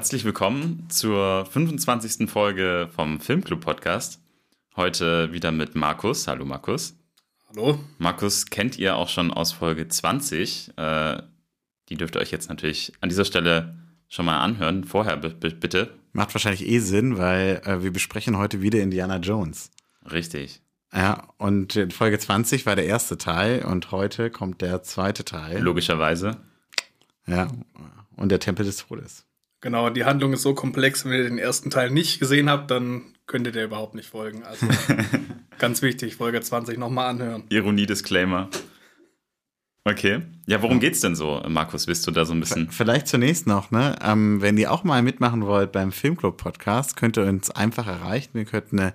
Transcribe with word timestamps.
Herzlich 0.00 0.24
willkommen 0.24 0.86
zur 0.88 1.44
25. 1.44 2.30
Folge 2.30 2.88
vom 2.96 3.20
Filmclub 3.20 3.60
Podcast. 3.60 4.18
Heute 4.74 5.30
wieder 5.34 5.52
mit 5.52 5.74
Markus. 5.74 6.26
Hallo 6.26 6.46
Markus. 6.46 6.96
Hallo. 7.50 7.78
Markus 7.98 8.46
kennt 8.46 8.78
ihr 8.78 8.96
auch 8.96 9.10
schon 9.10 9.30
aus 9.30 9.52
Folge 9.52 9.88
20. 9.88 10.72
Äh, 10.78 11.20
die 11.90 11.96
dürft 11.96 12.16
ihr 12.16 12.22
euch 12.22 12.30
jetzt 12.30 12.48
natürlich 12.48 12.94
an 13.02 13.10
dieser 13.10 13.26
Stelle 13.26 13.76
schon 14.08 14.24
mal 14.24 14.40
anhören. 14.40 14.84
Vorher 14.84 15.18
bitte. 15.18 15.90
Macht 16.14 16.34
wahrscheinlich 16.34 16.66
eh 16.66 16.78
Sinn, 16.78 17.18
weil 17.18 17.60
äh, 17.66 17.82
wir 17.82 17.92
besprechen 17.92 18.38
heute 18.38 18.62
wieder 18.62 18.80
Indiana 18.80 19.18
Jones. 19.18 19.70
Richtig. 20.10 20.62
Ja, 20.94 21.28
und 21.36 21.78
Folge 21.90 22.18
20 22.18 22.64
war 22.64 22.74
der 22.74 22.86
erste 22.86 23.18
Teil 23.18 23.66
und 23.66 23.90
heute 23.90 24.30
kommt 24.30 24.62
der 24.62 24.82
zweite 24.82 25.26
Teil. 25.26 25.60
Logischerweise. 25.60 26.38
Ja, 27.26 27.48
und 28.16 28.30
der 28.30 28.40
Tempel 28.40 28.64
des 28.64 28.78
Todes. 28.78 29.26
Genau, 29.60 29.90
die 29.90 30.04
Handlung 30.04 30.32
ist 30.32 30.42
so 30.42 30.54
komplex, 30.54 31.04
wenn 31.04 31.12
ihr 31.12 31.24
den 31.24 31.38
ersten 31.38 31.70
Teil 31.70 31.90
nicht 31.90 32.18
gesehen 32.18 32.48
habt, 32.48 32.70
dann 32.70 33.14
könnt 33.26 33.46
ihr 33.46 33.52
der 33.52 33.64
überhaupt 33.64 33.94
nicht 33.94 34.08
folgen. 34.08 34.42
Also 34.42 34.66
ganz 35.58 35.82
wichtig, 35.82 36.16
Folge 36.16 36.40
20 36.40 36.78
nochmal 36.78 37.10
anhören. 37.10 37.44
Ironie-Disclaimer. 37.50 38.48
Okay. 39.84 40.22
Ja, 40.46 40.62
worum 40.62 40.80
geht's 40.80 41.00
denn 41.00 41.14
so, 41.14 41.42
Markus? 41.48 41.86
Willst 41.86 42.06
du 42.06 42.10
da 42.10 42.24
so 42.24 42.34
ein 42.34 42.40
bisschen. 42.40 42.70
Vielleicht 42.70 43.08
zunächst 43.08 43.46
noch, 43.46 43.70
ne? 43.70 43.96
Ähm, 44.02 44.42
wenn 44.42 44.58
ihr 44.58 44.72
auch 44.72 44.84
mal 44.84 45.02
mitmachen 45.02 45.46
wollt 45.46 45.72
beim 45.72 45.92
Filmclub-Podcast, 45.92 46.96
könnt 46.96 47.16
ihr 47.16 47.24
uns 47.24 47.50
einfach 47.50 47.86
erreichen. 47.86 48.30
Wir 48.34 48.44
könnten 48.44 48.78
eine 48.78 48.94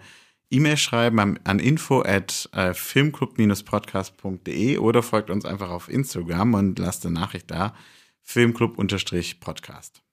E-Mail 0.51 0.77
schreiben 0.77 1.19
an, 1.19 1.39
an 1.43 1.59
info 1.59 2.01
at 2.01 2.49
äh, 2.53 2.73
filmclub-podcast.de 2.73 4.77
oder 4.77 5.01
folgt 5.01 5.29
uns 5.29 5.45
einfach 5.45 5.69
auf 5.69 5.89
Instagram 5.89 6.53
und 6.53 6.79
lasst 6.79 7.05
eine 7.05 7.15
Nachricht 7.15 7.51
da. 7.51 7.73
Filmclub-podcast. 8.21 10.04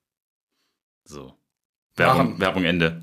So. 1.05 1.35
Werbung, 1.97 2.41
Werbung 2.41 2.65
Ende. 2.65 3.03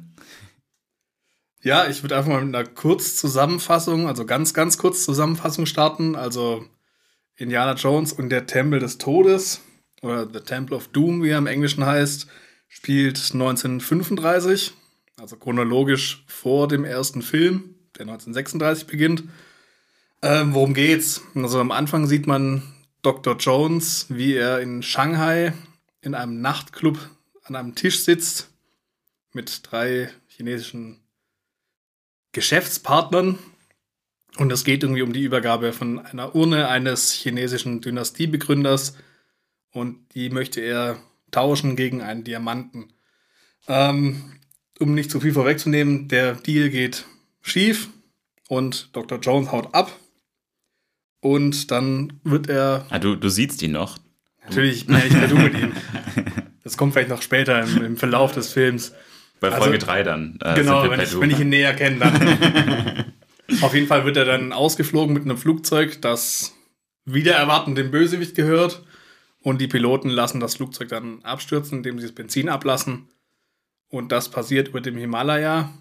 Ja, 1.62 1.88
ich 1.88 2.04
würde 2.04 2.18
einfach 2.18 2.32
mal 2.32 2.44
mit 2.44 2.56
einer 2.56 2.68
Kurzzusammenfassung, 2.68 4.08
also 4.08 4.26
ganz, 4.26 4.54
ganz 4.54 4.78
kurz 4.78 5.04
Zusammenfassung 5.04 5.66
starten. 5.66 6.16
Also 6.16 6.66
Indiana 7.36 7.74
Jones 7.74 8.14
und 8.14 8.30
der 8.30 8.48
Tempel 8.48 8.80
des 8.80 8.98
Todes 8.98 9.62
oder 10.02 10.28
The 10.32 10.40
Temple 10.40 10.76
of 10.76 10.88
Doom, 10.88 11.24
wie 11.24 11.30
er 11.30 11.38
im 11.38 11.48
Englischen 11.48 11.86
heißt, 11.86 12.28
spielt 12.70 13.18
1935, 13.18 14.74
also 15.20 15.36
chronologisch 15.36 16.24
vor 16.28 16.68
dem 16.68 16.86
ersten 16.86 17.22
Film, 17.22 17.76
der 17.98 18.04
1936 18.04 18.88
beginnt. 18.88 19.24
Ähm, 20.22 20.54
worum 20.54 20.74
geht's? 20.74 21.22
Also 21.36 21.60
am 21.60 21.72
Anfang 21.72 22.08
sieht 22.08 22.28
man 22.28 22.62
Dr. 23.02 23.38
Jones, 23.38 24.06
wie 24.10 24.34
er 24.34 24.60
in 24.60 24.84
Shanghai 24.84 25.54
in 26.02 26.14
einem 26.14 26.42
Nachtclub 26.42 26.98
an 27.50 27.56
einem 27.56 27.76
Tisch 27.76 28.00
sitzt 28.00 28.50
mit 29.34 29.62
drei 29.64 30.10
chinesischen 30.28 31.00
Geschäftspartnern. 32.32 33.40
Und 34.38 34.52
es 34.52 34.64
geht 34.64 34.84
irgendwie 34.84 35.02
um 35.02 35.14
die 35.14 35.24
Übergabe 35.24 35.74
von 35.74 36.00
einer 36.00 36.36
Urne 36.36 36.68
eines 36.68 37.12
chinesischen 37.12 37.82
Dynastiebegründers. 37.82 38.96
Und 39.72 40.14
die 40.14 40.30
möchte 40.30 40.62
er 40.62 41.00
tauschen 41.32 41.76
gegen 41.76 42.02
einen 42.02 42.24
Diamanten. 42.24 42.94
Ähm, 43.68 44.40
um 44.80 44.94
nicht 44.94 45.12
zu 45.12 45.20
viel 45.20 45.34
vorwegzunehmen, 45.34 46.08
der 46.08 46.36
Deal 46.36 46.70
geht 46.70 47.06
schief 47.42 47.90
und 48.48 48.96
Dr. 48.96 49.20
Jones 49.20 49.52
haut 49.52 49.74
ab. 49.74 49.92
Und 51.22 51.70
dann 51.70 52.20
wird 52.24 52.48
er. 52.48 52.86
Ah, 52.90 53.00
du, 53.00 53.16
du 53.16 53.30
siehst 53.30 53.62
ihn 53.62 53.74
noch. 53.74 53.98
Natürlich, 54.44 54.82
ich 54.82 54.88
bin 54.88 55.30
du 55.30 55.36
mit 55.36 55.54
ihm. 55.54 55.74
Das 56.70 56.78
kommt 56.78 56.94
vielleicht 56.94 57.10
noch 57.10 57.24
später 57.24 57.64
im, 57.64 57.84
im 57.84 57.98
Verlauf 57.98 58.32
des 58.32 58.54
Films. 58.54 58.94
Bei 59.40 59.50
Folge 59.50 59.80
3 59.80 59.92
also, 59.92 60.04
dann. 60.04 60.38
Äh, 60.40 60.54
genau, 60.54 60.88
wenn 60.88 61.00
ich, 61.00 61.20
wenn 61.20 61.32
ich, 61.32 61.40
ihn 61.40 61.50
näher 61.50 61.74
kenne, 61.74 61.98
dann. 61.98 63.14
Auf 63.64 63.74
jeden 63.74 63.88
Fall 63.88 64.06
wird 64.06 64.18
er 64.18 64.26
dann 64.26 64.54
ausgeflogen 64.54 65.12
mit 65.12 65.24
einem 65.24 65.40
Flugzeug, 65.40 66.00
das 66.04 66.54
wieder 67.06 67.34
erwarten 67.34 67.74
dem 67.74 67.90
Bösewicht 67.90 68.36
gehört. 68.36 68.84
Und 69.42 69.62
die 69.62 69.68
Piloten 69.68 70.10
lassen 70.10 70.40
das 70.40 70.58
Flugzeug 70.58 70.90
dann 70.90 71.24
abstürzen, 71.24 71.80
indem 71.80 71.98
sie 71.98 72.06
das 72.06 72.14
Benzin 72.14 72.50
ablassen. 72.50 73.10
Und 73.90 74.12
das 74.12 74.30
passiert 74.30 74.68
über 74.68 74.80
dem 74.80 74.96
Himalaya. 74.96 75.74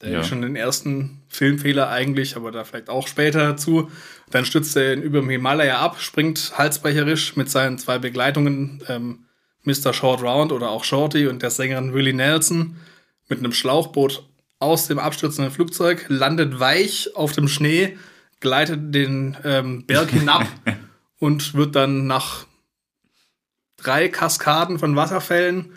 Der 0.00 0.10
ja. 0.10 0.24
schon 0.24 0.40
den 0.40 0.56
ersten 0.56 1.22
Filmfehler 1.28 1.90
eigentlich, 1.90 2.34
aber 2.34 2.50
da 2.50 2.64
vielleicht 2.64 2.88
auch 2.88 3.08
später 3.08 3.40
dazu. 3.40 3.90
Dann 4.30 4.46
stürzt 4.46 4.74
er 4.74 4.94
über 4.94 5.20
dem 5.20 5.28
Himalaya 5.28 5.80
ab, 5.80 6.00
springt 6.00 6.56
halsbrecherisch 6.56 7.36
mit 7.36 7.50
seinen 7.50 7.76
zwei 7.76 7.98
Begleitungen 7.98 8.82
ähm, 8.88 9.24
Mr. 9.64 9.92
Short 9.92 10.22
Round 10.22 10.52
oder 10.52 10.70
auch 10.70 10.84
Shorty 10.84 11.26
und 11.26 11.42
der 11.42 11.50
Sängerin 11.50 11.94
Willie 11.94 12.14
Nelson 12.14 12.76
mit 13.28 13.38
einem 13.38 13.52
Schlauchboot 13.52 14.24
aus 14.58 14.86
dem 14.86 14.98
abstürzenden 14.98 15.52
Flugzeug, 15.52 16.06
landet 16.08 16.60
weich 16.60 17.10
auf 17.14 17.32
dem 17.32 17.48
Schnee, 17.48 17.98
gleitet 18.40 18.94
den 18.94 19.36
ähm, 19.44 19.86
Berg 19.86 20.10
hinab 20.10 20.46
und 21.18 21.54
wird 21.54 21.74
dann 21.74 22.06
nach 22.06 22.46
drei 23.76 24.08
Kaskaden 24.08 24.78
von 24.78 24.96
Wasserfällen 24.96 25.72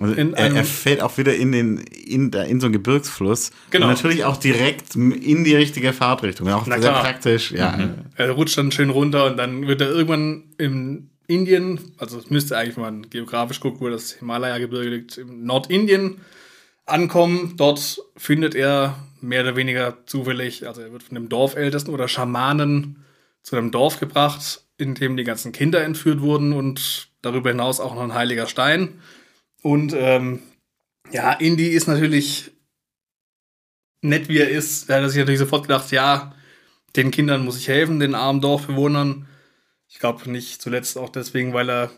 also 0.00 0.14
er, 0.14 0.34
er, 0.36 0.64
fällt 0.64 1.00
auch 1.02 1.18
wieder 1.18 1.36
in 1.36 1.52
den 1.52 1.78
in, 1.78 2.32
in 2.32 2.60
so 2.60 2.66
einen 2.66 2.72
Gebirgsfluss 2.72 3.52
genau. 3.70 3.86
und 3.86 3.92
natürlich 3.92 4.24
auch 4.24 4.36
direkt 4.36 4.96
in 4.96 5.44
die 5.44 5.54
richtige 5.54 5.92
Fahrtrichtung, 5.92 6.48
auch 6.48 6.66
Na 6.66 6.80
sehr 6.80 6.90
klar. 6.90 7.02
praktisch. 7.02 7.52
Ja. 7.52 7.76
Mhm. 7.76 7.94
Er 8.16 8.32
rutscht 8.32 8.58
dann 8.58 8.72
schön 8.72 8.90
runter 8.90 9.26
und 9.26 9.36
dann 9.36 9.68
wird 9.68 9.80
er 9.80 9.90
irgendwann 9.90 10.44
im 10.58 11.10
Indien, 11.26 11.92
also 11.98 12.18
es 12.18 12.30
müsste 12.30 12.56
eigentlich, 12.56 12.76
wenn 12.76 12.84
man 12.84 13.10
geografisch 13.10 13.60
guckt, 13.60 13.80
wo 13.80 13.88
das 13.88 14.12
Himalaya-Gebirge 14.12 14.90
liegt, 14.90 15.18
im 15.18 15.44
Nordindien 15.44 16.20
ankommen. 16.86 17.54
Dort 17.56 18.00
findet 18.16 18.54
er 18.54 18.96
mehr 19.20 19.42
oder 19.42 19.56
weniger 19.56 20.04
zufällig, 20.06 20.66
also 20.66 20.82
er 20.82 20.92
wird 20.92 21.02
von 21.02 21.16
einem 21.16 21.28
Dorfältesten 21.28 21.92
oder 21.92 22.08
Schamanen 22.08 23.04
zu 23.42 23.56
einem 23.56 23.70
Dorf 23.70 24.00
gebracht, 24.00 24.64
in 24.76 24.94
dem 24.94 25.16
die 25.16 25.24
ganzen 25.24 25.52
Kinder 25.52 25.82
entführt 25.82 26.20
wurden 26.20 26.52
und 26.52 27.08
darüber 27.22 27.50
hinaus 27.50 27.80
auch 27.80 27.94
noch 27.94 28.02
ein 28.02 28.14
heiliger 28.14 28.46
Stein. 28.46 29.00
Und 29.62 29.94
ähm, 29.96 30.40
ja, 31.10 31.32
Indy 31.32 31.68
ist 31.68 31.86
natürlich 31.86 32.50
nett, 34.02 34.28
wie 34.28 34.38
er 34.38 34.50
ist. 34.50 34.90
Er 34.90 35.02
hat 35.02 35.10
sich 35.10 35.18
natürlich 35.18 35.40
sofort 35.40 35.62
gedacht, 35.62 35.90
ja, 35.90 36.34
den 36.96 37.10
Kindern 37.10 37.44
muss 37.44 37.58
ich 37.58 37.68
helfen, 37.68 38.00
den 38.00 38.14
armen 38.14 38.40
Dorfbewohnern. 38.40 39.26
Ich 39.94 40.00
glaube 40.00 40.28
nicht 40.28 40.60
zuletzt 40.60 40.98
auch 40.98 41.08
deswegen, 41.08 41.54
weil 41.54 41.70
er 41.70 41.90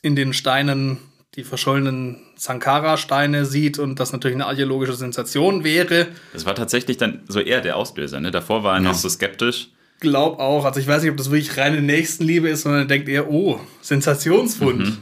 in 0.00 0.16
den 0.16 0.32
Steinen 0.32 0.96
die 1.34 1.44
verschollenen 1.44 2.16
Sankara-Steine 2.34 3.44
sieht 3.44 3.78
und 3.78 4.00
das 4.00 4.12
natürlich 4.12 4.36
eine 4.36 4.46
archäologische 4.46 4.94
Sensation 4.94 5.62
wäre. 5.62 6.08
Das 6.32 6.46
war 6.46 6.54
tatsächlich 6.54 6.96
dann 6.96 7.20
so 7.28 7.40
eher 7.40 7.60
der 7.60 7.76
Auslöser, 7.76 8.20
ne? 8.20 8.30
Davor 8.30 8.64
war 8.64 8.76
er 8.76 8.82
ja. 8.82 8.88
noch 8.88 8.94
so 8.94 9.06
skeptisch. 9.06 9.68
Glaub 10.00 10.40
auch. 10.40 10.64
Also 10.64 10.80
ich 10.80 10.86
weiß 10.86 11.02
nicht, 11.02 11.10
ob 11.10 11.18
das 11.18 11.30
wirklich 11.30 11.58
reine 11.58 11.82
Nächstenliebe 11.82 12.48
ist, 12.48 12.62
sondern 12.62 12.82
er 12.82 12.86
denkt 12.86 13.08
eher, 13.10 13.30
oh, 13.30 13.60
Sensationsfund. 13.82 14.78
Mhm. 14.78 14.98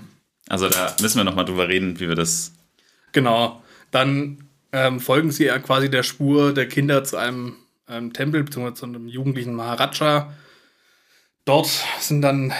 Also 0.48 0.68
da 0.68 0.96
müssen 1.00 1.18
wir 1.18 1.24
nochmal 1.24 1.44
drüber 1.44 1.68
reden, 1.68 2.00
wie 2.00 2.08
wir 2.08 2.16
das. 2.16 2.52
Genau. 3.12 3.62
Dann 3.92 4.48
ähm, 4.72 4.98
folgen 4.98 5.30
sie 5.30 5.44
ja 5.44 5.60
quasi 5.60 5.88
der 5.88 6.02
Spur 6.02 6.52
der 6.52 6.66
Kinder 6.66 7.04
zu 7.04 7.16
einem 7.16 7.54
ähm, 7.88 8.12
Tempel, 8.12 8.42
beziehungsweise 8.42 8.74
zu 8.74 8.86
einem 8.86 9.06
jugendlichen 9.06 9.54
Maharaja, 9.54 10.32
Dort 11.44 11.70
sind 12.00 12.22
dann, 12.22 12.52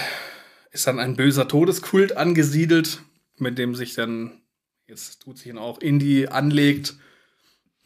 ist 0.71 0.87
dann 0.87 0.99
ein 0.99 1.17
böser 1.17 1.49
Todeskult 1.49 2.17
angesiedelt, 2.17 3.03
mit 3.38 3.59
dem 3.59 3.75
sich 3.75 3.94
dann, 3.94 4.41
jetzt 4.87 5.23
tut 5.23 5.38
sich 5.38 5.49
dann 5.49 5.59
auch 5.59 5.79
Indie 5.79 6.29
anlegt 6.29 6.97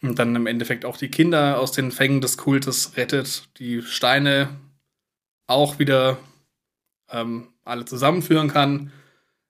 und 0.02 0.19
dann 0.19 0.37
im 0.37 0.46
Endeffekt 0.46 0.85
auch 0.85 0.96
die 0.96 1.11
Kinder 1.11 1.58
aus 1.58 1.73
den 1.73 1.91
Fängen 1.91 2.20
des 2.20 2.37
Kultes 2.37 2.96
rettet, 2.96 3.49
die 3.58 3.82
Steine 3.82 4.49
auch 5.46 5.79
wieder 5.79 6.19
ähm, 7.11 7.49
alle 7.64 7.85
zusammenführen 7.85 8.49
kann. 8.49 8.93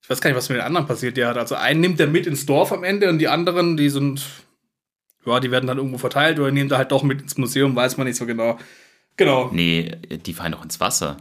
Ich 0.03 0.11
weiß 0.11 0.21
gar 0.21 0.31
nicht, 0.31 0.37
was 0.37 0.49
mit 0.49 0.59
den 0.59 0.65
anderen 0.65 0.87
passiert. 0.87 1.17
Ja, 1.17 1.33
also 1.33 1.55
einen 1.55 1.81
nimmt 1.81 2.01
er 2.01 2.07
mit 2.07 2.27
ins 2.27 2.47
Dorf 2.47 2.73
am 2.73 2.85
Ende 2.85 3.09
und 3.09 3.19
die 3.19 3.29
anderen, 3.29 3.77
die 3.77 3.89
sind, 3.91 4.25
ja, 5.25 5.41
die 5.41 5.51
werden 5.51 5.67
dann 5.67 5.79
irgendwo 5.79 5.99
verteilt 5.99 6.39
oder 6.39 6.51
nehmen 6.51 6.69
da 6.69 6.79
halt 6.79 6.93
doch 6.93 7.03
mit 7.03 7.23
ins 7.23 7.37
Museum, 7.37 7.75
weiß 7.75 7.97
man 7.97 8.07
nicht 8.07 8.17
so 8.17 8.27
genau. 8.27 8.59
Genau. 9.17 9.51
Nee, 9.53 9.97
die 10.27 10.35
fallen 10.35 10.53
doch 10.53 10.65
ins 10.65 10.81
Wasser 10.81 11.17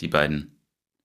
die 0.00 0.08
beiden. 0.08 0.58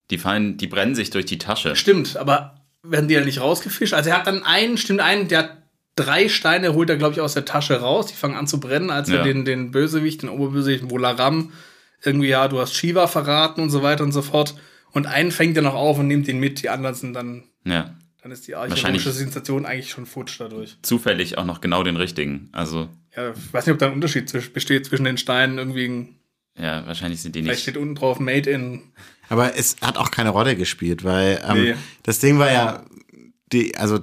Die 0.10 0.18
fallen, 0.18 0.58
die 0.58 0.68
brennen 0.68 0.96
sich 0.96 1.10
durch 1.10 1.26
die 1.26 1.38
Tasche. 1.38 1.76
Stimmt, 1.76 2.18
aber 2.18 2.64
werden 2.84 3.08
die 3.08 3.16
ja 3.16 3.24
nicht 3.24 3.42
rausgefischt? 3.42 3.94
Also 3.94 4.10
er 4.10 4.18
hat 4.18 4.28
dann 4.28 4.44
einen, 4.44 4.78
stimmt 4.78 5.00
einen, 5.00 5.28
der 5.28 5.40
hat 5.40 5.58
drei 5.96 6.28
Steine, 6.30 6.74
holt 6.74 6.90
er, 6.90 6.98
glaube 6.98 7.14
ich, 7.14 7.22
aus 7.22 7.34
der 7.34 7.46
Tasche 7.46 7.80
raus. 7.80 8.08
Die 8.08 8.16
fangen 8.16 8.36
an 8.36 8.48
zu 8.48 8.60
brennen, 8.60 8.90
als 8.90 9.10
ja. 9.10 9.18
er 9.18 9.24
den, 9.24 9.46
den 9.46 9.72
Bösewicht, 9.72 10.22
den 10.22 10.30
Oberbösewicht, 10.30 10.90
Volaram, 10.90 11.52
irgendwie, 12.04 12.28
ja, 12.28 12.48
du 12.48 12.60
hast 12.60 12.76
Shiva 12.76 13.08
verraten 13.08 13.62
und 13.62 13.70
so 13.70 13.82
weiter 13.82 14.04
und 14.04 14.12
so 14.12 14.22
fort. 14.22 14.56
Und 14.92 15.08
einen 15.08 15.32
fängt 15.32 15.56
er 15.58 15.64
noch 15.64 15.74
auf 15.74 15.98
und 15.98 16.08
nimmt 16.08 16.28
ihn 16.28 16.40
mit, 16.40 16.62
die 16.62 16.70
anderen 16.70 16.96
sind 16.96 17.14
dann. 17.14 17.44
Ja. 17.64 17.96
Dann 18.22 18.32
ist 18.32 18.48
die 18.48 18.56
archäologische 18.56 19.12
Sensation 19.12 19.66
eigentlich 19.66 19.90
schon 19.90 20.06
futsch 20.06 20.40
dadurch. 20.40 20.78
Zufällig 20.82 21.38
auch 21.38 21.46
noch 21.46 21.60
genau 21.60 21.84
den 21.84 21.98
richtigen. 21.98 22.50
Also. 22.54 22.90
Ja, 23.16 23.32
ich 23.32 23.54
weiß 23.54 23.66
nicht, 23.66 23.74
ob 23.74 23.80
da 23.80 23.88
ein 23.88 23.94
Unterschied 23.94 24.32
besteht 24.54 24.86
zwischen 24.86 25.04
den 25.04 25.18
Steinen 25.18 25.58
irgendwie 25.58 25.88
ein 25.88 26.20
ja, 26.58 26.86
wahrscheinlich 26.86 27.22
sind 27.22 27.36
die 27.36 27.42
nicht. 27.42 27.50
Vielleicht 27.50 27.64
steht 27.64 27.78
unten 27.78 27.96
drauf 27.96 28.20
Made 28.20 28.50
in. 28.50 28.82
Aber 29.30 29.58
es 29.58 29.78
hat 29.82 29.98
auch 29.98 30.12
keine 30.12 30.30
Rolle 30.30 30.56
gespielt, 30.56 31.04
weil 31.04 31.42
ähm, 31.48 31.64
nee. 31.64 31.76
das 32.04 32.20
Ding 32.20 32.38
war 32.40 32.52
ja, 32.52 32.84
die, 33.52 33.76
also 33.78 34.00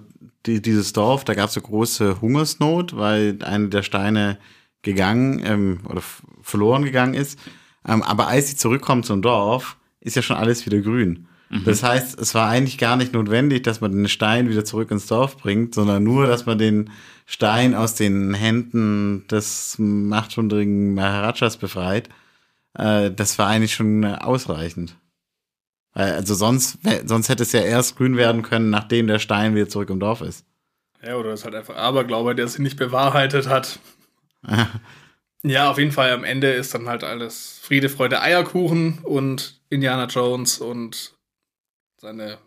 die, 0.47 0.61
dieses 0.63 0.93
Dorf, 0.93 1.25
da 1.25 1.35
gab 1.35 1.51
es 1.51 1.57
eine 1.57 1.67
große 1.67 2.21
Hungersnot, 2.21 2.97
weil 2.97 3.39
einer 3.43 3.69
der 3.69 3.83
Steine 3.83 4.39
gegangen 4.83 5.43
ähm, 5.45 5.81
oder 5.89 6.03
verloren 6.43 6.85
gegangen 6.85 7.15
ist. 7.15 7.39
Ähm, 7.87 8.03
aber 8.03 8.29
als 8.29 8.49
sie 8.49 8.57
zurückkommen 8.57 9.03
zum 9.03 9.23
Dorf, 9.23 9.77
ist 10.01 10.17
ja 10.17 10.23
schon 10.23 10.37
alles 10.37 10.65
wieder 10.67 10.81
grün. 10.81 11.27
Mhm. 11.51 11.65
Das 11.65 11.83
heißt, 11.83 12.19
es 12.19 12.35
war 12.35 12.49
eigentlich 12.49 12.79
gar 12.79 12.97
nicht 12.97 13.13
notwendig, 13.13 13.63
dass 13.63 13.81
man 13.81 13.93
den 13.93 14.09
Stein 14.09 14.49
wieder 14.49 14.65
zurück 14.65 14.91
ins 14.91 15.07
Dorf 15.07 15.37
bringt, 15.37 15.75
sondern 15.75 16.03
nur, 16.03 16.27
dass 16.27 16.47
man 16.47 16.59
den 16.59 16.91
Stein 17.27 17.75
aus 17.75 17.95
den 17.95 18.35
Händen 18.35 19.27
des 19.29 19.77
machthundrigen 19.79 20.95
Maharajas 20.95 21.59
befreit. 21.59 22.09
Äh, 22.75 23.11
das 23.11 23.39
war 23.39 23.49
eigentlich 23.49 23.75
schon 23.75 24.05
ausreichend. 24.05 24.97
Also 25.93 26.35
sonst, 26.35 26.79
sonst 27.05 27.29
hätte 27.29 27.43
es 27.43 27.53
ja 27.53 27.63
erst 27.63 27.97
grün 27.97 28.17
werden 28.17 28.43
können, 28.43 28.71
nachdem 28.71 29.09
der 29.09 29.19
Stein 29.19 29.55
wieder 29.55 29.69
zurück 29.69 29.91
im 29.91 29.99
Dorf 29.99 30.21
ist. 30.21 30.47
Ja, 31.03 31.17
oder 31.17 31.33
es 31.33 31.41
ist 31.41 31.45
halt 31.45 31.55
einfach 31.55 31.77
Aberglaube, 31.77 32.35
der 32.35 32.47
sich 32.47 32.61
nicht 32.61 32.77
bewahrheitet 32.77 33.49
hat. 33.49 33.81
ja, 35.43 35.71
auf 35.71 35.79
jeden 35.79 35.93
Fall 35.93 36.13
am 36.13 36.25
Ende 36.25 36.53
ist 36.53 36.75
dann 36.75 36.89
halt 36.89 37.03
alles 37.03 37.59
Friede, 37.63 37.89
Freude, 37.89 38.21
Eierkuchen 38.21 38.99
und 39.01 39.61
Indiana 39.69 40.07
Jones 40.07 40.59
und 40.59 41.15
seine 41.97 42.39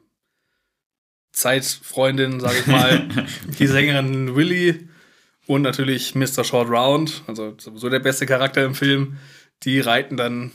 Zeitfreundin, 1.32 2.40
sag 2.40 2.58
ich 2.58 2.68
mal, 2.68 3.08
die 3.60 3.68
Sängerin 3.68 4.36
Willy 4.36 4.88
und 5.48 5.64
natürlich 5.64 6.16
Mr. 6.16 6.44
Short 6.44 6.70
Round, 6.70 7.24
also 7.28 7.56
sowieso 7.58 7.90
der 7.90 8.00
beste 8.00 8.26
Charakter 8.26 8.64
im 8.64 8.76
Film. 8.76 9.18
Die 9.66 9.80
reiten 9.80 10.18
dann 10.18 10.52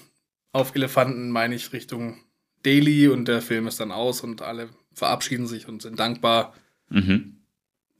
auf 0.53 0.75
Elefanten, 0.75 1.31
meine 1.31 1.55
ich, 1.55 1.73
Richtung 1.73 2.19
Daily 2.63 3.09
und 3.09 3.27
der 3.27 3.43
Film 3.43 3.67
ist 3.67 3.81
dann 3.81 3.93
aus 3.93 4.23
und 4.23 4.43
alle 4.43 4.69
verabschieden 4.93 5.47
sich 5.47 5.69
und 5.69 5.83
sind 5.83 5.99
dankbar. 5.99 6.55
Mhm. 6.91 7.37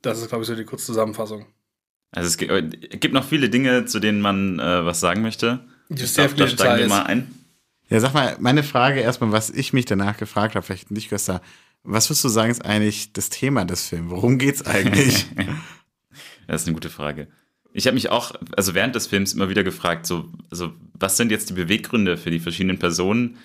Das 0.01 0.19
ist, 0.19 0.29
glaube 0.29 0.43
ich, 0.43 0.47
so 0.47 0.55
die 0.55 0.65
Kurzzusammenfassung. 0.65 1.45
Also 2.11 2.27
es 2.27 2.37
gibt 2.37 3.13
noch 3.13 3.23
viele 3.23 3.49
Dinge, 3.49 3.85
zu 3.85 3.99
denen 3.99 4.21
man 4.21 4.59
äh, 4.59 4.85
was 4.85 4.99
sagen 4.99 5.21
möchte. 5.21 5.65
Ich 5.89 6.13
glaube, 6.13 6.35
da 6.35 6.47
steigen 6.47 6.79
wir 6.79 6.87
mal 6.87 7.03
ein. 7.03 7.33
Ja, 7.89 7.99
sag 7.99 8.13
mal, 8.13 8.35
meine 8.39 8.63
Frage 8.63 8.99
erstmal, 8.99 9.31
was 9.31 9.49
ich 9.49 9.73
mich 9.73 9.85
danach 9.85 10.17
gefragt 10.17 10.55
habe, 10.55 10.65
vielleicht 10.65 10.91
nicht, 10.91 11.09
Gösta, 11.09 11.41
was 11.83 12.09
würdest 12.09 12.23
du 12.23 12.29
sagen, 12.29 12.51
ist 12.51 12.63
eigentlich 12.63 13.13
das 13.13 13.29
Thema 13.29 13.65
des 13.65 13.87
Films? 13.87 14.11
Worum 14.11 14.37
geht's 14.37 14.65
eigentlich? 14.65 15.25
das 16.47 16.61
ist 16.61 16.67
eine 16.67 16.75
gute 16.75 16.89
Frage. 16.89 17.27
Ich 17.73 17.85
habe 17.85 17.95
mich 17.95 18.09
auch, 18.09 18.31
also 18.55 18.73
während 18.73 18.95
des 18.95 19.07
Films 19.07 19.33
immer 19.33 19.49
wieder 19.49 19.63
gefragt, 19.63 20.05
so, 20.05 20.29
also 20.49 20.71
was 20.93 21.17
sind 21.17 21.31
jetzt 21.31 21.49
die 21.49 21.53
Beweggründe 21.53 22.15
für 22.17 22.31
die 22.31 22.39
verschiedenen 22.39 22.79
Personen, 22.79 23.35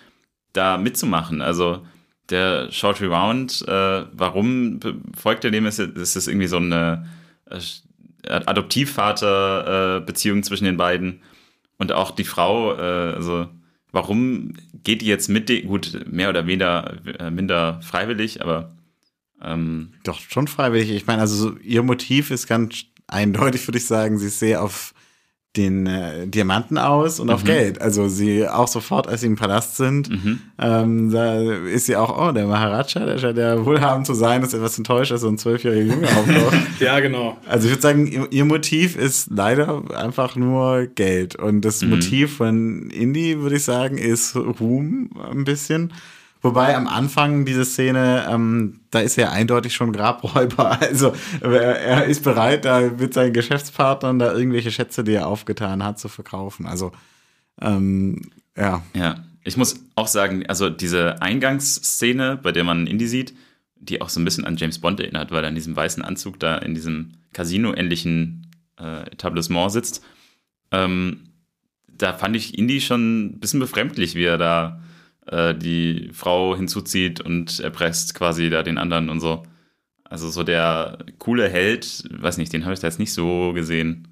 da 0.53 0.79
mitzumachen? 0.79 1.43
Also 1.43 1.85
der 2.31 2.73
Short 2.73 3.00
Rewound, 3.00 3.62
äh, 3.69 4.05
warum 4.12 4.81
folgt 5.17 5.44
er 5.44 5.50
dem? 5.50 5.67
Ist, 5.67 5.79
ist 5.79 6.17
das 6.17 6.26
irgendwie 6.26 6.47
so 6.47 6.56
eine 6.56 7.06
äh, 7.50 7.61
Adoptivvater-Beziehung 8.29 10.38
äh, 10.38 10.43
zwischen 10.43 10.65
den 10.65 10.79
beiden? 10.79 11.20
Und 11.77 11.93
auch 11.93 12.12
die 12.12 12.25
Frau, 12.25 12.75
äh, 12.75 13.15
also 13.15 13.49
warum 13.93 14.55
geht 14.82 15.03
die 15.03 15.06
jetzt 15.06 15.29
mit, 15.29 15.50
gut, 15.67 16.06
mehr 16.11 16.31
oder 16.31 16.47
weniger, 16.47 16.94
äh, 17.20 17.31
minder 17.31 17.82
freiwillig, 17.82 18.41
aber 18.41 18.75
ähm, 19.43 19.93
Doch, 20.05 20.20
schon 20.20 20.49
freiwillig. 20.49 20.91
Ich 20.91 21.06
meine, 21.06 21.20
also 21.20 21.37
so, 21.37 21.59
ihr 21.59 21.82
Motiv 21.82 22.31
ist 22.31 22.47
ganz 22.47 22.87
eindeutig, 23.06 23.67
würde 23.67 23.79
ich 23.79 23.87
sagen, 23.87 24.19
sie 24.19 24.27
ist 24.27 24.39
sehr 24.39 24.62
auf 24.62 24.95
den 25.56 25.87
äh, 25.87 26.27
Diamanten 26.27 26.79
aus 26.79 27.21
und 27.21 27.29
mhm. 27.29 27.33
auf 27.35 27.45
Geld. 27.45 27.81
Also 27.81 28.09
sie 28.09 28.49
auch 28.49 28.67
sofort, 28.67 29.06
als 29.06 29.21
sie 29.21 29.29
im 29.29 29.37
Palast 29.37 29.77
sind, 29.77 30.11
mhm. 30.11 30.41
ähm, 30.59 31.11
da 31.12 31.41
ist 31.41 31.87
sie 31.87 31.97
auch, 31.97 32.19
oh, 32.19 32.33
der 32.33 32.47
Maharaja, 32.47 33.06
der 33.06 33.19
scheint 33.19 33.39
ja 33.39 33.65
wohlhabend 33.65 34.06
zu 34.06 34.15
sein, 34.15 34.43
ist 34.43 34.53
etwas 34.53 34.77
enttäuscht, 34.79 35.12
dass 35.12 35.21
so 35.21 35.29
ein 35.29 35.39
zwölfjähriger 35.39 35.95
Junge 35.95 36.09
auftaucht. 36.09 36.56
ja, 36.81 36.99
genau. 36.99 37.39
Also 37.47 37.67
ich 37.67 37.73
würde 37.73 37.83
sagen, 37.83 38.06
ihr, 38.06 38.27
ihr, 38.31 38.45
Motiv 38.45 38.97
ist 38.97 39.31
leider 39.31 39.83
einfach 39.97 40.35
nur 40.35 40.87
Geld. 40.87 41.37
Und 41.37 41.61
das 41.61 41.83
mhm. 41.83 41.91
Motiv 41.91 42.37
von 42.37 42.91
Indie, 42.91 43.39
würde 43.39 43.56
ich 43.56 43.65
sagen, 43.65 43.97
ist 43.97 44.35
Ruhm 44.35 45.11
ein 45.31 45.45
bisschen. 45.45 45.93
Wobei 46.44 46.76
am 46.76 46.87
Anfang 46.87 47.46
diese 47.46 47.64
Szene, 47.64 48.29
ähm, 48.31 48.81
da 48.91 49.00
ist 49.00 49.17
er 49.17 49.32
eindeutig 49.32 49.75
schon 49.75 49.94
Grabräuber. 49.94 50.79
Also 50.81 51.14
er 51.41 52.05
ist 52.05 52.23
bereit, 52.23 52.67
da 52.67 52.82
mit 52.82 53.14
seinen 53.14 53.32
Geschäftspartnern 53.32 54.19
da 54.19 54.35
irgendwelche 54.35 54.70
Schätze, 54.70 55.05
die 55.05 55.14
er 55.14 55.26
aufgetan 55.26 55.82
hat, 55.82 55.99
zu 55.99 56.08
verkaufen. 56.08 56.67
Also 56.67 56.93
ähm, 57.62 58.31
ja. 58.58 58.82
Ja, 58.94 59.25
ich 59.43 59.56
muss 59.56 59.87
auch 59.94 60.06
sagen, 60.06 60.44
also 60.46 60.69
diese 60.69 61.23
Eingangsszene, 61.23 62.37
bei 62.37 62.52
der 62.52 62.64
man 62.64 62.87
Indy 62.87 63.08
sieht, 63.08 63.32
die 63.76 64.02
auch 64.02 64.11
so 64.11 64.20
ein 64.20 64.26
bisschen 64.26 64.44
an 64.44 64.58
James 64.58 64.79
Bond 64.79 65.00
erinnert, 65.00 65.31
weil 65.31 65.44
er 65.44 65.49
in 65.49 65.55
diesem 65.55 65.75
weißen 65.75 66.05
Anzug 66.05 66.38
da 66.41 66.58
in 66.58 66.75
diesem 66.75 67.12
Casino-ähnlichen 67.32 68.50
äh, 68.79 69.11
Etablissement 69.11 69.73
sitzt. 69.73 70.05
Ähm, 70.73 71.31
da 71.88 72.12
fand 72.12 72.37
ich 72.37 72.58
Indy 72.58 72.82
schon 72.82 73.29
ein 73.29 73.41
bisschen 73.41 73.61
befremdlich, 73.61 74.14
wie 74.14 74.25
er 74.25 74.37
da 74.37 74.84
äh, 75.26 75.55
die 75.55 76.11
Frau 76.12 76.56
hinzuzieht 76.56 77.21
und 77.21 77.61
erpresst 77.61 78.15
quasi 78.15 78.50
da 78.50 78.62
den 78.62 78.79
anderen 78.79 79.11
und 79.11 79.21
so. 79.21 79.43
Also 80.05 80.29
so 80.29 80.43
der 80.43 80.99
coole 81.19 81.49
Held, 81.49 82.05
weiß 82.11 82.38
nicht, 82.38 82.53
den 82.53 82.65
habe 82.65 82.75
ich 82.75 82.81
da 82.81 82.87
jetzt 82.87 82.99
nicht 82.99 83.12
so 83.12 83.53
gesehen. 83.53 84.09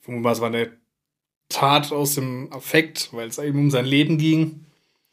Vermutlich 0.00 0.32
es 0.32 0.40
war 0.40 0.48
eine 0.48 0.70
Tat 1.48 1.92
aus 1.92 2.14
dem 2.14 2.52
Affekt, 2.52 3.08
weil 3.12 3.28
es 3.28 3.38
eben 3.38 3.58
um 3.58 3.70
sein 3.70 3.86
Leben 3.86 4.18
ging. 4.18 4.66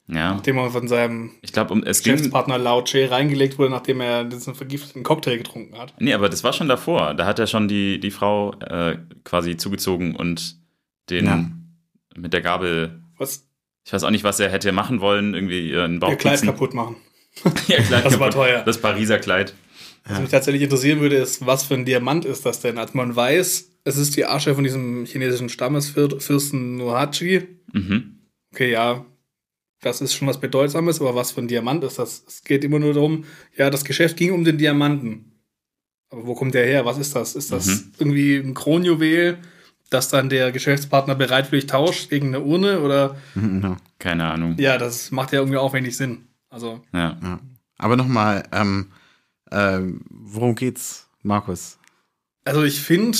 Ja. 0.08 0.34
Nachdem 0.34 0.58
er 0.58 0.72
von 0.72 0.88
seinem 0.88 1.32
ich 1.42 1.54
glaub, 1.54 1.72
um, 1.72 1.84
es 1.84 2.04
Geschäftspartner 2.04 2.58
Lao 2.58 2.84
Che 2.84 3.10
reingelegt 3.10 3.58
wurde, 3.58 3.72
nachdem 3.72 4.02
er 4.02 4.26
diesen 4.26 4.56
vergifteten 4.56 5.04
Cocktail 5.04 5.38
getrunken 5.38 5.78
hat. 5.78 5.94
Nee, 6.00 6.14
aber 6.14 6.28
das 6.28 6.44
war 6.44 6.52
schon 6.52 6.68
davor. 6.68 7.14
Da 7.14 7.26
hat 7.26 7.40
er 7.40 7.48
schon 7.48 7.70
die, 7.70 8.00
die 8.00 8.12
Frau 8.12 8.54
äh, 8.60 8.98
quasi 9.24 9.56
zugezogen 9.56 10.16
und 10.16 10.58
den 11.10 11.26
ja. 11.26 11.50
mit 12.16 12.34
der 12.34 12.42
Gabel. 12.42 13.02
Was? 13.18 13.48
Ich 13.86 13.94
weiß 13.94 14.04
auch 14.04 14.12
nicht, 14.12 14.24
was 14.24 14.40
er 14.40 14.50
hätte 14.50 14.72
machen 14.72 15.02
wollen, 15.02 15.34
irgendwie 15.34 15.70
ihren 15.70 16.00
Bauch. 16.00 16.10
Ihr 16.10 16.16
Kleid 16.18 16.42
kaputt 16.44 16.74
machen. 16.74 16.96
ja, 17.68 17.82
Kleid 17.82 18.06
das 18.06 18.14
kaputt. 18.14 18.20
war 18.20 18.32
teuer. 18.32 18.64
Das 18.64 18.80
Pariser 18.80 19.20
Kleid. 19.20 19.56
Was 20.06 20.20
mich 20.20 20.32
tatsächlich 20.32 20.64
interessieren 20.64 21.00
würde, 21.00 21.18
ist, 21.18 21.46
was 21.46 21.64
für 21.64 21.76
ein 21.76 21.86
Diamant 21.86 22.26
ist 22.26 22.46
das 22.46 22.60
denn? 22.60 22.78
Also 22.78 22.94
man 22.96 23.16
weiß, 23.16 23.72
es 23.84 23.98
ist 23.98 24.16
die 24.18 24.26
Asche 24.26 24.56
von 24.56 24.64
diesem 24.64 25.06
chinesischen 25.06 25.50
Stammesfürsten 25.50 26.78
Nohachi. 26.78 27.48
Mhm. 27.72 28.20
Okay, 28.52 28.72
ja, 28.72 29.06
das 29.82 30.02
ist 30.02 30.14
schon 30.14 30.28
was 30.28 30.40
Bedeutsames, 30.40 31.02
aber 31.02 31.16
was 31.16 31.32
für 31.32 31.42
ein 31.42 31.48
Diamant 31.48 31.84
ist 31.84 32.00
das? 32.00 32.24
Es 32.28 32.44
geht 32.44 32.64
immer 32.64 32.80
nur 32.80 32.94
darum, 32.94 33.26
ja, 33.56 33.70
das 33.70 33.86
Geschäft 33.86 34.18
ging 34.18 34.32
um 34.32 34.44
den 34.44 34.58
Diamanten. 34.58 35.32
Aber 36.10 36.28
wo 36.28 36.36
kommt 36.36 36.54
der 36.54 36.66
her? 36.66 36.86
Was 36.86 36.98
ist 36.98 37.16
das? 37.16 37.36
Ist 37.36 37.52
das 37.52 37.68
mhm. 37.68 37.92
irgendwie 37.98 38.36
ein 38.38 38.54
Kronjuwel? 38.54 39.38
Dass 39.92 40.08
dann 40.08 40.30
der 40.30 40.52
Geschäftspartner 40.52 41.16
bereitwillig 41.16 41.68
tauscht 41.68 42.10
gegen 42.10 42.28
eine 42.28 42.40
Urne 42.40 42.80
oder. 42.80 43.18
Keine 44.00 44.26
Ahnung. 44.26 44.56
Ja, 44.58 44.80
das 44.80 45.12
macht 45.12 45.32
ja 45.34 45.40
irgendwie 45.40 45.58
auch 45.58 45.74
wenig 45.74 45.96
Sinn. 45.96 46.30
Also. 46.50 46.82
Ja. 46.94 47.18
ja. 47.22 47.40
Aber 47.78 47.98
nochmal, 47.98 48.44
ähm, 48.52 48.92
äh, 49.52 49.80
worum 50.10 50.56
geht's, 50.56 51.08
Markus? 51.22 51.78
Also 52.46 52.64
ich 52.64 52.82
finde, 52.82 53.18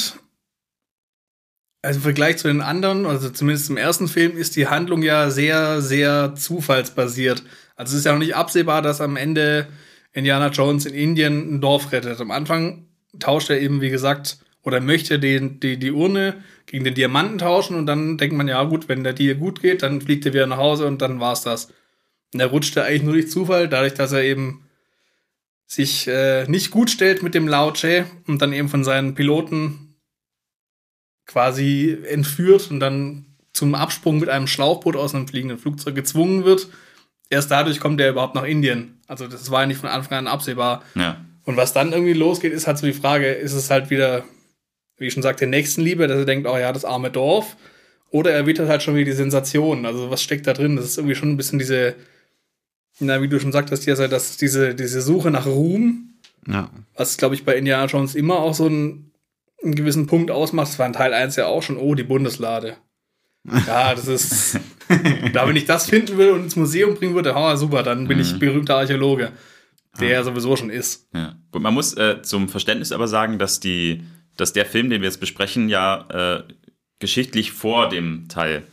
also 1.82 1.98
im 1.98 2.04
Vergleich 2.04 2.38
zu 2.38 2.48
den 2.48 2.62
anderen, 2.62 3.06
also 3.06 3.30
zumindest 3.30 3.70
im 3.70 3.78
ersten 3.78 4.08
Film, 4.08 4.38
ist 4.38 4.56
die 4.56 4.68
Handlung 4.68 5.04
ja 5.04 5.30
sehr, 5.30 5.82
sehr 5.82 6.36
zufallsbasiert. 6.36 7.44
Also 7.76 7.94
es 7.94 8.00
ist 8.00 8.06
ja 8.06 8.14
noch 8.14 8.20
nicht 8.20 8.36
absehbar, 8.36 8.82
dass 8.82 9.02
am 9.02 9.18
Ende 9.18 9.68
Indiana 10.14 10.48
Jones 10.48 10.86
in 10.86 10.94
Indien 10.94 11.56
ein 11.56 11.62
Dorf 11.62 11.92
rettet. 11.92 12.22
Am 12.22 12.32
Anfang 12.32 12.86
tauscht 13.20 13.50
er 13.50 13.60
eben, 13.60 13.82
wie 13.82 13.90
gesagt, 13.90 14.38
oder 14.64 14.80
möchte 14.80 15.20
den, 15.20 15.60
die, 15.60 15.78
die 15.78 15.92
Urne 15.92 16.44
gegen 16.66 16.84
den 16.84 16.94
Diamanten 16.94 17.40
tauschen 17.40 17.76
und 17.76 17.86
dann 17.86 18.18
denkt 18.18 18.36
man, 18.36 18.48
ja 18.48 18.64
gut, 18.64 18.88
wenn 18.88 19.04
der 19.04 19.14
Deal 19.14 19.36
gut 19.36 19.62
geht, 19.62 19.82
dann 19.82 20.02
fliegt 20.02 20.26
er 20.26 20.34
wieder 20.34 20.48
nach 20.48 20.58
Hause 20.58 20.88
und 20.88 21.02
dann 21.02 21.20
war's 21.20 21.42
das. 21.42 21.70
Und 22.34 22.40
er 22.40 22.48
rutschte 22.48 22.84
eigentlich 22.84 23.04
nur 23.04 23.14
durch 23.14 23.30
Zufall, 23.30 23.68
dadurch, 23.68 23.94
dass 23.94 24.12
er 24.12 24.24
eben 24.24 24.68
sich 25.66 26.08
äh, 26.08 26.46
nicht 26.48 26.72
gut 26.72 26.90
stellt 26.90 27.24
mit 27.24 27.34
dem 27.34 27.48
Lao 27.48 27.72
Che 27.72 28.06
und 28.28 28.42
dann 28.42 28.54
eben 28.54 28.70
von 28.70 28.84
seinen 28.84 29.16
Piloten 29.16 29.96
quasi 31.26 31.98
entführt 32.08 32.70
und 32.72 32.80
dann 32.80 33.26
zum 33.54 33.76
Absprung 33.76 34.20
mit 34.20 34.30
einem 34.30 34.48
Schlauchboot 34.48 34.96
aus 34.96 35.16
einem 35.16 35.28
fliegenden 35.28 35.58
Flugzeug 35.58 35.96
gezwungen 35.96 36.46
wird. 36.46 36.68
Erst 37.30 37.52
dadurch 37.52 37.80
kommt 37.80 38.02
er 38.02 38.10
überhaupt 38.10 38.36
nach 38.36 38.44
Indien. 38.44 39.00
Also 39.08 39.28
das 39.28 39.50
war 39.50 39.62
ja 39.62 39.68
nicht 39.68 39.80
von 39.80 39.90
Anfang 39.90 40.18
an 40.18 40.28
absehbar. 40.28 40.84
Ja. 40.96 41.26
Und 41.44 41.58
was 41.58 41.74
dann 41.74 41.92
irgendwie 41.92 42.14
losgeht, 42.14 42.54
ist 42.54 42.68
halt 42.68 42.78
so 42.78 42.86
die 42.86 42.94
Frage, 42.94 43.32
ist 43.32 43.54
es 43.54 43.70
halt 43.70 43.90
wieder 43.90 44.24
wie 45.02 45.08
ich 45.08 45.14
schon 45.14 45.24
sagte, 45.24 45.48
Nächstenliebe, 45.48 46.08
dass 46.08 46.20
er 46.20 46.26
denkt, 46.26 46.48
oh 46.48 46.58
ja, 46.58 46.72
das 46.72 46.86
arme 46.86 47.10
Dorf. 47.12 47.58
Oder 48.12 48.32
er 48.32 48.46
wittert 48.46 48.70
halt 48.70 48.84
schon 48.84 48.96
wieder 48.96 49.06
die 49.06 49.18
Sensation. 49.18 49.86
Also 49.86 50.10
was 50.12 50.22
steckt 50.22 50.46
da 50.46 50.54
drin? 50.54 50.76
Das 50.76 50.86
ist 50.86 50.98
irgendwie 50.98 51.16
schon 51.16 51.30
ein 51.30 51.38
bisschen 51.38 51.60
diese, 51.60 51.96
na, 53.00 53.22
wie 53.22 53.28
du 53.28 53.40
schon 53.40 53.52
sagtest, 53.52 53.86
ja, 53.86 53.96
dass 54.08 54.38
diese, 54.38 54.76
diese 54.76 55.02
Suche 55.02 55.32
nach 55.32 55.48
Ruhm, 55.48 56.14
ja. 56.48 56.70
was, 56.96 57.18
glaube 57.18 57.36
ich, 57.36 57.46
bei 57.46 57.56
Indiana 57.56 57.86
Jones 57.86 58.16
immer 58.16 58.40
auch 58.40 58.54
so 58.54 58.66
einen, 58.66 59.12
einen 59.64 59.76
gewissen 59.76 60.08
Punkt 60.08 60.30
ausmacht. 60.30 60.70
Das 60.70 60.80
war 60.80 60.88
in 60.88 60.94
Teil 60.94 61.14
1 61.14 61.36
ja 61.36 61.48
auch 61.48 61.64
schon, 61.64 61.78
oh, 61.78 61.96
die 61.96 62.04
Bundeslade. 62.04 62.78
Ja, 63.66 63.96
das 63.96 64.08
ist. 64.08 64.60
da, 65.34 65.48
wenn 65.48 65.56
ich 65.56 65.66
das 65.66 65.90
finden 65.90 66.18
will 66.18 66.32
und 66.32 66.44
ins 66.44 66.56
Museum 66.56 66.96
bringen 66.96 67.16
würde, 67.16 67.34
oh, 67.36 67.56
super, 67.56 67.82
dann 67.82 68.08
bin 68.08 68.18
mhm. 68.18 68.24
ich 68.24 68.38
berühmter 68.38 68.78
Archäologe. 68.78 69.32
der 70.00 70.14
er 70.14 70.24
sowieso 70.24 70.56
schon 70.56 70.70
ist. 70.70 71.08
Ja. 71.14 71.36
Gut, 71.52 71.62
man 71.62 71.74
muss 71.74 71.96
äh, 71.98 72.22
zum 72.22 72.50
Verständnis 72.50 72.92
aber 72.92 73.08
sagen, 73.08 73.40
dass 73.40 73.60
die, 73.60 74.04
dass 74.38 74.54
der 74.54 74.66
Film, 74.66 74.90
den 74.90 75.02
wir 75.02 75.08
jetzt 75.08 75.20
besprechen, 75.20 75.70
ja 75.70 76.08
äh, 76.10 76.44
geschichtlich 77.00 77.52
vor 77.52 77.90
dem 77.90 78.28
Teil 78.30 78.64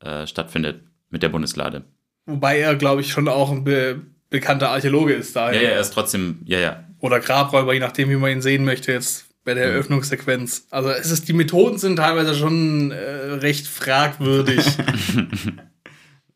äh, 0.00 0.26
stattfindet 0.26 0.82
mit 1.10 1.22
der 1.22 1.28
Bundeslade. 1.28 1.84
Wobei 2.26 2.58
er, 2.58 2.76
glaube 2.76 3.00
ich, 3.00 3.10
schon 3.10 3.28
auch 3.28 3.50
ein 3.50 3.64
be 3.64 4.02
bekannter 4.30 4.68
Archäologe 4.68 5.14
ist 5.14 5.34
da. 5.34 5.50
Ja, 5.52 5.60
ja, 5.60 5.68
er 5.70 5.80
ist 5.80 5.94
trotzdem, 5.94 6.42
ja, 6.44 6.58
ja. 6.58 6.84
Oder 7.00 7.18
Grabräuber, 7.18 7.72
je 7.72 7.80
nachdem, 7.80 8.10
wie 8.10 8.16
man 8.16 8.30
ihn 8.30 8.42
sehen 8.42 8.62
möchte 8.66 8.92
jetzt 8.92 9.24
bei 9.42 9.54
der 9.54 9.64
Eröffnungssequenz. 9.64 10.66
Also 10.68 10.90
es 10.90 11.10
ist, 11.10 11.28
die 11.28 11.32
Methoden 11.32 11.78
sind 11.78 11.96
teilweise 11.96 12.34
schon 12.34 12.90
äh, 12.90 12.96
recht 12.96 13.66
fragwürdig. 13.66 14.64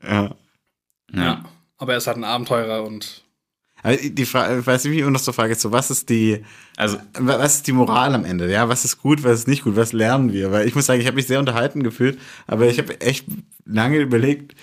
Ja. 0.04 0.34
ja. 1.14 1.44
Aber 1.76 1.92
er 1.92 1.98
ist 1.98 2.08
halt 2.08 2.16
ein 2.16 2.24
Abenteurer 2.24 2.82
und 2.82 3.21
die 3.84 4.26
Frage, 4.26 4.60
ich 4.60 4.66
weiß 4.66 4.84
nicht, 4.84 4.92
wie 4.92 5.00
immer 5.00 5.10
noch 5.10 5.20
so 5.20 5.32
frage, 5.32 5.54
so, 5.54 5.72
was 5.72 5.90
ist 5.90 6.08
die, 6.08 6.44
Also, 6.76 6.98
was 7.18 7.56
ist 7.56 7.66
die 7.66 7.72
Moral 7.72 8.14
am 8.14 8.24
Ende? 8.24 8.50
Ja, 8.50 8.68
was 8.68 8.84
ist 8.84 8.98
gut, 9.02 9.24
was 9.24 9.40
ist 9.40 9.48
nicht 9.48 9.64
gut, 9.64 9.76
was 9.76 9.92
lernen 9.92 10.32
wir? 10.32 10.52
Weil 10.52 10.68
ich 10.68 10.74
muss 10.74 10.86
sagen, 10.86 11.00
ich 11.00 11.06
habe 11.06 11.16
mich 11.16 11.26
sehr 11.26 11.40
unterhalten 11.40 11.82
gefühlt, 11.82 12.18
aber 12.46 12.66
ich 12.68 12.78
habe 12.78 13.00
echt 13.00 13.26
lange 13.64 13.98
überlegt, 13.98 14.54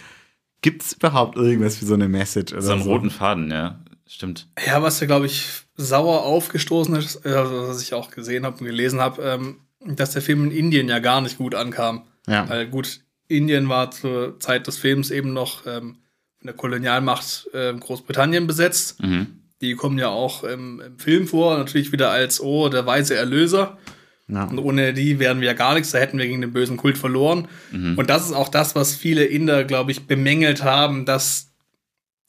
gibt 0.62 0.84
es 0.84 0.94
überhaupt 0.94 1.38
irgendwas 1.38 1.82
wie 1.82 1.86
so 1.86 1.94
eine 1.94 2.08
Message 2.08 2.54
oder 2.54 2.62
so 2.62 2.72
einen 2.72 2.82
roten 2.82 3.10
Faden, 3.10 3.52
ja. 3.52 3.80
Stimmt. 4.08 4.48
Ja, 4.66 4.82
was 4.82 5.00
ja, 5.00 5.08
glaube 5.08 5.28
ich, 5.28 5.46
sauer 5.76 6.24
aufgestoßen 6.24 6.96
ist, 6.96 7.26
äh, 7.26 7.36
was 7.36 7.82
ich 7.82 7.94
auch 7.94 8.10
gesehen 8.10 8.46
habe 8.46 8.58
und 8.58 8.66
gelesen 8.66 9.00
habe, 9.00 9.22
ähm, 9.22 9.58
dass 9.86 10.12
der 10.12 10.22
Film 10.22 10.46
in 10.46 10.52
Indien 10.52 10.90
ja 10.90 11.00
gar 11.00 11.22
nicht 11.22 11.38
gut 11.38 11.54
ankam. 11.54 12.04
Ja. 12.28 12.50
Weil 12.50 12.68
gut, 12.68 13.02
Indien 13.28 13.70
war 13.70 13.92
zur 13.92 14.40
Zeit 14.40 14.66
des 14.66 14.78
Films 14.78 15.12
eben 15.12 15.34
noch 15.34 15.68
ähm, 15.68 15.98
von 16.40 16.48
der 16.48 16.56
Kolonialmacht 16.56 17.50
äh, 17.54 17.74
Großbritannien 17.74 18.48
besetzt. 18.48 19.02
Mhm. 19.04 19.28
Die 19.62 19.76
kommen 19.76 19.98
ja 19.98 20.08
auch 20.08 20.44
ähm, 20.44 20.82
im 20.86 21.00
Film 21.00 21.28
vor, 21.28 21.58
natürlich 21.58 21.92
wieder 21.92 22.12
als, 22.12 22.42
oh, 22.42 22.70
der 22.70 22.86
weise 22.86 23.16
Erlöser. 23.16 23.78
Ja. 24.28 24.44
Und 24.46 24.60
ohne 24.60 24.94
die 24.94 25.20
wären 25.20 25.42
wir 25.42 25.48
ja 25.48 25.54
gar 25.54 25.74
nichts, 25.74 25.92
da 25.92 25.98
hätten 25.98 26.18
wir 26.18 26.28
gegen 26.28 26.42
den 26.42 26.54
bösen 26.54 26.78
Kult 26.78 26.98
verloren. 26.98 27.48
Und 27.72 28.12
das 28.12 28.28
ist 28.28 28.34
auch 28.34 28.50
das, 28.50 28.76
was 28.76 28.96
viele 28.96 29.26
Inder, 29.26 29.64
glaube 29.64 29.92
ich, 29.92 30.06
bemängelt 30.06 30.64
haben, 30.64 31.06
dass 31.06 31.50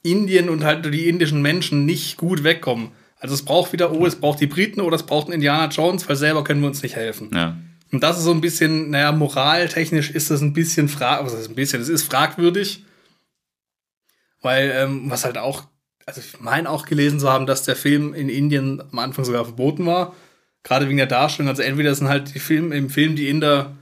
Indien 0.02 0.48
und 0.48 0.64
halt 0.64 0.92
die 0.92 1.08
indischen 1.08 1.42
Menschen 1.42 1.84
nicht 1.84 2.16
gut 2.16 2.42
wegkommen. 2.42 2.92
Also 3.18 3.34
es 3.34 3.44
braucht 3.44 3.74
wieder, 3.74 3.92
oh, 3.92 4.06
es 4.06 4.16
braucht 4.16 4.40
die 4.40 4.46
Briten 4.46 4.80
oder 4.80 4.96
es 4.96 5.02
braucht 5.02 5.26
einen 5.26 5.34
Indiana 5.34 5.68
Jones, 5.68 6.08
weil 6.08 6.16
selber 6.16 6.42
können 6.42 6.62
wir 6.62 6.68
uns 6.68 6.82
nicht 6.82 6.96
helfen. 6.96 7.30
Ja. 7.34 7.58
Und 7.92 8.02
das 8.02 8.16
ist 8.18 8.24
so 8.24 8.30
ein 8.30 8.40
bisschen, 8.40 8.90
naja, 8.90 9.12
moraltechnisch 9.12 10.10
ist 10.10 10.30
das 10.30 10.40
ein 10.40 10.54
bisschen 10.54 10.88
frag, 10.88 11.24
was 11.24 11.36
heißt 11.36 11.50
ein 11.50 11.54
bisschen, 11.54 11.82
es 11.82 11.90
ist 11.90 12.04
fragwürdig. 12.04 12.84
Weil, 14.40 14.72
ähm, 14.74 15.10
was 15.10 15.24
halt 15.24 15.38
auch, 15.38 15.64
also 16.06 16.20
ich 16.20 16.40
meine 16.40 16.70
auch 16.70 16.86
gelesen 16.86 17.20
zu 17.20 17.30
haben, 17.30 17.46
dass 17.46 17.62
der 17.62 17.76
Film 17.76 18.14
in 18.14 18.28
Indien 18.28 18.82
am 18.92 18.98
Anfang 18.98 19.24
sogar 19.24 19.44
verboten 19.44 19.86
war. 19.86 20.14
Gerade 20.62 20.88
wegen 20.88 20.98
der 20.98 21.06
Darstellung. 21.06 21.48
Also 21.48 21.62
entweder 21.62 21.94
sind 21.94 22.08
halt 22.08 22.34
die 22.34 22.40
Film, 22.40 22.72
im 22.72 22.90
Film 22.90 23.16
die 23.16 23.28
Inder 23.28 23.76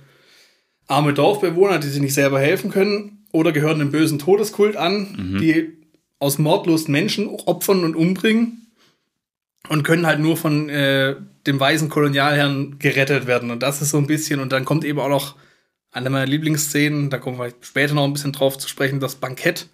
arme 0.86 1.12
Dorfbewohner, 1.14 1.78
die 1.78 1.88
sich 1.88 2.00
nicht 2.00 2.14
selber 2.14 2.40
helfen 2.40 2.70
können, 2.70 3.26
oder 3.30 3.52
gehören 3.52 3.78
dem 3.78 3.90
bösen 3.90 4.18
Todeskult 4.18 4.76
an, 4.76 5.38
die 5.40 5.76
aus 6.18 6.38
Mordlust 6.38 6.88
Menschen 6.88 7.28
opfern 7.28 7.84
und 7.84 7.94
umbringen 7.94 8.68
und 9.68 9.82
können 9.82 10.06
halt 10.06 10.18
nur 10.18 10.36
von 10.36 10.68
äh, 10.68 11.16
dem 11.46 11.60
weißen 11.60 11.88
Kolonialherrn 11.88 12.78
gerettet 12.78 13.26
werden. 13.26 13.50
Und 13.50 13.62
das 13.62 13.82
ist 13.82 13.90
so 13.90 13.98
ein 13.98 14.06
bisschen, 14.06 14.40
und 14.40 14.52
dann 14.52 14.64
kommt 14.64 14.84
eben 14.84 14.98
auch 14.98 15.08
noch 15.08 15.36
eine 15.90 16.10
meiner 16.10 16.26
Lieblingsszenen, 16.26 17.10
da 17.10 17.18
kommen 17.18 17.38
wir 17.38 17.52
später 17.60 17.94
noch 17.94 18.04
ein 18.04 18.12
bisschen 18.12 18.32
drauf 18.32 18.58
zu 18.58 18.68
sprechen, 18.68 19.00
das 19.00 19.16
Bankett. 19.16 19.68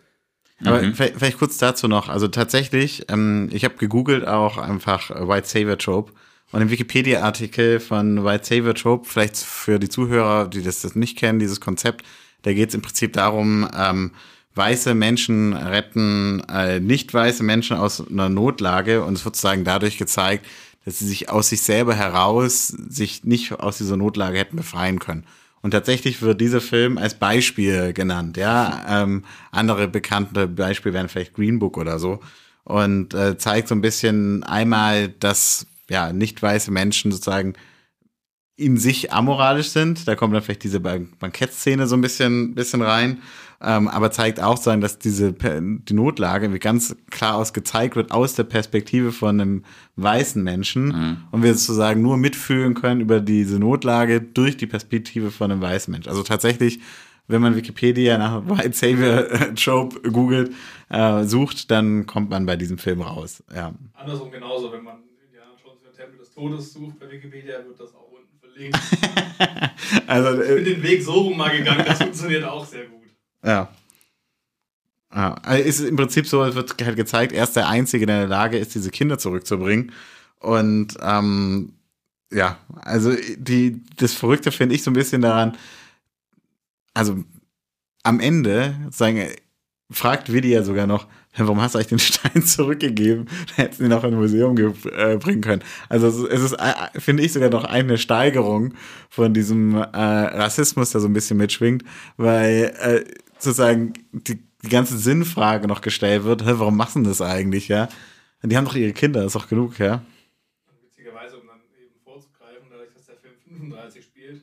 Aber 0.67 0.81
vielleicht, 0.81 1.17
vielleicht 1.17 1.39
kurz 1.39 1.59
dazu 1.59 1.89
noch. 1.89 2.09
Also 2.09 2.29
tatsächlich, 2.29 3.07
ähm, 3.09 3.49
ich 3.53 3.65
habe 3.65 3.77
gegoogelt 3.77 4.27
auch 4.27 4.59
einfach 4.59 5.11
White 5.11 5.49
Savior 5.49 5.79
Trope. 5.79 6.13
Und 6.53 6.63
im 6.63 6.71
Wikipedia-Artikel 6.71 7.81
von 7.81 8.25
White 8.25 8.45
Savior 8.45 8.75
Trope, 8.75 9.09
vielleicht 9.09 9.37
für 9.39 9.79
die 9.81 9.89
Zuhörer, 9.89 10.47
die 10.47 10.63
das, 10.63 10.83
das 10.83 10.95
nicht 10.95 11.19
kennen, 11.19 11.41
dieses 11.41 11.61
Konzept, 11.61 12.05
da 12.43 12.53
geht 12.53 12.69
es 12.69 12.75
im 12.75 12.83
Prinzip 12.83 13.13
darum, 13.15 13.69
ähm, 13.77 14.13
weiße 14.55 14.95
Menschen 14.95 15.55
retten 15.55 16.41
äh, 16.49 16.79
nicht 16.79 17.13
weiße 17.13 17.43
Menschen 17.43 17.77
aus 17.77 18.07
einer 18.07 18.29
Notlage 18.29 19.03
und 19.03 19.15
es 19.15 19.25
wird 19.25 19.35
sozusagen 19.35 19.65
dadurch 19.65 19.99
gezeigt, 19.99 20.47
dass 20.85 20.99
sie 20.99 21.07
sich 21.07 21.31
aus 21.31 21.49
sich 21.49 21.63
selber 21.63 21.95
heraus 21.95 22.69
sich 22.69 23.25
nicht 23.25 23.53
aus 23.53 23.79
dieser 23.79 23.97
Notlage 23.97 24.39
hätten 24.39 24.57
befreien 24.57 24.99
können. 24.99 25.25
Und 25.65 25.71
tatsächlich 25.71 26.21
wird 26.21 26.43
dieser 26.43 26.61
Film 26.61 26.99
als 26.99 27.15
Beispiel 27.15 27.95
genannt. 27.95 28.37
Ja, 28.37 28.85
ähm, 28.87 29.25
andere 29.51 29.89
bekannte 29.89 30.47
Beispiele 30.47 30.93
wären 30.93 31.09
vielleicht 31.09 31.33
Green 31.33 31.59
Book 31.59 31.79
oder 31.79 31.99
so. 31.99 32.21
Und 32.65 33.15
äh, 33.15 33.39
zeigt 33.39 33.69
so 33.69 33.75
ein 33.75 33.81
bisschen 33.81 34.43
einmal, 34.43 35.09
dass 35.09 35.67
ja 35.89 36.13
nicht 36.13 36.43
weiße 36.43 36.71
Menschen 36.71 37.13
sozusagen 37.13 37.55
in 38.57 38.77
sich 38.77 39.11
amoralisch 39.15 39.71
sind. 39.71 40.07
Da 40.07 40.17
kommt 40.17 40.35
dann 40.35 40.43
vielleicht 40.43 40.65
diese 40.65 40.81
Bank 40.81 41.19
Bankettszene 41.19 41.87
so 41.87 41.97
ein 41.97 42.03
bisschen, 42.03 42.55
bisschen 42.55 42.83
rein. 42.83 43.23
Ähm, 43.67 43.89
aber 43.89 44.11
zeigt 44.11 44.41
auch 44.43 44.57
sagen, 44.59 44.81
dass 44.81 44.99
diese 44.99 45.33
Per- 45.33 45.61
die 45.61 45.95
Notlage 45.95 46.47
irgendwie 46.47 46.59
ganz 46.61 46.95
klar 47.11 47.37
aus 47.37 47.53
gezeigt 47.53 47.97
wird 47.97 48.11
aus 48.11 48.35
der 48.35 48.45
Perspektive 48.45 49.11
von 49.13 49.41
einem 49.41 49.65
weißen 49.97 50.43
Menschen 50.43 51.27
und 51.31 51.43
wir 51.43 51.55
sozusagen 51.55 52.03
nur 52.03 52.17
mitfühlen 52.17 52.75
können 52.75 53.01
über 53.01 53.21
diese 53.21 53.59
Notlage 53.59 54.21
durch 54.21 54.57
die 54.57 54.67
Perspektive 54.67 55.31
von 55.31 55.51
einem 55.51 55.61
weißen 55.63 55.91
Menschen. 55.91 56.09
Also 56.11 56.23
tatsächlich, 56.23 56.81
wenn 57.27 57.41
man 57.41 57.57
Wikipedia 57.57 58.19
nach 58.19 58.43
White 58.49 58.73
Savior 58.75 59.31
äh, 59.31 59.55
Trope 59.57 60.01
googelt, 60.11 60.53
äh, 60.91 61.25
sucht, 61.25 61.71
dann 61.71 62.05
kommt 62.07 62.29
man 62.31 62.45
bei 62.45 62.57
diesem 62.57 62.77
Film 62.77 63.01
raus. 63.01 63.43
Ja. 63.55 63.73
Andersrum 63.95 64.31
genauso, 64.31 64.71
wenn 64.73 64.83
man 64.85 64.97
Indiana 65.25 65.53
Jones 65.65 65.81
und 65.87 65.97
Tempel 65.97 66.19
des 66.19 66.31
Todes 66.31 66.73
sucht 66.73 66.99
bei 67.01 67.11
Wikipedia, 67.11 67.55
wird 67.67 67.81
das 67.81 67.95
auch 67.95 68.11
unten 68.13 68.39
verlinkt. 68.41 68.79
Also 70.07 70.43
Ich 70.43 70.49
äh, 70.51 70.55
bin 70.57 70.65
den 70.65 70.83
Weg 70.83 71.03
so 71.03 71.13
rum 71.13 71.37
mal 71.37 71.57
gegangen, 71.57 71.85
das 71.87 71.99
funktioniert 71.99 72.45
auch 72.45 72.65
sehr 72.65 72.85
gut. 72.87 73.04
Ja. 73.45 73.69
Ja, 75.15 75.35
also 75.43 75.63
ist 75.63 75.81
im 75.81 75.95
Prinzip 75.97 76.27
so, 76.27 76.43
es 76.43 76.57
wird 76.57 76.75
halt 76.85 76.97
gezeigt, 76.97 77.33
er 77.33 77.45
ist 77.45 77.55
der 77.55 77.69
Einzige, 77.69 78.05
der 78.07 78.17
in 78.25 78.29
der 78.29 78.37
Lage 78.37 78.59
ist, 78.59 78.75
diese 78.75 78.91
Kinder 78.91 79.17
zurückzubringen. 79.17 79.93
Und 80.41 80.97
ähm, 81.01 81.73
ja, 82.33 82.59
also 82.83 83.15
die, 83.37 83.81
das 83.97 84.13
Verrückte 84.15 84.51
finde 84.51 84.75
ich 84.75 84.83
so 84.83 84.91
ein 84.91 84.95
bisschen 84.95 85.23
daran, 85.23 85.57
also 86.95 87.23
am 88.03 88.19
Ende 88.21 88.75
sagen, 88.91 89.29
fragt 89.91 90.33
Willi 90.33 90.49
ja 90.53 90.65
sogar 90.65 90.87
noch, 90.89 91.07
"Hä, 91.33 91.43
warum 91.45 91.61
hast 91.61 91.75
du 91.75 91.79
eigentlich 91.79 91.89
den 91.89 91.99
Stein 92.01 92.43
zurückgegeben? 92.47 93.27
Da 93.51 93.63
hätten 93.63 93.75
sie 93.77 93.85
ihn 93.85 93.91
noch 93.91 94.03
in 94.03 94.15
ein 94.15 94.19
Museum 94.19 94.57
äh, 94.57 95.17
bringen 95.17 95.43
können. 95.43 95.63
Also 95.89 96.09
es 96.09 96.17
ist- 96.17 96.29
es 96.31 96.41
ist, 96.43 96.53
äh, 96.55 97.01
finde 97.01 97.23
ich, 97.23 97.33
sogar 97.33 97.51
noch 97.51 97.65
eine 97.65 97.99
Steigerung 97.99 98.75
von 99.11 99.33
diesem 99.33 99.77
äh, 99.77 99.83
Rassismus, 99.97 100.91
der 100.91 101.01
so 101.01 101.07
ein 101.07 101.13
bisschen 101.13 101.37
mitschwingt, 101.37 101.85
weil 102.17 102.75
äh, 102.81 103.05
sozusagen 103.45 103.93
die, 104.13 104.43
die 104.63 104.69
ganze 104.69 104.99
Sinnfrage 104.99 105.69
noch 105.69 105.81
gestellt 105.81 106.25
wird, 106.25 106.45
"Hä, 106.45 106.53
warum 106.57 106.77
machen 106.77 107.05
das 107.05 107.21
eigentlich, 107.21 107.69
ja? 107.69 107.89
Die 108.43 108.57
haben 108.57 108.65
doch 108.67 108.75
ihre 108.75 108.93
Kinder, 108.93 109.25
ist 109.25 109.35
doch 109.37 109.49
genug, 109.49 109.79
ja? 109.79 110.03
Witzigerweise, 110.83 111.39
um 111.39 111.47
dann 111.47 111.61
eben 111.81 111.95
vorzugreifen, 112.03 112.69
dadurch, 112.71 112.93
dass 112.93 113.07
der 113.07 113.17
Film 113.17 113.35
35 113.43 114.05
spielt, 114.05 114.43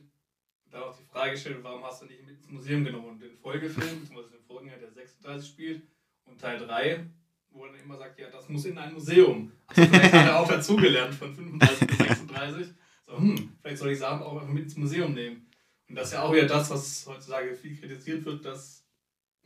und 0.64 0.72
da 0.74 0.80
auch 0.82 0.96
die 0.96 1.04
Frage 1.04 1.32
gestellt, 1.32 1.58
warum 1.62 1.84
hast 1.84 2.02
du 2.02 2.06
nicht 2.06 2.26
mit 2.26 2.36
ins 2.36 2.48
Museum 2.48 2.84
genommen? 2.84 3.10
Und 3.10 3.22
den 3.22 3.36
Folgefilm, 3.36 4.00
beziehungsweise 4.00 4.30
den 4.36 4.44
Vorgänger, 4.44 4.76
der 4.78 4.90
36 4.92 5.48
spielt, 5.48 5.82
und 6.24 6.40
Teil 6.40 6.58
3, 6.58 7.04
wo 7.50 7.66
er 7.66 7.74
immer 7.80 7.96
sagt, 7.98 8.18
ja, 8.18 8.26
das 8.30 8.48
muss 8.48 8.64
in 8.64 8.78
ein 8.78 8.92
Museum. 8.94 9.52
Also 9.66 9.82
vielleicht 9.82 10.12
hat 10.12 10.26
er 10.26 10.40
auch 10.40 10.48
dazugelernt 10.48 11.14
von 11.14 11.34
35 11.34 11.86
bis 11.86 11.98
36. 11.98 12.66
So, 13.06 13.18
hm, 13.18 13.52
vielleicht 13.60 13.78
soll 13.78 13.90
ich 13.90 13.98
Sachen 13.98 14.22
auch 14.22 14.32
einfach 14.40 14.48
mit 14.48 14.64
ins 14.64 14.76
Museum 14.76 15.12
nehmen. 15.12 15.46
Und 15.88 15.96
das 15.96 16.08
ist 16.08 16.14
ja 16.14 16.22
auch 16.22 16.32
wieder 16.32 16.46
das, 16.46 16.70
was 16.70 17.06
heutzutage 17.06 17.54
viel 17.54 17.76
kritisiert 17.76 18.24
wird, 18.24 18.44
dass, 18.44 18.81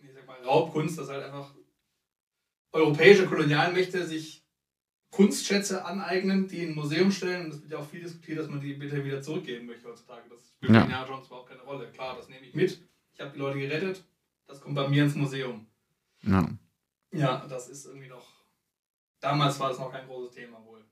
ich 0.08 0.14
sag 0.14 0.26
mal, 0.26 0.42
Raubkunst, 0.44 0.98
dass 0.98 1.08
halt 1.08 1.24
einfach 1.24 1.54
europäische 2.72 3.26
Kolonialmächte 3.26 4.06
sich 4.06 4.44
Kunstschätze 5.10 5.84
aneignen, 5.84 6.46
die 6.48 6.64
in 6.64 6.70
ein 6.70 6.74
Museum 6.74 7.10
stellen. 7.10 7.46
Und 7.46 7.54
es 7.54 7.62
wird 7.62 7.72
ja 7.72 7.78
auch 7.78 7.88
viel 7.88 8.00
diskutiert, 8.02 8.38
dass 8.38 8.48
man 8.48 8.60
die 8.60 8.74
bitte 8.74 9.02
wieder 9.04 9.22
zurückgeben 9.22 9.66
möchte 9.66 9.88
heutzutage. 9.88 10.28
Das 10.28 10.50
spielt 10.50 10.72
Ja. 10.72 10.80
bei 10.80 10.84
Indiana 10.84 11.08
Jones 11.08 11.26
überhaupt 11.26 11.48
keine 11.48 11.62
Rolle. 11.62 11.90
Klar, 11.92 12.16
das 12.16 12.28
nehme 12.28 12.44
ich 12.44 12.54
mit. 12.54 12.80
Ich 13.14 13.20
habe 13.20 13.30
die 13.32 13.38
Leute 13.38 13.58
gerettet. 13.58 14.04
Das 14.46 14.60
kommt 14.60 14.74
bei 14.74 14.88
mir 14.88 15.04
ins 15.04 15.14
Museum. 15.14 15.66
ja. 16.22 16.48
Ja, 17.12 17.46
das 17.48 17.68
ist 17.68 17.86
irgendwie 17.86 18.08
noch. 18.08 18.26
Damals 19.20 19.58
war 19.58 19.70
das 19.70 19.78
noch 19.78 19.90
kein 19.90 20.06
großes 20.06 20.34
Thema 20.34 20.62
wohl. 20.66 20.84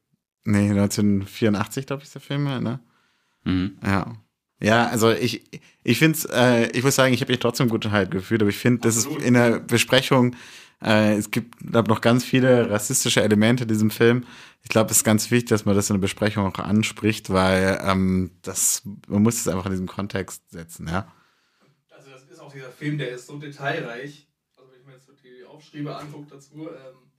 Nee, 0.44 0.71
1984, 0.71 1.87
glaube 1.87 2.00
ich, 2.02 2.06
ist 2.06 2.14
der 2.14 2.23
Film, 2.23 2.47
ja, 2.47 2.61
ne? 2.61 2.80
Mhm. 3.42 3.78
Ja. 3.83 4.16
Ja, 4.61 4.87
also 4.88 5.11
ich, 5.11 5.42
ich 5.82 5.99
finde 5.99 6.18
es, 6.18 6.25
äh, 6.26 6.70
ich 6.73 6.84
muss 6.84 6.94
sagen, 6.94 7.12
ich 7.12 7.20
habe 7.20 7.32
mich 7.32 7.40
trotzdem 7.40 7.68
gut 7.68 7.90
halt 7.90 8.11
gefühlt, 8.11 8.40
aber 8.40 8.50
ich 8.50 8.56
finde, 8.56 8.80
das 8.82 8.96
ist 8.96 9.06
in 9.06 9.34
der 9.34 9.61
Besprechung, 9.61 10.37
äh, 10.82 11.16
es 11.16 11.30
gibt 11.30 11.58
glaub, 11.58 11.88
noch 11.88 12.00
ganz 12.00 12.25
viele 12.25 12.70
rassistische 12.70 13.23
Elemente 13.23 13.64
in 13.64 13.68
diesem 13.68 13.90
Film. 13.90 14.25
Ich 14.62 14.68
glaube, 14.68 14.90
es 14.90 14.99
ist 14.99 15.04
ganz 15.04 15.30
wichtig, 15.30 15.50
dass 15.50 15.64
man 15.64 15.75
das 15.75 15.90
in 15.90 15.96
der 15.96 16.00
Besprechung 16.00 16.46
auch 16.46 16.58
anspricht, 16.58 17.30
weil 17.30 17.80
ähm, 17.82 18.30
das, 18.42 18.82
man 19.08 19.23
muss 19.23 19.37
es 19.37 19.49
einfach 19.49 19.66
in 19.66 19.73
diesem 19.73 19.88
Kontext 19.88 20.50
setzen, 20.50 20.88
ja. 20.88 21.12
Also, 21.90 22.11
das 22.11 22.23
ist 22.25 22.40
auch 22.40 22.52
dieser 22.52 22.70
Film, 22.70 22.99
der 22.99 23.11
ist 23.11 23.26
so 23.26 23.38
detailreich. 23.38 24.28
Also, 24.56 24.70
wenn 24.70 24.80
ich 24.80 24.87
mir 24.87 24.92
jetzt 24.92 25.08
die 25.23 25.44
Aufschriebe 25.44 25.94
angucke 25.96 26.28
dazu, 26.30 26.68
ähm, 26.68 27.11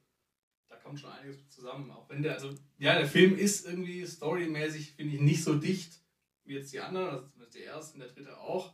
da 0.70 0.76
kommt 0.78 1.00
schon 1.00 1.12
einiges 1.12 1.50
zusammen. 1.50 1.92
Auch 1.92 2.10
wenn 2.10 2.24
der, 2.24 2.34
also, 2.34 2.50
ja, 2.78 2.98
der 2.98 3.08
Film 3.08 3.38
ist 3.38 3.68
irgendwie 3.68 4.06
storymäßig, 4.06 4.94
finde 4.94 5.16
ich, 5.16 5.22
nicht 5.22 5.44
so 5.44 5.56
dicht 5.56 6.05
wie 6.46 6.54
jetzt 6.56 6.72
die 6.74 6.80
anderen, 6.80 7.10
also 7.10 7.26
zumindest 7.28 7.56
der 7.58 7.64
erste 7.66 7.94
und 7.96 8.00
der 8.02 8.10
dritte 8.10 8.38
auch. 8.38 8.74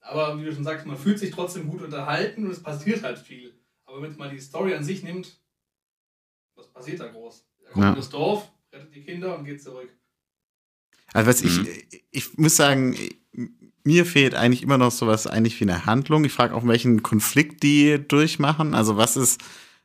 Aber 0.00 0.38
wie 0.40 0.44
du 0.44 0.54
schon 0.54 0.64
sagst, 0.64 0.86
man 0.86 0.96
fühlt 0.96 1.18
sich 1.18 1.30
trotzdem 1.30 1.68
gut 1.68 1.82
unterhalten 1.82 2.44
und 2.46 2.50
es 2.50 2.62
passiert 2.62 3.02
halt 3.02 3.18
viel. 3.18 3.54
Aber 3.84 4.00
wenn 4.02 4.10
man 4.10 4.18
mal 4.18 4.30
die 4.30 4.40
Story 4.40 4.74
an 4.74 4.84
sich 4.84 5.02
nimmt, 5.02 5.38
was 6.56 6.68
passiert 6.72 7.00
da 7.00 7.08
groß? 7.08 7.46
Er 7.64 7.70
kommt 7.72 7.84
Ja. 7.84 7.90
in 7.90 7.96
das 7.96 8.08
Dorf, 8.10 8.50
rettet 8.72 8.94
die 8.94 9.02
Kinder 9.02 9.36
und 9.38 9.44
geht 9.44 9.62
zurück. 9.62 9.90
Also 11.12 11.28
was 11.28 11.42
Mhm. 11.42 11.66
ich, 11.90 12.04
ich 12.10 12.38
muss 12.38 12.56
sagen, 12.56 12.96
mir 13.82 14.06
fehlt 14.06 14.34
eigentlich 14.34 14.62
immer 14.62 14.78
noch 14.78 14.92
sowas 14.92 15.26
eigentlich 15.26 15.58
wie 15.60 15.64
eine 15.64 15.86
Handlung. 15.86 16.24
Ich 16.24 16.32
frage 16.32 16.54
auch, 16.54 16.66
welchen 16.66 17.02
Konflikt 17.02 17.62
die 17.62 17.98
durchmachen. 18.06 18.74
Also 18.74 18.96
was 18.96 19.16
ist, 19.16 19.40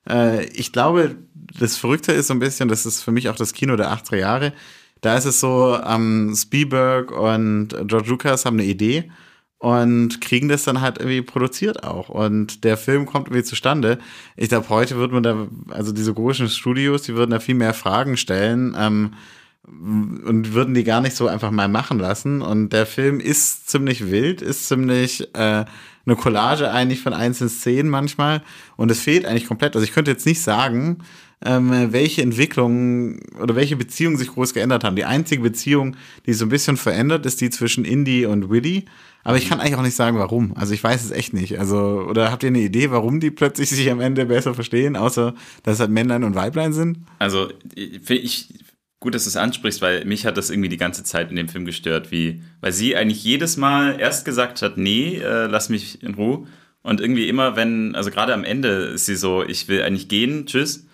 äh, 0.07 0.45
ich 0.49 0.71
glaube, 0.71 1.17
das 1.33 1.77
Verrückte 1.77 2.11
ist 2.11 2.27
so 2.27 2.33
ein 2.33 2.39
bisschen, 2.39 2.69
das 2.69 2.85
ist 2.85 3.01
für 3.01 3.11
mich 3.11 3.29
auch 3.29 3.35
das 3.35 3.53
Kino 3.53 3.75
der 3.75 3.91
80er 3.91 4.17
Jahre. 4.17 4.53
Da 5.01 5.17
ist 5.17 5.25
es 5.25 5.39
so, 5.39 5.77
ähm, 5.85 6.33
Spielberg 6.35 7.11
und 7.11 7.69
George 7.85 8.09
Lucas 8.09 8.45
haben 8.45 8.57
eine 8.59 8.67
Idee 8.67 9.11
und 9.59 10.21
kriegen 10.21 10.49
das 10.49 10.63
dann 10.63 10.81
halt 10.81 10.97
irgendwie 10.97 11.21
produziert 11.21 11.83
auch. 11.83 12.09
Und 12.09 12.63
der 12.63 12.77
Film 12.77 13.05
kommt 13.05 13.27
irgendwie 13.27 13.43
zustande. 13.43 13.99
Ich 14.35 14.49
glaube, 14.49 14.69
heute 14.69 14.97
wird 14.97 15.11
man 15.11 15.23
da, 15.23 15.47
also 15.69 15.91
diese 15.91 16.13
großen 16.13 16.49
Studios, 16.49 17.03
die 17.03 17.15
würden 17.15 17.31
da 17.31 17.39
viel 17.39 17.55
mehr 17.55 17.73
Fragen 17.73 18.17
stellen. 18.17 18.75
Ähm, 18.77 19.11
und 19.67 20.53
würden 20.53 20.73
die 20.73 20.83
gar 20.83 21.01
nicht 21.01 21.15
so 21.15 21.27
einfach 21.27 21.51
mal 21.51 21.67
machen 21.67 21.97
lassen. 21.97 22.41
Und 22.41 22.69
der 22.69 22.85
Film 22.85 23.19
ist 23.19 23.69
ziemlich 23.69 24.11
wild, 24.11 24.41
ist 24.41 24.67
ziemlich 24.67 25.33
äh, 25.35 25.65
eine 26.05 26.15
Collage 26.15 26.71
eigentlich 26.71 27.01
von 27.01 27.13
einzelnen 27.13 27.49
Szenen 27.49 27.89
manchmal. 27.89 28.43
Und 28.75 28.91
es 28.91 28.99
fehlt 28.99 29.25
eigentlich 29.25 29.47
komplett. 29.47 29.75
Also 29.75 29.83
ich 29.83 29.93
könnte 29.93 30.11
jetzt 30.11 30.25
nicht 30.25 30.41
sagen, 30.41 30.99
ähm, 31.43 31.91
welche 31.91 32.21
Entwicklungen 32.21 33.19
oder 33.41 33.55
welche 33.55 33.75
Beziehungen 33.75 34.17
sich 34.17 34.29
groß 34.29 34.53
geändert 34.53 34.83
haben. 34.83 34.95
Die 34.95 35.05
einzige 35.05 35.41
Beziehung, 35.41 35.95
die 36.25 36.33
so 36.33 36.45
ein 36.45 36.49
bisschen 36.49 36.77
verändert, 36.77 37.25
ist 37.25 37.41
die 37.41 37.49
zwischen 37.49 37.85
Indy 37.85 38.25
und 38.25 38.49
Willy. 38.49 38.85
Aber 39.23 39.37
ich 39.37 39.49
kann 39.49 39.59
eigentlich 39.59 39.75
auch 39.75 39.81
nicht 39.81 39.95
sagen, 39.95 40.19
warum. 40.19 40.55
Also 40.55 40.73
ich 40.73 40.83
weiß 40.83 41.03
es 41.03 41.11
echt 41.11 41.33
nicht. 41.33 41.57
Also, 41.57 42.05
oder 42.07 42.31
habt 42.31 42.43
ihr 42.43 42.47
eine 42.47 42.59
Idee, 42.59 42.91
warum 42.91 43.19
die 43.19 43.31
plötzlich 43.31 43.69
sich 43.69 43.89
am 43.89 43.99
Ende 43.99 44.27
besser 44.27 44.53
verstehen, 44.53 44.95
außer 44.95 45.33
dass 45.63 45.75
es 45.75 45.79
halt 45.79 45.89
Männlein 45.89 46.23
und 46.23 46.35
Weiblein 46.35 46.73
sind? 46.73 46.99
Also, 47.17 47.49
ich, 47.73 48.53
gut, 48.99 49.15
dass 49.15 49.23
du 49.23 49.29
es 49.29 49.35
ansprichst, 49.35 49.81
weil 49.81 50.05
mich 50.05 50.27
hat 50.27 50.37
das 50.37 50.51
irgendwie 50.51 50.69
die 50.69 50.77
ganze 50.77 51.03
Zeit 51.03 51.31
in 51.31 51.35
dem 51.37 51.49
Film 51.49 51.65
gestört, 51.65 52.11
wie, 52.11 52.43
weil 52.61 52.71
sie 52.71 52.95
eigentlich 52.95 53.23
jedes 53.23 53.57
Mal 53.57 53.99
erst 53.99 54.25
gesagt 54.25 54.61
hat, 54.61 54.77
nee, 54.77 55.17
äh, 55.17 55.47
lass 55.47 55.69
mich 55.69 56.03
in 56.03 56.13
Ruhe. 56.13 56.45
Und 56.83 57.01
irgendwie 57.01 57.27
immer, 57.27 57.55
wenn, 57.55 57.95
also 57.95 58.11
gerade 58.11 58.31
am 58.31 58.43
Ende 58.43 58.69
ist 58.93 59.07
sie 59.07 59.15
so, 59.15 59.43
ich 59.43 59.67
will 59.67 59.81
eigentlich 59.81 60.07
gehen, 60.07 60.45
tschüss. 60.45 60.84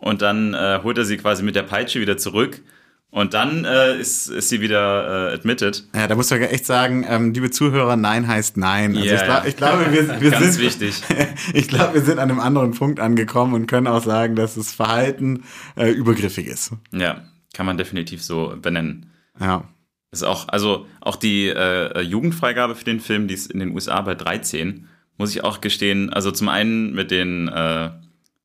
Und 0.00 0.22
dann 0.22 0.54
äh, 0.54 0.80
holt 0.82 0.98
er 0.98 1.04
sie 1.04 1.18
quasi 1.18 1.42
mit 1.42 1.54
der 1.54 1.62
Peitsche 1.62 2.00
wieder 2.00 2.16
zurück. 2.16 2.62
Und 3.10 3.34
dann 3.34 3.64
äh, 3.64 3.98
ist, 3.98 4.28
ist 4.28 4.48
sie 4.50 4.60
wieder 4.60 5.30
äh, 5.30 5.34
admitted. 5.34 5.84
Ja, 5.94 6.06
da 6.06 6.14
muss 6.14 6.30
man 6.30 6.42
echt 6.42 6.64
sagen, 6.64 7.04
ähm, 7.08 7.34
liebe 7.34 7.50
Zuhörer, 7.50 7.96
nein 7.96 8.28
heißt 8.28 8.56
nein. 8.56 8.96
Also 8.96 9.08
Ja, 9.08 9.14
ich, 9.16 9.24
glaub, 9.24 9.46
ich 9.46 9.56
glaube, 9.56 9.92
wir, 9.92 10.20
wir 10.20 10.30
Ganz 10.30 10.54
sind, 10.54 10.64
wichtig. 10.64 11.02
ich 11.54 11.66
glaube, 11.66 11.94
wir 11.94 12.02
sind 12.02 12.20
an 12.20 12.30
einem 12.30 12.38
anderen 12.38 12.70
Punkt 12.70 13.00
angekommen 13.00 13.54
und 13.54 13.66
können 13.66 13.88
auch 13.88 14.02
sagen, 14.02 14.36
dass 14.36 14.54
das 14.54 14.72
Verhalten 14.72 15.42
äh, 15.76 15.90
übergriffig 15.90 16.46
ist. 16.46 16.72
Ja, 16.92 17.22
kann 17.52 17.66
man 17.66 17.76
definitiv 17.76 18.22
so 18.22 18.54
benennen. 18.62 19.10
Ja. 19.40 19.64
Ist 20.12 20.24
auch, 20.24 20.48
also 20.48 20.86
auch 21.00 21.16
die 21.16 21.48
äh, 21.48 22.00
Jugendfreigabe 22.00 22.76
für 22.76 22.84
den 22.84 23.00
Film, 23.00 23.26
die 23.26 23.34
ist 23.34 23.50
in 23.50 23.58
den 23.58 23.74
USA 23.74 24.00
bei 24.02 24.14
13, 24.14 24.88
muss 25.18 25.34
ich 25.34 25.42
auch 25.42 25.60
gestehen. 25.60 26.12
Also 26.12 26.30
zum 26.30 26.48
einen 26.48 26.94
mit 26.94 27.10
den 27.10 27.48
äh, 27.48 27.90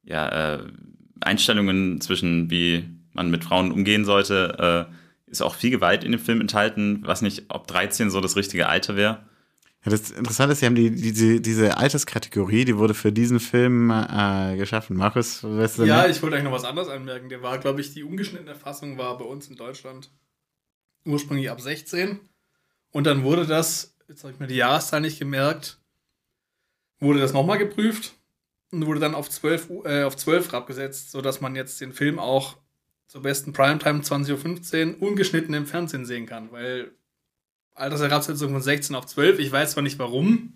ja, 0.06 0.56
äh, 0.56 0.60
Einstellungen 1.22 2.02
zwischen, 2.02 2.50
wie 2.50 2.90
man 3.14 3.30
mit 3.32 3.44
Frauen 3.44 3.72
umgehen 3.72 4.06
sollte, 4.06 4.88
äh, 4.90 5.32
ist 5.32 5.42
auch 5.42 5.56
viel 5.56 5.72
Gewalt 5.72 6.04
in 6.04 6.12
dem 6.12 6.20
Film 6.22 6.42
enthalten. 6.42 7.02
Was 7.06 7.22
nicht, 7.22 7.46
ob 7.50 7.68
13 7.68 8.10
so 8.10 8.22
das 8.22 8.36
richtige 8.36 8.68
Alter 8.68 8.96
wäre. 8.96 9.26
Ja, 9.84 9.92
das 9.92 10.12
Interessante 10.12 10.54
ist, 10.54 10.60
sie 10.60 10.66
haben 10.66 10.76
die, 10.76 10.90
diese, 10.92 11.40
diese 11.42 11.78
Alterskategorie, 11.78 12.66
die 12.66 12.78
wurde 12.78 12.94
für 12.94 13.12
diesen 13.12 13.40
Film 13.40 13.92
äh, 13.92 14.56
geschaffen. 14.58 14.98
Markus, 14.98 15.44
weißt 15.44 15.80
du 15.80 15.84
Ja, 15.86 15.98
mehr? 16.02 16.10
ich 16.10 16.22
wollte 16.24 16.36
eigentlich 16.36 16.46
noch 16.50 16.58
was 16.58 16.64
anderes 16.66 16.90
anmerken. 16.90 17.30
Der 17.30 17.42
war, 17.44 17.60
glaube 17.60 17.82
ich, 17.82 17.94
die 17.94 18.04
ungeschnittene 18.04 18.56
Fassung 18.56 18.98
war 18.98 19.18
bei 19.18 19.26
uns 19.26 19.48
in 19.48 19.56
Deutschland 19.56 20.10
ursprünglich 21.06 21.52
ab 21.52 21.62
16. 21.62 22.20
Und 22.92 23.06
dann 23.06 23.24
wurde 23.24 23.46
das, 23.46 23.96
jetzt 24.08 24.24
habe 24.24 24.34
ich 24.34 24.40
mir 24.40 24.48
die 24.48 24.56
Jahreszahl 24.56 25.02
nicht 25.02 25.20
gemerkt, 25.20 25.80
wurde 27.00 27.20
das 27.20 27.34
nochmal 27.34 27.58
geprüft 27.60 28.16
wurde 28.72 29.00
dann 29.00 29.16
auf 29.16 29.30
12, 29.30 29.70
Uhr- 29.70 29.86
äh, 29.86 30.04
auf 30.04 30.16
12 30.18 30.54
abgesetzt, 30.54 31.12
sodass 31.12 31.42
man 31.42 31.56
jetzt 31.56 31.80
den 31.82 31.94
Film 31.94 32.20
auch 32.20 32.58
zur 33.08 33.22
besten 33.22 33.54
Primetime 33.54 34.02
20.15 34.02 34.96
Uhr 35.00 35.08
ungeschnitten 35.08 35.54
im 35.54 35.66
Fernsehen 35.66 36.06
sehen 36.06 36.26
kann. 36.26 36.52
Weil 36.52 36.92
Altersherabsetzung 37.74 38.52
von 38.52 38.62
16 38.62 38.96
auf 38.96 39.06
12, 39.06 39.40
ich 39.40 39.52
weiß 39.52 39.72
zwar 39.72 39.84
nicht 39.84 40.00
warum, 40.00 40.54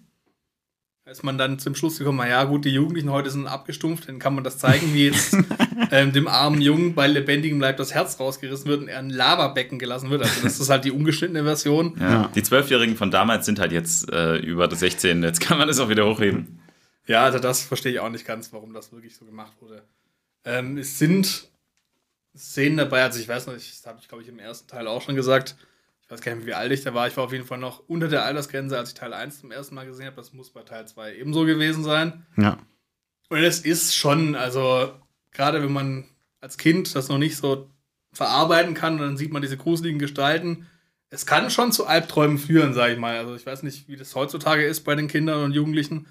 ist 1.06 1.24
man 1.24 1.40
dann 1.40 1.58
zum 1.58 1.74
Schluss 1.74 1.98
gekommen, 1.98 2.20
na 2.20 2.30
ja 2.30 2.44
gut, 2.44 2.66
die 2.66 2.70
Jugendlichen 2.70 3.10
heute 3.10 3.32
sind 3.32 3.48
abgestumpft, 3.48 4.08
dann 4.08 4.20
kann 4.20 4.36
man 4.36 4.44
das 4.44 4.60
zeigen, 4.60 4.94
wie 4.94 5.08
jetzt 5.08 5.36
ähm, 5.92 6.14
dem 6.14 6.28
armen 6.28 6.62
Jungen 6.62 6.94
bei 6.94 7.08
lebendigem 7.08 7.60
Leib 7.60 7.78
das 7.78 7.96
Herz 7.96 8.20
rausgerissen 8.20 8.68
wird 8.68 8.82
und 8.82 8.88
er 8.90 9.00
in 9.00 9.08
ein 9.08 9.10
Lavabecken 9.10 9.80
gelassen 9.80 10.12
wird. 10.12 10.22
Also 10.22 10.44
das 10.44 10.60
ist 10.60 10.70
halt 10.70 10.86
die 10.86 10.92
ungeschnittene 10.92 11.44
Version. 11.44 11.96
Ja. 12.00 12.12
Ja. 12.12 12.32
Die 12.36 12.44
Zwölfjährigen 12.44 12.96
von 12.96 13.10
damals 13.10 13.48
sind 13.48 13.60
halt 13.60 13.72
jetzt 13.72 14.12
äh, 14.12 14.38
über 14.38 14.68
das 14.68 14.82
16. 14.82 15.24
Jetzt 15.24 15.42
kann 15.42 15.58
man 15.58 15.68
das 15.68 15.80
auch 15.80 15.90
wieder 15.90 16.06
hochheben. 16.06 16.60
Ja, 17.10 17.24
also 17.24 17.40
das 17.40 17.64
verstehe 17.64 17.92
ich 17.92 18.00
auch 18.00 18.10
nicht 18.10 18.26
ganz, 18.26 18.54
warum 18.54 18.72
das 18.72 18.92
wirklich 18.92 19.16
so 19.16 19.26
gemacht 19.26 19.54
wurde. 19.62 19.84
Ähm, 20.46 20.78
es 20.78 21.00
sind 21.00 21.50
Szenen 22.38 22.78
dabei, 22.78 23.02
also 23.04 23.20
ich 23.20 23.28
weiß 23.28 23.48
noch, 23.48 23.56
ich- 23.56 23.72
das 23.72 23.86
habe 23.88 24.00
ich 24.00 24.08
glaube 24.08 24.22
ich 24.24 24.30
im 24.30 24.38
ersten 24.38 24.68
Teil 24.68 24.88
auch 24.88 25.02
schon 25.02 25.16
gesagt. 25.16 25.56
Ich 26.04 26.12
weiß 26.12 26.22
gar 26.22 26.36
nicht, 26.36 26.46
wie 26.46 26.54
alt 26.54 26.72
ich 26.72 26.84
da 26.84 26.94
war. 26.94 27.08
Ich 27.08 27.18
war 27.18 27.24
auf 27.24 27.32
jeden 27.34 27.46
Fall 27.46 27.58
noch 27.58 27.84
unter 27.88 28.08
der 28.08 28.26
Altersgrenze, 28.26 28.78
als 28.78 28.90
ich 28.90 28.96
Teil 28.96 29.14
1 29.14 29.40
zum 29.40 29.52
ersten 29.52 29.74
Mal 29.76 29.86
gesehen 29.88 30.06
habe. 30.06 30.16
Das 30.18 30.34
muss 30.34 30.52
bei 30.52 30.62
Teil 30.62 30.88
2 30.88 31.16
ebenso 31.16 31.46
gewesen 31.46 31.84
sein. 31.84 32.26
Ja. 32.38 32.58
Und 33.30 33.40
es 33.40 33.60
ist 33.62 33.96
schon, 33.96 34.36
also 34.36 34.92
gerade 35.32 35.62
wenn 35.64 35.74
man 35.74 36.06
als 36.42 36.58
Kind 36.58 36.94
das 36.96 37.10
noch 37.10 37.18
nicht 37.18 37.38
so 37.38 37.70
verarbeiten 38.14 38.74
kann, 38.76 38.98
dann 39.00 39.18
sieht 39.18 39.32
man 39.34 39.42
diese 39.42 39.58
gruseligen 39.58 40.00
Gestalten. 40.00 40.68
Es 41.10 41.26
kann 41.26 41.50
schon 41.50 41.72
zu 41.72 41.86
Albträumen 41.88 42.38
führen, 42.38 42.74
sage 42.76 42.94
ich 42.94 43.00
mal. 43.00 43.18
Also 43.18 43.36
ich 43.36 43.46
weiß 43.46 43.64
nicht, 43.64 43.88
wie 43.88 43.96
das 43.96 44.16
heutzutage 44.16 44.64
ist 44.66 44.82
bei 44.82 44.94
den 44.96 45.08
Kindern 45.08 45.44
und 45.44 45.54
Jugendlichen. 45.54 46.06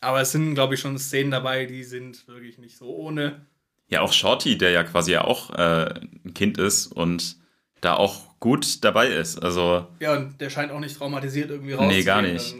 Aber 0.00 0.20
es 0.20 0.32
sind, 0.32 0.54
glaube 0.54 0.74
ich, 0.74 0.80
schon 0.80 0.98
Szenen 0.98 1.30
dabei, 1.30 1.66
die 1.66 1.84
sind 1.84 2.26
wirklich 2.26 2.58
nicht 2.58 2.76
so 2.76 2.86
ohne. 2.94 3.46
Ja, 3.88 4.00
auch 4.00 4.12
Shorty, 4.12 4.56
der 4.56 4.70
ja 4.70 4.84
quasi 4.84 5.12
ja 5.12 5.24
auch 5.24 5.50
äh, 5.50 5.94
ein 6.24 6.32
Kind 6.34 6.58
ist 6.58 6.86
und 6.86 7.36
da 7.80 7.94
auch 7.94 8.38
gut 8.40 8.84
dabei 8.84 9.08
ist. 9.08 9.42
Also, 9.42 9.86
Ja, 10.00 10.16
und 10.16 10.40
der 10.40 10.48
scheint 10.50 10.72
auch 10.72 10.80
nicht 10.80 10.96
traumatisiert 10.96 11.50
irgendwie 11.50 11.72
Nee, 11.72 11.76
rauszugehen. 11.76 12.06
gar 12.06 12.22
nicht. 12.22 12.54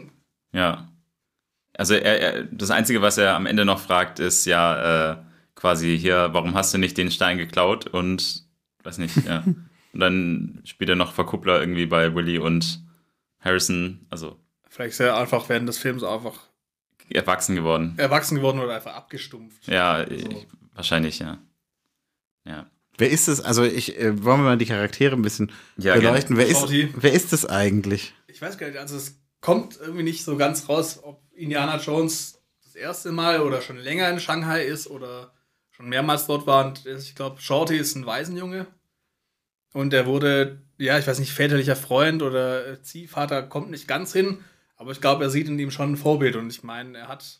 Ja. 0.53 0.87
Also 1.77 1.95
er, 1.95 2.19
er, 2.19 2.43
das 2.43 2.69
Einzige, 2.69 3.01
was 3.01 3.17
er 3.17 3.35
am 3.35 3.45
Ende 3.45 3.65
noch 3.65 3.79
fragt, 3.79 4.19
ist 4.19 4.45
ja 4.45 5.11
äh, 5.13 5.17
quasi 5.55 5.97
hier, 5.97 6.29
warum 6.33 6.53
hast 6.53 6.73
du 6.73 6.77
nicht 6.77 6.97
den 6.97 7.09
Stein 7.11 7.37
geklaut? 7.37 7.87
Und 7.87 8.43
weiß 8.83 8.97
nicht, 8.97 9.15
ja. 9.25 9.43
Und 9.93 9.99
dann 9.99 10.61
spielt 10.63 10.89
er 10.89 10.95
noch 10.95 11.11
Verkuppler 11.13 11.59
irgendwie 11.59 11.85
bei 11.85 12.15
Willy 12.15 12.37
und 12.39 12.81
Harrison, 13.41 14.05
also 14.09 14.37
Vielleicht 14.69 14.93
ist 14.93 14.99
er 15.01 15.17
einfach 15.17 15.49
während 15.49 15.67
des 15.67 15.79
Films 15.79 16.01
einfach 16.01 16.39
erwachsen 17.15 17.55
geworden. 17.55 17.93
erwachsen 17.97 18.35
geworden 18.35 18.59
oder 18.59 18.75
einfach 18.75 18.93
abgestumpft. 18.93 19.67
Ja, 19.67 20.07
ich, 20.07 20.25
wahrscheinlich, 20.73 21.19
ja. 21.19 21.37
Ja. 22.45 22.69
Wer 22.97 23.09
ist 23.09 23.27
es? 23.27 23.41
Also 23.41 23.63
ich 23.63 23.97
äh, 23.99 24.23
wollen 24.23 24.39
wir 24.41 24.45
mal 24.45 24.57
die 24.57 24.65
Charaktere 24.65 25.15
ein 25.15 25.21
bisschen 25.21 25.51
Ja, 25.77 25.95
beleuchten. 25.95 26.37
Wer 26.37 26.47
ist, 26.47 26.59
Shorty. 26.59 26.93
wer 26.95 27.13
ist 27.13 27.33
es 27.33 27.45
eigentlich? 27.45 28.13
Ich 28.27 28.41
weiß 28.41 28.57
gar 28.57 28.67
nicht, 28.67 28.77
also 28.79 28.95
es 28.97 29.19
kommt 29.39 29.79
irgendwie 29.79 30.03
nicht 30.03 30.23
so 30.23 30.37
ganz 30.37 30.67
raus, 30.69 30.99
ob 31.03 31.21
Indiana 31.33 31.77
Jones 31.77 32.39
das 32.63 32.75
erste 32.75 33.11
Mal 33.11 33.41
oder 33.41 33.61
schon 33.61 33.77
länger 33.77 34.09
in 34.09 34.19
Shanghai 34.19 34.63
ist 34.63 34.87
oder 34.87 35.33
schon 35.71 35.89
mehrmals 35.89 36.27
dort 36.27 36.45
war. 36.47 36.65
Und 36.67 36.85
ich 36.85 37.15
glaube, 37.15 37.41
Shorty 37.41 37.77
ist 37.77 37.95
ein 37.95 38.05
Waisenjunge. 38.05 38.67
Und 39.73 39.93
er 39.93 40.05
wurde, 40.05 40.61
ja, 40.77 40.99
ich 40.99 41.07
weiß 41.07 41.19
nicht, 41.19 41.31
väterlicher 41.31 41.75
Freund 41.75 42.21
oder 42.21 42.81
Ziehvater 42.83 43.41
kommt 43.43 43.71
nicht 43.71 43.87
ganz 43.87 44.11
hin. 44.13 44.43
Aber 44.81 44.93
ich 44.93 44.99
glaube, 44.99 45.23
er 45.23 45.29
sieht 45.29 45.47
in 45.47 45.59
ihm 45.59 45.69
schon 45.69 45.91
ein 45.91 45.95
Vorbild. 45.95 46.35
Und 46.35 46.49
ich 46.49 46.63
meine, 46.63 46.97
er 46.97 47.07
hat. 47.07 47.39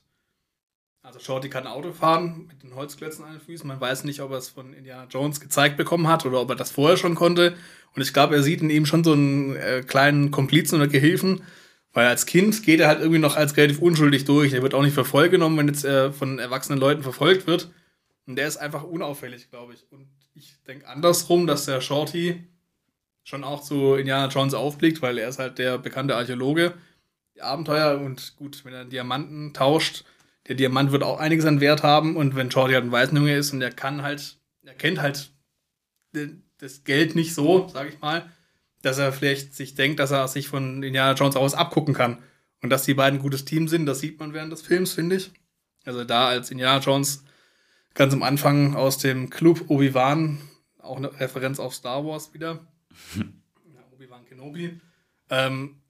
Also 1.02 1.20
Shorty 1.20 1.50
kann 1.50 1.66
Auto 1.66 1.92
fahren 1.92 2.46
mit 2.48 2.62
den 2.62 2.76
Holzklötzen 2.76 3.26
an 3.26 3.32
den 3.32 3.42
Füßen. 3.42 3.68
Man 3.68 3.82
weiß 3.82 4.04
nicht, 4.04 4.22
ob 4.22 4.30
er 4.30 4.38
es 4.38 4.50
von 4.50 4.74
Indiana 4.74 5.08
Jones 5.10 5.40
gezeigt 5.40 5.76
bekommen 5.76 6.08
hat 6.08 6.24
oder 6.28 6.40
ob 6.40 6.52
er 6.52 6.56
das 6.56 6.70
vorher 6.70 6.98
schon 6.98 7.16
konnte. 7.16 7.56
Und 7.96 8.04
ich 8.04 8.14
glaube, 8.14 8.36
er 8.36 8.44
sieht 8.44 8.62
in 8.62 8.70
ihm 8.70 8.86
schon 8.86 9.04
so 9.04 9.14
einen 9.14 9.56
äh, 9.56 9.82
kleinen 9.82 10.30
Komplizen 10.30 10.76
oder 10.76 10.88
Gehilfen. 10.88 11.42
Weil 11.94 12.06
als 12.06 12.28
Kind 12.28 12.62
geht 12.62 12.80
er 12.80 12.88
halt 12.88 13.00
irgendwie 13.00 13.18
noch 13.18 13.36
als 13.36 13.58
relativ 13.58 13.80
unschuldig 13.80 14.26
durch. 14.26 14.54
Er 14.54 14.62
wird 14.62 14.76
auch 14.76 14.84
nicht 14.84 14.94
voll 14.94 15.30
genommen, 15.30 15.58
wenn 15.58 15.68
jetzt 15.68 15.84
äh, 15.84 16.12
von 16.12 16.38
erwachsenen 16.38 16.80
Leuten 16.80 17.02
verfolgt 17.02 17.48
wird. 17.48 17.72
Und 18.28 18.36
der 18.36 18.48
ist 18.48 18.58
einfach 18.58 18.84
unauffällig, 18.84 19.50
glaube 19.50 19.74
ich. 19.74 19.92
Und 19.92 20.08
ich 20.36 20.62
denke 20.68 20.88
andersrum, 20.88 21.48
dass 21.48 21.66
der 21.66 21.82
Shorty 21.82 22.44
schon 23.24 23.44
auch 23.44 23.64
zu 23.64 23.96
Indiana 23.96 24.28
Jones 24.28 24.54
aufblickt, 24.54 25.02
weil 25.02 25.18
er 25.18 25.30
ist 25.30 25.40
halt 25.40 25.58
der 25.58 25.80
bekannte 25.80 26.16
Archäologe. 26.16 26.76
Abenteuer 27.42 28.00
und 28.00 28.36
gut, 28.38 28.64
wenn 28.66 28.74
er 28.74 28.82
einen 28.82 28.90
Diamanten 28.90 29.54
tauscht, 29.54 30.04
der 30.48 30.56
Diamant 30.56 30.92
wird 30.92 31.04
auch 31.04 31.20
einiges 31.20 31.46
an 31.46 31.62
Wert 31.62 31.84
haben. 31.84 32.16
Und 32.16 32.36
wenn 32.36 32.52
Shorty 32.52 32.74
halt 32.74 32.86
ein 32.86 32.92
Waisenjunge 32.92 33.36
ist 33.36 33.54
und 33.54 33.60
der 33.60 33.72
kann 33.72 34.02
halt 34.02 34.42
er 34.64 34.74
kennt 34.74 35.02
halt 35.02 35.32
das 36.58 36.84
Geld 36.84 37.16
nicht 37.16 37.34
so, 37.34 37.68
sag 37.70 37.90
ich 37.90 38.00
mal, 38.00 38.30
dass 38.82 38.98
er 38.98 39.14
vielleicht 39.14 39.56
sich 39.56 39.76
denkt, 39.76 40.00
dass 40.00 40.12
er 40.12 40.28
sich 40.28 40.48
von 40.48 40.84
Indiana 40.84 41.14
Jones 41.14 41.36
aus 41.36 41.54
abgucken 41.54 41.94
kann. 41.94 42.22
Und 42.62 42.70
dass 42.70 42.84
die 42.84 42.94
beiden 42.94 43.20
ein 43.20 43.24
gutes 43.24 43.46
Team 43.46 43.68
sind, 43.68 43.88
das 43.88 44.00
sieht 44.00 44.20
man 44.20 44.34
während 44.34 44.52
des 44.52 44.62
Films, 44.62 44.94
finde 44.94 45.16
ich. 45.16 45.32
Also 45.84 46.04
da 46.04 46.28
als 46.28 46.52
Indiana 46.52 46.80
Jones 46.80 47.24
ganz 47.96 48.14
am 48.14 48.22
Anfang 48.22 48.76
aus 48.76 49.00
dem 49.00 49.32
Club 49.32 49.66
Obi-Wan, 49.68 50.40
auch 50.80 50.98
eine 50.98 51.20
Referenz 51.20 51.60
auf 51.60 51.74
Star 51.74 52.06
Wars 52.06 52.34
wieder. 52.36 52.68
ja, 53.16 53.84
Obi-Wan 53.92 54.26
Kenobi. 54.26 54.80
Ähm, 55.30 55.81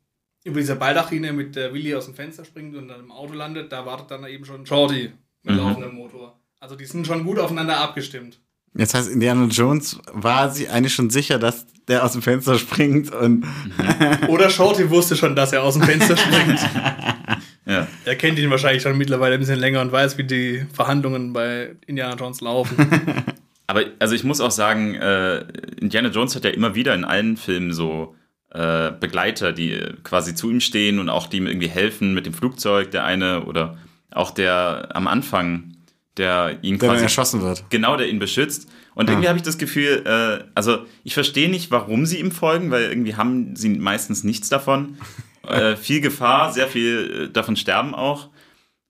über 0.43 0.59
diese 0.59 0.75
Baldachine 0.75 1.33
mit 1.33 1.55
der 1.55 1.73
Willy 1.73 1.93
aus 1.95 2.05
dem 2.05 2.15
Fenster 2.15 2.45
springt 2.45 2.75
und 2.75 2.87
dann 2.87 3.01
im 3.01 3.11
Auto 3.11 3.33
landet, 3.33 3.71
da 3.71 3.85
wartet 3.85 4.11
dann 4.11 4.25
eben 4.25 4.45
schon 4.45 4.65
Shorty 4.65 5.11
mit 5.43 5.55
mhm. 5.55 5.61
laufendem 5.61 5.95
Motor. 5.95 6.39
Also 6.59 6.75
die 6.75 6.85
sind 6.85 7.07
schon 7.07 7.23
gut 7.23 7.39
aufeinander 7.39 7.77
abgestimmt. 7.77 8.39
Jetzt 8.73 8.93
heißt 8.93 9.09
Indiana 9.09 9.47
Jones 9.47 9.99
war 10.13 10.49
sie 10.49 10.69
eigentlich 10.69 10.93
schon 10.93 11.09
sicher, 11.09 11.37
dass 11.37 11.65
der 11.87 12.05
aus 12.05 12.13
dem 12.13 12.21
Fenster 12.21 12.57
springt 12.57 13.11
und 13.13 13.45
oder 14.29 14.49
Shorty 14.49 14.89
wusste 14.89 15.15
schon, 15.15 15.35
dass 15.35 15.51
er 15.51 15.63
aus 15.63 15.73
dem 15.73 15.83
Fenster 15.83 16.15
springt. 16.15 16.59
ja. 17.65 17.87
Er 18.05 18.15
kennt 18.15 18.39
ihn 18.39 18.49
wahrscheinlich 18.49 18.81
schon 18.81 18.97
mittlerweile 18.97 19.33
ein 19.33 19.39
bisschen 19.39 19.59
länger 19.59 19.81
und 19.81 19.91
weiß, 19.91 20.17
wie 20.17 20.23
die 20.23 20.65
Verhandlungen 20.73 21.33
bei 21.33 21.75
Indiana 21.85 22.15
Jones 22.15 22.39
laufen. 22.39 22.77
Aber 23.67 23.83
also 23.99 24.15
ich 24.15 24.23
muss 24.23 24.39
auch 24.39 24.51
sagen, 24.51 24.95
äh, 24.95 25.45
Indiana 25.79 26.09
Jones 26.09 26.35
hat 26.35 26.45
ja 26.45 26.51
immer 26.51 26.75
wieder 26.75 26.95
in 26.95 27.03
allen 27.03 27.37
Filmen 27.37 27.73
so 27.73 28.15
äh, 28.53 28.91
Begleiter, 28.99 29.53
die 29.53 29.79
quasi 30.03 30.35
zu 30.35 30.49
ihm 30.49 30.59
stehen 30.59 30.99
und 30.99 31.09
auch 31.09 31.27
die 31.27 31.37
ihm 31.37 31.47
irgendwie 31.47 31.69
helfen 31.69 32.13
mit 32.13 32.25
dem 32.25 32.33
Flugzeug, 32.33 32.91
der 32.91 33.05
eine 33.05 33.45
oder 33.45 33.77
auch 34.11 34.31
der 34.31 34.89
am 34.93 35.07
Anfang 35.07 35.71
der 36.17 36.57
ihn 36.61 36.77
der 36.77 36.89
quasi 36.89 37.03
erschossen 37.03 37.41
wird. 37.41 37.63
Genau, 37.69 37.95
der 37.95 38.09
ihn 38.09 38.19
beschützt. 38.19 38.69
Und 38.93 39.07
ja. 39.07 39.13
irgendwie 39.13 39.29
habe 39.29 39.37
ich 39.37 39.43
das 39.43 39.57
Gefühl, 39.57 40.03
äh, 40.05 40.43
also 40.55 40.85
ich 41.03 41.13
verstehe 41.13 41.49
nicht, 41.49 41.71
warum 41.71 42.05
sie 42.05 42.19
ihm 42.19 42.31
folgen, 42.31 42.71
weil 42.71 42.83
irgendwie 42.83 43.15
haben 43.15 43.55
sie 43.55 43.69
meistens 43.69 44.23
nichts 44.23 44.49
davon. 44.49 44.97
äh, 45.47 45.75
viel 45.75 46.01
Gefahr, 46.01 46.51
sehr 46.51 46.67
viel 46.67 47.27
äh, 47.29 47.31
davon 47.31 47.55
sterben 47.55 47.95
auch. 47.95 48.29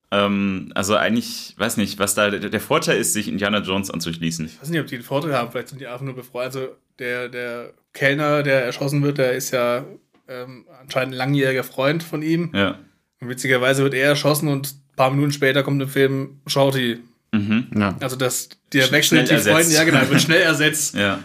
Ähm, 0.10 0.72
also 0.76 0.96
eigentlich, 0.96 1.54
weiß 1.58 1.78
nicht, 1.78 2.00
was 2.00 2.16
da 2.16 2.30
der, 2.30 2.50
der, 2.50 2.60
Vorteil 2.60 3.00
ist, 3.00 3.14
sich 3.14 3.28
Indiana 3.28 3.60
Jones 3.60 3.92
anzuschließen. 3.92 4.48
Ich 4.48 4.62
weiß 4.62 4.70
nicht, 4.70 4.82
ob 4.82 4.88
die 4.88 4.96
einen 4.96 5.04
Vorteil 5.04 5.34
haben, 5.34 5.52
vielleicht 5.52 5.70
sind 5.70 5.80
die 5.80 5.88
einfach 5.88 6.02
nur 6.04 6.16
befreut. 6.16 6.46
Also 6.46 6.70
der, 7.00 7.30
der 7.30 7.74
Kellner, 7.94 8.44
der 8.44 8.66
erschossen 8.66 9.04
wird, 9.04 9.18
der 9.18 9.34
ist 9.34 9.52
ja 9.52 9.86
ähm, 10.28 10.66
anscheinend 10.80 11.14
ein 11.14 11.18
langjähriger 11.18 11.64
Freund 11.64 12.04
von 12.04 12.22
ihm. 12.22 12.52
Ja. 12.54 12.80
Und 13.20 13.30
witzigerweise 13.30 13.84
wird 13.84 13.94
er 13.94 14.10
erschossen 14.10 14.48
und 14.48 14.68
ein 14.74 14.96
paar 14.96 15.12
Minuten 15.12 15.32
später 15.32 15.64
kommt 15.64 15.82
im 15.82 15.90
Film 15.90 16.42
Shorty 16.48 17.00
Mhm, 17.32 17.68
ja. 17.76 17.96
Also 18.00 18.16
dass 18.16 18.50
der 18.74 18.92
Wechsel 18.92 19.24
die 19.24 19.38
Freunde, 19.38 19.72
ja 19.72 19.84
genau, 19.84 20.10
wird 20.10 20.22
schnell 20.22 20.42
ersetzt. 20.42 20.96
ja. 20.96 21.20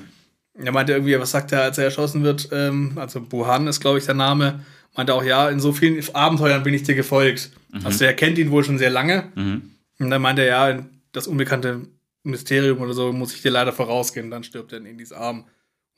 Er 0.55 0.73
meinte 0.73 0.93
irgendwie, 0.93 1.19
was 1.19 1.33
sagt 1.33 1.53
er, 1.53 1.63
als 1.63 1.79
er 1.79 1.85
erschossen 1.85 2.23
wird? 2.23 2.49
Ähm, 2.53 2.93
also 2.97 3.21
Buhan 3.21 3.67
ist, 3.67 3.81
glaube 3.81 3.99
ich, 3.99 4.07
der 4.07 4.15
Name. 4.15 4.61
Meinte 4.97 5.13
auch, 5.13 5.25
ja, 5.25 5.51
in 5.51 5.61
so 5.61 5.73
vielen 5.73 6.03
Abenteuern 6.15 6.63
bin 6.63 6.73
ich 6.73 6.85
dir 6.85 6.95
gefolgt. 6.95 7.51
Mhm. 7.73 7.85
Also 7.85 8.05
er 8.05 8.15
kennt 8.15 8.39
ihn 8.39 8.51
wohl 8.51 8.65
schon 8.65 8.79
sehr 8.79 8.91
lange. 8.91 9.31
Mhm. 9.35 9.71
Und 9.99 10.11
dann 10.11 10.23
meinte 10.23 10.43
er, 10.43 10.71
ja, 10.71 10.87
das 11.13 11.27
unbekannte 11.27 11.83
Mysterium 12.23 12.81
oder 12.81 12.95
so 12.95 13.13
muss 13.13 13.35
ich 13.35 13.43
dir 13.43 13.51
leider 13.51 13.73
vorausgehen. 13.73 14.31
Dann 14.31 14.45
stirbt 14.45 14.73
er 14.73 14.79
in 14.79 14.87
Indis 14.87 15.13
Arm. 15.13 15.45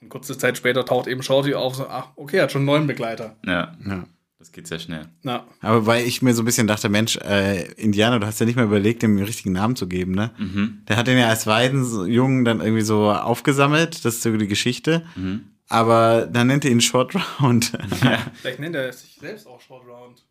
Und 0.00 0.08
kurze 0.10 0.38
Zeit 0.38 0.56
später 0.56 0.84
taucht 0.84 1.08
eben 1.08 1.22
Shorty 1.22 1.54
auf, 1.54 1.74
so, 1.74 1.86
ach, 1.88 2.10
okay, 2.16 2.36
er 2.36 2.44
hat 2.44 2.52
schon 2.52 2.60
einen 2.60 2.66
neuen 2.66 2.86
Begleiter. 2.86 3.36
Ja. 3.44 3.76
ja. 3.86 4.04
Das 4.38 4.52
geht 4.52 4.68
sehr 4.68 4.78
schnell. 4.78 5.08
Ja. 5.24 5.44
Aber 5.60 5.86
weil 5.86 6.06
ich 6.06 6.22
mir 6.22 6.32
so 6.32 6.42
ein 6.42 6.44
bisschen 6.44 6.68
dachte, 6.68 6.88
Mensch, 6.88 7.16
äh, 7.16 7.72
Indianer, 7.72 8.20
du 8.20 8.26
hast 8.26 8.38
ja 8.38 8.46
nicht 8.46 8.54
mal 8.54 8.66
überlegt, 8.66 9.02
dem 9.02 9.16
den 9.16 9.26
richtigen 9.26 9.50
Namen 9.50 9.74
zu 9.74 9.88
geben, 9.88 10.12
ne? 10.12 10.30
Mhm. 10.38 10.82
Der 10.86 10.96
hat 10.96 11.08
den 11.08 11.18
ja 11.18 11.28
als 11.28 11.48
Weidenjungen 11.48 12.44
dann 12.44 12.60
irgendwie 12.60 12.82
so 12.82 13.10
aufgesammelt, 13.10 14.04
das 14.04 14.14
ist 14.14 14.22
so 14.22 14.36
die 14.36 14.46
Geschichte. 14.46 15.04
Mhm. 15.16 15.48
Aber 15.68 16.28
dann 16.32 16.46
nennt 16.46 16.64
er 16.64 16.70
ihn 16.70 16.80
Short 16.80 17.14
Round. 17.40 17.72
Ja. 18.02 18.18
Vielleicht 18.34 18.60
nennt 18.60 18.76
er 18.76 18.92
sich 18.92 19.18
selbst 19.20 19.46
auch 19.48 19.60
Short 19.60 19.84
Round. 19.86 20.24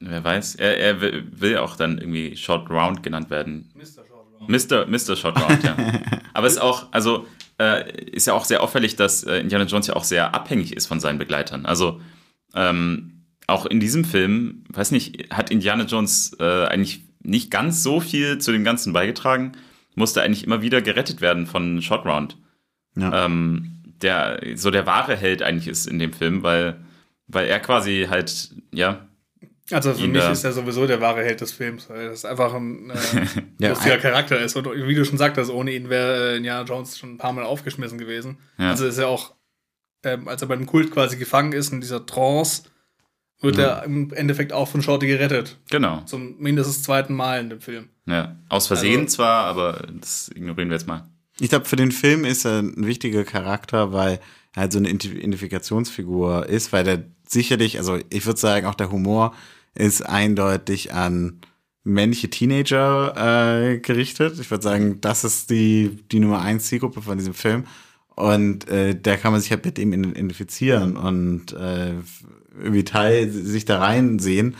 Wer 0.00 0.22
weiß. 0.22 0.56
Er, 0.56 0.76
er 0.76 1.00
will 1.00 1.56
auch 1.58 1.76
dann 1.76 1.98
irgendwie 1.98 2.36
Short 2.36 2.68
Round 2.68 3.04
genannt 3.04 3.30
werden. 3.30 3.70
Mr. 3.74 4.04
Short 4.04 4.26
Round. 4.40 4.50
Mr. 4.50 4.86
Mr. 4.86 5.16
Short 5.16 5.40
Round, 5.40 5.62
ja. 5.62 5.76
Aber 6.34 6.46
es 6.48 6.54
ist 6.54 6.58
auch, 6.58 6.88
also 6.92 7.26
äh, 7.60 7.90
ist 8.10 8.26
ja 8.26 8.34
auch 8.34 8.44
sehr 8.44 8.62
auffällig, 8.62 8.96
dass 8.96 9.24
äh, 9.24 9.38
Indiana 9.38 9.64
Jones 9.64 9.86
ja 9.86 9.96
auch 9.96 10.04
sehr 10.04 10.34
abhängig 10.34 10.76
ist 10.76 10.86
von 10.86 11.00
seinen 11.00 11.18
Begleitern. 11.18 11.66
Also 11.66 12.00
ähm, 12.54 13.24
auch 13.46 13.66
in 13.66 13.80
diesem 13.80 14.04
Film, 14.04 14.64
weiß 14.68 14.90
nicht, 14.90 15.32
hat 15.32 15.50
Indiana 15.50 15.84
Jones 15.84 16.36
äh, 16.40 16.66
eigentlich 16.66 17.04
nicht 17.22 17.50
ganz 17.50 17.82
so 17.82 18.00
viel 18.00 18.38
zu 18.38 18.52
dem 18.52 18.64
Ganzen 18.64 18.92
beigetragen, 18.92 19.52
musste 19.94 20.22
eigentlich 20.22 20.44
immer 20.44 20.62
wieder 20.62 20.82
gerettet 20.82 21.20
werden 21.20 21.46
von 21.46 21.80
Shot 21.82 22.04
Round. 22.04 22.36
Ja. 22.96 23.24
Ähm, 23.24 23.82
der 24.02 24.40
so 24.54 24.70
der 24.70 24.86
wahre 24.86 25.16
Held 25.16 25.42
eigentlich 25.42 25.68
ist 25.68 25.86
in 25.86 25.98
dem 25.98 26.12
Film, 26.12 26.42
weil, 26.42 26.80
weil 27.26 27.46
er 27.46 27.60
quasi 27.60 28.06
halt, 28.08 28.50
ja. 28.72 29.06
Also 29.70 29.94
für 29.94 30.08
mich 30.08 30.22
ist 30.22 30.44
er 30.44 30.52
sowieso 30.52 30.86
der 30.86 31.00
wahre 31.00 31.24
Held 31.24 31.40
des 31.40 31.52
Films, 31.52 31.88
weil 31.88 32.08
das 32.08 32.26
einfach 32.26 32.52
ein 32.52 32.90
äh, 32.90 32.94
ja, 33.58 33.70
lustiger 33.70 33.96
Charakter 33.96 34.38
ist. 34.38 34.56
Und 34.56 34.66
wie 34.66 34.94
du 34.94 35.04
schon 35.04 35.16
sagtest, 35.16 35.50
ohne 35.50 35.72
ihn 35.72 35.88
wäre 35.88 36.32
äh, 36.32 36.36
Indiana 36.36 36.64
Jones 36.64 36.98
schon 36.98 37.14
ein 37.14 37.18
paar 37.18 37.32
Mal 37.32 37.44
aufgeschmissen 37.44 37.96
gewesen. 37.96 38.38
Ja. 38.58 38.70
Also 38.70 38.86
ist 38.86 38.98
er 38.98 39.08
auch, 39.08 39.34
ähm, 40.04 40.28
als 40.28 40.42
er 40.42 40.48
beim 40.48 40.66
Kult 40.66 40.90
quasi 40.90 41.16
gefangen 41.16 41.52
ist 41.52 41.72
in 41.72 41.80
dieser 41.80 42.04
Trance, 42.04 42.64
wird 43.40 43.56
ja. 43.56 43.64
er 43.78 43.84
im 43.84 44.12
Endeffekt 44.12 44.52
auch 44.52 44.68
von 44.68 44.82
Shorty 44.82 45.06
gerettet. 45.06 45.58
Genau. 45.70 46.02
Zum 46.02 46.36
mindestens 46.38 46.82
zweiten 46.82 47.14
Mal 47.14 47.40
in 47.40 47.48
dem 47.48 47.60
Film. 47.60 47.88
Ja, 48.06 48.36
aus 48.50 48.66
Versehen 48.66 49.02
also, 49.02 49.16
zwar, 49.16 49.44
aber 49.44 49.86
das 49.98 50.30
ignorieren 50.34 50.68
wir 50.68 50.76
jetzt 50.76 50.86
mal. 50.86 51.08
Ich 51.40 51.48
glaube, 51.48 51.64
für 51.64 51.76
den 51.76 51.90
Film 51.90 52.24
ist 52.24 52.44
er 52.44 52.60
ein 52.60 52.86
wichtiger 52.86 53.24
Charakter, 53.24 53.92
weil 53.92 54.20
halt 54.56 54.72
so 54.72 54.78
eine 54.78 54.90
Identifikationsfigur 54.90 56.46
ist, 56.46 56.72
weil 56.72 56.84
der 56.84 57.04
sicherlich, 57.28 57.78
also 57.78 57.98
ich 58.10 58.26
würde 58.26 58.40
sagen, 58.40 58.66
auch 58.66 58.74
der 58.74 58.90
Humor 58.90 59.34
ist 59.74 60.02
eindeutig 60.02 60.92
an 60.92 61.40
männliche 61.82 62.30
Teenager 62.30 63.72
äh, 63.72 63.78
gerichtet. 63.78 64.38
Ich 64.40 64.50
würde 64.50 64.62
sagen, 64.62 65.00
das 65.00 65.24
ist 65.24 65.50
die, 65.50 65.98
die 66.10 66.20
Nummer 66.20 66.40
eins 66.40 66.66
Zielgruppe 66.66 67.02
von 67.02 67.18
diesem 67.18 67.34
Film. 67.34 67.64
Und 68.16 68.68
äh, 68.68 68.98
da 68.98 69.16
kann 69.16 69.32
man 69.32 69.40
sich 69.40 69.50
halt 69.50 69.64
mit 69.64 69.78
ihm 69.78 69.92
identifizieren 69.92 70.96
und 70.96 71.52
äh, 71.52 71.94
irgendwie 72.56 72.84
Teil 72.84 73.30
sich 73.30 73.64
da 73.64 73.80
reinsehen. 73.80 74.56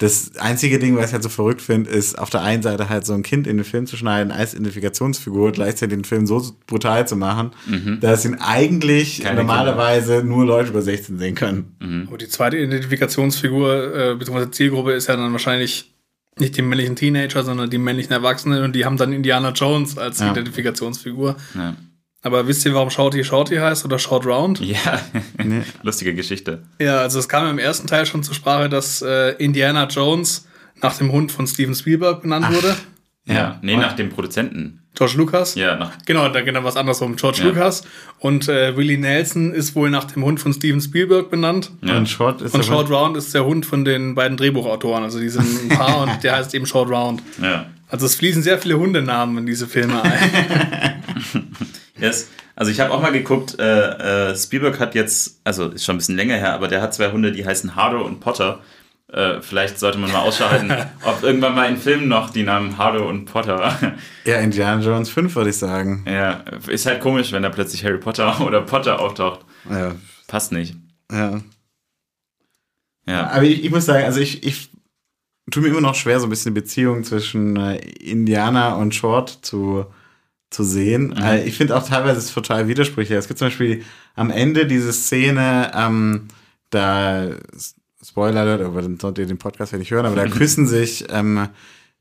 Das 0.00 0.34
einzige 0.38 0.78
Ding, 0.78 0.96
was 0.96 1.08
ich 1.08 1.12
halt 1.12 1.22
so 1.22 1.28
verrückt 1.28 1.60
finde, 1.60 1.90
ist 1.90 2.18
auf 2.18 2.30
der 2.30 2.40
einen 2.40 2.62
Seite 2.62 2.88
halt 2.88 3.04
so 3.04 3.12
ein 3.12 3.22
Kind 3.22 3.46
in 3.46 3.58
den 3.58 3.64
Film 3.64 3.86
zu 3.86 3.98
schneiden 3.98 4.32
als 4.32 4.54
Identifikationsfigur, 4.54 5.52
gleichzeitig 5.52 5.94
den 5.98 6.04
Film 6.04 6.26
so 6.26 6.42
brutal 6.66 7.06
zu 7.06 7.16
machen, 7.16 7.50
mhm. 7.66 7.98
dass 8.00 8.24
ihn 8.24 8.36
eigentlich 8.36 9.20
Keine 9.20 9.40
normalerweise 9.40 10.20
Kinder. 10.20 10.34
nur 10.34 10.46
Leute 10.46 10.70
über 10.70 10.80
16 10.80 11.18
sehen 11.18 11.34
können. 11.34 11.76
Mhm. 11.80 12.04
Aber 12.08 12.16
die 12.16 12.28
zweite 12.28 12.56
Identifikationsfigur, 12.56 13.94
äh, 13.94 14.14
beziehungsweise 14.14 14.50
Zielgruppe 14.50 14.92
ist 14.92 15.06
ja 15.08 15.16
dann 15.16 15.32
wahrscheinlich 15.32 15.92
nicht 16.38 16.56
die 16.56 16.62
männlichen 16.62 16.96
Teenager, 16.96 17.42
sondern 17.42 17.68
die 17.68 17.76
männlichen 17.76 18.12
Erwachsenen 18.12 18.64
und 18.64 18.74
die 18.74 18.86
haben 18.86 18.96
dann 18.96 19.12
Indiana 19.12 19.50
Jones 19.50 19.98
als 19.98 20.20
ja. 20.20 20.30
Identifikationsfigur. 20.30 21.36
Ja. 21.54 21.76
Aber 22.22 22.46
wisst 22.46 22.66
ihr, 22.66 22.74
warum 22.74 22.90
Shorty 22.90 23.24
Shorty 23.24 23.56
heißt 23.56 23.84
oder 23.84 23.98
Short 23.98 24.26
Round? 24.26 24.60
Ja, 24.60 25.00
lustige 25.82 26.14
Geschichte. 26.14 26.62
Ja, 26.78 26.98
also 26.98 27.18
es 27.18 27.28
kam 27.28 27.48
im 27.48 27.58
ersten 27.58 27.86
Teil 27.86 28.04
schon 28.04 28.22
zur 28.22 28.34
Sprache, 28.34 28.68
dass 28.68 29.00
äh, 29.00 29.30
Indiana 29.42 29.86
Jones 29.86 30.46
nach 30.82 30.96
dem 30.98 31.12
Hund 31.12 31.32
von 31.32 31.46
Steven 31.46 31.74
Spielberg 31.74 32.22
benannt 32.22 32.46
Ach, 32.48 32.54
wurde. 32.54 32.76
Ja, 33.26 33.34
ja. 33.34 33.58
nee, 33.62 33.76
nach 33.76 33.94
dem 33.94 34.10
Produzenten. 34.10 34.80
George 34.94 35.14
Lucas? 35.16 35.54
Ja, 35.54 35.76
nach 35.76 35.92
genau, 36.04 36.28
da 36.28 36.40
genau 36.42 36.64
was 36.64 36.76
andersrum. 36.76 37.16
George 37.16 37.38
ja. 37.38 37.44
Lucas 37.46 37.84
und 38.18 38.48
äh, 38.48 38.76
Willie 38.76 38.98
Nelson 38.98 39.52
ist 39.52 39.74
wohl 39.74 39.88
nach 39.88 40.04
dem 40.04 40.24
Hund 40.24 40.40
von 40.40 40.52
Steven 40.52 40.80
Spielberg 40.80 41.30
benannt. 41.30 41.70
Ja. 41.82 41.96
Und 41.96 42.08
Short 42.08 42.42
ist 42.42 42.54
und 42.54 42.64
Short 42.64 42.90
Round 42.90 43.16
ist 43.16 43.32
der 43.32 43.44
Hund 43.44 43.64
von 43.64 43.84
den 43.84 44.14
beiden 44.14 44.36
Drehbuchautoren. 44.36 45.04
Also 45.04 45.20
die 45.20 45.28
sind 45.28 45.46
ein 45.46 45.68
Paar 45.78 46.02
und 46.02 46.24
der 46.24 46.36
heißt 46.36 46.54
eben 46.54 46.66
Short 46.66 46.90
Round. 46.90 47.22
Ja. 47.40 47.66
Also 47.88 48.06
es 48.06 48.16
fließen 48.16 48.42
sehr 48.42 48.58
viele 48.58 48.78
Hundenamen 48.78 49.38
in 49.38 49.46
diese 49.46 49.68
Filme 49.68 50.02
ein. 50.02 51.02
Yes. 52.00 52.28
Also 52.56 52.70
ich 52.70 52.80
habe 52.80 52.92
auch 52.92 53.00
mal 53.00 53.12
geguckt, 53.12 53.58
äh, 53.58 54.30
äh, 54.30 54.36
Spielberg 54.36 54.80
hat 54.80 54.94
jetzt, 54.94 55.40
also 55.44 55.68
ist 55.68 55.84
schon 55.84 55.94
ein 55.94 55.98
bisschen 55.98 56.16
länger 56.16 56.36
her, 56.36 56.52
aber 56.52 56.68
der 56.68 56.82
hat 56.82 56.92
zwei 56.92 57.10
Hunde, 57.10 57.32
die 57.32 57.46
heißen 57.46 57.74
Hardo 57.74 58.04
und 58.04 58.20
Potter. 58.20 58.60
Äh, 59.12 59.40
vielleicht 59.40 59.78
sollte 59.78 59.98
man 59.98 60.12
mal 60.12 60.20
ausschalten, 60.20 60.70
ob 61.04 61.22
irgendwann 61.22 61.54
mal 61.54 61.68
in 61.68 61.76
Filmen 61.76 62.06
noch 62.06 62.30
die 62.30 62.42
Namen 62.42 62.78
Hardo 62.78 63.08
und 63.08 63.24
Potter. 63.24 63.96
ja, 64.24 64.36
Indiana 64.36 64.80
Jones 64.82 65.08
5 65.08 65.34
würde 65.34 65.50
ich 65.50 65.56
sagen. 65.56 66.04
Ja, 66.06 66.44
ist 66.68 66.86
halt 66.86 67.00
komisch, 67.00 67.32
wenn 67.32 67.42
da 67.42 67.48
plötzlich 67.48 67.84
Harry 67.84 67.98
Potter 67.98 68.40
oder 68.46 68.60
Potter 68.60 69.00
auftaucht. 69.00 69.40
Ja. 69.68 69.94
Passt 70.28 70.52
nicht. 70.52 70.76
Ja. 71.10 71.40
Ja. 73.06 73.30
Aber 73.30 73.42
ich, 73.42 73.64
ich 73.64 73.70
muss 73.70 73.86
sagen, 73.86 74.04
also 74.04 74.20
ich, 74.20 74.44
ich 74.44 74.70
tue 75.50 75.62
mir 75.62 75.70
immer 75.70 75.80
noch 75.80 75.96
schwer, 75.96 76.20
so 76.20 76.26
ein 76.26 76.30
bisschen 76.30 76.54
die 76.54 76.60
Beziehung 76.60 77.02
zwischen 77.02 77.56
äh, 77.56 77.76
Indiana 77.76 78.74
und 78.74 78.94
Short 78.94 79.38
zu 79.42 79.86
zu 80.50 80.64
sehen. 80.64 81.08
Mhm. 81.08 81.22
Äh, 81.22 81.44
ich 81.44 81.56
finde 81.56 81.76
auch 81.76 81.86
teilweise 81.86 82.18
es 82.18 82.32
total 82.32 82.68
widersprüchlich. 82.68 83.16
Es 83.16 83.28
gibt 83.28 83.38
zum 83.38 83.46
Beispiel 83.46 83.84
am 84.14 84.30
Ende 84.30 84.66
diese 84.66 84.92
Szene, 84.92 85.70
ähm, 85.74 86.28
da 86.70 87.28
Spoiler 88.02 88.40
Alert, 88.40 88.62
aber 88.62 88.82
dann 88.82 88.98
sollt 88.98 89.18
ihr 89.18 89.26
den 89.26 89.38
Podcast 89.38 89.72
ja 89.72 89.78
nicht 89.78 89.90
hören, 89.90 90.06
aber 90.06 90.16
da 90.16 90.26
küssen 90.26 90.66
sich 90.66 91.04
ähm, 91.10 91.48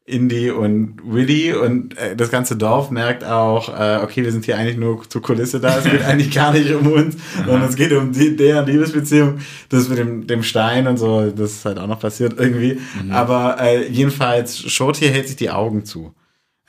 Indy 0.05 0.49
und 0.49 0.97
Willy 1.03 1.53
und 1.53 1.97
äh, 1.97 2.15
das 2.15 2.31
ganze 2.31 2.55
Dorf 2.55 2.89
merkt 2.89 3.23
auch, 3.23 3.69
äh, 3.69 3.99
okay, 4.01 4.23
wir 4.23 4.31
sind 4.31 4.45
hier 4.45 4.57
eigentlich 4.57 4.77
nur 4.77 5.07
zur 5.07 5.21
Kulisse 5.21 5.59
da, 5.59 5.77
es 5.77 5.83
geht 5.83 6.01
eigentlich 6.05 6.31
gar 6.31 6.53
nicht 6.53 6.73
um 6.73 6.88
uns, 6.91 7.17
sondern 7.35 7.69
es 7.69 7.75
geht 7.75 7.91
um 7.91 8.12
die, 8.12 8.35
deren 8.35 8.65
Liebesbeziehung, 8.65 9.39
das 9.67 9.89
mit 9.89 9.97
dem, 9.97 10.25
dem 10.25 10.41
Stein 10.41 10.88
und 10.88 10.97
so, 10.97 11.29
das 11.29 11.51
ist 11.51 11.65
halt 11.65 11.77
auch 11.77 11.88
noch 11.88 11.99
passiert 11.99 12.39
irgendwie, 12.39 12.79
aber 13.12 13.57
äh, 13.59 13.88
jedenfalls, 13.88 14.59
Shorty 14.59 15.05
hält 15.05 15.27
sich 15.27 15.35
die 15.35 15.51
Augen 15.51 15.85
zu. 15.85 16.13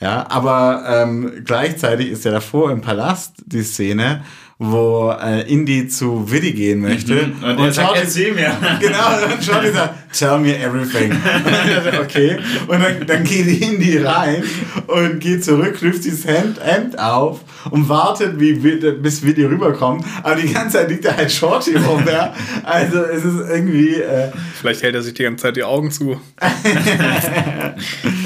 Ja, 0.00 0.26
aber 0.30 0.82
ähm, 0.86 1.42
gleichzeitig 1.44 2.08
ist 2.08 2.24
ja 2.24 2.30
davor 2.30 2.70
im 2.70 2.80
Palast 2.80 3.34
die 3.44 3.62
Szene, 3.62 4.24
wo 4.62 5.10
äh, 5.18 5.50
Indy 5.50 5.88
zu 5.88 6.30
Willy 6.30 6.52
gehen 6.52 6.80
möchte. 6.80 7.14
Mhm. 7.14 7.42
Und 7.42 7.58
er 7.60 7.72
sagt, 7.72 7.96
erzähl 7.96 8.34
mir. 8.34 8.52
Genau, 8.78 9.32
und 9.32 9.42
Shorty 9.42 9.72
sagt, 9.72 9.94
tell 10.12 10.38
me 10.38 10.54
everything. 10.54 11.10
Und 11.12 11.24
dachte, 11.86 12.00
okay. 12.02 12.36
Und 12.68 12.78
dann, 12.82 13.06
dann 13.06 13.24
geht 13.24 13.46
Indy 13.62 13.96
rein 13.98 14.42
und 14.86 15.18
geht 15.18 15.42
zurück, 15.44 15.76
knüpft 15.78 16.06
das 16.06 16.26
Hemd, 16.26 16.60
Hemd 16.62 16.98
auf 16.98 17.40
und 17.70 17.88
wartet, 17.88 18.38
wie, 18.38 18.62
Wi- 18.62 18.92
bis 19.00 19.22
Willy 19.24 19.46
rüberkommt. 19.46 20.04
Aber 20.22 20.34
die 20.36 20.52
ganze 20.52 20.76
Zeit 20.76 20.90
liegt 20.90 21.06
da 21.06 21.16
halt 21.16 21.32
Shorty 21.32 21.76
rum, 21.76 22.04
ja. 22.06 22.34
Also 22.62 22.98
es 23.04 23.24
ist 23.24 23.40
irgendwie, 23.48 23.94
äh, 23.94 24.30
Vielleicht 24.60 24.82
hält 24.82 24.94
er 24.94 25.00
sich 25.00 25.14
die 25.14 25.22
ganze 25.22 25.44
Zeit 25.44 25.56
die 25.56 25.64
Augen 25.64 25.90
zu. 25.90 26.20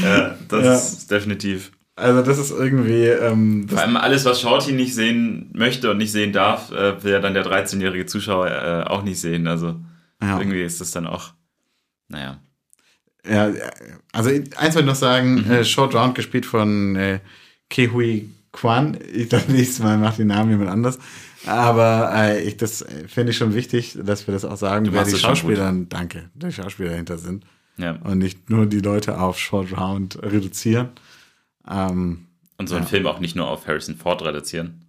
Ja, 0.03 0.37
das 0.49 0.65
Ja. 0.65 0.75
ist 0.75 1.11
definitiv. 1.11 1.71
Also 1.97 2.23
das 2.23 2.39
ist 2.39 2.51
irgendwie, 2.51 3.05
ähm, 3.07 3.69
Vor 3.69 3.77
das, 3.77 3.85
allem 3.87 3.97
alles, 3.97 4.25
was 4.25 4.41
Shorty 4.41 4.73
nicht 4.73 4.95
sehen 4.95 5.51
möchte 5.55 5.91
und 5.91 5.99
nicht 5.99 6.13
sehen 6.13 6.33
darf, 6.33 6.71
äh, 6.73 7.03
will 7.03 7.13
ja 7.13 7.21
dann 7.21 7.35
der 7.35 7.45
13-jährige 7.47 8.07
Zuschauer 8.07 8.49
äh, 8.49 8.91
auch 8.91 9.03
nicht 9.03 9.21
sehen. 9.21 9.47
Also 9.47 9.77
Ja. 10.23 10.39
irgendwie 10.39 10.63
ist 10.63 10.81
das 10.81 10.91
dann 10.91 11.07
auch, 11.07 11.33
naja. 12.09 12.39
ja, 13.29 13.51
also 14.13 14.31
eins 14.31 14.51
wollte 14.75 14.81
ich 14.81 14.85
noch 14.87 14.95
sagen, 14.95 15.45
Mhm. 15.45 15.51
äh, 15.51 15.65
Short 15.65 15.95
Round 15.95 16.15
gespielt 16.15 16.47
von 16.47 16.97
äh, 16.97 17.21
Kehui 17.71 18.31
Kwan. 18.53 18.99
Ich 19.13 19.29
dachte, 19.29 19.51
nächstes 19.53 19.81
Mal 19.81 19.99
macht 19.99 20.19
den 20.19 20.29
Namen 20.29 20.51
jemand 20.51 20.71
anders. 20.71 20.99
Aber 21.47 22.11
äh, 22.15 22.43
ich, 22.43 22.57
das 22.57 22.83
äh, 22.83 23.07
finde 23.09 23.31
ich 23.33 23.37
schon 23.37 23.55
wichtig, 23.55 23.99
dass 24.03 24.27
wir 24.27 24.33
das 24.33 24.45
auch 24.45 24.57
sagen, 24.57 24.89
machst 24.93 25.13
die 25.13 25.19
Schauspieler, 25.19 25.73
danke, 25.89 26.31
die 26.35 26.51
Schauspieler 26.53 26.91
dahinter 26.91 27.19
sind. 27.19 27.45
Ja. 27.77 27.93
Und 28.05 28.19
nicht 28.19 28.49
nur 28.51 28.67
die 28.67 28.79
Leute 28.81 29.21
auf 29.21 29.39
Short 29.39 29.77
Round 29.77 30.23
reduzieren. 30.23 30.89
Ähm, 31.71 32.27
Und 32.59 32.69
so 32.69 32.75
einen 32.77 32.85
Ja. 32.85 32.91
Film 32.91 33.07
auch 33.07 33.21
nicht 33.21 33.37
nur 33.37 33.49
auf 33.49 33.67
Harrison 33.67 33.97
Ford 33.97 34.23
reduzieren. 34.23 34.81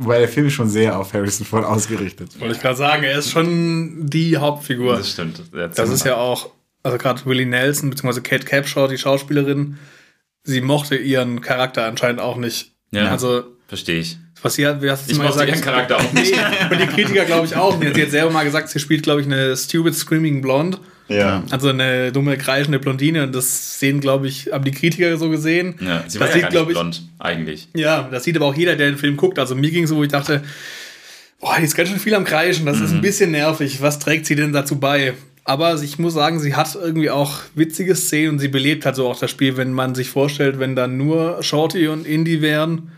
weil 0.00 0.20
der 0.20 0.28
Film 0.28 0.46
ist 0.46 0.52
schon 0.52 0.68
sehr 0.68 0.96
auf 0.98 1.12
Harrison 1.12 1.44
Ford 1.44 1.64
ausgerichtet. 1.64 2.38
Wollte 2.40 2.54
ich 2.54 2.60
gerade 2.62 2.76
sagen, 2.76 3.02
er 3.02 3.18
ist 3.18 3.30
schon 3.32 4.06
die 4.06 4.36
Hauptfigur. 4.36 4.96
Das 4.96 5.10
stimmt. 5.10 5.42
Das 5.52 5.88
ist 5.90 6.04
ja 6.04 6.16
auch, 6.16 6.50
also 6.84 6.98
gerade 6.98 7.24
Willie 7.26 7.46
Nelson 7.46 7.90
bzw. 7.90 8.20
Kate 8.20 8.44
Capshaw, 8.46 8.86
die 8.86 8.96
Schauspielerin, 8.96 9.76
sie 10.44 10.60
mochte 10.60 10.94
ihren 10.94 11.40
Charakter 11.40 11.84
anscheinend 11.86 12.20
auch 12.20 12.36
nicht. 12.36 12.72
Ja. 12.92 13.10
Also, 13.10 13.42
Verstehe 13.66 13.98
ich. 13.98 14.18
was 14.40 14.54
sie 14.54 14.66
hat, 14.68 14.80
wie 14.82 14.88
hast 14.90 15.08
du 15.08 15.12
Ich 15.12 15.18
mal 15.18 15.24
mochte 15.24 15.40
gesagt? 15.46 15.56
ihren 15.56 15.64
Charakter 15.64 15.96
auch 15.96 16.12
nicht. 16.12 16.32
Nee, 16.32 16.74
und 16.74 16.80
die 16.80 16.86
Kritiker 16.86 17.24
glaube 17.24 17.46
ich 17.46 17.56
auch. 17.56 17.78
Sie 17.80 17.88
hat 18.02 18.10
selber 18.10 18.30
mal 18.30 18.44
gesagt, 18.44 18.68
sie 18.68 18.78
spielt, 18.78 19.02
glaube 19.02 19.20
ich, 19.20 19.26
eine 19.26 19.56
stupid 19.56 19.96
screaming 19.96 20.40
blonde. 20.40 20.78
Ja. 21.08 21.42
Also 21.50 21.68
eine 21.70 22.12
dumme, 22.12 22.36
kreischende 22.36 22.78
Blondine. 22.78 23.22
Und 23.24 23.34
das 23.34 23.78
sehen, 23.80 24.00
glaube 24.00 24.28
ich, 24.28 24.50
haben 24.52 24.64
die 24.64 24.72
Kritiker 24.72 25.16
so 25.16 25.30
gesehen. 25.30 25.74
ja. 25.80 26.04
Sie 26.06 26.18
Das 26.18 26.20
war 26.20 26.26
ja 26.28 26.32
sieht, 26.34 26.42
gar 26.42 26.50
glaub 26.50 26.68
nicht 26.68 26.76
ich- 26.76 26.80
blond, 26.82 27.02
eigentlich. 27.18 27.68
Ja, 27.74 28.08
das 28.10 28.24
sieht 28.24 28.36
aber 28.36 28.46
auch 28.46 28.54
jeder, 28.54 28.76
der 28.76 28.88
den 28.90 28.98
Film 28.98 29.16
guckt. 29.16 29.38
Also 29.38 29.54
mir 29.54 29.70
ging 29.70 29.86
so, 29.86 29.96
wo 29.96 30.02
ich 30.02 30.10
dachte, 30.10 30.42
boah, 31.40 31.56
die 31.58 31.64
ist 31.64 31.76
ganz 31.76 31.88
schön 31.88 31.98
viel 31.98 32.14
am 32.14 32.24
Kreischen, 32.24 32.66
das 32.66 32.80
ist 32.80 32.92
ein 32.92 33.00
bisschen 33.00 33.30
nervig. 33.30 33.80
Was 33.80 33.98
trägt 33.98 34.26
sie 34.26 34.34
denn 34.36 34.52
dazu 34.52 34.78
bei? 34.78 35.14
Aber 35.44 35.80
ich 35.82 35.98
muss 35.98 36.12
sagen, 36.12 36.40
sie 36.40 36.54
hat 36.56 36.74
irgendwie 36.74 37.08
auch 37.08 37.38
witzige 37.54 37.94
Szenen 37.94 38.32
und 38.32 38.38
sie 38.38 38.48
belebt 38.48 38.84
halt 38.84 38.96
so 38.96 39.08
auch 39.08 39.18
das 39.18 39.30
Spiel, 39.30 39.56
wenn 39.56 39.72
man 39.72 39.94
sich 39.94 40.10
vorstellt, 40.10 40.58
wenn 40.58 40.76
dann 40.76 40.98
nur 40.98 41.42
Shorty 41.42 41.88
und 41.88 42.06
Indy 42.06 42.42
wären, 42.42 42.92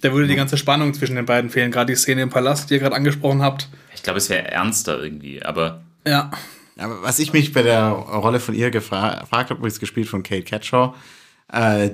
da 0.00 0.12
würde 0.14 0.26
die 0.26 0.36
ganze 0.36 0.56
Spannung 0.56 0.94
zwischen 0.94 1.16
den 1.16 1.26
beiden 1.26 1.50
fehlen. 1.50 1.70
Gerade 1.70 1.92
die 1.92 1.98
Szene 1.98 2.22
im 2.22 2.30
Palast, 2.30 2.70
die 2.70 2.74
ihr 2.74 2.80
gerade 2.80 2.96
angesprochen 2.96 3.42
habt. 3.42 3.68
Ich 3.94 4.02
glaube, 4.02 4.16
es 4.18 4.30
wäre 4.30 4.50
ernster 4.50 5.02
irgendwie, 5.02 5.42
aber 5.42 5.82
Ja. 6.06 6.30
Aber 6.80 7.02
was 7.02 7.18
ich 7.18 7.32
mich 7.32 7.52
bei 7.52 7.62
der 7.62 7.88
Rolle 7.90 8.40
von 8.40 8.54
ihr 8.54 8.70
gefra 8.70 9.20
gefragt 9.20 9.50
habe, 9.50 9.58
übrigens 9.58 9.80
gespielt 9.80 10.08
von 10.08 10.22
Kate 10.22 10.42
Catshaw, 10.44 10.94
äh, 11.52 11.90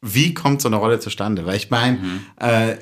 wie 0.00 0.34
kommt 0.34 0.60
so 0.62 0.68
eine 0.68 0.76
Rolle 0.76 1.00
zustande? 1.00 1.44
Weil 1.46 1.56
ich 1.56 1.70
meine, 1.70 1.98
äh, 2.36 2.76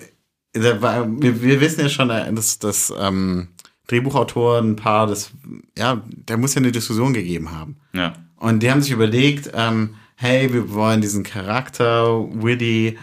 da 0.52 0.82
war- 0.82 1.06
wir, 1.22 1.40
wir 1.42 1.60
wissen 1.60 1.80
ja 1.80 1.88
schon, 1.88 2.10
äh, 2.10 2.32
dass 2.32 2.58
das 2.58 2.92
ähm, 2.98 3.48
paar, 4.76 5.06
das, 5.06 5.30
ja, 5.78 6.02
da 6.26 6.36
muss 6.36 6.54
ja 6.54 6.60
eine 6.60 6.72
Diskussion 6.72 7.12
gegeben 7.12 7.52
haben. 7.52 7.76
ja. 7.92 8.14
Und 8.38 8.62
die 8.62 8.70
haben 8.70 8.82
sich 8.82 8.90
überlegt, 8.92 9.50
ähm, 9.54 9.94
hey, 10.16 10.52
wir 10.52 10.70
wollen 10.74 11.00
diesen 11.00 11.22
Charakter, 11.22 12.06
Woody, 12.18 12.98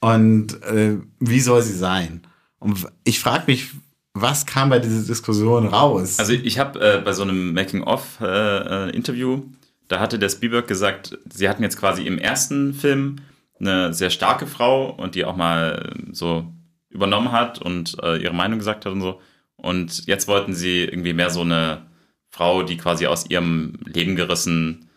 und 0.00 0.62
äh, 0.62 0.98
wie 1.20 1.40
soll 1.40 1.62
sie 1.62 1.72
sein? 1.72 2.20
Und 2.58 2.86
ich 3.04 3.18
frage 3.18 3.44
mich, 3.46 3.70
was 4.14 4.46
kam 4.46 4.70
bei 4.70 4.78
dieser 4.78 5.04
Diskussion 5.04 5.66
raus? 5.66 6.18
Also 6.18 6.32
ich 6.32 6.58
habe 6.58 6.80
äh, 6.80 7.02
bei 7.04 7.12
so 7.12 7.22
einem 7.22 7.52
Making-of-Interview, 7.52 9.42
da 9.88 10.00
hatte 10.00 10.18
der 10.18 10.28
Spielberg 10.28 10.68
gesagt, 10.68 11.18
sie 11.28 11.48
hatten 11.48 11.62
jetzt 11.62 11.78
quasi 11.78 12.06
im 12.06 12.18
ersten 12.18 12.72
Film 12.74 13.16
eine 13.58 13.92
sehr 13.92 14.10
starke 14.10 14.46
Frau 14.46 14.90
und 14.90 15.16
die 15.16 15.24
auch 15.24 15.36
mal 15.36 15.92
so 16.12 16.46
übernommen 16.90 17.32
hat 17.32 17.60
und 17.60 17.96
äh, 18.02 18.16
ihre 18.16 18.34
Meinung 18.34 18.58
gesagt 18.60 18.86
hat 18.86 18.92
und 18.92 19.00
so. 19.00 19.20
Und 19.56 20.06
jetzt 20.06 20.28
wollten 20.28 20.54
sie 20.54 20.84
irgendwie 20.84 21.12
mehr 21.12 21.30
so 21.30 21.40
eine 21.40 21.82
Frau, 22.30 22.62
die 22.62 22.76
quasi 22.76 23.06
aus 23.06 23.28
ihrem 23.28 23.74
Leben 23.84 24.14
gerissen 24.16 24.88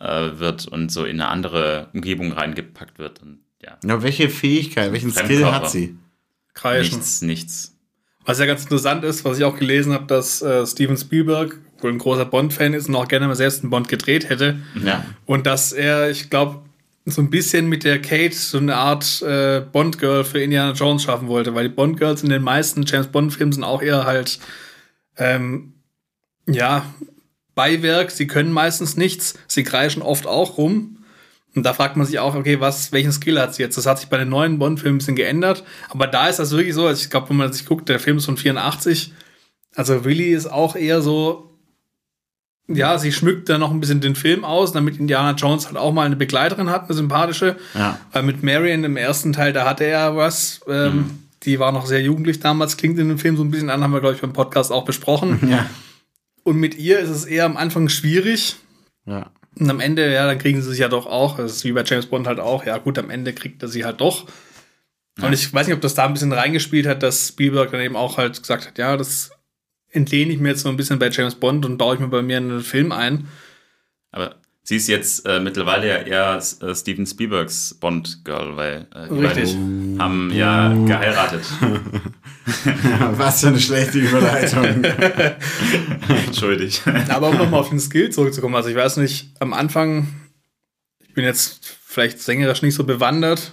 äh, 0.00 0.30
wird 0.38 0.66
und 0.66 0.90
so 0.90 1.04
in 1.04 1.20
eine 1.20 1.30
andere 1.30 1.88
Umgebung 1.92 2.32
reingepackt 2.32 2.98
wird. 2.98 3.22
Und 3.22 3.40
ja, 3.62 3.78
ja, 3.84 4.02
welche 4.02 4.28
Fähigkeit, 4.28 4.92
welchen 4.92 5.12
Skill 5.12 5.46
hat 5.46 5.70
sie? 5.70 5.96
Kreischen. 6.54 6.98
nichts, 6.98 7.22
nichts. 7.22 7.73
Was 8.24 8.38
ja 8.38 8.46
ganz 8.46 8.62
interessant 8.62 9.04
ist, 9.04 9.24
was 9.24 9.38
ich 9.38 9.44
auch 9.44 9.56
gelesen 9.56 9.92
habe, 9.92 10.06
dass 10.06 10.40
äh, 10.42 10.66
Steven 10.66 10.96
Spielberg 10.96 11.58
wohl 11.80 11.92
ein 11.92 11.98
großer 11.98 12.24
Bond-Fan 12.24 12.72
ist 12.72 12.88
und 12.88 12.96
auch 12.96 13.08
gerne 13.08 13.26
mal 13.26 13.34
selbst 13.34 13.62
einen 13.62 13.70
Bond 13.70 13.88
gedreht 13.88 14.28
hätte. 14.30 14.56
Ja. 14.82 15.04
Und 15.26 15.46
dass 15.46 15.72
er, 15.72 16.10
ich 16.10 16.30
glaube, 16.30 16.62
so 17.06 17.20
ein 17.20 17.28
bisschen 17.28 17.68
mit 17.68 17.84
der 17.84 18.00
Kate 18.00 18.34
so 18.34 18.56
eine 18.56 18.76
Art 18.76 19.20
äh, 19.22 19.60
Bond-Girl 19.60 20.24
für 20.24 20.40
Indiana 20.40 20.72
Jones 20.72 21.02
schaffen 21.02 21.28
wollte, 21.28 21.54
weil 21.54 21.68
die 21.68 21.74
Bond-Girls 21.74 22.22
in 22.22 22.30
den 22.30 22.42
meisten 22.42 22.84
James 22.84 23.08
Bond-Filmen 23.08 23.52
sind 23.52 23.64
auch 23.64 23.82
eher 23.82 24.06
halt, 24.06 24.38
ähm, 25.18 25.74
ja, 26.48 26.86
Beiwerk. 27.54 28.10
Sie 28.10 28.26
können 28.26 28.52
meistens 28.52 28.96
nichts. 28.96 29.34
Sie 29.46 29.64
kreischen 29.64 30.02
oft 30.02 30.26
auch 30.26 30.58
rum. 30.58 30.98
Und 31.54 31.64
da 31.64 31.72
fragt 31.72 31.96
man 31.96 32.06
sich 32.06 32.18
auch, 32.18 32.34
okay, 32.34 32.60
was, 32.60 32.90
welchen 32.92 33.12
Skill 33.12 33.40
hat 33.40 33.54
sie 33.54 33.62
jetzt? 33.62 33.76
Das 33.76 33.86
hat 33.86 33.98
sich 33.98 34.08
bei 34.08 34.18
den 34.18 34.28
neuen 34.28 34.58
Bond-Filmen 34.58 34.96
ein 34.96 34.98
bisschen 34.98 35.16
geändert. 35.16 35.62
Aber 35.88 36.06
da 36.06 36.28
ist 36.28 36.38
das 36.38 36.50
wirklich 36.50 36.74
so, 36.74 36.86
also 36.86 37.00
ich 37.02 37.10
glaube, 37.10 37.30
wenn 37.30 37.36
man 37.36 37.52
sich 37.52 37.64
guckt, 37.66 37.88
der 37.88 38.00
Film 38.00 38.16
ist 38.16 38.24
von 38.24 38.36
84. 38.36 39.12
Also 39.76 40.04
Willy 40.04 40.32
ist 40.32 40.46
auch 40.46 40.74
eher 40.74 41.00
so, 41.00 41.50
ja, 42.66 42.98
sie 42.98 43.12
schmückt 43.12 43.48
da 43.48 43.58
noch 43.58 43.70
ein 43.70 43.80
bisschen 43.80 44.00
den 44.00 44.16
Film 44.16 44.44
aus, 44.44 44.72
damit 44.72 44.98
Indiana 44.98 45.32
Jones 45.32 45.66
halt 45.66 45.76
auch 45.76 45.92
mal 45.92 46.06
eine 46.06 46.16
Begleiterin 46.16 46.70
hat, 46.70 46.84
eine 46.84 46.94
sympathische. 46.94 47.56
Ja. 47.74 47.98
Weil 48.12 48.22
mit 48.24 48.42
Marion 48.42 48.84
im 48.84 48.96
ersten 48.96 49.32
Teil, 49.32 49.52
da 49.52 49.64
hatte 49.68 49.84
er 49.84 50.16
was. 50.16 50.60
Ähm, 50.68 51.20
Die 51.44 51.58
war 51.60 51.72
noch 51.72 51.84
sehr 51.84 52.00
jugendlich 52.00 52.40
damals, 52.40 52.78
klingt 52.78 52.98
in 52.98 53.08
dem 53.08 53.18
Film 53.18 53.36
so 53.36 53.44
ein 53.44 53.50
bisschen 53.50 53.68
an, 53.68 53.82
haben 53.82 53.92
wir, 53.92 54.00
glaube 54.00 54.14
ich, 54.14 54.22
beim 54.22 54.32
Podcast 54.32 54.72
auch 54.72 54.84
besprochen. 54.84 55.38
Ja. 55.50 55.66
Und 56.42 56.56
mit 56.56 56.74
ihr 56.76 56.98
ist 56.98 57.08
es 57.08 57.24
eher 57.24 57.46
am 57.46 57.56
Anfang 57.56 57.88
schwierig. 57.88 58.56
Ja. 59.06 59.30
Und 59.58 59.70
am 59.70 59.80
Ende, 59.80 60.12
ja, 60.12 60.26
dann 60.26 60.38
kriegen 60.38 60.60
sie 60.60 60.70
sich 60.70 60.80
ja 60.80 60.88
doch 60.88 61.06
auch. 61.06 61.36
Das 61.36 61.52
ist 61.52 61.64
wie 61.64 61.72
bei 61.72 61.84
James 61.84 62.06
Bond 62.06 62.26
halt 62.26 62.40
auch. 62.40 62.64
Ja, 62.64 62.78
gut, 62.78 62.98
am 62.98 63.10
Ende 63.10 63.32
kriegt 63.32 63.62
er 63.62 63.68
sie 63.68 63.84
halt 63.84 64.00
doch. 64.00 64.26
Und 65.20 65.32
ich 65.32 65.52
weiß 65.52 65.68
nicht, 65.68 65.76
ob 65.76 65.80
das 65.80 65.94
da 65.94 66.06
ein 66.06 66.12
bisschen 66.12 66.32
reingespielt 66.32 66.86
hat, 66.86 67.02
dass 67.04 67.28
Spielberg 67.28 67.70
dann 67.70 67.80
eben 67.80 67.94
auch 67.94 68.16
halt 68.18 68.40
gesagt 68.40 68.66
hat, 68.66 68.78
ja, 68.78 68.96
das 68.96 69.30
entlehne 69.90 70.32
ich 70.32 70.40
mir 70.40 70.48
jetzt 70.48 70.62
so 70.62 70.68
ein 70.68 70.76
bisschen 70.76 70.98
bei 70.98 71.08
James 71.08 71.36
Bond 71.36 71.64
und 71.64 71.78
baue 71.78 71.94
ich 71.94 72.00
mir 72.00 72.08
bei 72.08 72.22
mir 72.22 72.38
in 72.38 72.50
einen 72.50 72.60
Film 72.62 72.90
ein. 72.90 73.28
Aber 74.10 74.34
sie 74.64 74.76
ist 74.76 74.88
jetzt 74.88 75.26
äh, 75.26 75.38
mittlerweile 75.38 75.88
ja 75.88 75.96
eher 75.98 76.42
äh, 76.60 76.74
Steven 76.74 77.06
Spielbergs 77.06 77.74
Bond-Girl, 77.74 78.56
weil 78.56 78.86
äh, 78.94 79.08
die 79.08 79.20
Richtig. 79.20 79.52
beiden 79.52 79.96
haben 80.00 80.32
ja 80.32 80.74
geheiratet. 80.86 81.44
Was 83.12 83.40
für 83.40 83.48
eine 83.48 83.60
schlechte 83.60 83.98
Überleitung. 83.98 84.84
Entschuldig. 86.26 86.82
Aber 87.08 87.28
um 87.28 87.36
nochmal 87.36 87.60
auf 87.60 87.68
den 87.68 87.80
Skill 87.80 88.10
zurückzukommen, 88.10 88.54
also 88.54 88.68
ich 88.68 88.76
weiß 88.76 88.96
nicht, 88.96 89.30
am 89.38 89.52
Anfang, 89.52 90.08
ich 90.98 91.14
bin 91.14 91.24
jetzt 91.24 91.78
vielleicht 91.86 92.20
sängerisch 92.20 92.62
nicht 92.62 92.74
so 92.74 92.84
bewandert, 92.84 93.52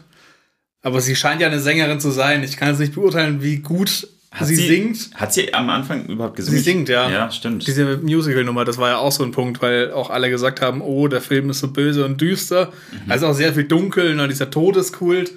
aber 0.81 0.99
sie 0.99 1.15
scheint 1.15 1.41
ja 1.41 1.47
eine 1.47 1.59
Sängerin 1.59 1.99
zu 1.99 2.09
sein. 2.09 2.43
Ich 2.43 2.57
kann 2.57 2.69
jetzt 2.69 2.79
nicht 2.79 2.95
beurteilen, 2.95 3.43
wie 3.43 3.57
gut 3.57 4.07
sie, 4.39 4.55
singt. 4.55 5.09
Hat 5.13 5.33
sie 5.33 5.53
am 5.53 5.69
Anfang 5.69 6.05
überhaupt 6.05 6.37
gesungen? 6.37 6.57
Sie 6.57 6.63
singt, 6.63 6.89
ja. 6.89 7.09
Ja, 7.09 7.31
stimmt. 7.31 7.67
Diese 7.67 7.97
Musical-Nummer, 7.97 8.65
das 8.65 8.77
war 8.77 8.89
ja 8.89 8.97
auch 8.97 9.11
so 9.11 9.23
ein 9.23 9.31
Punkt, 9.31 9.61
weil 9.61 9.91
auch 9.91 10.09
alle 10.09 10.29
gesagt 10.29 10.61
haben, 10.61 10.81
oh, 10.81 11.07
der 11.07 11.21
Film 11.21 11.49
ist 11.49 11.59
so 11.59 11.67
böse 11.67 12.05
und 12.05 12.21
düster. 12.21 12.71
Mhm. 12.91 13.11
Also 13.11 13.27
auch 13.27 13.33
sehr 13.33 13.53
viel 13.53 13.65
dunkel, 13.65 14.15
ne, 14.15 14.27
dieser 14.27 14.49
Todeskult. 14.49 15.31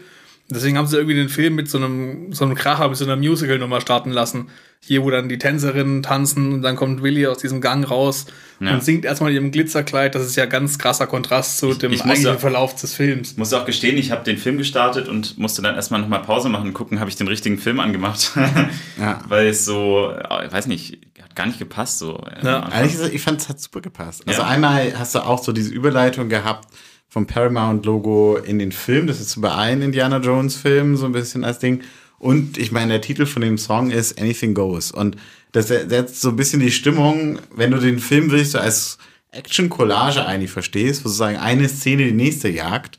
Deswegen 0.51 0.77
haben 0.77 0.87
sie 0.87 0.97
irgendwie 0.97 1.17
den 1.17 1.31
Film 1.31 1.55
mit 1.55 1.71
so 1.71 1.79
einem, 1.79 2.33
so 2.33 2.45
einem 2.45 2.55
Kracher, 2.55 2.89
mit 2.89 2.97
so 2.99 3.05
einer 3.05 3.17
Musical-Nummer 3.17 3.81
starten 3.81 4.11
lassen. 4.11 4.49
Hier, 4.87 5.03
wo 5.03 5.09
dann 5.11 5.31
die 5.31 5.39
Tänzerinnen 5.39 6.03
tanzen 6.03 6.53
und 6.53 6.61
dann 6.63 6.77
kommt 6.77 7.03
Willi 7.03 7.27
aus 7.27 7.39
diesem 7.39 7.63
Gang 7.63 7.91
raus 7.91 8.27
Ja. 8.61 8.75
und 8.75 8.85
singt 8.85 9.07
erstmal 9.07 9.31
in 9.31 9.37
ihrem 9.37 9.51
Glitzerkleid. 9.51 10.15
Das 10.15 10.27
ist 10.27 10.37
ja 10.37 10.45
ganz 10.45 10.79
krasser 10.79 11.07
Kontrast 11.07 11.57
zu 11.57 11.73
dem 11.73 11.91
ich 11.93 12.03
eigentlichen 12.03 12.27
ja- 12.27 12.37
Verlauf 12.37 12.75
des 12.75 12.93
Films. 12.93 13.39
muss 13.39 13.55
auch 13.55 13.65
gestehen, 13.65 13.97
ich 13.97 14.11
habe 14.11 14.23
den 14.25 14.37
Film 14.37 14.59
gestartet 14.59 15.09
und 15.09 15.39
musste 15.39 15.63
dann 15.63 15.75
erstmal 15.77 16.03
nochmal 16.03 16.21
Pause 16.21 16.51
machen 16.51 16.69
und 16.69 16.75
gucken, 16.75 17.01
habe 17.01 17.09
ich 17.09 17.17
den 17.17 17.29
richtigen 17.29 17.57
Film 17.57 17.81
angemacht. 17.81 18.33
Ja. 19.01 19.23
Weil 19.29 19.47
es 19.49 19.65
so, 19.65 20.11
äh, 20.11 20.53
weiß 20.53 20.67
nicht, 20.67 20.99
hat 21.23 21.35
gar 21.35 21.47
nicht 21.47 21.59
gepasst. 21.59 21.99
So. 21.99 22.19
äh, 22.19 22.45
Ja. 22.45 22.69
Ehrlich 22.71 22.93
gesagt, 22.93 23.15
ich 23.15 23.23
fand 23.23 23.41
es 23.41 23.49
hat 23.49 23.59
super 23.61 23.81
gepasst. 23.81 24.23
Also 24.27 24.43
Ja. 24.43 24.49
einmal 24.49 24.93
hast 24.99 25.15
du 25.15 25.21
auch 25.21 25.43
so 25.43 25.53
diese 25.53 25.73
Überleitung 25.73 26.29
gehabt 26.29 26.69
vom 27.15 27.29
Paramount-Logo 27.29 28.39
in 28.39 28.59
den 28.59 28.73
Film. 28.73 29.07
Das 29.07 29.21
ist 29.21 29.41
bei 29.41 29.49
allen 29.49 29.83
Indiana 29.83 30.19
Jones-Filmen 30.19 30.97
so 30.97 31.07
ein 31.07 31.13
bisschen 31.13 31.45
als 31.45 31.61
Ding. 31.61 31.83
Und 32.19 32.59
ich 32.59 32.73
meine, 32.73 32.95
der 32.95 33.03
Titel 33.03 33.25
von 33.25 33.41
dem 33.41 33.57
Song 33.57 33.93
ist 33.93 34.21
Anything 34.21 34.53
Goes. 34.53 34.91
Und 34.91 35.17
das 35.53 35.69
setzt 35.69 36.21
so 36.21 36.31
ein 36.31 36.37
bisschen 36.37 36.59
die 36.59 36.73
Stimmung, 36.73 37.39
wenn 37.55 37.71
du 37.71 37.79
den 37.79 38.01
Film 38.01 38.33
wirklich 38.33 38.51
so 38.51 38.59
als 38.59 38.99
Action-Collage 39.31 40.27
eigentlich 40.27 40.51
verstehst, 40.51 41.05
wo 41.05 41.09
sozusagen 41.09 41.37
eine 41.37 41.69
Szene 41.69 42.07
die 42.07 42.13
nächste 42.13 42.49
jagt. 42.49 42.99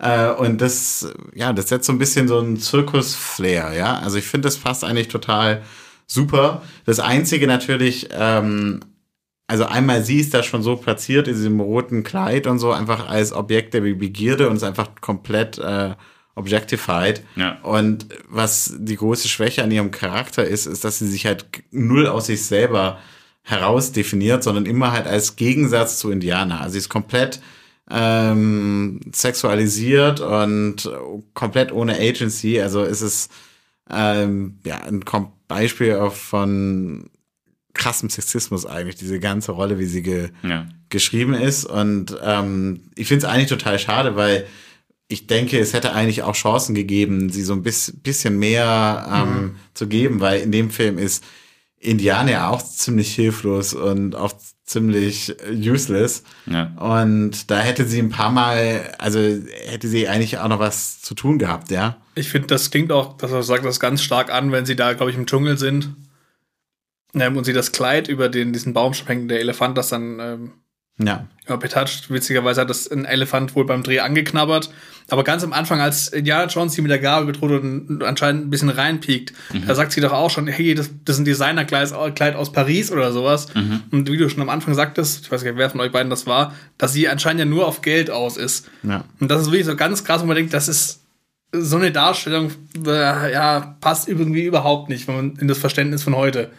Äh, 0.00 0.30
und 0.32 0.60
das, 0.60 1.12
ja, 1.32 1.52
das 1.52 1.68
setzt 1.68 1.86
so 1.86 1.92
ein 1.92 1.98
bisschen 1.98 2.26
so 2.26 2.40
einen 2.40 2.58
Zirkus-Flair, 2.58 3.74
ja. 3.74 4.00
Also 4.00 4.18
ich 4.18 4.24
finde, 4.24 4.48
das 4.48 4.56
passt 4.56 4.82
eigentlich 4.82 5.06
total 5.06 5.62
super. 6.08 6.62
Das 6.84 6.98
Einzige 6.98 7.46
natürlich, 7.46 8.08
ähm, 8.10 8.80
also 9.46 9.64
einmal 9.66 10.04
sie 10.04 10.20
ist 10.20 10.34
da 10.34 10.42
schon 10.42 10.62
so 10.62 10.76
platziert 10.76 11.28
in 11.28 11.34
diesem 11.34 11.60
roten 11.60 12.04
Kleid 12.04 12.46
und 12.46 12.58
so, 12.58 12.72
einfach 12.72 13.08
als 13.08 13.32
Objekt 13.32 13.74
der 13.74 13.80
Begierde 13.80 14.48
und 14.48 14.56
ist 14.56 14.62
einfach 14.62 14.88
komplett 15.00 15.58
äh, 15.58 15.94
objectified. 16.34 17.22
Ja. 17.36 17.58
Und 17.62 18.06
was 18.28 18.74
die 18.78 18.96
große 18.96 19.28
Schwäche 19.28 19.62
an 19.62 19.70
ihrem 19.70 19.90
Charakter 19.90 20.44
ist, 20.44 20.66
ist, 20.66 20.84
dass 20.84 20.98
sie 20.98 21.08
sich 21.08 21.26
halt 21.26 21.46
null 21.70 22.06
aus 22.06 22.26
sich 22.26 22.44
selber 22.44 22.98
herausdefiniert, 23.42 24.42
sondern 24.42 24.66
immer 24.66 24.92
halt 24.92 25.06
als 25.06 25.36
Gegensatz 25.36 25.98
zu 25.98 26.10
Indianer. 26.10 26.60
Also 26.60 26.72
sie 26.72 26.78
ist 26.78 26.88
komplett 26.88 27.40
ähm, 27.90 29.00
sexualisiert 29.12 30.20
und 30.20 30.88
komplett 31.34 31.72
ohne 31.72 31.98
Agency. 31.98 32.60
Also 32.60 32.82
es 32.82 33.02
ist 33.02 33.32
ähm, 33.90 34.58
ja 34.64 34.78
ein 34.78 35.04
Beispiel 35.48 35.98
von 36.10 37.10
krassem 37.74 38.10
Sexismus 38.10 38.66
eigentlich, 38.66 38.96
diese 38.96 39.18
ganze 39.18 39.52
Rolle, 39.52 39.78
wie 39.78 39.86
sie 39.86 40.02
ge 40.02 40.30
Ja. 40.42 40.66
geschrieben 40.90 41.34
ist. 41.34 41.64
Und 41.64 42.16
ähm, 42.22 42.90
ich 42.96 43.08
finde 43.08 43.26
es 43.26 43.32
eigentlich 43.32 43.48
total 43.48 43.78
schade, 43.78 44.14
weil 44.16 44.46
ich 45.08 45.26
denke, 45.26 45.58
es 45.58 45.72
hätte 45.74 45.92
eigentlich 45.92 46.22
auch 46.22 46.34
Chancen 46.34 46.74
gegeben, 46.74 47.30
sie 47.30 47.42
so 47.42 47.52
ein 47.52 47.62
bis, 47.62 47.92
bisschen 48.02 48.38
mehr 48.38 49.06
ähm, 49.12 49.56
zu 49.74 49.86
geben, 49.86 50.20
weil 50.20 50.40
in 50.40 50.52
dem 50.52 50.70
Film 50.70 50.98
ist 50.98 51.22
Indiana 51.78 52.30
ja 52.30 52.48
auch 52.48 52.62
ziemlich 52.62 53.14
hilflos 53.14 53.74
und 53.74 54.14
auch 54.14 54.32
ziemlich 54.64 55.34
useless. 55.50 56.22
Ja. 56.46 56.72
Und 56.76 57.50
da 57.50 57.58
hätte 57.58 57.84
sie 57.86 57.98
ein 57.98 58.08
paar 58.10 58.30
Mal, 58.30 58.94
also 58.98 59.18
hätte 59.66 59.88
sie 59.88 60.08
eigentlich 60.08 60.38
auch 60.38 60.48
noch 60.48 60.60
was 60.60 61.02
zu 61.02 61.14
tun 61.14 61.38
gehabt, 61.38 61.70
ja. 61.70 61.96
Ich 62.14 62.28
finde, 62.28 62.46
das 62.48 62.70
klingt 62.70 62.92
auch, 62.92 63.16
dass 63.16 63.32
er 63.32 63.42
sagt 63.42 63.64
das 63.64 63.80
ganz 63.80 64.02
stark 64.02 64.30
an, 64.32 64.52
wenn 64.52 64.64
sie 64.64 64.76
da, 64.76 64.92
glaube 64.92 65.10
ich, 65.10 65.16
im 65.16 65.26
Dschungel 65.26 65.58
sind. 65.58 65.94
Ähm, 67.14 67.36
und 67.36 67.44
sie 67.44 67.52
das 67.52 67.72
Kleid 67.72 68.08
über 68.08 68.28
den, 68.28 68.52
diesen 68.52 68.72
Baum 68.72 68.94
sprengen, 68.94 69.28
der 69.28 69.40
Elefant 69.40 69.76
das 69.76 69.90
dann 69.90 70.18
ähm, 70.20 70.52
Ja. 70.98 71.26
ja, 71.48 71.56
betatscht. 71.56 72.10
Witzigerweise 72.10 72.62
hat 72.62 72.70
das 72.70 72.90
ein 72.90 73.04
Elefant 73.04 73.54
wohl 73.54 73.66
beim 73.66 73.82
Dreh 73.82 74.00
angeknabbert. 74.00 74.70
Aber 75.10 75.24
ganz 75.24 75.42
am 75.42 75.52
Anfang, 75.52 75.80
als 75.80 76.08
Indiana 76.08 76.46
Jones 76.46 76.74
sie 76.74 76.80
mit 76.80 76.90
der 76.90 77.00
Gabel 77.00 77.26
bedroht 77.26 77.50
und 77.62 78.02
anscheinend 78.02 78.46
ein 78.46 78.50
bisschen 78.50 78.68
reinpiekt, 78.70 79.34
da 79.66 79.74
sagt 79.74 79.92
sie 79.92 80.00
doch 80.00 80.12
auch 80.12 80.30
schon, 80.30 80.46
hey, 80.46 80.74
das, 80.74 80.90
das 81.04 81.16
ist 81.16 81.20
ein 81.22 81.24
Designerkleid 81.24 81.92
Kleid 82.14 82.36
aus 82.36 82.52
Paris 82.52 82.90
oder 82.92 83.12
sowas. 83.12 83.48
Und 83.90 84.10
wie 84.10 84.16
du 84.16 84.28
schon 84.30 84.40
am 84.42 84.48
Anfang 84.48 84.74
sagtest, 84.74 85.24
ich 85.24 85.32
weiß 85.32 85.42
gar 85.44 85.50
nicht, 85.50 85.58
wer 85.58 85.68
von 85.70 85.80
euch 85.80 85.92
beiden 85.92 86.08
das 86.08 86.26
war, 86.26 86.54
dass 86.78 86.92
sie 86.92 87.08
anscheinend 87.08 87.40
ja 87.40 87.46
nur 87.46 87.66
auf 87.66 87.82
Geld 87.82 88.10
aus 88.10 88.36
ist. 88.36 88.70
Ja. 88.84 89.04
Und 89.18 89.30
das 89.30 89.42
ist 89.42 89.48
wirklich 89.48 89.66
so 89.66 89.76
ganz 89.76 90.04
krass, 90.04 90.22
wo 90.22 90.26
man 90.26 90.36
denkt, 90.36 90.54
das 90.54 90.68
ist 90.68 91.00
so 91.52 91.76
eine 91.76 91.90
Darstellung, 91.90 92.52
äh, 92.86 93.32
ja, 93.32 93.76
passt 93.80 94.08
irgendwie 94.08 94.44
überhaupt 94.44 94.88
nicht, 94.88 95.08
wenn 95.08 95.16
man 95.16 95.36
in 95.36 95.48
das 95.48 95.58
Verständnis 95.58 96.02
von 96.04 96.16
heute. 96.16 96.50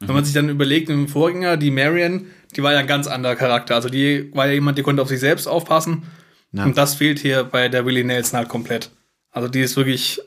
Wenn 0.00 0.14
man 0.14 0.24
sich 0.24 0.32
dann 0.32 0.48
überlegt, 0.48 0.88
im 0.88 1.08
Vorgänger, 1.08 1.56
die 1.58 1.70
Marion, 1.70 2.26
die 2.56 2.62
war 2.62 2.72
ja 2.72 2.78
ein 2.78 2.86
ganz 2.86 3.06
anderer 3.06 3.36
Charakter. 3.36 3.74
Also 3.74 3.88
die 3.90 4.30
war 4.34 4.46
ja 4.46 4.54
jemand, 4.54 4.78
die 4.78 4.82
konnte 4.82 5.02
auf 5.02 5.08
sich 5.08 5.20
selbst 5.20 5.46
aufpassen. 5.46 6.04
Ja. 6.52 6.64
Und 6.64 6.78
das 6.78 6.94
fehlt 6.94 7.18
hier 7.18 7.44
bei 7.44 7.68
der 7.68 7.84
Willie 7.84 8.02
Nelson 8.04 8.38
halt 8.38 8.48
komplett. 8.48 8.90
Also 9.30 9.48
die 9.48 9.60
ist 9.60 9.76
wirklich 9.76 10.20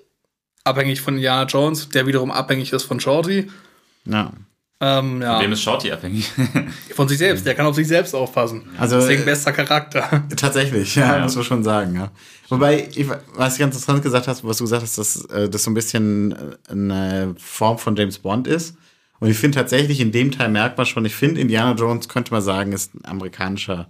abhängig 0.63 1.01
von 1.01 1.15
Indiana 1.15 1.45
Jones, 1.45 1.89
der 1.89 2.05
wiederum 2.07 2.31
abhängig 2.31 2.71
ist 2.71 2.83
von 2.83 2.99
Shorty. 2.99 3.49
Ja. 4.05 4.31
Ähm, 4.79 5.21
ja, 5.21 5.39
Wem 5.41 5.51
ist 5.53 5.61
Shorty 5.61 5.91
abhängig? 5.91 6.29
von 6.95 7.07
sich 7.07 7.17
selbst. 7.17 7.45
Der 7.45 7.55
kann 7.55 7.65
auf 7.65 7.75
sich 7.75 7.87
selbst 7.87 8.13
aufpassen. 8.13 8.63
Also, 8.77 8.97
Deswegen 8.99 9.23
äh, 9.23 9.25
bester 9.25 9.53
Charakter. 9.53 10.23
Tatsächlich, 10.35 10.95
ja, 10.95 11.17
Ja. 11.17 11.23
muss 11.23 11.35
man 11.35 11.43
schon 11.45 11.63
sagen, 11.63 11.95
ja. 11.95 12.11
Wobei, 12.49 12.89
ich, 12.93 13.07
was 13.09 13.55
du 13.55 13.59
ganz 13.61 13.75
interessant 13.75 14.03
gesagt 14.03 14.27
hast, 14.27 14.43
was 14.43 14.57
du 14.57 14.65
gesagt 14.65 14.83
hast, 14.83 14.97
dass 14.97 15.25
äh, 15.25 15.49
das 15.49 15.63
so 15.63 15.71
ein 15.71 15.73
bisschen 15.73 16.33
äh, 16.33 16.71
eine 16.71 17.35
Form 17.39 17.77
von 17.79 17.95
James 17.95 18.19
Bond 18.19 18.47
ist. 18.47 18.75
Und 19.23 19.29
ich 19.29 19.37
finde 19.37 19.57
tatsächlich, 19.57 20.01
in 20.01 20.11
dem 20.11 20.31
Teil 20.31 20.49
merkt 20.49 20.77
man 20.77 20.85
schon, 20.85 21.05
ich 21.05 21.15
finde, 21.15 21.39
Indiana 21.39 21.79
Jones 21.79 22.09
könnte 22.09 22.33
man 22.33 22.41
sagen, 22.41 22.73
ist 22.73 22.93
ein 22.93 23.05
amerikanischer 23.05 23.87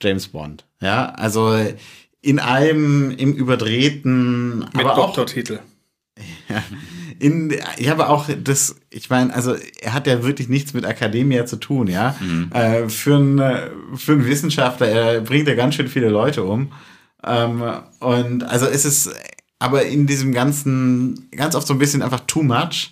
James 0.00 0.28
Bond. 0.28 0.64
Ja, 0.80 1.06
also 1.06 1.58
in 2.20 2.38
allem, 2.38 3.10
im 3.10 3.32
Überdrehten, 3.32 4.60
Mit 4.60 4.68
aber 4.76 4.92
auch 4.92 5.06
Doktortitel. 5.06 5.58
in, 7.18 7.52
ja, 7.76 7.90
aber 7.90 8.08
auch 8.10 8.28
das, 8.44 8.76
ich 8.88 9.10
meine, 9.10 9.34
also 9.34 9.56
er 9.80 9.94
hat 9.94 10.06
ja 10.06 10.22
wirklich 10.22 10.48
nichts 10.48 10.74
mit 10.74 10.84
Akademia 10.84 11.44
zu 11.44 11.56
tun, 11.56 11.88
ja. 11.88 12.14
Äh, 12.52 12.88
für, 12.88 13.16
einen, 13.16 13.38
für 13.96 14.12
einen 14.12 14.26
Wissenschaftler, 14.26 14.86
er 14.86 15.20
bringt 15.22 15.48
ja 15.48 15.56
ganz 15.56 15.74
schön 15.74 15.88
viele 15.88 16.08
Leute 16.08 16.44
um. 16.44 16.70
Ähm, 17.24 17.64
und 17.98 18.44
also 18.44 18.66
es 18.66 18.84
ist 18.84 19.10
aber 19.58 19.86
in 19.86 20.06
diesem 20.06 20.30
ganzen, 20.30 21.28
ganz 21.32 21.56
oft 21.56 21.66
so 21.66 21.74
ein 21.74 21.80
bisschen 21.80 22.02
einfach 22.02 22.20
too 22.28 22.44
much, 22.44 22.91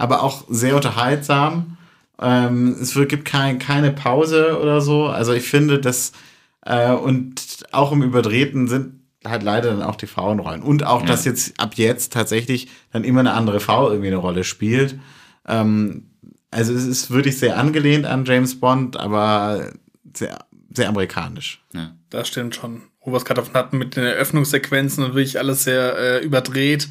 aber 0.00 0.22
auch 0.22 0.44
sehr 0.48 0.76
unterhaltsam. 0.76 1.76
Ähm, 2.20 2.76
es 2.80 2.94
gibt 2.94 3.24
kein, 3.24 3.58
keine 3.58 3.90
Pause 3.90 4.58
oder 4.60 4.80
so. 4.80 5.06
Also 5.06 5.32
ich 5.32 5.48
finde, 5.48 5.78
dass 5.78 6.12
äh, 6.64 6.92
und 6.92 7.64
auch 7.72 7.92
im 7.92 8.02
Überdrehten 8.02 8.66
sind 8.66 9.00
halt 9.26 9.42
leider 9.42 9.70
dann 9.70 9.82
auch 9.82 9.96
die 9.96 10.06
Frauenrollen. 10.06 10.62
Und 10.62 10.84
auch, 10.84 11.04
dass 11.04 11.26
jetzt 11.26 11.60
ab 11.60 11.74
jetzt 11.74 12.14
tatsächlich 12.14 12.68
dann 12.92 13.04
immer 13.04 13.20
eine 13.20 13.34
andere 13.34 13.60
Frau 13.60 13.90
irgendwie 13.90 14.08
eine 14.08 14.16
Rolle 14.16 14.44
spielt. 14.44 14.98
Ähm, 15.46 16.06
also 16.50 16.72
es 16.72 16.86
ist 16.86 17.10
wirklich 17.10 17.38
sehr 17.38 17.58
angelehnt 17.58 18.06
an 18.06 18.24
James 18.24 18.58
Bond, 18.58 18.96
aber 18.96 19.70
sehr, 20.16 20.38
sehr 20.74 20.88
amerikanisch. 20.88 21.62
ja. 21.74 21.92
Das 22.08 22.26
stimmt 22.26 22.56
schon. 22.56 22.82
Wo 23.04 23.12
wir 23.12 23.18
es 23.18 23.24
gerade 23.24 23.40
davon 23.40 23.54
hatten 23.54 23.78
mit 23.78 23.96
den 23.96 24.04
Eröffnungssequenzen 24.04 25.04
und 25.04 25.14
wirklich 25.14 25.38
alles 25.38 25.64
sehr 25.64 25.96
äh, 25.96 26.24
überdreht. 26.24 26.88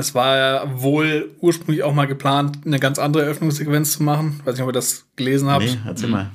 Es 0.00 0.14
war 0.14 0.36
ja 0.36 0.70
wohl 0.82 1.30
ursprünglich 1.40 1.82
auch 1.84 1.94
mal 1.94 2.06
geplant, 2.06 2.58
eine 2.66 2.80
ganz 2.80 2.98
andere 2.98 3.22
Eröffnungssequenz 3.24 3.92
zu 3.92 4.02
machen. 4.02 4.40
Weiß 4.44 4.54
nicht, 4.54 4.62
ob 4.62 4.70
ihr 4.70 4.72
das 4.72 5.06
gelesen 5.16 5.48
habt. 5.48 5.64
Nee, 5.64 5.78
erzähl 5.86 6.08
mal. 6.08 6.30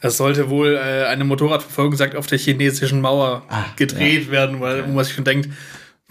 Es 0.00 0.16
sollte 0.16 0.48
wohl 0.48 0.76
äh, 0.76 1.06
eine 1.06 1.24
Motorradverfolgung 1.24 1.96
sagt 1.96 2.14
auf 2.14 2.26
der 2.28 2.38
chinesischen 2.38 3.00
Mauer 3.00 3.42
Ah, 3.48 3.64
gedreht 3.76 4.30
werden, 4.30 4.60
weil 4.60 4.86
wo 4.86 4.92
man 4.92 5.04
sich 5.04 5.14
schon 5.14 5.24
denkt, 5.24 5.48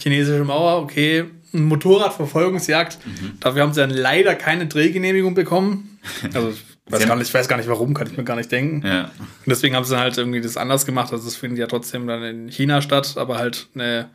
chinesische 0.02 0.44
Mauer, 0.44 0.82
okay, 0.82 1.24
eine 1.54 1.62
Motorradverfolgungsjagd. 1.64 2.98
Dafür 3.40 3.62
haben 3.62 3.74
sie 3.74 3.80
dann 3.80 3.90
leider 3.92 4.36
keine 4.36 4.68
Drehgenehmigung 4.68 5.34
bekommen. 5.36 6.00
Also 6.34 6.50
ich 6.52 6.94
weiß, 6.94 7.06
gar 7.06 7.16
nicht, 7.18 7.28
ich 7.28 7.34
weiß 7.34 7.48
gar 7.50 7.58
nicht 7.58 7.68
warum, 7.68 7.94
kann 7.94 8.08
ich 8.08 8.16
mir 8.16 8.24
gar 8.24 8.38
nicht 8.38 8.50
denken. 8.50 8.82
ja. 8.88 9.04
Und 9.06 9.12
deswegen 9.48 9.76
haben 9.76 9.84
sie 9.84 9.98
halt 10.00 10.18
irgendwie 10.18 10.40
das 10.40 10.56
anders 10.56 10.86
gemacht. 10.86 11.12
Also 11.12 11.28
es 11.28 11.36
findet 11.36 11.60
ja 11.60 11.68
trotzdem 11.68 12.08
dann 12.08 12.24
in 12.24 12.48
China 12.50 12.82
statt, 12.82 13.16
aber 13.18 13.38
halt 13.38 13.68
eine 13.76 14.08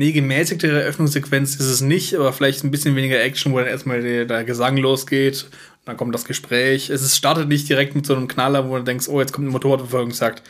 nie 0.00 0.12
gemäßigtere 0.12 0.80
Eröffnungssequenz 0.80 1.56
ist 1.56 1.66
es 1.66 1.82
nicht, 1.82 2.14
aber 2.14 2.32
vielleicht 2.32 2.64
ein 2.64 2.70
bisschen 2.70 2.96
weniger 2.96 3.20
Action, 3.22 3.52
wo 3.52 3.58
dann 3.58 3.68
erstmal 3.68 4.00
der, 4.00 4.24
der 4.24 4.44
Gesang 4.44 4.78
losgeht, 4.78 5.46
dann 5.84 5.98
kommt 5.98 6.14
das 6.14 6.24
Gespräch. 6.24 6.88
Es 6.88 7.02
ist, 7.02 7.16
startet 7.16 7.48
nicht 7.48 7.68
direkt 7.68 7.94
mit 7.94 8.06
so 8.06 8.16
einem 8.16 8.26
Knaller, 8.26 8.68
wo 8.68 8.76
du 8.76 8.82
denkst, 8.82 9.08
oh, 9.08 9.20
jetzt 9.20 9.32
kommt 9.32 9.44
eine 9.44 9.52
Motorradverfolgungsjagd, 9.52 10.42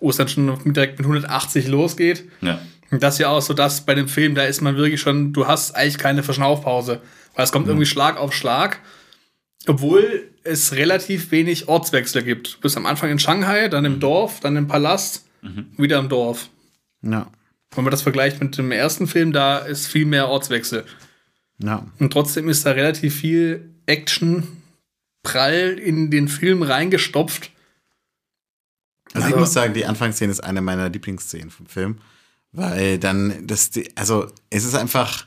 wo 0.00 0.10
es 0.10 0.16
dann 0.16 0.28
schon 0.28 0.58
direkt 0.72 0.98
mit 0.98 1.06
180 1.06 1.68
losgeht. 1.68 2.24
ja. 2.42 2.60
Und 2.90 3.02
das 3.02 3.16
ist 3.16 3.18
ja 3.20 3.28
auch 3.28 3.42
so 3.42 3.52
das 3.52 3.82
bei 3.84 3.94
dem 3.94 4.08
Film, 4.08 4.34
da 4.34 4.44
ist 4.44 4.62
man 4.62 4.76
wirklich 4.76 4.98
schon, 4.98 5.34
du 5.34 5.46
hast 5.46 5.76
eigentlich 5.76 5.98
keine 5.98 6.22
Verschnaufpause, 6.22 7.02
weil 7.34 7.44
es 7.44 7.52
kommt 7.52 7.68
irgendwie 7.68 7.84
Schlag 7.84 8.16
auf 8.16 8.32
Schlag, 8.32 8.80
obwohl 9.66 10.30
es 10.42 10.72
relativ 10.72 11.30
wenig 11.30 11.68
Ortswechsel 11.68 12.22
gibt. 12.22 12.54
Du 12.54 12.60
bist 12.62 12.78
am 12.78 12.86
Anfang 12.86 13.10
in 13.10 13.18
Shanghai, 13.18 13.68
dann 13.68 13.84
im 13.84 14.00
Dorf, 14.00 14.40
dann 14.40 14.56
im 14.56 14.68
Palast, 14.68 15.26
wieder 15.76 15.98
im 15.98 16.08
Dorf. 16.08 16.48
Ja. 17.02 17.30
Wenn 17.74 17.84
man 17.84 17.90
das 17.90 18.02
vergleicht 18.02 18.40
mit 18.40 18.56
dem 18.58 18.72
ersten 18.72 19.06
Film, 19.06 19.32
da 19.32 19.58
ist 19.58 19.86
viel 19.86 20.06
mehr 20.06 20.28
Ortswechsel. 20.28 20.84
Ja. 21.62 21.86
Und 21.98 22.12
trotzdem 22.12 22.48
ist 22.48 22.64
da 22.66 22.70
relativ 22.72 23.16
viel 23.16 23.70
Action, 23.86 24.46
prall 25.22 25.78
in 25.78 26.10
den 26.10 26.28
Film 26.28 26.62
reingestopft. 26.62 27.50
Also, 29.12 29.18
ich 29.18 29.24
Also- 29.34 29.36
muss 29.40 29.52
sagen, 29.52 29.74
die 29.74 29.86
Anfangsszene 29.86 30.30
ist 30.32 30.40
eine 30.40 30.60
meiner 30.60 30.88
Lieblingsszenen 30.88 31.50
vom 31.50 31.66
Film, 31.66 31.98
Weil 32.52 32.98
dann, 32.98 33.46
das, 33.46 33.70
also 33.94 34.26
es 34.48 34.64
ist 34.64 34.74
einfach, 34.74 35.26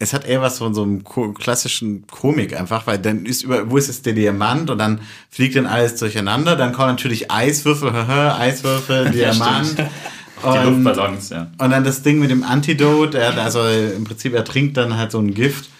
es 0.00 0.12
hat 0.12 0.24
eher 0.26 0.42
was 0.42 0.58
von 0.58 0.74
so 0.74 0.82
einem 0.82 1.04
klassischen 1.04 2.06
Komik 2.08 2.58
einfach, 2.58 2.88
weil 2.88 2.98
dann 2.98 3.24
ist 3.24 3.42
über, 3.44 3.70
wo 3.70 3.76
ist 3.76 3.86
jetzt 3.86 4.04
der 4.06 4.14
Diamant 4.14 4.68
und 4.68 4.78
dann 4.78 5.00
fliegt 5.30 5.54
dann 5.54 5.66
alles 5.66 5.94
durcheinander, 5.96 6.56
dann 6.56 6.72
kommen 6.72 6.88
natürlich 6.88 7.30
Eiswürfel, 7.30 7.90
Eiswürfel, 7.94 9.10
Diamant. 9.12 9.76
Die 10.42 10.68
Luftballons, 10.68 11.30
ja. 11.30 11.50
Und 11.58 11.70
dann 11.70 11.84
das 11.84 12.02
Ding 12.02 12.18
mit 12.18 12.30
dem 12.30 12.42
Antidote, 12.42 13.18
er 13.18 13.36
also 13.38 13.66
im 13.66 14.04
Prinzip, 14.04 14.34
er 14.34 14.44
trinkt 14.44 14.76
dann 14.76 14.96
halt 14.96 15.12
so 15.12 15.18
ein 15.18 15.34
Gift 15.34 15.70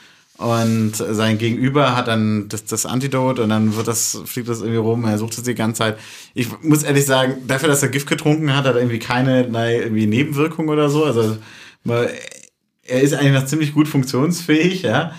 und 0.41 0.93
sein 0.95 1.37
Gegenüber 1.37 1.95
hat 1.95 2.09
dann 2.09 2.49
das, 2.49 2.65
das 2.65 2.87
Antidot 2.87 3.39
und 3.39 3.51
dann 3.51 3.77
wird 3.77 3.89
das, 3.89 4.23
fliegt 4.25 4.49
das 4.49 4.61
irgendwie 4.61 4.79
rum, 4.79 5.05
er 5.05 5.19
sucht 5.19 5.37
es 5.37 5.43
die 5.43 5.55
ganze 5.55 5.81
Zeit. 5.81 5.99
Ich 6.33 6.49
muss 6.63 6.83
ehrlich 6.83 7.05
sagen, 7.05 7.35
dafür, 7.47 7.69
dass 7.69 7.83
er 7.83 7.91
Gift 7.91 8.09
getrunken 8.09 8.57
hat, 8.57 8.65
hat 8.65 8.75
er 8.75 8.81
irgendwie 8.81 8.99
keine 8.99 9.47
nein, 9.49 9.81
irgendwie 9.83 10.07
Nebenwirkung 10.07 10.69
oder 10.69 10.89
so. 10.89 11.05
Also 11.05 11.37
er 11.85 13.01
ist 13.03 13.13
eigentlich 13.13 13.35
noch 13.35 13.45
ziemlich 13.45 13.75
gut 13.75 13.87
funktionsfähig, 13.87 14.83
ja. 14.83 15.13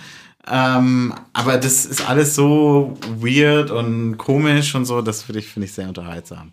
Ähm, 0.51 1.13
aber 1.33 1.57
das 1.57 1.85
ist 1.85 2.09
alles 2.09 2.33
so 2.33 2.97
weird 3.19 3.69
und 3.69 4.17
komisch 4.17 4.73
und 4.73 4.85
so, 4.85 5.03
das 5.03 5.21
finde 5.21 5.39
ich, 5.39 5.47
finde 5.47 5.67
ich 5.67 5.73
sehr 5.73 5.87
unterhaltsam. 5.87 6.51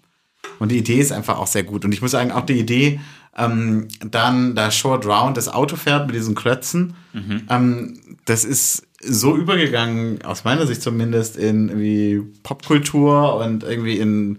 Und 0.59 0.71
die 0.71 0.79
Idee 0.79 0.99
ist 0.99 1.13
einfach 1.13 1.39
auch 1.39 1.47
sehr 1.47 1.63
gut. 1.63 1.85
Und 1.85 1.93
ich 1.93 2.03
muss 2.03 2.11
sagen, 2.11 2.33
auch 2.33 2.47
die 2.47 2.59
Idee, 2.59 3.01
ähm, 3.37 3.89
dann 4.01 4.55
da 4.55 4.71
Short 4.71 5.07
Round 5.07 5.37
das 5.37 5.49
Auto 5.49 5.77
fährt 5.77 6.07
mit 6.07 6.17
diesen 6.17 6.35
Klötzen, 6.35 6.95
mhm. 7.13 7.43
ähm, 7.49 8.01
das 8.25 8.45
ist 8.45 8.87
so 9.01 9.37
übergegangen, 9.37 10.23
aus 10.23 10.45
meiner 10.45 10.67
Sicht 10.67 10.83
zumindest, 10.83 11.37
in 11.37 11.69
irgendwie 11.69 12.41
Popkultur 12.43 13.37
und 13.37 13.63
irgendwie 13.63 13.99
in 13.99 14.39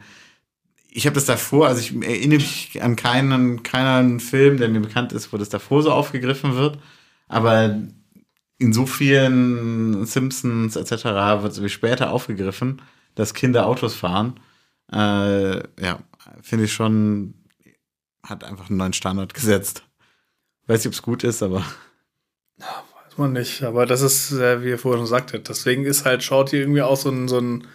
ich 0.92 1.06
habe 1.06 1.14
das 1.14 1.26
davor, 1.26 1.68
also 1.68 1.80
ich 1.80 1.96
erinnere 1.96 2.40
mich 2.40 2.82
an 2.82 2.96
keinen, 2.96 3.64
keinen 3.64 4.20
Film, 4.20 4.58
der 4.58 4.70
mir 4.70 4.80
bekannt 4.80 5.14
ist, 5.14 5.32
wo 5.32 5.38
das 5.38 5.50
davor 5.50 5.84
so 5.84 5.92
aufgegriffen 5.92 6.56
wird. 6.56 6.80
Aber 7.28 7.80
in 8.58 8.74
so 8.74 8.86
vielen 8.86 10.06
Simpsons 10.06 10.76
etc. 10.76 11.06
wird 11.42 11.58
es 11.58 11.72
später 11.72 12.12
aufgegriffen, 12.12 12.82
dass 13.16 13.34
Kinder 13.34 13.68
Autos 13.68 13.94
fahren. 13.94 14.40
Äh, 14.92 15.60
ja, 15.82 16.00
finde 16.42 16.66
ich 16.66 16.74
schon, 16.74 17.34
hat 18.24 18.44
einfach 18.44 18.70
einen 18.70 18.78
neuen 18.78 18.94
Standard 18.94 19.34
gesetzt. 19.34 19.84
Weiß 20.68 20.80
nicht, 20.80 20.88
ob 20.88 20.94
es 20.94 21.02
gut 21.02 21.24
ist, 21.24 21.42
aber. 21.42 21.66
Ja, 22.60 22.84
weiß 23.06 23.18
man 23.18 23.34
nicht. 23.34 23.64
Aber 23.64 23.86
das 23.86 24.02
ist, 24.02 24.38
wie 24.38 24.70
ihr 24.70 24.78
vorhin 24.78 25.00
schon 25.00 25.08
sagte, 25.08 25.40
deswegen 25.40 25.86
ist 25.86 26.06
halt 26.06 26.24
Shorty 26.24 26.58
irgendwie 26.58 26.82
auch 26.82 26.98
so 26.98 27.10
ein, 27.10 27.28
so 27.28 27.40
ein 27.40 27.68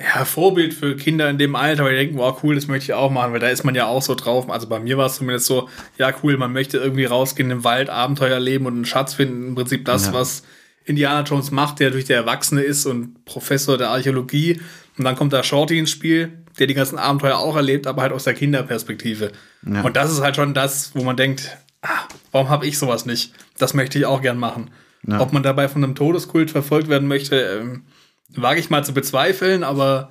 ja, 0.00 0.24
Vorbild 0.24 0.72
für 0.72 0.96
Kinder 0.96 1.28
in 1.28 1.38
dem 1.38 1.54
Alter, 1.54 1.84
weil 1.84 1.92
die 1.92 1.98
denken, 1.98 2.18
wow, 2.18 2.38
cool, 2.42 2.54
das 2.54 2.68
möchte 2.68 2.84
ich 2.84 2.94
auch 2.94 3.10
machen, 3.10 3.32
weil 3.32 3.40
da 3.40 3.48
ist 3.48 3.64
man 3.64 3.74
ja 3.74 3.86
auch 3.86 4.00
so 4.00 4.14
drauf. 4.14 4.48
Also 4.48 4.66
bei 4.66 4.80
mir 4.80 4.96
war 4.96 5.06
es 5.06 5.16
zumindest 5.16 5.46
so, 5.46 5.68
ja, 5.98 6.12
cool, 6.22 6.38
man 6.38 6.52
möchte 6.52 6.78
irgendwie 6.78 7.04
rausgehen 7.04 7.50
im 7.50 7.64
Wald, 7.64 7.90
Abenteuer 7.90 8.40
leben 8.40 8.66
und 8.66 8.74
einen 8.74 8.84
Schatz 8.86 9.14
finden. 9.14 9.48
Im 9.48 9.54
Prinzip 9.54 9.84
das, 9.84 10.06
ja. 10.06 10.12
was 10.14 10.42
Indiana 10.84 11.22
Jones 11.22 11.50
macht, 11.50 11.80
der 11.80 11.90
durch 11.90 12.06
der 12.06 12.16
Erwachsene 12.16 12.62
ist 12.62 12.86
und 12.86 13.24
Professor 13.26 13.76
der 13.76 13.90
Archäologie. 13.90 14.60
Und 14.96 15.04
dann 15.04 15.16
kommt 15.16 15.34
da 15.34 15.42
Shorty 15.42 15.78
ins 15.78 15.90
Spiel, 15.90 16.44
der 16.60 16.66
die 16.66 16.74
ganzen 16.74 16.98
Abenteuer 16.98 17.38
auch 17.38 17.56
erlebt, 17.56 17.86
aber 17.86 18.02
halt 18.02 18.12
aus 18.12 18.24
der 18.24 18.34
Kinderperspektive. 18.34 19.32
Ja. 19.66 19.80
Und 19.82 19.96
das 19.96 20.12
ist 20.12 20.20
halt 20.20 20.36
schon 20.36 20.54
das, 20.54 20.94
wo 20.94 21.02
man 21.02 21.16
denkt, 21.16 21.56
ah, 21.82 22.06
warum 22.30 22.48
habe 22.48 22.66
ich 22.66 22.78
sowas 22.78 23.06
nicht? 23.06 23.32
Das 23.58 23.74
möchte 23.74 23.98
ich 23.98 24.06
auch 24.06 24.22
gern 24.22 24.38
machen. 24.38 24.70
Ja. 25.06 25.20
Ob 25.20 25.32
man 25.32 25.42
dabei 25.42 25.68
von 25.68 25.82
einem 25.82 25.94
Todeskult 25.94 26.50
verfolgt 26.50 26.88
werden 26.88 27.08
möchte, 27.08 27.36
ähm, 27.36 27.84
wage 28.28 28.60
ich 28.60 28.70
mal 28.70 28.84
zu 28.84 28.92
bezweifeln, 28.92 29.64
aber 29.64 30.10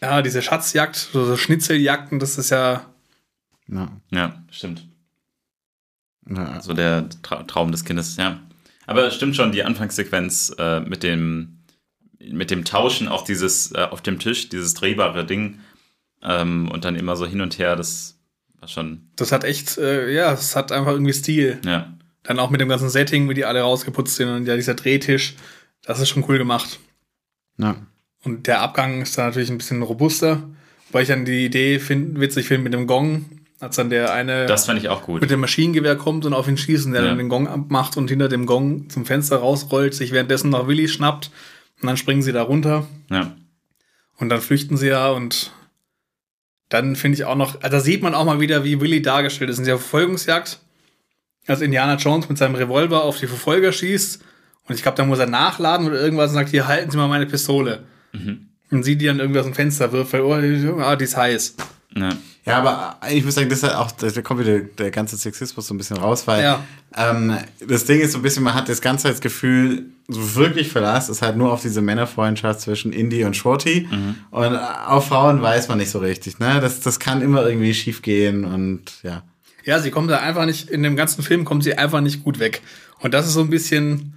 ja, 0.00 0.22
diese 0.22 0.42
Schatzjagd, 0.42 0.96
so 0.96 1.36
Schnitzeljagden, 1.36 2.18
das 2.18 2.38
ist 2.38 2.50
ja. 2.50 2.84
Ja, 3.66 3.88
ja 4.10 4.44
stimmt. 4.50 4.86
Ja. 6.28 6.60
So 6.60 6.74
der 6.74 7.08
Tra 7.22 7.42
Traum 7.44 7.72
des 7.72 7.84
Kindes, 7.84 8.16
ja. 8.16 8.38
Aber 8.86 9.10
stimmt 9.10 9.36
schon, 9.36 9.52
die 9.52 9.64
Anfangssequenz 9.64 10.54
äh, 10.58 10.80
mit 10.80 11.02
dem 11.02 11.57
mit 12.20 12.50
dem 12.50 12.64
Tauschen 12.64 13.08
auch 13.08 13.24
dieses 13.24 13.72
äh, 13.72 13.86
auf 13.90 14.02
dem 14.02 14.18
Tisch, 14.18 14.48
dieses 14.48 14.74
drehbare 14.74 15.24
Ding 15.24 15.60
ähm, 16.22 16.70
und 16.70 16.84
dann 16.84 16.96
immer 16.96 17.16
so 17.16 17.26
hin 17.26 17.40
und 17.40 17.58
her, 17.58 17.76
das 17.76 18.18
war 18.60 18.68
schon. 18.68 19.08
Das 19.16 19.32
hat 19.32 19.44
echt, 19.44 19.78
äh, 19.78 20.12
ja, 20.12 20.32
es 20.32 20.56
hat 20.56 20.72
einfach 20.72 20.92
irgendwie 20.92 21.12
Stil. 21.12 21.60
Ja. 21.64 21.92
Dann 22.24 22.38
auch 22.38 22.50
mit 22.50 22.60
dem 22.60 22.68
ganzen 22.68 22.90
Setting, 22.90 23.28
wie 23.28 23.34
die 23.34 23.44
alle 23.44 23.60
rausgeputzt 23.60 24.16
sind 24.16 24.28
und 24.28 24.46
ja, 24.46 24.56
dieser 24.56 24.74
Drehtisch, 24.74 25.36
das 25.82 26.00
ist 26.00 26.08
schon 26.08 26.24
cool 26.28 26.38
gemacht. 26.38 26.80
Ja. 27.56 27.76
Und 28.24 28.46
der 28.46 28.60
Abgang 28.60 29.02
ist 29.02 29.16
dann 29.16 29.26
natürlich 29.26 29.50
ein 29.50 29.58
bisschen 29.58 29.82
robuster, 29.82 30.42
weil 30.90 31.02
ich 31.02 31.08
dann 31.08 31.24
die 31.24 31.44
Idee 31.44 31.78
find, 31.78 32.18
witzig 32.20 32.48
finde 32.48 32.64
mit 32.64 32.74
dem 32.74 32.86
Gong, 32.86 33.26
als 33.60 33.76
dann 33.76 33.90
der 33.90 34.12
eine 34.12 34.46
das 34.46 34.66
fand 34.66 34.78
ich 34.80 34.88
auch 34.88 35.02
gut. 35.02 35.20
mit 35.20 35.30
dem 35.30 35.40
Maschinengewehr 35.40 35.96
kommt 35.96 36.24
und 36.26 36.34
auf 36.34 36.48
ihn 36.48 36.56
schießt 36.56 36.86
und 36.86 36.92
der 36.92 37.02
ja. 37.02 37.08
dann 37.08 37.18
den 37.18 37.28
Gong 37.28 37.46
abmacht 37.46 37.96
und 37.96 38.10
hinter 38.10 38.28
dem 38.28 38.46
Gong 38.46 38.90
zum 38.90 39.06
Fenster 39.06 39.36
rausrollt, 39.36 39.94
sich 39.94 40.12
währenddessen 40.12 40.50
nach 40.50 40.66
Willi 40.66 40.88
schnappt 40.88 41.30
und 41.80 41.86
dann 41.86 41.96
springen 41.96 42.22
sie 42.22 42.32
da 42.32 42.42
runter. 42.42 42.86
Ja. 43.10 43.36
Und 44.16 44.28
dann 44.30 44.40
flüchten 44.40 44.76
sie 44.76 44.88
ja 44.88 45.10
und 45.10 45.52
dann 46.68 46.96
finde 46.96 47.16
ich 47.16 47.24
auch 47.24 47.36
noch, 47.36 47.62
also 47.62 47.76
da 47.76 47.80
sieht 47.80 48.02
man 48.02 48.14
auch 48.14 48.24
mal 48.24 48.40
wieder, 48.40 48.64
wie 48.64 48.80
Willi 48.80 49.00
dargestellt 49.00 49.50
ist 49.50 49.58
in 49.58 49.64
der 49.64 49.78
Verfolgungsjagd. 49.78 50.58
Als 51.46 51.62
Indiana 51.62 51.94
Jones 51.94 52.28
mit 52.28 52.36
seinem 52.36 52.56
Revolver 52.56 53.04
auf 53.04 53.18
die 53.18 53.26
Verfolger 53.26 53.72
schießt 53.72 54.22
und 54.68 54.74
ich 54.74 54.82
glaube, 54.82 54.96
da 54.96 55.04
muss 55.04 55.18
er 55.18 55.26
nachladen 55.26 55.86
oder 55.86 56.00
irgendwas 56.00 56.30
und 56.30 56.34
sagt, 56.34 56.50
hier 56.50 56.68
halten 56.68 56.90
Sie 56.90 56.98
mal 56.98 57.08
meine 57.08 57.26
Pistole. 57.26 57.84
Mhm. 58.12 58.48
Und 58.70 58.82
sie 58.82 58.96
die 58.96 59.06
dann 59.06 59.18
irgendwie 59.18 59.40
aus 59.40 59.46
dem 59.46 59.54
Fenster 59.54 59.92
wirft, 59.92 60.12
weil, 60.12 60.20
oh, 60.20 60.80
ah, 60.80 60.94
die 60.94 61.04
ist 61.04 61.16
heiß. 61.16 61.56
Ja. 61.96 62.10
ja, 62.44 62.58
aber 62.58 62.98
ich 63.10 63.24
muss 63.24 63.34
sagen, 63.34 63.48
das 63.48 63.58
ist 63.58 63.64
halt 63.64 63.74
auch, 63.74 63.90
da 63.90 64.22
kommt 64.22 64.40
wieder 64.40 64.60
der 64.60 64.90
ganze 64.90 65.16
Sexismus 65.16 65.66
so 65.66 65.74
ein 65.74 65.78
bisschen 65.78 65.96
raus, 65.96 66.26
weil 66.26 66.42
ja. 66.42 66.64
ähm, 66.94 67.36
das 67.66 67.86
Ding 67.86 68.00
ist 68.00 68.12
so 68.12 68.18
ein 68.18 68.22
bisschen, 68.22 68.42
man 68.42 68.54
hat 68.54 68.68
das 68.68 68.80
ganze 68.80 69.08
das 69.08 69.20
Gefühl, 69.20 69.86
so 70.06 70.34
wirklich 70.36 70.68
Verlass 70.68 71.08
ist 71.08 71.22
halt 71.22 71.36
nur 71.36 71.52
auf 71.52 71.62
diese 71.62 71.80
Männerfreundschaft 71.80 72.60
zwischen 72.60 72.92
Indie 72.92 73.24
und 73.24 73.36
Shorty. 73.36 73.88
Mhm. 73.90 74.14
Und 74.30 74.56
auf 74.56 75.08
Frauen 75.08 75.40
weiß 75.40 75.68
man 75.68 75.78
nicht 75.78 75.90
so 75.90 75.98
richtig, 75.98 76.38
ne? 76.38 76.60
Das, 76.60 76.80
das 76.80 76.98
kann 77.00 77.22
immer 77.22 77.46
irgendwie 77.46 77.74
schief 77.74 78.02
gehen 78.02 78.44
und 78.44 79.02
ja. 79.02 79.22
Ja, 79.64 79.80
sie 79.80 79.90
kommen 79.90 80.08
da 80.08 80.18
einfach 80.18 80.46
nicht, 80.46 80.70
in 80.70 80.82
dem 80.82 80.96
ganzen 80.96 81.22
Film 81.22 81.44
kommen 81.44 81.60
sie 81.60 81.76
einfach 81.76 82.00
nicht 82.00 82.24
gut 82.24 82.38
weg. 82.38 82.62
Und 83.00 83.12
das 83.12 83.26
ist 83.26 83.34
so 83.34 83.40
ein 83.40 83.50
bisschen, 83.50 84.14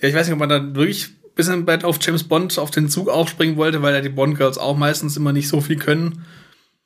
ja, 0.00 0.08
ich 0.08 0.14
weiß 0.14 0.26
nicht, 0.26 0.34
ob 0.34 0.40
man 0.40 0.48
da 0.48 0.74
wirklich 0.74 1.06
ein 1.06 1.34
bisschen 1.34 1.64
bald 1.64 1.84
auf 1.84 1.98
James 2.00 2.24
Bond 2.24 2.58
auf 2.58 2.70
den 2.70 2.88
Zug 2.88 3.08
aufspringen 3.08 3.56
wollte, 3.56 3.82
weil 3.82 3.94
ja 3.94 4.00
die 4.00 4.10
Bond-Girls 4.10 4.58
auch 4.58 4.76
meistens 4.76 5.16
immer 5.16 5.32
nicht 5.32 5.48
so 5.48 5.60
viel 5.60 5.76
können. 5.76 6.24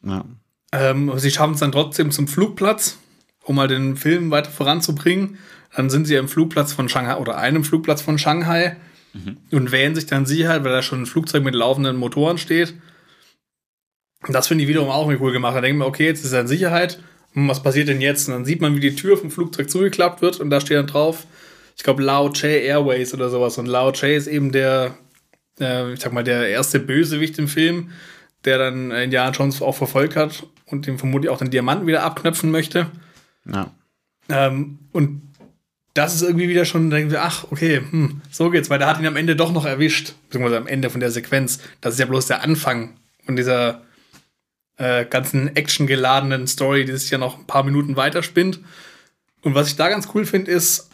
Ja. 0.07 0.25
Ähm, 0.73 1.13
sie 1.17 1.31
schaffen 1.31 1.55
es 1.55 1.61
dann 1.61 1.73
trotzdem 1.73 2.11
zum 2.11 2.29
Flugplatz, 2.29 2.99
um 3.45 3.57
mal 3.57 3.69
den 3.69 3.97
Film 3.97 4.31
weiter 4.31 4.51
voranzubringen. 4.51 5.39
Dann 5.75 5.91
sind 5.91 6.07
sie 6.07 6.15
im 6.15 6.29
Flugplatz 6.29 6.73
von 6.73 6.89
Shanghai 6.89 7.17
oder 7.17 7.37
einem 7.37 7.65
Flugplatz 7.65 8.01
von 8.01 8.19
Shanghai 8.19 8.77
mhm. 9.13 9.37
und 9.51 9.73
wählen 9.73 9.95
sich 9.95 10.07
dann 10.07 10.27
Sicherheit, 10.27 10.65
weil 10.65 10.73
da 10.73 10.83
schon 10.83 11.03
ein 11.03 11.07
Flugzeug 11.07 11.45
mit 11.45 11.55
laufenden 11.55 11.97
Motoren 11.97 12.39
steht. 12.39 12.75
Und 14.27 14.33
das 14.33 14.49
finde 14.49 14.65
ich 14.65 14.69
wiederum 14.69 14.91
auch 14.91 15.13
cool 15.21 15.33
gemacht. 15.33 15.57
Da 15.57 15.61
denken 15.61 15.79
wir, 15.79 15.87
okay, 15.87 16.07
jetzt 16.07 16.25
ist 16.25 16.33
er 16.33 16.41
in 16.41 16.47
Sicherheit. 16.49 17.01
Was 17.35 17.63
passiert 17.63 17.89
denn 17.89 18.01
jetzt? 18.01 18.29
Und 18.29 18.35
dann 18.35 18.45
sieht 18.47 18.63
man, 18.63 18.75
wie 18.75 18.81
die 18.81 18.97
Tür 18.97 19.19
vom 19.19 19.31
Flugzeug 19.31 19.69
zugeklappt 19.69 20.23
wird 20.23 20.41
und 20.41 20.49
da 20.49 20.61
steht 20.61 20.79
dann 20.79 20.87
drauf, 20.87 21.27
ich 21.77 21.83
glaube, 21.83 22.03
Lao 22.03 22.31
Che 22.31 22.65
Airways 22.65 23.13
oder 23.13 23.29
sowas. 23.29 23.59
Und 23.59 23.67
Lao 23.67 23.93
Che 23.93 24.17
ist 24.17 24.27
eben 24.27 24.51
der, 24.51 24.97
äh, 25.61 25.93
ich 25.93 26.01
sag 26.01 26.15
mal, 26.15 26.25
der 26.25 26.49
erste 26.49 26.81
Bösewicht 26.81 27.39
im 27.39 27.49
Film, 27.49 27.91
der 28.47 28.59
dann 28.59 28.91
Indiana 28.91 29.31
Jones 29.31 29.61
auch 29.61 29.75
verfolgt 29.75 30.17
hat 30.17 30.47
und 30.67 30.87
dem 30.87 30.99
vermutlich 30.99 31.31
auch 31.31 31.39
den 31.39 31.51
Diamanten 31.51 31.87
wieder 31.87 32.03
abknöpfen 32.03 32.51
möchte. 32.51 32.87
Ja. 33.45 33.71
Ähm, 34.29 34.79
und 34.93 35.23
das 35.95 36.15
ist 36.15 36.23
irgendwie 36.23 36.49
wieder 36.49 36.65
schon, 36.65 36.91
denken 36.91 37.11
wir, 37.11 37.23
ach, 37.23 37.45
okay, 37.51 37.79
hm, 37.79 38.21
so 38.31 38.51
geht's, 38.51 38.69
weil 38.69 38.79
der 38.79 38.89
hat 38.89 38.99
ihn 38.99 39.07
am 39.07 39.17
Ende 39.17 39.35
doch 39.35 39.53
noch 39.53 39.65
erwischt, 39.65 40.15
beziehungsweise 40.25 40.59
am 40.59 40.67
Ende 40.67 40.91
von 40.91 41.01
der 41.01 41.11
Sequenz. 41.11 41.61
Das 41.81 41.95
ist 41.95 42.01
ja 42.01 42.07
bloß 42.07 42.27
der 42.27 42.43
Anfang 42.43 42.97
von 43.25 43.37
dieser 43.37 43.83
äh, 44.77 45.07
ganzen 45.07 45.57
actiongeladenen 45.57 46.47
Story, 46.47 46.85
die 46.85 46.97
sich 46.97 47.11
ja 47.11 47.19
noch 47.19 47.39
ein 47.39 47.47
paar 47.47 47.65
Minuten 47.65 47.97
weiterspinnt. 47.97 48.61
Und 49.43 49.55
was 49.55 49.69
ich 49.69 49.77
da 49.77 49.89
ganz 49.89 50.09
cool 50.15 50.27
finde, 50.27 50.51
ist, 50.51 50.91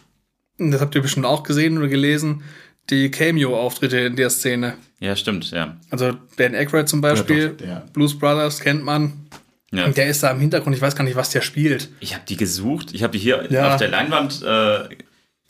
das 0.57 0.79
habt 0.79 0.95
ihr 0.95 1.01
bestimmt 1.01 1.25
auch 1.25 1.43
gesehen 1.43 1.77
oder 1.77 1.87
gelesen, 1.87 2.43
die 2.89 3.09
Cameo-Auftritte 3.11 3.97
in 3.97 4.15
der 4.15 4.29
Szene. 4.29 4.75
Ja, 4.99 5.15
stimmt, 5.15 5.51
ja. 5.51 5.77
Also 5.89 6.13
Dan 6.37 6.55
Aykroyd 6.55 6.87
zum 6.87 7.01
Beispiel, 7.01 7.55
ja, 7.59 7.67
ja. 7.67 7.83
Blues 7.93 8.17
Brothers 8.17 8.59
kennt 8.59 8.83
man. 8.83 9.27
Ja. 9.71 9.85
Und 9.85 9.97
der 9.97 10.07
ist 10.07 10.21
da 10.21 10.29
im 10.29 10.39
Hintergrund, 10.39 10.75
ich 10.75 10.81
weiß 10.81 10.95
gar 10.95 11.03
nicht, 11.03 11.15
was 11.15 11.31
der 11.31 11.41
spielt. 11.41 11.89
Ich 11.99 12.13
habe 12.13 12.23
die 12.27 12.37
gesucht, 12.37 12.93
ich 12.93 13.01
habe 13.01 13.13
die 13.13 13.19
hier 13.19 13.41
auf 13.41 13.77
der 13.77 13.87
Leinwand 13.87 14.43
äh, 14.43 14.89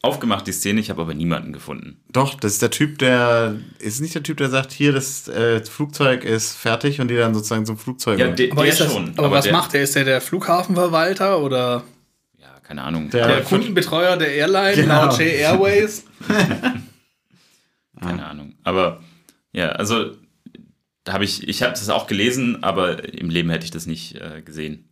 aufgemacht, 0.01 0.47
die 0.47 0.53
Szene, 0.53 0.79
ich 0.79 0.89
habe 0.89 1.01
aber 1.01 1.13
niemanden 1.13 1.51
gefunden. 1.51 2.01
Doch, 2.09 2.35
das 2.35 2.53
ist 2.53 2.61
der 2.61 2.71
Typ, 2.71 2.99
der, 2.99 3.55
ist 3.79 3.99
nicht 3.99 4.15
der 4.15 4.23
Typ, 4.23 4.37
der 4.37 4.49
sagt, 4.49 4.71
hier, 4.71 4.93
das 4.93 5.27
äh, 5.27 5.63
Flugzeug 5.65 6.23
ist 6.23 6.55
fertig 6.55 7.01
und 7.01 7.09
die 7.09 7.15
dann 7.15 7.33
sozusagen 7.33 7.65
zum 7.65 7.77
Flugzeug. 7.77 8.17
Ja, 8.17 8.27
der, 8.27 8.51
aber 8.53 8.63
der 8.63 8.75
das, 8.75 8.93
schon. 8.93 9.09
Aber, 9.17 9.27
aber 9.27 9.35
was 9.35 9.43
der, 9.43 9.53
macht 9.53 9.73
der? 9.73 9.83
Ist 9.83 9.95
der 9.95 10.05
der 10.05 10.21
Flughafenverwalter 10.21 11.39
oder? 11.41 11.83
keine 12.63 12.83
Ahnung. 12.83 13.09
Der, 13.09 13.27
der 13.27 13.41
Kundenbetreuer 13.41 14.17
der 14.17 14.33
Airline, 14.33 14.75
genau. 14.75 15.09
J 15.09 15.21
Airways. 15.21 16.05
keine 17.99 18.25
Ahnung. 18.25 18.55
Aber 18.63 19.03
ja, 19.51 19.69
also 19.69 20.15
da 21.03 21.13
habe 21.13 21.25
ich, 21.25 21.47
ich 21.47 21.61
habe 21.63 21.73
das 21.73 21.89
auch 21.89 22.07
gelesen, 22.07 22.63
aber 22.63 23.03
im 23.13 23.29
Leben 23.29 23.49
hätte 23.49 23.65
ich 23.65 23.71
das 23.71 23.85
nicht 23.85 24.15
äh, 24.15 24.41
gesehen. 24.43 24.89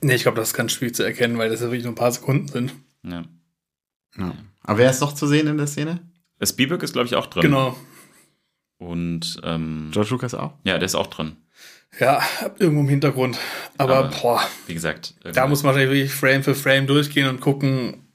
Nee, 0.00 0.14
ich 0.14 0.22
glaube, 0.22 0.36
das 0.38 0.48
ist 0.48 0.54
ganz 0.54 0.72
schwierig 0.72 0.94
zu 0.94 1.02
erkennen, 1.02 1.38
weil 1.38 1.50
das 1.50 1.60
ja 1.60 1.66
wirklich 1.66 1.82
nur 1.84 1.92
ein 1.92 1.96
paar 1.96 2.12
Sekunden 2.12 2.48
sind. 2.48 2.72
Ja. 3.04 3.24
Ja. 4.16 4.34
Aber 4.62 4.78
wer 4.78 4.90
ist 4.90 5.00
noch 5.00 5.12
zu 5.14 5.26
sehen 5.26 5.46
in 5.48 5.58
der 5.58 5.66
Szene? 5.66 6.00
Spielberg 6.42 6.82
ist, 6.84 6.92
glaube 6.92 7.06
ich, 7.06 7.16
auch 7.16 7.26
drin. 7.26 7.42
Genau. 7.42 7.76
Und 8.78 9.40
ähm, 9.42 9.88
George 9.92 10.10
Lucas 10.10 10.34
auch? 10.34 10.52
ja, 10.64 10.78
der 10.78 10.86
ist 10.86 10.94
auch 10.94 11.08
drin. 11.08 11.36
Ja, 11.98 12.22
irgendwo 12.58 12.82
im 12.82 12.88
Hintergrund. 12.88 13.38
Aber, 13.76 13.96
Aber- 13.96 14.08
boah, 14.22 14.42
Wie 14.66 14.74
gesagt, 14.74 15.14
da 15.24 15.46
muss 15.48 15.62
man 15.62 15.74
wahrscheinlich 15.74 15.96
wirklich 15.98 16.12
Frame 16.14 16.44
für 16.44 16.54
Frame 16.54 16.86
durchgehen 16.86 17.28
und 17.28 17.40
gucken. 17.40 18.07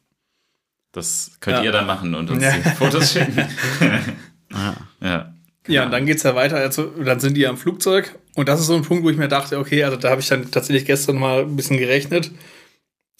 Das 0.93 1.31
könnt 1.41 1.57
Ja. 1.57 1.63
ihr 1.63 1.71
dann 1.73 1.85
machen 1.85 2.15
und 2.15 2.29
uns 2.31 2.41
Ja. 2.41 2.53
die 2.55 2.69
Fotos 2.69 3.11
schicken. 3.13 3.45
Ja. 4.51 4.75
ja. 5.01 5.33
Ja, 5.67 5.85
und 5.85 5.91
dann 5.91 6.05
geht's 6.05 6.23
ja 6.23 6.35
weiter. 6.35 6.57
Also, 6.57 6.87
dann 7.03 7.19
sind 7.21 7.35
die 7.37 7.47
am 7.47 7.57
Flugzeug. 7.57 8.15
Und 8.35 8.49
das 8.49 8.59
ist 8.59 8.67
so 8.67 8.75
ein 8.75 8.81
Punkt, 8.81 9.03
wo 9.03 9.09
ich 9.09 9.17
mir 9.17 9.29
dachte, 9.29 9.57
okay, 9.57 9.83
also 9.83 9.95
da 9.97 10.09
habe 10.09 10.19
ich 10.21 10.27
dann 10.27 10.51
tatsächlich 10.51 10.85
gestern 10.85 11.17
mal 11.17 11.41
ein 11.43 11.55
bisschen 11.55 11.77
gerechnet. 11.77 12.31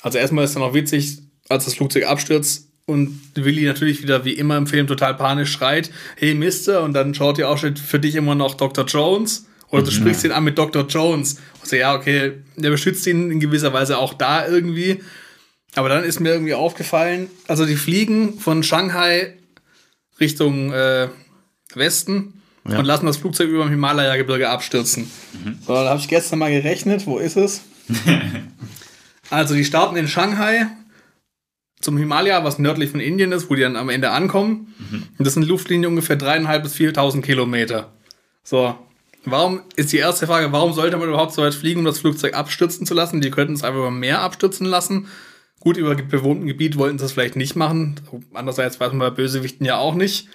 Also 0.02 0.18
erstmal 0.18 0.44
ist 0.44 0.56
dann 0.56 0.64
auch 0.64 0.74
witzig, 0.74 1.20
als 1.50 1.66
das 1.66 1.76
Flugzeug 1.76 2.06
abstürzt 2.06 2.68
und 2.86 3.22
Willi 3.36 3.64
natürlich 3.66 4.04
wieder 4.04 4.26
wie 4.26 4.34
immer 4.34 4.58
im 4.58 4.68
Film 4.68 4.88
total 4.88 5.16
panisch 5.16 5.52
schreit, 5.54 5.90
hey 6.18 6.34
Mister, 6.36 6.84
und 6.84 6.94
dann 6.94 7.14
schaut 7.16 7.38
ja 7.38 7.48
auch 7.48 7.58
schon 7.58 7.78
für 7.78 8.00
dich 8.00 8.16
immer 8.16 8.36
noch 8.36 8.56
Dr. 8.56 8.86
Jones. 8.86 9.48
Oder 9.70 9.84
du 9.84 9.92
sprichst 9.92 10.24
ihn 10.26 10.32
an 10.32 10.44
mit 10.44 10.58
Dr. 10.58 10.86
Jones. 10.86 11.38
Also 11.62 11.78
ja, 11.78 11.96
okay, 11.96 12.34
der 12.58 12.70
beschützt 12.70 13.08
ihn 13.08 13.32
in 13.32 13.40
gewisser 13.40 13.72
Weise 13.74 13.98
auch 13.98 14.14
da 14.14 14.46
irgendwie. 14.46 15.02
Aber 15.76 15.90
dann 15.90 16.04
ist 16.04 16.20
mir 16.20 16.30
irgendwie 16.34 16.54
aufgefallen, 16.54 17.30
also 17.48 17.66
die 17.66 17.76
fliegen 17.76 18.40
von 18.40 18.64
Shanghai 18.64 19.34
Richtung 20.20 20.72
äh, 20.72 21.08
Westen 21.74 22.42
Ja. 22.68 22.78
und 22.80 22.86
lassen 22.86 23.06
das 23.08 23.18
Flugzeug 23.18 23.50
über 23.50 23.64
dem 23.64 23.72
Himalaya-Gebirge 23.72 24.50
abstürzen. 24.50 25.10
So, 25.66 25.74
da 25.74 25.90
habe 25.90 26.00
ich 26.00 26.08
gestern 26.08 26.40
mal 26.40 26.52
gerechnet. 26.52 27.08
Wo 27.08 27.18
ist 27.18 27.36
es? 27.38 27.62
also, 29.30 29.56
die 29.56 29.66
starten 29.66 29.96
in 29.96 30.08
Shanghai 30.08 30.68
zum 31.82 31.98
Himalaya, 31.98 32.44
was 32.44 32.60
nördlich 32.60 32.92
von 32.92 33.00
Indien 33.00 33.32
ist, 33.32 33.50
wo 33.50 33.56
die 33.56 33.62
dann 33.64 33.76
am 33.76 33.90
Ende 33.90 34.12
ankommen. 34.12 34.74
Und 35.18 35.26
das 35.26 35.34
sind 35.34 35.48
Luftlinien 35.48 35.88
ungefähr 35.90 36.16
dreieinhalb 36.16 36.64
bis 36.64 36.76
4.000 36.76 37.22
Kilometer. 37.22 37.92
So, 38.44 38.78
warum 39.26 39.62
ist 39.76 39.92
die 39.92 39.98
erste 39.98 40.28
Frage, 40.28 40.52
warum 40.54 40.72
sollte 40.74 40.96
man 40.98 41.10
überhaupt 41.10 41.34
so 41.34 41.42
weit 41.42 41.56
fliegen, 41.56 41.80
um 41.80 41.86
das 41.86 42.00
Flugzeug 42.00 42.36
abstürzen 42.36 42.86
zu 42.86 42.94
lassen? 42.94 43.20
Die 43.20 43.32
könnten 43.32 43.54
es 43.54 43.64
einfach 43.64 43.80
über 43.80 43.92
Meer 43.92 44.22
abstürzen 44.22 44.66
lassen. 44.66 45.08
Gut, 45.64 45.78
über 45.78 45.96
bewohnten 45.96 46.46
Gebiet 46.46 46.78
wollten 46.78 46.98
sie 46.98 47.06
das 47.06 47.14
vielleicht 47.14 47.38
nicht 47.38 47.56
machen. 47.56 47.96
Andererseits 48.34 48.82
weiß 48.82 48.92
man 48.92 49.00
bei 49.00 49.12
Bösewichten 49.12 49.66
ja 49.66 49.78
auch 49.78 49.96
nicht. 49.96 50.28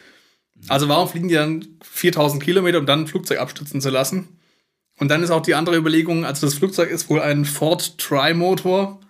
Also 0.69 0.89
warum 0.89 1.07
fliegen 1.07 1.29
die 1.29 1.35
dann 1.35 1.67
4000 1.83 2.43
Kilometer, 2.43 2.79
um 2.79 2.87
dann 2.87 3.01
ein 3.03 3.07
Flugzeug 3.07 3.39
abstürzen 3.39 3.83
zu 3.83 3.91
lassen? 3.91 4.29
Und 4.99 5.09
dann 5.09 5.23
ist 5.23 5.31
auch 5.31 5.43
die 5.43 5.55
andere 5.55 5.77
Überlegung, 5.77 6.25
also 6.25 6.47
das 6.47 6.55
Flugzeug 6.55 6.91
ist 6.91 7.11
wohl 7.11 7.21
ein 7.21 7.45
Ford 7.45 7.99
Tri-Motor. 7.99 9.01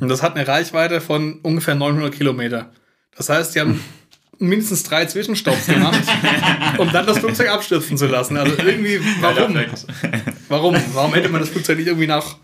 Und 0.00 0.08
das 0.08 0.22
hat 0.22 0.36
eine 0.36 0.46
Reichweite 0.46 1.00
von 1.00 1.40
ungefähr 1.42 1.74
900 1.74 2.14
Kilometer. 2.14 2.70
Das 3.16 3.28
heißt, 3.28 3.56
die 3.56 3.60
haben 3.62 3.80
mindestens 4.38 4.84
drei 4.84 5.06
Zwischenstopps 5.06 5.66
gemacht, 5.66 6.04
um 6.78 6.92
dann 6.92 7.04
das 7.04 7.18
Flugzeug 7.18 7.48
abstürzen 7.48 7.98
zu 7.98 8.06
lassen. 8.06 8.36
Also 8.36 8.54
irgendwie, 8.64 9.00
warum? 9.20 9.56
Warum? 10.48 10.76
Warum 10.92 11.14
hätte 11.14 11.30
man 11.30 11.40
das 11.40 11.50
Flugzeug 11.50 11.78
nicht 11.78 11.88
irgendwie 11.88 12.06
nach 12.06 12.36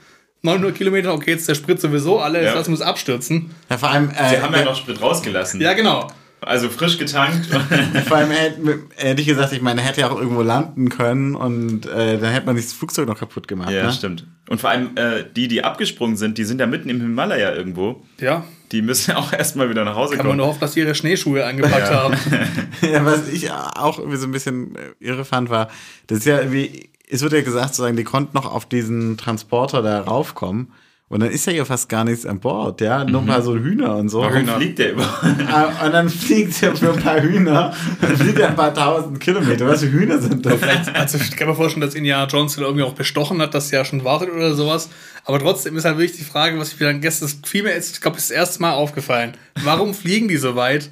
900 0.43 0.75
Kilometern, 0.75 1.13
okay, 1.13 1.33
jetzt 1.33 1.41
ist 1.41 1.49
der 1.49 1.55
Sprit 1.57 1.81
sowieso 1.81 2.21
alle, 2.21 2.39
jetzt 2.41 2.49
Ja. 2.53 2.55
lassen 2.55 2.71
wir 2.71 2.75
es 2.77 2.83
abstürzen. 2.83 3.51
Ja, 3.69 3.79
vor 3.79 3.91
allem, 3.91 4.11
äh, 4.11 4.31
Sie 4.31 4.41
haben 4.41 4.55
ja 4.55 4.65
noch 4.65 4.77
Sprit 4.77 5.01
rausgelassen. 5.01 5.61
Ja, 5.61 5.73
genau. 5.75 6.09
Also 6.41 6.69
frisch 6.69 6.97
getankt. 6.99 7.47
vor 8.07 8.17
allem 8.17 8.31
hätte, 8.31 9.21
ich 9.21 9.27
gesagt, 9.27 9.53
ich 9.53 9.61
meine, 9.61 9.81
er 9.81 9.89
hätte 9.89 10.03
ja 10.03 10.11
auch 10.11 10.17
irgendwo 10.21 10.43
landen 10.43 10.89
können 10.89 11.35
und 11.35 11.87
äh, 11.87 12.17
dann 12.19 12.31
hätte 12.33 12.47
man 12.47 12.55
nicht 12.55 12.69
das 12.69 12.75
Flugzeug 12.75 13.09
noch 13.09 13.19
kaputt 13.19 13.49
gemacht. 13.49 13.71
ja, 13.73 13.87
ne? 13.87 13.93
stimmt. 13.93 14.25
Und 14.49 14.61
vor 14.61 14.71
allem 14.71 14.91
äh, 14.97 15.25
die, 15.35 15.49
die 15.49 15.65
abgesprungen 15.65 16.17
sind, 16.17 16.39
die 16.39 16.45
sind 16.45 16.61
ja 16.61 16.67
mitten 16.69 16.89
im 16.91 17.01
Himalaya 17.01 17.53
irgendwo. 17.57 18.05
Ja, 18.21 18.45
Die 18.71 18.83
müssen 18.83 19.13
auch 19.17 19.33
erstmal 19.33 19.69
wieder 19.69 19.85
nach 19.85 19.97
Hause 19.97 20.11
kann 20.11 20.19
man 20.19 20.27
kommen. 20.29 20.37
nur 20.39 20.47
hoffen, 20.47 20.61
dass 20.61 20.75
die 20.75 20.81
ihre 20.81 20.95
Schneeschuhe 20.95 21.45
angepackt 21.45 21.91
Ja. 21.91 22.05
haben. 22.05 22.15
Ja, 22.93 23.05
was 23.05 23.29
ich 23.29 23.51
auch 23.51 23.99
irgendwie 23.99 24.19
so 24.19 24.27
ein 24.29 24.33
bisschen 24.33 24.79
irre 25.01 25.25
fand, 25.25 25.51
war, 25.51 25.69
das 26.07 26.19
ist 26.19 26.27
ja 26.27 26.39
irgendwie, 26.39 26.89
es 27.11 27.23
wird 27.23 27.33
ja 27.33 27.43
gesagt, 27.43 27.69
sozusagen, 27.69 27.97
die 27.97 28.05
konnten 28.05 28.37
noch 28.37 28.53
auf 28.53 28.67
diesen 28.67 29.17
Transporter 29.17 29.83
da 29.83 30.01
raufkommen. 30.01 30.73
Und 31.11 31.21
dann 31.21 31.31
ist 31.31 31.47
ja 31.47 31.55
hier 31.55 31.65
fast 31.65 31.89
gar 31.89 32.05
nichts 32.05 32.27
an 32.27 32.39
Bord, 32.39 32.83
ja, 32.83 33.03
nur 33.03 33.23
ein 33.23 33.27
paar 33.27 33.41
so 33.41 33.57
Hühner 33.57 33.97
und 33.97 34.11
so. 34.11 34.21
Warum 34.21 34.43
Und, 34.43 34.51
fliegt 34.51 34.79
der 34.79 34.91
äh, 34.91 34.95
und 35.87 35.93
dann 35.93 36.11
fliegt 36.11 36.63
er 36.63 36.77
für 36.77 36.93
ein 36.93 37.01
paar 37.01 37.23
Hühner, 37.23 37.73
dann 38.03 38.17
fliegt 38.19 38.39
er 38.39 38.49
ein 38.49 38.57
paar 38.57 38.75
tausend 38.75 39.19
Kilometer. 39.19 39.67
Was 39.67 39.81
für 39.81 39.91
Hühner 39.91 40.19
sind 40.19 40.45
das? 40.45 40.57
Vielleicht, 40.57 40.95
also 40.95 41.17
ich 41.17 41.35
kann 41.35 41.49
mir 41.49 41.55
vorstellen, 41.55 41.81
dass 41.81 41.95
Indiana 41.95 42.27
Jones 42.27 42.57
den 42.57 42.65
irgendwie 42.65 42.85
auch 42.85 42.93
bestochen 42.93 43.41
hat, 43.41 43.55
dass 43.55 43.73
er 43.73 43.79
ja 43.79 43.85
schon 43.87 44.05
wartet 44.05 44.31
oder 44.31 44.53
sowas. 44.53 44.91
Aber 45.25 45.39
trotzdem 45.39 45.79
ist 45.79 45.87
halt 45.87 45.97
wirklich 45.97 46.19
die 46.19 46.25
Frage, 46.25 46.59
was 46.59 46.75
ich 46.75 46.81
mir 46.81 46.87
dann 46.87 47.01
gestern, 47.01 47.31
fiel 47.43 47.63
mir 47.63 47.73
jetzt, 47.73 47.95
ich 47.95 48.01
glaube, 48.03 48.17
das 48.19 48.31
erste 48.31 48.61
Mal 48.61 48.73
aufgefallen. 48.73 49.33
Warum 49.65 49.95
fliegen 49.95 50.29
die 50.29 50.37
so 50.37 50.57
weit? 50.57 50.91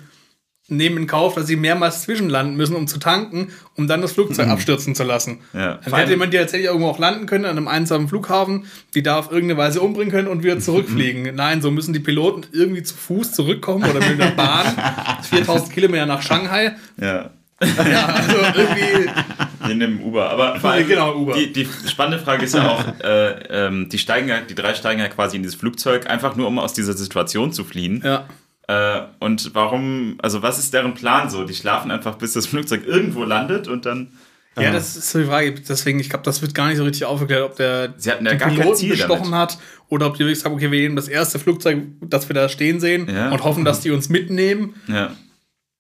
Nehmen 0.69 0.97
in 0.99 1.07
Kauf, 1.07 1.35
dass 1.37 1.47
sie 1.47 1.55
mehrmals 1.55 2.03
zwischenlanden 2.03 2.57
müssen, 2.57 2.75
um 2.75 2.89
zu 2.89 2.99
tanken, 2.99 3.49
um 3.77 3.87
dann 3.87 4.03
das 4.03 4.13
Flugzeug 4.13 4.49
abstürzen 4.49 4.97
zu 4.97 5.05
lassen. 5.05 5.39
Ja. 5.53 5.79
Dann 5.85 5.95
hätte 5.95 6.17
man 6.17 6.31
die 6.33 6.39
tatsächlich 6.39 6.67
irgendwo 6.67 6.89
auch 6.89 6.99
landen 6.99 7.27
können, 7.27 7.45
an 7.45 7.57
einem 7.57 7.69
einsamen 7.69 8.09
Flughafen, 8.09 8.65
die 8.95 9.03
da 9.03 9.19
auf 9.19 9.31
irgendeine 9.31 9.59
Weise 9.61 9.81
umbringen 9.81 10.11
können 10.11 10.27
und 10.27 10.43
wieder 10.43 10.59
zurückfliegen. 10.61 11.35
Nein, 11.37 11.63
so 11.63 11.71
müssen 11.71 11.93
die 11.93 12.01
Piloten 12.01 12.47
irgendwie 12.53 12.83
zu 12.83 12.97
Fuß 12.97 13.33
zurückkommen 13.33 13.85
oder 13.89 14.01
mit 14.07 14.21
einer 14.21 14.33
Bahn 14.33 14.67
4000 15.31 15.73
Kilometer 15.73 16.07
nach 16.07 16.23
Shanghai. 16.23 16.73
Ja. 17.01 17.31
Ja, 17.91 18.07
also 18.07 18.37
irgendwie 18.55 19.71
In 19.73 19.81
dem 19.81 20.01
Uber. 20.03 20.29
Aber 20.29 20.61
vor 20.61 20.73
allem, 20.73 20.87
Genau, 20.87 21.15
Uber. 21.15 21.33
Die, 21.35 21.53
die 21.53 21.67
spannende 21.89 22.23
Frage 22.23 22.45
ist 22.45 22.55
ja 22.55 22.69
auch, 22.69 22.85
äh, 23.03 23.67
ähm, 23.67 23.89
die 23.89 23.97
steigen 23.99 24.29
ja, 24.29 24.41
die 24.43 24.55
drei 24.55 24.75
steigen 24.75 25.01
ja 25.01 25.09
quasi 25.09 25.37
in 25.37 25.43
dieses 25.43 25.57
Flugzeug, 25.57 26.07
einfach 26.11 26.37
nur 26.37 26.49
um 26.49 26.59
aus 26.59 26.75
dieser 26.75 26.93
Situation 26.93 27.53
zu 27.55 27.65
fliehen. 27.65 28.03
Ja. 28.05 28.27
Äh, 28.69 29.03
und 29.21 29.55
warum, 29.55 30.19
also 30.23 30.43
was 30.43 30.59
ist 30.59 30.75
deren 30.75 30.95
Plan 30.95 31.31
so? 31.31 31.45
Die 31.45 31.55
schlafen 31.55 31.91
einfach, 31.91 32.17
bis 32.17 32.33
das 32.33 32.47
Flugzeug 32.47 32.87
irgendwo 32.87 33.25
landet 33.25 33.69
und 33.69 33.87
dann. 33.87 34.09
Ja, 34.59 34.73
das 34.73 34.97
ist 34.97 35.11
so 35.11 35.19
die 35.19 35.27
Frage. 35.27 35.53
Deswegen, 35.53 36.01
ich 36.01 36.09
glaube, 36.09 36.25
das 36.25 36.41
wird 36.41 36.55
gar 36.55 36.69
nicht 36.69 36.79
so 36.79 36.85
richtig 36.85 37.05
aufgeklärt, 37.05 37.43
ob 37.45 37.57
der 37.57 37.93
Sie 37.99 38.11
hatten 38.11 38.25
ja 38.25 38.33
die 38.33 38.39
gar 38.39 38.49
Piloten 38.49 38.89
bestochen 38.89 39.31
damit. 39.31 39.35
hat 39.35 39.59
oder 39.89 40.07
ob 40.07 40.15
die 40.15 40.21
wirklich 40.21 40.39
sagen, 40.41 40.55
okay, 40.55 40.71
wir 40.71 40.81
nehmen 40.81 40.97
das 40.97 41.09
erste 41.09 41.39
Flugzeug, 41.39 41.83
das 42.01 42.29
wir 42.29 42.35
da 42.35 42.49
stehen 42.49 42.81
sehen 42.81 43.07
Ja. 43.15 43.31
und 43.31 43.45
hoffen, 43.45 43.67
dass 43.67 43.81
die 43.81 43.91
uns 43.91 44.09
mitnehmen. 44.09 44.75
Ja. 44.89 45.11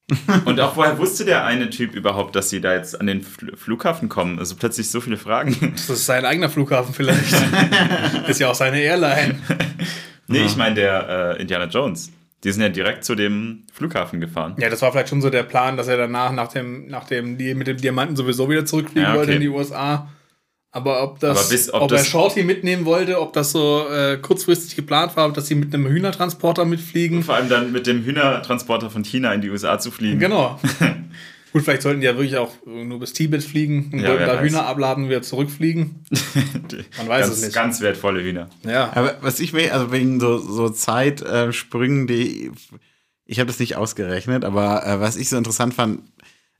Und 0.44 0.60
auch 0.60 0.76
woher 0.76 0.98
wusste 0.98 1.24
der 1.24 1.44
eine 1.46 1.68
Typ 1.68 1.92
überhaupt, 1.96 2.36
dass 2.36 2.48
sie 2.48 2.60
da 2.60 2.74
jetzt 2.74 3.00
an 3.00 3.08
den 3.08 3.22
Fl 3.22 3.56
Flughafen 3.56 4.08
kommen? 4.08 4.38
Also 4.38 4.54
plötzlich 4.54 4.88
so 4.88 5.00
viele 5.00 5.16
Fragen. 5.16 5.72
Das 5.74 5.90
ist 5.90 6.06
sein 6.06 6.24
eigener 6.24 6.48
Flughafen 6.48 6.94
vielleicht. 6.94 7.34
ist 8.28 8.38
ja 8.38 8.48
auch 8.48 8.54
seine 8.54 8.78
Airline. 8.80 9.34
Nee, 10.28 10.44
ich 10.44 10.54
meine 10.54 10.76
der 10.76 11.34
äh, 11.38 11.42
Indiana 11.42 11.64
Jones. 11.64 12.12
Die 12.46 12.52
sind 12.52 12.62
ja 12.62 12.68
direkt 12.68 13.04
zu 13.04 13.16
dem 13.16 13.64
Flughafen 13.72 14.20
gefahren. 14.20 14.54
Ja, 14.58 14.70
das 14.70 14.80
war 14.80 14.92
vielleicht 14.92 15.08
schon 15.08 15.20
so 15.20 15.30
der 15.30 15.42
Plan, 15.42 15.76
dass 15.76 15.88
er 15.88 15.96
danach 15.96 16.30
nach 16.32 16.48
dem, 16.48 16.86
nach 16.86 17.04
dem 17.04 17.36
Deal 17.36 17.56
mit 17.56 17.66
dem 17.66 17.76
Diamanten 17.76 18.14
sowieso 18.16 18.48
wieder 18.48 18.64
zurückfliegen 18.64 19.02
Ja, 19.02 19.08
okay. 19.10 19.18
wollte 19.18 19.32
in 19.32 19.40
die 19.40 19.48
USA. 19.48 20.08
Aber 20.70 21.02
ob 21.02 21.18
das, 21.20 21.38
Aber 21.38 21.48
bis- 21.48 21.72
ob 21.74 21.82
ob, 21.82 21.90
er 21.92 21.98
das- 21.98 22.06
Shorty 22.08 22.44
mitnehmen 22.44 22.84
wollte, 22.84 23.20
ob 23.20 23.32
das 23.32 23.50
so 23.50 23.86
äh, 23.88 24.18
kurzfristig 24.18 24.76
geplant 24.76 25.16
war, 25.16 25.32
dass 25.32 25.46
sie 25.48 25.54
mit 25.56 25.74
einem 25.74 25.86
Hühnertransporter 25.88 26.64
mitfliegen. 26.66 27.22
Vor 27.22 27.34
allem 27.34 27.48
dann 27.48 27.72
mit 27.72 27.86
dem 27.86 28.04
Hühnertransporter 28.04 28.90
von 28.90 29.02
China 29.02 29.32
in 29.34 29.40
die 29.40 29.50
USA 29.50 29.78
zu 29.78 29.90
fliegen. 29.90 30.20
Genau. 30.20 30.60
Gut, 31.56 31.64
vielleicht 31.64 31.80
sollten 31.80 32.02
die 32.02 32.06
ja 32.06 32.14
wirklich 32.16 32.36
auch 32.36 32.52
nur 32.66 33.00
bis 33.00 33.14
Tibet 33.14 33.42
fliegen 33.42 33.88
und 33.90 34.00
Ja, 34.00 34.14
da. 34.14 34.42
Hühner 34.42 34.66
abladen 34.66 35.04
und 35.04 35.08
wieder 35.08 35.22
zurückfliegen. 35.22 36.04
Man 36.98 37.08
weiß 37.08 37.28
ganz, 37.28 37.38
es 37.38 37.44
nicht. 37.44 37.54
Ganz 37.54 37.80
wertvolle 37.80 38.22
Hühner. 38.22 38.50
Ja. 38.62 38.92
Aber 38.94 39.16
was 39.22 39.40
ich 39.40 39.54
mir, 39.54 39.72
also 39.72 39.90
wegen 39.90 40.20
so, 40.20 40.36
so 40.36 40.68
Zeitsprüngen, 40.68 42.06
die, 42.06 42.52
ich 43.24 43.40
habe 43.40 43.46
das 43.46 43.58
nicht 43.58 43.74
ausgerechnet, 43.74 44.44
aber 44.44 44.86
äh, 44.86 45.00
was 45.00 45.16
ich 45.16 45.30
so 45.30 45.38
interessant 45.38 45.72
fand, 45.72 46.02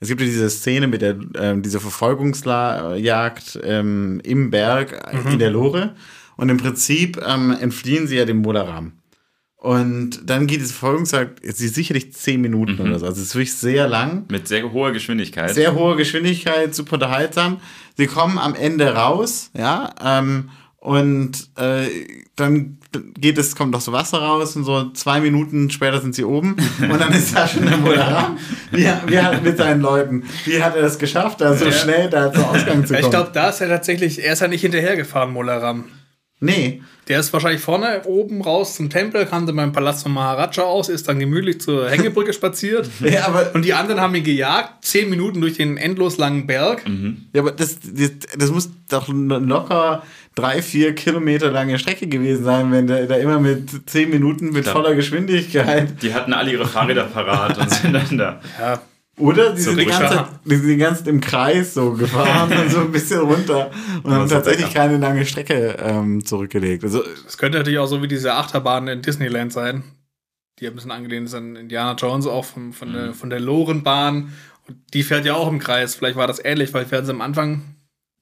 es 0.01 0.09
gibt 0.09 0.23
ja 0.23 0.27
diese 0.27 0.49
Szene 0.49 0.87
mit 0.87 1.03
der, 1.03 1.19
ähm, 1.35 1.61
diese 1.61 1.79
Verfolgungsjagd 1.79 3.61
ähm, 3.65 4.23
im 4.25 4.49
Berg 4.49 5.13
äh, 5.13 5.31
in 5.31 5.39
der 5.39 5.51
Lore 5.51 5.95
und 6.39 6.49
im 6.49 6.57
Prinzip 6.57 7.23
ähm, 7.23 7.55
entfliehen 7.61 8.07
sie 8.07 8.17
ja 8.17 8.25
dem 8.25 8.39
Molaram. 8.39 8.93
Und 9.67 10.21
dann 10.31 10.47
geht 10.47 10.61
diese 10.61 10.75
Verfolgungsjagd, 10.75 11.41
sie 11.43 11.67
ist 11.67 11.75
sicherlich 11.75 12.13
zehn 12.13 12.41
Minuten 12.41 12.79
oder 12.79 13.01
so, 13.01 13.07
also 13.07 13.21
es 13.21 13.27
ist 13.31 13.35
wirklich 13.35 13.57
sehr 13.57 13.89
lang. 13.89 14.25
Mit 14.31 14.47
sehr 14.47 14.71
hoher 14.71 14.93
Geschwindigkeit. 14.93 15.53
Sehr 15.53 15.75
hohe 15.75 15.97
Geschwindigkeit, 15.97 16.73
super 16.73 16.93
unterhaltsam. 16.95 17.57
Sie 17.97 18.07
kommen 18.07 18.39
am 18.39 18.55
Ende 18.55 18.95
raus, 18.95 19.51
ja, 19.59 19.93
ähm, 20.05 20.51
und 20.79 21.33
äh, 21.57 21.89
dann 22.37 22.79
geht 23.19 23.39
es, 23.39 23.57
kommt 23.57 23.73
noch 23.73 23.81
so 23.81 23.91
Wasser 23.91 24.19
raus 24.19 24.55
und 24.55 24.63
so 24.63 24.91
zwei 24.91 25.19
Minuten 25.21 25.69
später 25.71 26.01
sind 26.01 26.15
sie 26.15 26.23
oben 26.23 26.55
und 26.81 27.01
dann 27.01 27.13
ist 27.13 27.35
da 27.35 27.49
schon 27.49 27.67
der 27.67 27.77
Moderat. 27.79 28.31
Wie, 28.71 28.87
wie 29.09 29.19
hat 29.19 29.43
mit 29.43 29.57
seinen 29.57 29.81
Leuten, 29.81 30.23
wie 30.45 30.63
hat 30.63 30.77
er 30.77 30.83
das 30.83 30.97
geschafft, 31.01 31.41
da 31.41 31.57
so 31.57 31.65
Ja. 31.65 31.73
schnell 31.73 32.09
da 32.09 32.33
zum 32.33 32.45
Ausgang 32.45 32.87
zu 32.87 32.93
kommen? 32.95 33.05
ich 33.05 33.11
glaube, 33.11 33.31
da 33.35 33.49
ist 33.49 33.61
er 33.61 33.69
tatsächlich, 33.69 34.23
er 34.23 34.35
ist 34.35 34.43
ja 34.43 34.47
nicht 34.47 34.61
hinterhergefahren, 34.61 35.33
Molaram. 35.33 35.87
Nee. 36.41 36.83
Der 37.09 37.21
ist 37.21 37.33
wahrscheinlich 37.33 37.63
vorne 37.63 38.03
oben 38.05 38.43
raus 38.43 38.75
zum 38.75 38.91
Tempel, 38.91 39.25
kam 39.27 39.47
dann 39.47 39.57
beim 39.57 39.73
Palast 39.73 40.03
von 40.03 40.13
Maharaja 40.13 40.65
aus, 40.65 40.89
ist 40.89 41.09
dann 41.09 41.19
gemütlich 41.19 41.61
zur 41.61 41.89
Hängebrücke 41.89 42.33
spaziert. 42.33 42.91
Ja, 43.01 43.27
aber, 43.29 43.55
Und 43.55 43.65
die 43.65 43.73
anderen 43.75 44.01
haben 44.01 44.15
ihn 44.15 44.25
gejagt, 44.25 44.85
zehn 44.85 45.09
Minuten 45.09 45.41
durch 45.41 45.55
den 45.57 45.77
endlos 45.77 46.19
langen 46.19 46.47
Berg. 46.47 46.83
ja, 47.33 47.41
aber 47.41 47.53
das, 47.53 47.79
das, 47.81 48.11
das 48.37 48.51
muss 48.51 48.71
doch 48.89 49.09
locker 49.09 50.03
drei, 50.35 50.61
vier 50.63 50.95
Kilometer 50.95 51.51
lange 51.51 51.79
Strecke 51.79 52.07
gewesen 52.09 52.45
sein, 52.45 52.71
wenn 52.71 52.87
der 52.87 53.07
da 53.07 53.17
immer 53.17 53.41
mit 53.41 53.89
zehn 53.89 54.11
Minuten 54.11 54.51
mit 54.51 54.65
Klar. 54.65 54.75
voller 54.77 54.95
Geschwindigkeit. 54.95 56.03
Die 56.03 56.13
hatten 56.13 56.33
alle 56.33 56.53
ihre 56.53 56.67
Fahrräder 56.67 57.05
parat 57.05 57.57
und 57.57 57.71
sind 57.71 57.95
dann 57.95 58.19
da. 58.19 58.41
Ja, 58.61 58.81
Oder? 59.19 59.55
Die 59.55 59.61
sind 59.63 59.79
die 59.79 59.87
ganze. 59.87 60.15
Zeit- 60.15 60.27
die 60.45 60.57
sind 60.57 60.69
die 60.69 60.77
ganze 60.77 61.05
Zeit 61.05 61.09
im 61.13 61.21
Kreis 61.21 61.75
so 61.75 61.93
gefahren 61.93 62.53
und 62.53 62.71
so 62.71 62.81
ein 62.81 62.93
bisschen 62.93 63.21
runter 63.21 63.71
und 64.03 64.13
haben 64.13 64.29
tatsächlich 64.29 64.73
keine 64.75 64.99
lange 64.99 65.25
Strecke 65.25 65.77
ähm, 65.81 66.25
zurückgelegt. 66.25 66.85
Also, 66.85 67.03
das 67.25 67.39
könnte 67.39 67.59
natürlich 67.59 67.79
auch 67.79 67.87
so 67.87 68.03
wie 68.03 68.09
diese 68.09 68.35
Achterbahn 68.35 68.89
in 68.89 69.03
Disneyland 69.03 69.53
sein. 69.53 69.85
Die 70.59 70.67
ein 70.67 70.75
bisschen 70.75 70.91
angelehnt 70.91 71.27
ist 71.29 71.35
an 71.35 71.57
Indiana 71.57 71.95
Jones, 71.95 72.27
auch 72.27 72.45
von, 72.45 72.73
von, 72.73 72.93
der, 72.93 73.13
von 73.15 73.29
der 73.31 73.41
Lorenbahn. 73.41 74.33
Und 74.69 74.77
die 74.95 75.03
fährt 75.03 75.25
ja 75.27 75.35
auch 75.35 75.49
im 75.49 75.59
Kreis. 75.59 75.95
Vielleicht 75.95 76.17
war 76.17 76.27
das 76.27 76.43
ähnlich, 76.45 76.73
weil 76.75 76.91
werden 76.91 77.05
sie 77.07 77.13
am 77.13 77.21
Anfang 77.21 77.63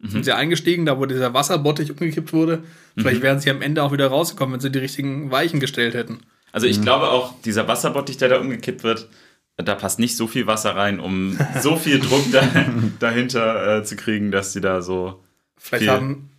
sind 0.07 0.24
sie 0.24 0.32
eingestiegen, 0.36 0.84
da 0.84 0.99
wo 0.99 1.07
dieser 1.07 1.32
Wasserbottich 1.32 1.90
umgekippt 1.90 2.34
wurde. 2.34 2.62
Vielleicht 2.95 3.22
wären 3.22 3.40
sie 3.40 3.51
am 3.51 3.62
Ende 3.62 3.82
auch 3.82 3.90
wieder 3.90 4.09
rausgekommen, 4.09 4.53
wenn 4.55 4.61
sie 4.61 4.70
die 4.70 4.78
richtigen 4.80 5.30
Weichen 5.30 5.61
gestellt 5.61 5.95
hätten. 5.95 6.18
Also 6.53 6.66
ich 6.66 6.82
glaube 6.82 7.09
auch, 7.09 7.32
dieser 7.42 7.66
Wasserbottich, 7.68 8.18
der 8.18 8.28
da 8.28 8.38
umgekippt 8.38 8.84
wird, 8.84 9.09
da 9.57 9.74
passt 9.74 9.98
nicht 9.98 10.16
so 10.16 10.26
viel 10.26 10.46
Wasser 10.46 10.74
rein, 10.76 10.98
um 11.00 11.38
so 11.61 11.76
viel 11.76 12.00
Druck 12.00 12.24
da, 12.32 12.42
dahinter 12.98 13.78
äh, 13.78 13.84
zu 13.84 13.96
kriegen, 13.96 14.30
dass 14.30 14.52
die 14.52 14.61
da 14.61 14.82
so. 14.82 15.22
Vielleicht 15.57 15.84
Viel. 15.84 15.92
haben, 15.92 16.30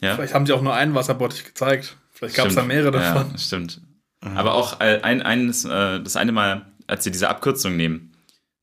Ja, 0.00 0.14
vielleicht 0.16 0.34
haben 0.34 0.44
sie 0.46 0.52
auch 0.52 0.60
nur 0.62 0.74
einen 0.74 0.94
Wasserbottich 0.94 1.44
gezeigt. 1.44 1.96
Vielleicht 2.10 2.36
gab 2.36 2.48
es 2.48 2.54
da 2.54 2.62
mehrere 2.62 2.90
davon. 2.92 3.30
Ja, 3.32 3.38
stimmt. 3.38 3.80
Aber 4.20 4.54
auch 4.54 4.80
äh, 4.80 5.00
ein, 5.02 5.20
eines, 5.22 5.64
äh, 5.64 6.00
das 6.00 6.16
eine 6.16 6.32
Mal, 6.32 6.66
als 6.86 7.04
sie 7.04 7.10
diese 7.10 7.28
Abkürzung 7.28 7.76
nehmen. 7.76 8.12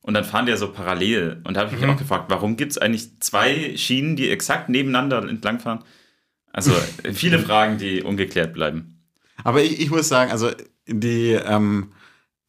Und 0.01 0.15
dann 0.15 0.23
fahren 0.23 0.45
die 0.47 0.51
ja 0.51 0.57
so 0.57 0.71
parallel. 0.71 1.41
Und 1.43 1.55
da 1.55 1.61
habe 1.61 1.69
ich 1.69 1.77
mich 1.79 1.85
Mhm. 1.87 1.93
auch 1.93 1.99
gefragt, 1.99 2.25
warum 2.29 2.57
gibt 2.57 2.71
es 2.71 2.77
eigentlich 2.79 3.19
zwei 3.19 3.77
Schienen, 3.77 4.15
die 4.15 4.29
exakt 4.31 4.69
nebeneinander 4.69 5.19
entlangfahren? 5.27 5.83
Also 6.51 6.71
viele 7.13 7.39
Fragen, 7.39 7.77
die 7.77 8.01
ungeklärt 8.01 8.53
bleiben. 8.53 9.03
aber 9.43 9.61
ich, 9.63 9.79
ich 9.79 9.89
muss 9.91 10.07
sagen, 10.09 10.31
also 10.31 10.49
die 10.87 11.31
ähm, 11.33 11.91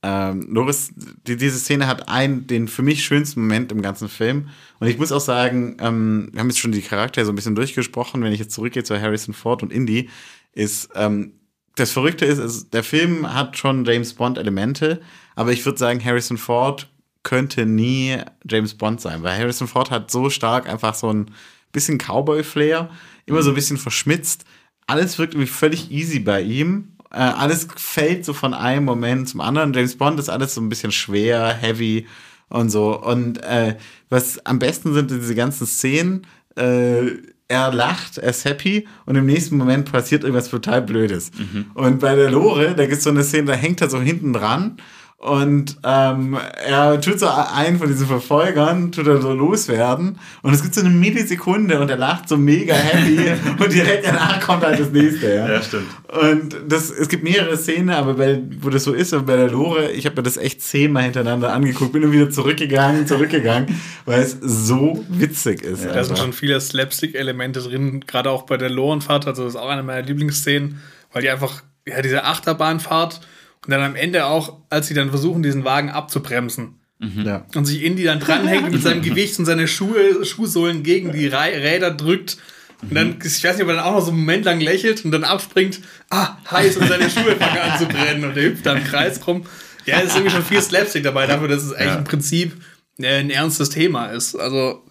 ähm, 0.03 0.49
Loris, 0.51 0.93
die, 0.97 1.37
diese 1.37 1.59
Szene 1.59 1.87
hat 1.87 2.09
einen, 2.09 2.47
den 2.47 2.69
für 2.69 2.83
mich 2.83 3.05
schönsten 3.05 3.41
Moment 3.41 3.71
im 3.71 3.83
ganzen 3.83 4.09
Film. 4.09 4.49
Und 4.81 4.89
ich 4.89 4.99
muss 4.99 5.13
auch 5.13 5.21
sagen, 5.21 5.77
ähm, 5.81 6.29
wir 6.33 6.41
haben 6.41 6.49
jetzt 6.49 6.59
schon 6.59 6.73
die 6.73 6.83
Charaktere 6.83 7.25
so 7.25 7.33
ein 7.33 7.37
bisschen 7.37 7.55
durchgesprochen. 7.55 8.23
Wenn 8.23 8.33
ich 8.33 8.41
jetzt 8.41 8.55
zurückgehe 8.55 8.83
zu 8.83 9.01
Harrison 9.01 9.35
Ford 9.35 9.63
und 9.63 9.73
Indy, 9.73 10.11
ist 10.53 10.91
ähm, 10.95 11.35
das 11.77 11.93
Verrückte 11.93 12.25
ist, 12.27 12.39
ist, 12.39 12.75
der 12.75 12.85
Film 12.85 13.33
hat 13.33 13.57
schon 13.57 13.85
James 13.85 14.15
Bond 14.15 14.39
Elemente, 14.39 15.01
aber 15.35 15.53
ich 15.53 15.65
würde 15.65 15.79
sagen, 15.79 16.05
Harrison 16.05 16.37
Ford 16.37 16.91
könnte 17.23 17.67
nie 17.67 18.19
James 18.49 18.75
Bond 18.75 19.01
sein, 19.01 19.23
weil 19.23 19.39
Harrison 19.39 19.69
Ford 19.69 19.91
hat 19.91 20.11
so 20.11 20.29
stark 20.29 20.69
einfach 20.69 20.95
so 20.95 21.13
ein 21.13 21.31
bisschen 21.71 21.99
Cowboy-Flair, 21.99 22.91
immer 23.27 23.43
so 23.43 23.51
ein 23.51 23.55
bisschen 23.55 23.79
verschmitzt. 23.79 24.45
Alles 24.87 25.19
wirkt 25.19 25.35
irgendwie 25.35 25.51
völlig 25.51 25.91
easy 25.91 26.19
bei 26.19 26.43
ihm. 26.43 26.92
Äh, 27.13 27.19
alles 27.19 27.69
fällt 27.77 28.25
so 28.25 28.33
von 28.33 28.55
einem 28.55 28.85
Moment 28.85 29.29
zum 29.29 29.41
anderen. 29.41 29.73
James 29.73 29.97
Bond 29.97 30.19
ist 30.19 30.29
alles 30.29 30.55
so 30.55 30.61
ein 30.61 30.69
bisschen 30.69 30.93
schwer, 30.93 31.49
heavy 31.49 32.07
und 32.49 32.71
so. 32.71 32.99
Und 33.01 33.43
äh, 33.43 33.77
was 34.09 34.45
am 34.47 34.59
besten 34.59 34.95
sind 34.95 35.11
diese 35.11 35.35
ganzen 35.35 35.67
Szenen, 35.67 36.27
äh, 36.57 37.11
er 37.49 37.71
lacht, 37.73 38.17
er 38.17 38.31
ist 38.31 38.47
happy 38.47 38.89
und 39.05 39.15
im 39.17 39.27
nächsten 39.27 39.59
Moment 39.59 39.93
passiert 39.93 40.25
irgendwas 40.25 40.49
total 40.49 40.81
Blödes. 40.81 41.31
Und 41.75 42.01
bei 42.01 42.15
der 42.15 42.31
Lore, 42.31 42.75
da 42.75 42.87
gibt 42.87 42.99
es 42.99 43.05
so 43.05 43.11
eine 43.11 43.25
Szene, 43.25 43.45
da 43.45 43.53
hängt 43.53 43.83
er 43.83 43.91
so 43.91 44.01
hinten 44.01 44.33
dran 44.33 44.79
und 45.23 45.77
ähm, 45.85 46.37
er 46.67 47.01
tut 47.01 47.21
so 47.21 47.29
einen 47.29 47.79
von 47.79 47.87
diesen 47.87 48.09
Verfolgern, 48.09 48.91
tut 48.91 49.07
er 49.07 49.23
so 49.23 49.33
loswerden 49.33 50.19
und 50.43 50.53
es 50.53 50.63
gibt 50.63 50.75
so 50.75 50.81
eine 50.81 50.91
Millisekunde 50.91 51.79
und 51.79 51.89
er 51.89 51.97
lacht 51.97 52.29
so 52.29 52.37
mega 52.37 52.75
happy 52.75 53.31
und 53.63 53.73
direkt 53.73 54.05
danach 54.05 54.41
kommt 54.41 54.65
halt 54.65 54.81
das 54.81 54.91
nächste. 54.91 55.33
Ja, 55.33 55.49
Ja, 55.49 55.63
stimmt. 55.63 55.87
Und 56.09 56.57
das, 56.67 56.91
es 56.91 57.09
gibt 57.09 57.23
mehrere 57.23 57.57
Szenen, 57.57 57.91
aber 57.91 58.15
bei, 58.15 58.43
wo 58.61 58.69
das 58.69 58.83
so 58.83 58.93
ist, 58.93 59.13
und 59.13 59.27
bei 59.27 59.37
der 59.37 59.49
Lore, 59.49 59.93
ich 59.93 60.07
habe 60.07 60.17
mir 60.17 60.23
das 60.25 60.37
echt 60.37 60.61
zehnmal 60.61 61.05
hintereinander 61.05 61.53
angeguckt, 61.53 61.93
bin 61.93 62.03
immer 62.03 62.13
wieder 62.13 62.31
zurückgegangen, 62.31 63.07
zurückgegangen, 63.07 63.79
weil 64.07 64.23
es 64.23 64.37
so 64.41 65.05
witzig 65.09 65.63
ist. 65.63 65.85
Da 65.85 66.03
sind 66.03 66.19
schon 66.19 66.33
viele 66.33 66.61
Slapstick-Elemente 66.61 67.61
drin, 67.61 68.05
gerade 68.09 68.29
auch 68.29 68.43
bei 68.43 68.57
der 68.57 68.71
Lorenfahrt. 68.71 69.29
Also, 69.29 69.45
das 69.45 69.55
ist 69.55 69.61
auch 69.61 69.69
eine 69.69 69.85
meiner 69.85 70.03
Lieblingsszenen, 70.03 70.81
weil 71.13 71.23
die 71.23 71.31
einfach, 71.31 71.63
ja, 71.87 72.03
diese 72.03 72.25
Achterbahnfahrt 72.25 73.21
und 73.65 73.71
dann 73.71 73.81
am 73.81 73.95
Ende 73.97 74.27
auch, 74.27 74.59
als 74.71 74.89
sie 74.89 74.95
dann 74.95 75.11
versuchen, 75.11 75.43
diesen 75.43 75.65
Wagen 75.65 75.91
abzubremsen 75.91 76.81
ja. 76.99 77.47
und 77.55 77.65
sich 77.65 77.83
Indy 77.83 78.05
dann 78.05 78.21
dranhängt 78.21 78.65
und 78.65 78.73
mit 78.73 78.83
seinem 78.83 79.03
Gewicht 79.03 79.39
und 79.39 79.45
seine 79.45 79.67
Schuhe, 79.69 80.25
Schuhsohlen 80.25 80.83
gegen 80.83 81.13
die 81.13 81.27
Räder 81.27 81.91
drückt. 81.91 82.39
Und 82.83 82.95
dann, 82.95 83.19
ich 83.25 83.45
weiß 83.45 83.57
nicht, 83.57 83.63
ob 83.63 83.69
er 83.69 83.77
dann 83.77 83.85
auch 83.85 83.93
noch 83.93 84.01
so 84.05 84.11
einen 84.11 84.21
Moment 84.21 84.45
lang 84.45 84.61
lächelt 84.61 85.05
und 85.05 85.13
dann 85.13 85.23
abspringt, 85.25 85.81
ah, 86.11 86.37
heiß, 86.51 86.77
und 86.79 86.89
seine 86.89 87.09
Schuhe 87.09 87.37
fangen 87.37 87.59
an 87.59 87.79
zu 87.79 87.87
brennen 87.87 88.25
und 88.25 88.37
er 88.37 88.43
hüpft 88.45 88.67
da 88.67 88.75
im 88.75 88.83
Kreis 88.85 89.25
rum. 89.27 89.45
Ja, 89.85 89.99
es 89.99 90.07
ist 90.11 90.17
irgendwie 90.17 90.33
schon 90.35 90.45
viel 90.45 90.61
Slapstick 90.61 91.05
dabei, 91.05 91.27
dafür, 91.27 91.49
dass 91.49 91.63
es 91.63 91.73
eigentlich 91.73 91.87
Ja. 91.93 91.99
im 91.99 92.05
Prinzip 92.05 92.57
äh, 92.99 93.19
ein 93.21 93.31
ernstes 93.31 93.71
Thema 93.71 94.07
ist. 94.07 94.35
Also, 94.35 94.85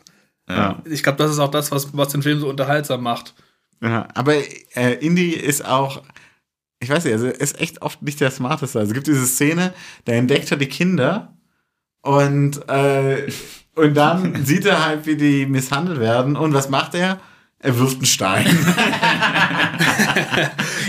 Ja. 0.50 0.82
ich 0.86 1.04
glaube, 1.04 1.18
das 1.18 1.32
ist 1.32 1.40
auch 1.40 1.52
das, 1.52 1.72
was, 1.72 1.96
was 1.96 2.10
den 2.10 2.24
Film 2.24 2.40
so 2.40 2.48
unterhaltsam 2.50 3.04
macht. 3.04 3.34
Ja, 3.82 4.08
aber 4.14 4.36
äh, 4.76 4.94
Indy 5.00 5.32
ist 5.32 5.66
auch, 5.66 6.04
ich 6.82 6.90
weiß 6.90 7.06
nicht, 7.06 7.14
also 7.14 7.28
er 7.28 7.40
ist 7.40 7.62
echt 7.62 7.82
oft 7.82 8.02
nicht 8.02 8.20
der 8.20 8.32
Smarteste. 8.32 8.80
Also 8.80 8.90
es 8.92 8.94
gibt 8.96 9.08
diese 9.08 9.26
Szene, 9.26 9.74
da 10.06 10.14
entdeckt 10.14 10.52
er 10.52 10.58
die 10.58 10.68
Kinder 10.68 11.34
und, 12.02 12.68
äh, 12.68 13.28
und 13.76 13.96
dann 13.96 14.44
sieht 14.46 14.66
er 14.66 14.86
halt, 14.86 15.06
wie 15.06 15.16
die 15.16 15.46
misshandelt 15.46 16.00
werden. 16.00 16.36
Und 16.36 16.54
was 16.54 16.70
macht 16.70 16.96
er? 16.96 17.20
Er 17.60 17.78
wirft 17.78 17.98
einen 17.98 18.06
Stein. 18.06 18.46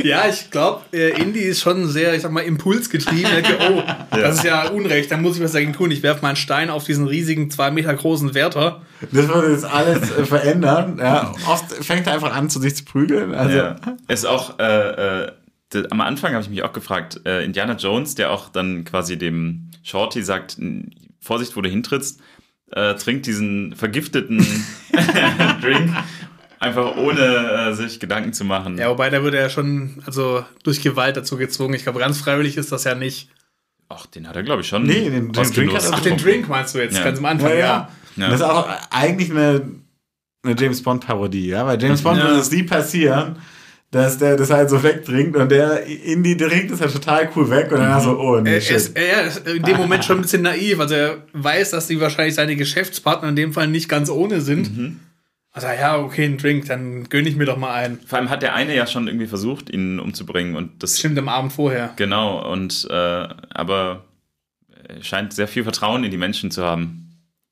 Ja, 0.02 0.26
ich 0.28 0.50
glaube, 0.50 0.82
äh, 0.92 1.10
Indy 1.20 1.40
ist 1.40 1.60
schon 1.60 1.86
sehr, 1.88 2.14
ich 2.14 2.22
sag 2.22 2.32
mal, 2.32 2.40
impulsgetrieben. 2.40 3.30
Er 3.30 3.42
denkt, 3.42 3.60
oh, 3.70 3.82
das 4.16 4.36
ist 4.38 4.44
ja 4.44 4.68
Unrecht, 4.68 5.10
da 5.10 5.16
muss 5.16 5.36
ich 5.36 5.42
was 5.42 5.52
dagegen 5.52 5.72
tun. 5.72 5.90
Ich 5.90 6.02
werfe 6.02 6.22
mal 6.22 6.28
einen 6.28 6.36
Stein 6.36 6.70
auf 6.70 6.84
diesen 6.84 7.06
riesigen, 7.06 7.50
zwei 7.50 7.70
Meter 7.70 7.94
großen 7.94 8.34
Wärter. 8.34 8.82
Das 9.12 9.28
würde 9.28 9.52
jetzt 9.52 9.64
alles 9.64 10.10
äh, 10.10 10.24
verändern. 10.24 10.98
Ja, 10.98 11.32
oft 11.46 11.72
fängt 11.84 12.06
er 12.06 12.14
einfach 12.14 12.34
an, 12.34 12.50
zu 12.50 12.60
sich 12.60 12.74
zu 12.76 12.84
prügeln. 12.84 13.34
Also, 13.34 13.56
Ja. 13.56 13.76
Ist 14.08 14.26
auch, 14.26 14.58
äh, 14.58 15.26
am 15.90 16.00
Anfang 16.00 16.32
habe 16.32 16.42
ich 16.42 16.50
mich 16.50 16.62
auch 16.62 16.72
gefragt, 16.72 17.20
äh, 17.24 17.44
Indiana 17.44 17.74
Jones, 17.74 18.14
der 18.14 18.30
auch 18.30 18.48
dann 18.48 18.84
quasi 18.84 19.16
dem 19.18 19.70
Shorty 19.82 20.22
sagt, 20.22 20.58
"N- 20.58 20.90
Vorsicht, 21.20 21.56
wo 21.56 21.60
du 21.60 21.68
hintrittst, 21.68 22.20
äh, 22.72 22.94
trinkt 22.94 23.26
diesen 23.26 23.74
vergifteten 23.76 24.44
Drink 25.60 25.90
einfach 26.58 26.96
ohne 26.96 27.20
äh, 27.20 27.72
sich 27.74 27.98
Gedanken 28.00 28.32
zu 28.32 28.44
machen. 28.44 28.78
Ja, 28.78 28.88
wobei 28.90 29.10
da 29.10 29.22
wird 29.22 29.34
er 29.34 29.42
ja 29.42 29.50
schon, 29.50 30.02
also 30.06 30.44
durch 30.62 30.80
Gewalt 30.82 31.16
dazu 31.16 31.36
gezwungen. 31.36 31.74
Ich 31.74 31.82
glaube, 31.82 31.98
ganz 31.98 32.18
freiwillig 32.20 32.56
ist 32.56 32.70
das 32.72 32.84
ja 32.84 32.94
nicht. 32.94 33.28
Ach, 33.88 34.06
den 34.06 34.26
hat 34.28 34.36
er, 34.36 34.42
glaube 34.42 34.62
ich, 34.62 34.68
schon. 34.68 34.84
Nee, 34.84 35.10
den- 35.10 35.32
den 35.32 35.52
Drink 35.52 35.74
hat 35.74 35.82
er- 35.84 35.92
Ach, 35.94 36.00
den. 36.00 36.16
Drink 36.16 36.48
meinst 36.48 36.74
du 36.74 36.78
jetzt, 36.78 36.96
Ja. 36.96 37.04
ganz 37.04 37.18
am 37.18 37.24
Anfang, 37.26 37.50
Ja, 37.50 37.54
ja. 37.56 37.64
ja. 37.66 37.88
Ja. 38.16 38.26
Das 38.30 38.40
ist 38.40 38.46
auch 38.46 38.68
eigentlich 38.90 39.30
eine, 39.30 39.70
eine 40.44 40.54
James 40.58 40.82
Bond-Parodie, 40.82 41.48
ja, 41.48 41.66
weil 41.66 41.80
James 41.82 42.02
Bond 42.02 42.18
Ja. 42.18 42.24
würde 42.28 42.38
es 42.40 42.50
nie 42.50 42.62
passieren, 42.62 43.36
dass 43.92 44.16
der 44.18 44.36
das 44.36 44.50
halt 44.50 44.70
so 44.70 44.82
wegtrinkt 44.82 45.36
und 45.36 45.50
der 45.52 45.86
Indy 45.86 46.34
trinkt 46.36 46.72
das 46.72 46.80
halt 46.80 46.92
total 46.94 47.28
cool 47.36 47.48
weg 47.50 47.70
und 47.70 47.78
dann 47.78 48.00
so, 48.00 48.18
oh, 48.18 48.40
nee, 48.40 48.54
Er 48.54 48.60
shit. 48.62 48.76
ist, 48.76 48.96
er 48.96 49.22
ist 49.26 49.46
in 49.46 49.62
dem 49.62 49.76
Moment 49.76 50.02
schon 50.04 50.16
ein 50.18 50.22
bisschen 50.22 50.42
naiv. 50.42 50.80
Also 50.80 50.94
er 50.94 51.18
weiß, 51.34 51.70
dass 51.70 51.88
die 51.88 52.00
wahrscheinlich 52.00 52.34
seine 52.34 52.56
Geschäftspartner 52.56 53.28
in 53.28 53.36
dem 53.36 53.52
Fall 53.52 53.68
nicht 53.68 53.90
ganz 53.90 54.08
ohne 54.08 54.40
sind. 54.40 54.98
Also 55.52 55.66
ja, 55.66 55.98
okay, 55.98 56.24
ein 56.24 56.38
Drink, 56.38 56.64
dann 56.64 57.06
gönne 57.10 57.28
ich 57.28 57.36
mir 57.36 57.44
doch 57.44 57.58
mal 57.58 57.74
einen. 57.74 58.00
Vor 58.06 58.18
allem 58.18 58.30
hat 58.30 58.40
der 58.40 58.54
eine 58.54 58.74
ja 58.74 58.86
schon 58.86 59.06
irgendwie 59.08 59.26
versucht, 59.26 59.68
ihn 59.68 60.00
umzubringen 60.00 60.56
und 60.56 60.82
das 60.82 60.98
Stimmt 60.98 61.18
am 61.18 61.28
Abend 61.28 61.52
vorher. 61.52 61.92
Genau, 61.96 62.50
und 62.50 62.88
äh, 62.90 62.94
aber 62.94 64.04
er 64.88 65.02
scheint 65.04 65.34
sehr 65.34 65.48
viel 65.48 65.64
Vertrauen 65.64 66.02
in 66.02 66.10
die 66.10 66.16
Menschen 66.16 66.50
zu 66.50 66.64
haben. 66.64 67.01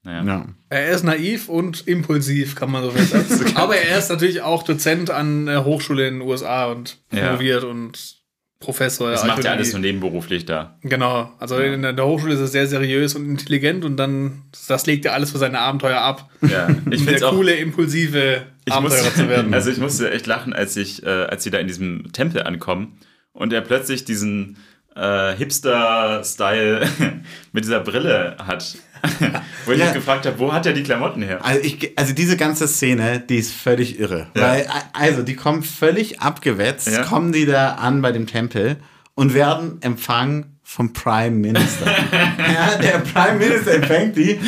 Naja. 0.03 0.25
ja. 0.25 0.47
Er 0.71 0.91
ist 0.91 1.05
naiv 1.05 1.49
und 1.49 1.87
impulsiv, 1.87 2.55
kann 2.55 2.71
man 2.71 2.83
so 2.85 2.91
fest 2.91 3.11
sagen. 3.31 3.53
Aber 3.57 3.77
er 3.77 3.99
ist 3.99 4.09
natürlich 4.09 4.41
auch 4.41 4.63
Dozent 4.63 5.11
an 5.11 5.47
der 5.47 5.65
Hochschule 5.65 6.09
in 6.09 6.21
den 6.21 6.23
USA 6.29 6.67
und 6.67 6.99
Ja. 7.13 7.27
promoviert 7.29 7.65
und 7.65 8.17
Professor. 8.61 9.11
Das 9.11 9.25
macht 9.25 9.43
ja 9.43 9.53
alles 9.53 9.73
nur 9.73 9.81
nebenberuflich 9.81 10.45
da. 10.45 10.79
Genau, 10.83 11.33
also 11.39 11.59
in 11.59 11.81
der 11.81 12.05
Hochschule 12.05 12.35
ist 12.35 12.41
er 12.41 12.47
sehr 12.47 12.67
seriös 12.67 13.15
und 13.15 13.27
intelligent 13.27 13.87
und 13.87 13.97
dann, 13.97 14.43
das 14.69 14.85
legt 14.87 15.07
er 15.07 15.15
alles 15.15 15.31
für 15.33 15.39
seine 15.39 15.59
Abenteuer 15.61 15.99
ab. 15.99 16.29
Ja, 16.43 16.69
ich 16.91 17.01
um 17.01 17.07
finde 17.07 17.17
der 17.21 17.29
auch. 17.29 17.33
coole, 17.33 17.55
impulsive 17.55 18.43
Abenteurer 18.69 19.03
musste, 19.05 19.15
zu 19.23 19.29
werden. 19.31 19.55
also 19.55 19.71
ich 19.71 19.79
musste 19.79 20.11
echt 20.11 20.27
lachen, 20.27 20.53
als 20.53 20.77
ich, 20.77 21.03
äh, 21.03 21.09
als 21.09 21.43
sie 21.43 21.51
da 21.51 21.59
in 21.59 21.69
diesem 21.69 22.13
Tempel 22.13 22.43
ankommen 22.43 22.99
und 23.33 23.53
er 23.55 23.63
plötzlich 23.63 24.05
diesen 24.05 24.59
äh, 24.95 25.35
Hipster-Style 25.37 26.87
mit 27.53 27.65
dieser 27.65 27.81
Brille 27.81 28.37
hat. 28.47 28.77
Wo 29.67 29.73
ich 29.73 29.79
Ja. 29.79 29.87
mich 29.87 29.95
gefragt 29.95 30.27
habe, 30.27 30.39
wo 30.39 30.53
hat 30.53 30.67
er 30.67 30.73
die 30.73 30.83
Klamotten 30.83 31.23
her? 31.23 31.45
Also, 31.45 31.61
ich, 31.63 31.93
also 31.97 32.13
diese 32.15 32.37
ganze 32.37 32.67
Szene, 32.69 33.21
die 33.21 33.37
ist 33.37 33.53
völlig 33.53 33.99
irre. 33.99 34.29
Ja. 34.37 34.43
Weil, 34.43 34.67
also, 34.93 35.23
die 35.23 35.35
kommen 35.37 35.63
völlig 35.63 36.21
abgewetzt, 36.21 36.89
Ja. 36.89 37.03
kommen 37.05 37.33
die 37.33 37.47
da 37.47 37.75
an 37.75 38.03
bei 38.03 38.13
dem 38.13 38.27
Tempel 38.27 38.77
und 39.15 39.35
werden 39.35 39.79
empfangen 39.83 40.57
vom 40.63 40.93
Prime 40.93 41.37
Minister. 41.37 41.87
ja, 42.55 42.77
der 42.81 42.99
Prime 43.01 43.39
Minister 43.39 43.75
empfängt 43.75 44.17
die 44.17 44.39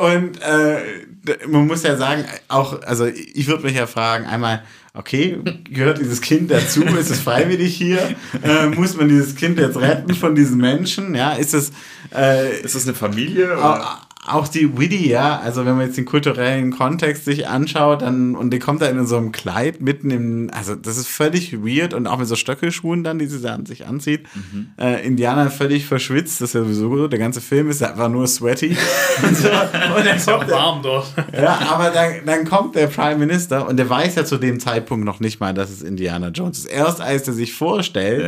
und 0.00 0.40
äh, 0.40 0.78
man 1.48 1.66
muss 1.66 1.82
ja 1.82 1.96
sagen, 1.96 2.24
auch, 2.48 2.80
also 2.82 3.06
ich 3.06 3.46
würde 3.46 3.64
mich 3.64 3.74
ja 3.76 3.86
fragen, 3.86 4.26
einmal, 4.26 4.62
okay, 4.96 5.38
gehört 5.64 5.98
dieses 5.98 6.20
Kind 6.20 6.50
dazu? 6.50 6.82
Ist 6.82 7.10
es 7.10 7.20
freiwillig 7.20 7.76
hier? 7.76 8.16
Äh, 8.42 8.66
muss 8.66 8.96
man 8.96 9.08
dieses 9.08 9.34
Kind 9.36 9.58
jetzt 9.58 9.76
retten 9.76 10.14
von 10.14 10.34
diesen 10.34 10.58
Menschen? 10.58 11.14
Ja, 11.14 11.32
ist 11.32 11.54
es, 11.54 11.72
äh, 12.14 12.60
Ist 12.60 12.74
das 12.74 12.84
eine 12.84 12.94
Familie? 12.94 13.56
Oder? 13.56 14.00
Auch, 14.28 14.48
die 14.48 14.78
Widdy, 14.78 15.08
ja, 15.08 15.38
also 15.40 15.64
wenn 15.64 15.76
man 15.76 15.86
jetzt 15.86 15.96
den 15.96 16.04
kulturellen 16.04 16.70
Kontext 16.72 17.24
sich 17.24 17.46
anschaut, 17.48 18.02
dann, 18.02 18.34
und 18.34 18.50
die 18.50 18.58
kommt 18.58 18.82
da 18.82 18.86
in 18.86 19.06
so 19.06 19.16
einem 19.16 19.32
Kleid 19.32 19.80
mitten 19.80 20.10
im, 20.10 20.50
also 20.52 20.74
das 20.74 20.96
ist 20.96 21.08
völlig 21.08 21.52
weird 21.64 21.94
und 21.94 22.06
auch 22.06 22.18
mit 22.18 22.26
so 22.28 22.36
Stöckelschuhen 22.36 23.04
dann, 23.04 23.18
die 23.18 23.26
sie 23.26 23.40
dann 23.40 23.66
sich 23.66 23.86
anzieht. 23.86 24.26
Äh, 24.80 25.06
Indianer 25.06 25.50
völlig 25.50 25.86
verschwitzt, 25.86 26.40
das 26.40 26.50
ist 26.50 26.54
ja 26.54 26.62
sowieso 26.62 26.96
so, 26.96 27.08
der 27.08 27.18
ganze 27.18 27.40
Film 27.40 27.70
ist 27.70 27.82
einfach 27.82 28.08
nur 28.08 28.26
sweaty. 28.26 28.76
und, 29.22 29.36
so. 29.36 29.48
und 29.48 30.06
dann 30.06 30.16
Ist 30.16 30.28
auch 30.30 30.48
warm 30.50 30.82
dort. 30.82 31.06
ja, 31.32 31.58
aber 31.70 31.90
dann, 31.90 32.12
dann 32.26 32.44
kommt 32.44 32.74
der 32.74 32.88
Prime 32.88 33.16
Minister 33.18 33.68
und 33.68 33.76
der 33.76 33.88
weiß 33.88 34.14
ja 34.16 34.24
zu 34.24 34.38
dem 34.38 34.60
Zeitpunkt 34.60 35.04
noch 35.04 35.20
nicht 35.20 35.40
mal, 35.40 35.54
dass 35.54 35.70
es 35.70 35.82
Indiana 35.82 36.28
Jones 36.28 36.58
ist. 36.58 36.66
Erst 36.66 37.00
als 37.00 37.26
er 37.28 37.34
sich 37.34 37.54
vorstellt, 37.54 38.24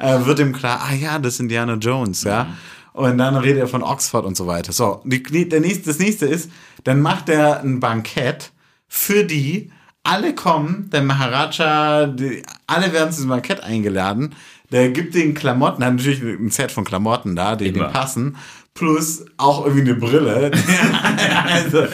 Ja. 0.00 0.16
äh, 0.16 0.26
wird 0.26 0.38
ihm 0.38 0.52
klar, 0.52 0.80
ah 0.88 0.94
ja, 0.94 1.18
das 1.18 1.34
ist 1.34 1.40
Indiana 1.40 1.74
Jones, 1.74 2.24
ja. 2.24 2.46
Und 2.94 3.18
dann 3.18 3.34
redet 3.34 3.58
er 3.58 3.66
von 3.66 3.82
Oxford 3.82 4.24
und 4.24 4.36
so 4.36 4.46
weiter. 4.46 4.72
So, 4.72 5.02
die, 5.04 5.48
der 5.48 5.60
nächste, 5.60 5.86
das 5.86 5.98
nächste 5.98 6.26
ist, 6.26 6.48
dann 6.84 7.02
macht 7.02 7.28
er 7.28 7.60
ein 7.60 7.80
Bankett 7.80 8.52
für 8.86 9.24
die, 9.24 9.72
alle 10.04 10.34
kommen, 10.34 10.90
der 10.92 11.02
Maharaja, 11.02 12.06
die, 12.06 12.42
alle 12.68 12.92
werden 12.92 13.10
zu 13.10 13.16
diesem 13.16 13.30
Bankett 13.30 13.64
eingeladen. 13.64 14.36
Der 14.70 14.90
gibt 14.90 15.16
den 15.16 15.34
Klamotten, 15.34 15.84
hat 15.84 15.94
natürlich 15.94 16.22
ein 16.22 16.50
Set 16.50 16.70
von 16.70 16.84
Klamotten 16.84 17.34
da, 17.34 17.56
die 17.56 17.72
dem 17.72 17.90
passen, 17.90 18.36
plus 18.74 19.24
auch 19.38 19.66
irgendwie 19.66 19.90
eine 19.90 19.94
Brille. 19.94 20.52
also, 21.52 21.86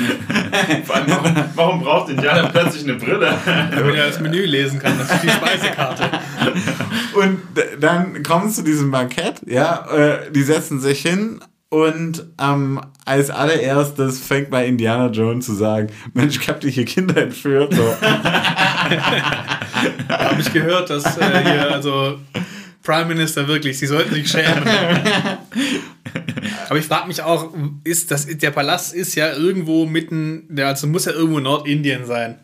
warum, 0.86 1.36
warum 1.54 1.80
braucht 1.80 2.10
Indianer 2.10 2.48
plötzlich 2.48 2.84
eine 2.84 2.94
Brille? 2.94 3.32
Damit 3.70 3.94
er 3.94 4.08
das 4.08 4.20
Menü 4.20 4.44
lesen 4.44 4.78
kann, 4.78 4.98
das 4.98 5.10
ist 5.10 5.22
die 5.22 5.30
Speisekarte. 5.30 6.10
Und 7.14 7.38
dann 7.80 8.22
kommen 8.22 8.48
sie 8.48 8.56
zu 8.56 8.62
diesem 8.64 8.90
Bankett, 8.90 9.42
ja, 9.46 9.86
äh, 9.90 10.30
die 10.32 10.42
setzen 10.42 10.80
sich 10.80 11.02
hin 11.02 11.40
und 11.70 12.26
ähm, 12.40 12.80
als 13.04 13.30
allererstes 13.30 14.18
fängt 14.18 14.50
bei 14.50 14.66
Indiana 14.66 15.06
Jones 15.06 15.46
zu 15.46 15.54
sagen, 15.54 15.88
Mensch, 16.14 16.36
ich 16.40 16.48
hab 16.48 16.60
dich 16.60 16.74
hier 16.74 16.84
Kinder 16.84 17.16
entführt. 17.16 17.72
So. 17.72 17.94
Habe 20.08 20.40
ich 20.40 20.52
gehört, 20.52 20.90
dass 20.90 21.16
äh, 21.16 21.42
hier, 21.44 21.72
also 21.72 22.18
Prime 22.82 23.06
Minister 23.06 23.46
wirklich, 23.46 23.78
sie 23.78 23.86
sollten 23.86 24.14
sich 24.14 24.28
schämen. 24.28 24.64
Aber 26.68 26.78
ich 26.78 26.86
frage 26.86 27.06
mich 27.06 27.22
auch, 27.22 27.54
ist 27.84 28.10
das, 28.10 28.26
der 28.26 28.50
Palast 28.50 28.92
ist 28.92 29.14
ja 29.14 29.32
irgendwo 29.32 29.86
mitten, 29.86 30.46
der, 30.48 30.66
also 30.68 30.88
muss 30.88 31.04
ja 31.04 31.12
irgendwo 31.12 31.38
in 31.38 31.44
Nordindien 31.44 32.04
sein. 32.04 32.40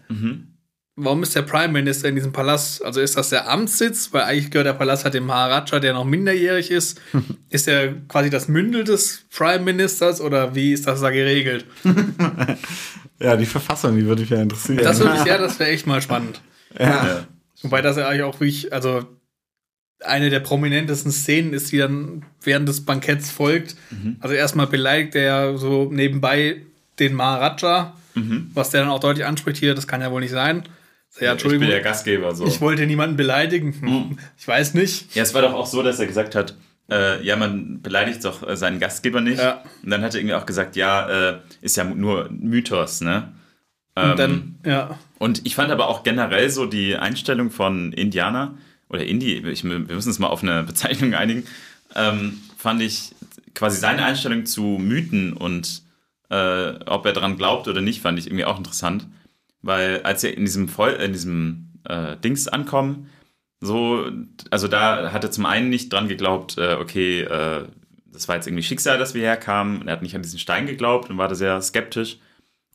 Warum 0.99 1.23
ist 1.23 1.37
der 1.37 1.43
Prime 1.43 1.75
Minister 1.75 2.09
in 2.09 2.15
diesem 2.15 2.33
Palast? 2.33 2.83
Also 2.83 3.03
ist 3.03 3.19
das 3.19 3.29
der 3.29 3.51
Amtssitz? 3.51 4.15
Weil 4.15 4.23
eigentlich 4.23 4.51
gehört 4.51 4.67
der 4.67 4.73
Palast 4.73 5.05
halt 5.05 5.13
dem 5.13 5.27
Maharaja, 5.27 5.79
der 5.79 5.93
noch 5.93 6.07
minderjährig 6.07 6.71
ist. 6.71 6.99
ist 7.51 7.69
er 7.69 7.93
quasi 8.09 8.31
das 8.31 8.49
Mündel 8.49 8.83
des 8.83 9.27
Prime 9.31 9.61
Ministers 9.61 10.23
oder 10.23 10.55
wie 10.55 10.73
ist 10.73 10.87
das 10.87 11.01
da 11.01 11.11
geregelt? 11.11 11.67
Ja, 13.19 13.35
die 13.35 13.47
Verfassung, 13.47 13.97
die 13.97 14.05
würde 14.05 14.21
mich 14.21 14.31
ja 14.31 14.43
interessieren. 14.43 14.77
Das 14.85 15.01
würde 15.01 15.17
ich, 15.19 15.25
ja, 15.27 15.39
das 15.39 15.59
wäre 15.59 15.71
echt 15.71 15.87
mal 15.87 16.03
spannend. 16.03 16.43
Ja. 16.79 17.27
Wobei 17.63 17.81
das 17.81 17.97
ja 17.97 18.09
eigentlich 18.09 18.25
auch 18.25 18.39
wirklich, 18.39 18.75
also 18.75 19.07
eine 20.05 20.29
der 20.29 20.41
prominentesten 20.41 21.11
Szenen 21.11 21.55
ist, 21.55 21.73
die 21.73 21.79
dann 21.79 22.27
während 22.43 22.69
des 22.69 22.85
Banketts 22.85 23.31
folgt. 23.31 23.75
Also 24.21 24.35
erstmal 24.35 24.67
beleidigt 24.67 25.15
er 25.15 25.23
ja 25.23 25.57
so 25.57 25.91
nebenbei 25.91 26.61
den 26.99 27.15
Maharaja, 27.15 27.95
was 28.53 28.69
der 28.69 28.83
dann 28.83 28.91
auch 28.91 29.01
deutlich 29.01 29.25
anspricht 29.25 29.57
hier, 29.57 29.75
das 29.75 29.87
kann 29.87 30.03
ja 30.03 30.11
wohl 30.11 30.21
nicht 30.21 30.33
sein. 30.33 30.65
Ja, 31.19 31.27
Ich 31.29 31.33
Entschuldigung, 31.33 31.61
bin 31.61 31.69
der 31.71 31.79
ich, 31.79 31.85
Gastgeber. 31.85 32.35
So. 32.35 32.61
wollte 32.61 32.87
niemanden 32.87 33.17
beleidigen. 33.17 33.75
Hm, 33.81 34.19
Ich 34.39 34.47
weiß 34.47 34.75
nicht. 34.75 35.15
Ja, 35.15 35.23
es 35.23 35.35
war 35.35 35.43
doch 35.43 35.55
auch 35.55 35.67
so, 35.67 35.83
dass 35.83 35.99
er 35.99 36.07
gesagt 36.07 36.35
hat, 36.35 36.55
äh, 36.91 37.25
ja, 37.25 37.37
man 37.37 37.83
beleidigt 37.83 38.25
doch 38.25 38.47
äh, 38.47 38.57
seinen 38.57 38.79
Gastgeber 38.79 39.21
nicht. 39.21 39.39
Ja. 39.41 39.63
Und 39.83 39.91
dann 39.91 40.03
hat 40.03 40.15
er 40.15 40.21
irgendwie 40.21 40.35
auch 40.35 40.47
gesagt, 40.47 40.77
ja, 40.77 41.31
äh, 41.31 41.39
ist 41.61 41.77
ja 41.77 41.85
nur 41.85 42.29
Mythos, 42.31 43.01
ne? 43.01 43.33
Und 43.97 44.03
Ähm, 44.05 44.17
dann, 44.17 44.55
ja. 44.65 44.99
Und 45.19 45.47
ich 45.47 45.55
fand 45.55 45.71
aber 45.73 45.89
auch 45.89 46.03
generell 46.03 46.51
so 46.51 46.67
die 46.67 46.97
Einstellung 46.97 47.51
von 47.51 47.93
Indianer 47.93 48.55
oder 48.89 49.05
Indie, 49.05 49.37
ich, 49.49 49.65
wir 49.65 49.79
müssen 49.79 50.09
uns 50.09 50.19
mal 50.19 50.29
auf 50.29 50.43
eine 50.43 50.63
Bezeichnung 50.71 51.15
einigen, 51.15 51.45
ähm, 51.95 52.39
fand 52.59 52.83
ich 52.83 53.15
quasi 53.55 53.79
seine 53.81 54.05
Einstellung 54.05 54.45
zu 54.45 54.63
Mythen 54.79 55.33
und 55.33 55.83
äh, 56.29 56.73
ob 56.85 57.07
er 57.07 57.13
daran 57.15 57.37
glaubt 57.39 57.69
oder 57.69 57.81
nicht, 57.81 58.03
fand 58.03 58.19
ich 58.19 58.27
irgendwie 58.27 58.45
auch 58.45 58.59
interessant. 58.59 59.07
Weil 59.63 60.03
als 60.03 60.23
er 60.25 60.37
in 60.37 60.45
diesem, 60.45 60.69
Voll 60.69 60.93
in 60.93 61.13
diesem 61.13 61.73
äh, 61.85 62.17
Dings 62.17 62.49
ankommen, 62.49 63.11
so, 63.61 64.11
also 64.51 64.69
da 64.69 65.13
hat 65.13 65.25
er 65.25 65.31
zum 65.31 65.47
einen 65.47 65.71
nicht 65.71 65.93
dran 65.93 66.09
geglaubt, 66.09 66.59
äh, 66.59 66.75
okay, 66.75 67.23
äh, 67.23 67.67
das 68.13 68.29
war 68.29 68.37
jetzt 68.37 68.47
irgendwie 68.47 68.63
Schicksal, 68.63 68.99
dass 68.99 69.15
wir 69.15 69.23
herkamen. 69.23 69.81
Und 69.81 69.89
er 69.89 69.93
hat 69.93 70.03
nicht 70.03 70.15
an 70.15 70.23
diesen 70.23 70.39
Stein 70.39 70.67
geglaubt 70.67 71.11
und 71.11 71.19
war 71.19 71.29
da 71.29 71.35
sehr 71.35 71.61
skeptisch. 71.61 72.19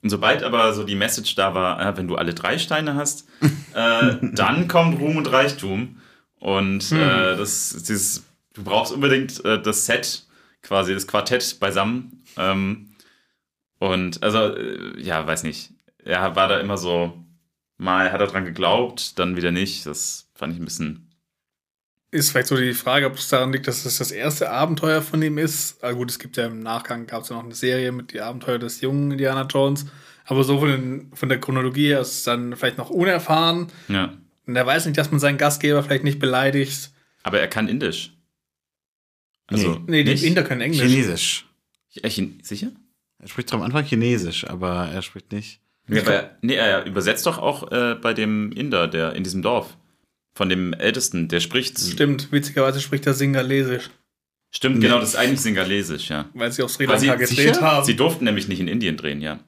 Und 0.04 0.10
sobald 0.10 0.44
aber 0.44 0.74
so 0.74 0.84
die 0.84 0.96
Message 0.96 1.36
da 1.36 1.54
war, 1.54 1.80
äh, 1.80 1.98
wenn 1.98 2.08
du 2.08 2.16
alle 2.16 2.34
drei 2.34 2.58
Steine 2.58 2.96
hast, 2.96 3.28
äh, 3.74 4.18
dann 4.22 4.68
kommt 4.68 5.00
Ruhm 5.00 5.18
und 5.18 5.32
Reichtum. 5.32 5.98
Und 6.40 6.92
äh, 6.92 7.38
das 7.38 7.72
ist 7.72 7.90
dieses, 7.90 8.24
du 8.54 8.64
brauchst 8.64 8.92
unbedingt 8.92 9.44
das 9.46 9.86
Set, 9.86 10.26
quasi 10.64 10.94
das 10.94 11.06
Quartett 11.06 11.60
beisammen. 11.60 12.24
Ähm, 12.36 12.96
und 13.78 14.24
also, 14.24 14.58
ja, 14.98 15.26
weiß 15.26 15.44
nicht. 15.44 15.72
Er 16.04 16.36
war 16.36 16.48
da 16.48 16.60
immer 16.60 16.78
so, 16.78 17.14
mal 17.78 18.12
hat 18.12 18.22
er 18.22 18.28
dran 18.28 18.46
geglaubt, 18.46 19.18
dann 19.20 19.36
wieder 19.36 19.52
nicht. 19.52 19.86
Das 19.86 20.30
fand 20.34 20.54
ich 20.54 20.60
ein 20.60 20.66
bisschen. 20.66 21.08
Ist 22.12 22.32
vielleicht 22.32 22.48
so 22.48 22.58
die 22.58 22.74
Frage, 22.74 23.06
ob 23.06 23.16
es 23.16 23.30
daran 23.30 23.54
liegt, 23.54 23.68
dass 23.68 23.86
es 23.86 23.98
das 23.98 24.12
erste 24.12 24.50
Abenteuer 24.50 25.02
von 25.02 25.22
ihm 25.22 25.38
ist. 25.38 25.82
Also 25.82 25.98
gut, 25.98 26.12
es 26.12 26.20
gibt 26.20 26.36
ja 26.36 26.48
im 26.48 26.60
Nachgang, 26.60 27.08
gab 27.08 27.24
es 27.24 27.30
ja 27.30 27.38
noch 27.38 27.46
eine 27.46 27.56
Serie 27.56 27.92
mit 27.94 28.12
die 28.12 28.20
Abenteuer 28.20 28.60
des 28.60 28.82
jungen 28.82 29.12
Indiana 29.12 29.44
Jones. 29.44 29.86
Aber 30.26 30.44
so 30.44 30.60
von, 30.60 30.70
den, 30.70 31.12
von 31.14 31.30
der 31.30 31.40
Chronologie 31.40 31.88
her 31.88 32.02
ist 32.02 32.12
es 32.12 32.24
dann 32.24 32.56
vielleicht 32.56 32.78
noch 32.78 32.90
unerfahren. 32.90 33.68
Ja. 33.88 34.14
Und 34.46 34.56
er 34.56 34.66
weiß 34.66 34.86
nicht, 34.86 34.98
dass 34.98 35.12
man 35.12 35.20
seinen 35.20 35.38
Gastgeber 35.38 35.84
vielleicht 35.84 36.04
nicht 36.04 36.20
beleidigt. 36.20 36.92
Aber 37.24 37.40
er 37.40 37.48
kann 37.48 37.68
Indisch. 37.70 38.14
Also, 39.48 39.82
Nee, 39.88 40.04
die 40.04 40.12
nicht? 40.12 40.24
Inder 40.24 40.44
können 40.44 40.62
Englisch. 40.62 40.82
Chinesisch. 40.82 41.46
Äh, 41.96 42.10
Chin 42.10 42.40
sicher? 42.42 42.72
Er 43.20 43.28
spricht 43.28 43.54
am 43.54 43.62
Anfang 43.62 43.86
Chinesisch, 43.86 44.48
aber 44.48 44.90
er 44.92 45.02
spricht 45.02 45.32
nicht. 45.32 45.62
Ja, 45.92 46.02
aber, 46.02 46.32
nee, 46.42 46.56
er 46.56 46.86
übersetzt 46.86 47.26
doch 47.26 47.38
auch 47.38 47.72
äh, 47.72 47.96
bei 47.96 48.14
dem 48.14 48.52
Inder, 48.52 48.88
der 48.88 49.14
in 49.14 49.24
diesem 49.24 49.42
Dorf. 49.42 49.78
Von 50.34 50.48
dem 50.48 50.72
Ältesten, 50.74 51.28
der 51.28 51.42
spricht. 51.42 51.78
Stimmt, 51.78 52.32
witzigerweise 52.32 52.80
spricht 52.80 53.06
er 53.06 53.14
Singalesisch, 53.14 53.90
Stimmt, 54.54 54.82
genau, 54.82 55.00
das 55.00 55.10
ist 55.10 55.16
eigentlich 55.16 55.40
Singalesisch, 55.40 56.10
ja. 56.10 56.30
weil 56.34 56.52
sie 56.52 56.62
auf 56.62 56.72
Sri 56.72 56.86
Lanka 56.86 57.16
gedreht 57.16 57.62
haben. 57.62 57.86
Sie 57.86 57.96
durften 57.96 58.26
nämlich 58.26 58.50
nicht 58.50 58.60
in 58.60 58.68
Indien 58.68 58.98
drehen, 58.98 59.22
ja. 59.22 59.40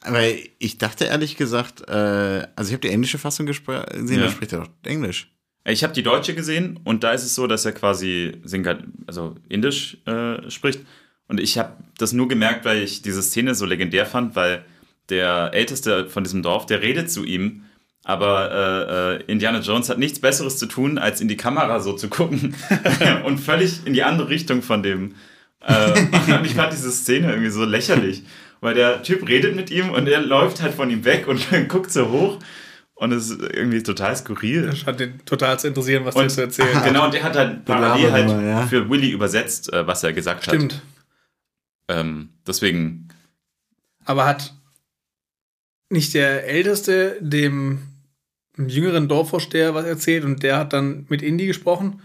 Aber 0.00 0.22
ich 0.58 0.78
dachte 0.78 1.04
ehrlich 1.04 1.36
gesagt, 1.36 1.88
äh, 1.88 2.46
also 2.56 2.68
ich 2.68 2.72
habe 2.72 2.80
die 2.80 2.88
englische 2.88 3.18
Fassung 3.18 3.46
gesehen, 3.46 3.66
Ja. 3.68 4.22
da 4.22 4.28
spricht 4.28 4.52
er 4.52 4.60
doch 4.60 4.68
Englisch. 4.84 5.32
Ich 5.64 5.84
habe 5.84 5.92
die 5.92 6.02
deutsche 6.02 6.34
gesehen 6.34 6.80
und 6.84 7.04
da 7.04 7.12
ist 7.12 7.24
es 7.24 7.34
so, 7.34 7.46
dass 7.46 7.64
er 7.64 7.72
quasi 7.72 8.40
Singal 8.42 8.84
also 9.06 9.36
Indisch 9.48 9.98
äh, 10.06 10.50
spricht. 10.50 10.80
Und 11.28 11.40
ich 11.40 11.58
habe 11.58 11.76
das 11.98 12.12
nur 12.12 12.26
gemerkt, 12.26 12.64
weil 12.64 12.82
ich 12.82 13.02
diese 13.02 13.22
Szene 13.22 13.54
so 13.54 13.66
legendär 13.66 14.06
fand, 14.06 14.34
weil 14.34 14.64
der 15.10 15.50
Älteste 15.52 16.08
von 16.08 16.24
diesem 16.24 16.42
Dorf, 16.42 16.66
der 16.66 16.82
redet 16.82 17.10
zu 17.10 17.24
ihm, 17.24 17.64
aber 18.04 18.50
äh, 18.50 19.16
äh, 19.16 19.22
Indiana 19.30 19.60
Jones 19.60 19.88
hat 19.88 19.98
nichts 19.98 20.20
Besseres 20.20 20.56
zu 20.56 20.66
tun, 20.66 20.98
als 20.98 21.20
in 21.20 21.28
die 21.28 21.36
Kamera 21.36 21.80
so 21.80 21.92
zu 21.92 22.08
gucken 22.08 22.54
und 23.24 23.38
völlig 23.38 23.86
in 23.86 23.92
die 23.92 24.02
andere 24.02 24.28
Richtung 24.28 24.62
von 24.62 24.82
dem. 24.82 25.14
Äh, 25.60 25.92
und 26.38 26.46
ich 26.46 26.54
fand 26.54 26.72
diese 26.72 26.90
Szene 26.90 27.30
irgendwie 27.30 27.50
so 27.50 27.64
lächerlich, 27.64 28.22
weil 28.60 28.74
der 28.74 29.02
Typ 29.02 29.28
redet 29.28 29.56
mit 29.56 29.70
ihm 29.70 29.90
und 29.90 30.08
er 30.08 30.20
läuft 30.20 30.62
halt 30.62 30.74
von 30.74 30.90
ihm 30.90 31.04
weg 31.04 31.28
und 31.28 31.46
guckt 31.68 31.90
so 31.90 32.08
hoch 32.10 32.38
und 32.94 33.12
es 33.12 33.30
ist 33.30 33.40
irgendwie 33.40 33.82
total 33.82 34.16
skurril. 34.16 34.66
Das 34.66 34.78
scheint 34.78 35.00
den 35.00 35.24
total 35.24 35.58
zu 35.58 35.68
interessieren, 35.68 36.04
was 36.04 36.14
der 36.14 36.28
zu 36.28 36.40
erzählen 36.42 36.82
genau, 36.84 37.04
und 37.04 37.14
der 37.14 37.22
hat 37.22 37.36
halt 37.36 37.64
parallel 37.64 38.10
halt 38.10 38.26
Blablabla, 38.26 38.60
ja. 38.60 38.66
für 38.66 38.88
Willy 38.88 39.10
übersetzt, 39.10 39.72
äh, 39.72 39.86
was 39.86 40.02
er 40.02 40.12
gesagt 40.12 40.46
hat. 40.46 40.54
Stimmt. 40.54 40.82
Ähm, 41.88 42.30
deswegen, 42.46 43.08
Aber 44.04 44.26
hat 44.26 44.54
nicht 45.90 46.14
der 46.14 46.46
Älteste 46.46 47.16
dem 47.20 47.82
jüngeren 48.56 49.08
Dorfvorsteher 49.08 49.74
was 49.74 49.84
erzählt 49.84 50.24
und 50.24 50.42
der 50.42 50.58
hat 50.58 50.72
dann 50.72 51.06
mit 51.08 51.22
Indy 51.22 51.46
gesprochen? 51.46 52.02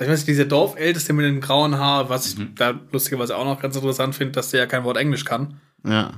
ich 0.00 0.08
weiß 0.08 0.20
nicht, 0.20 0.28
dieser 0.28 0.46
Dorfälteste 0.46 1.12
mit 1.12 1.26
dem 1.26 1.40
grauen 1.40 1.78
Haar, 1.78 2.08
was 2.08 2.28
ich 2.28 2.36
da 2.54 2.80
lustigerweise 2.90 3.36
auch 3.36 3.44
noch 3.44 3.60
ganz 3.60 3.76
interessant 3.76 4.14
finde, 4.14 4.32
dass 4.32 4.50
der 4.50 4.60
ja 4.60 4.66
kein 4.66 4.84
Wort 4.84 4.96
Englisch 4.96 5.26
kann. 5.26 5.60
Ja. 5.84 6.14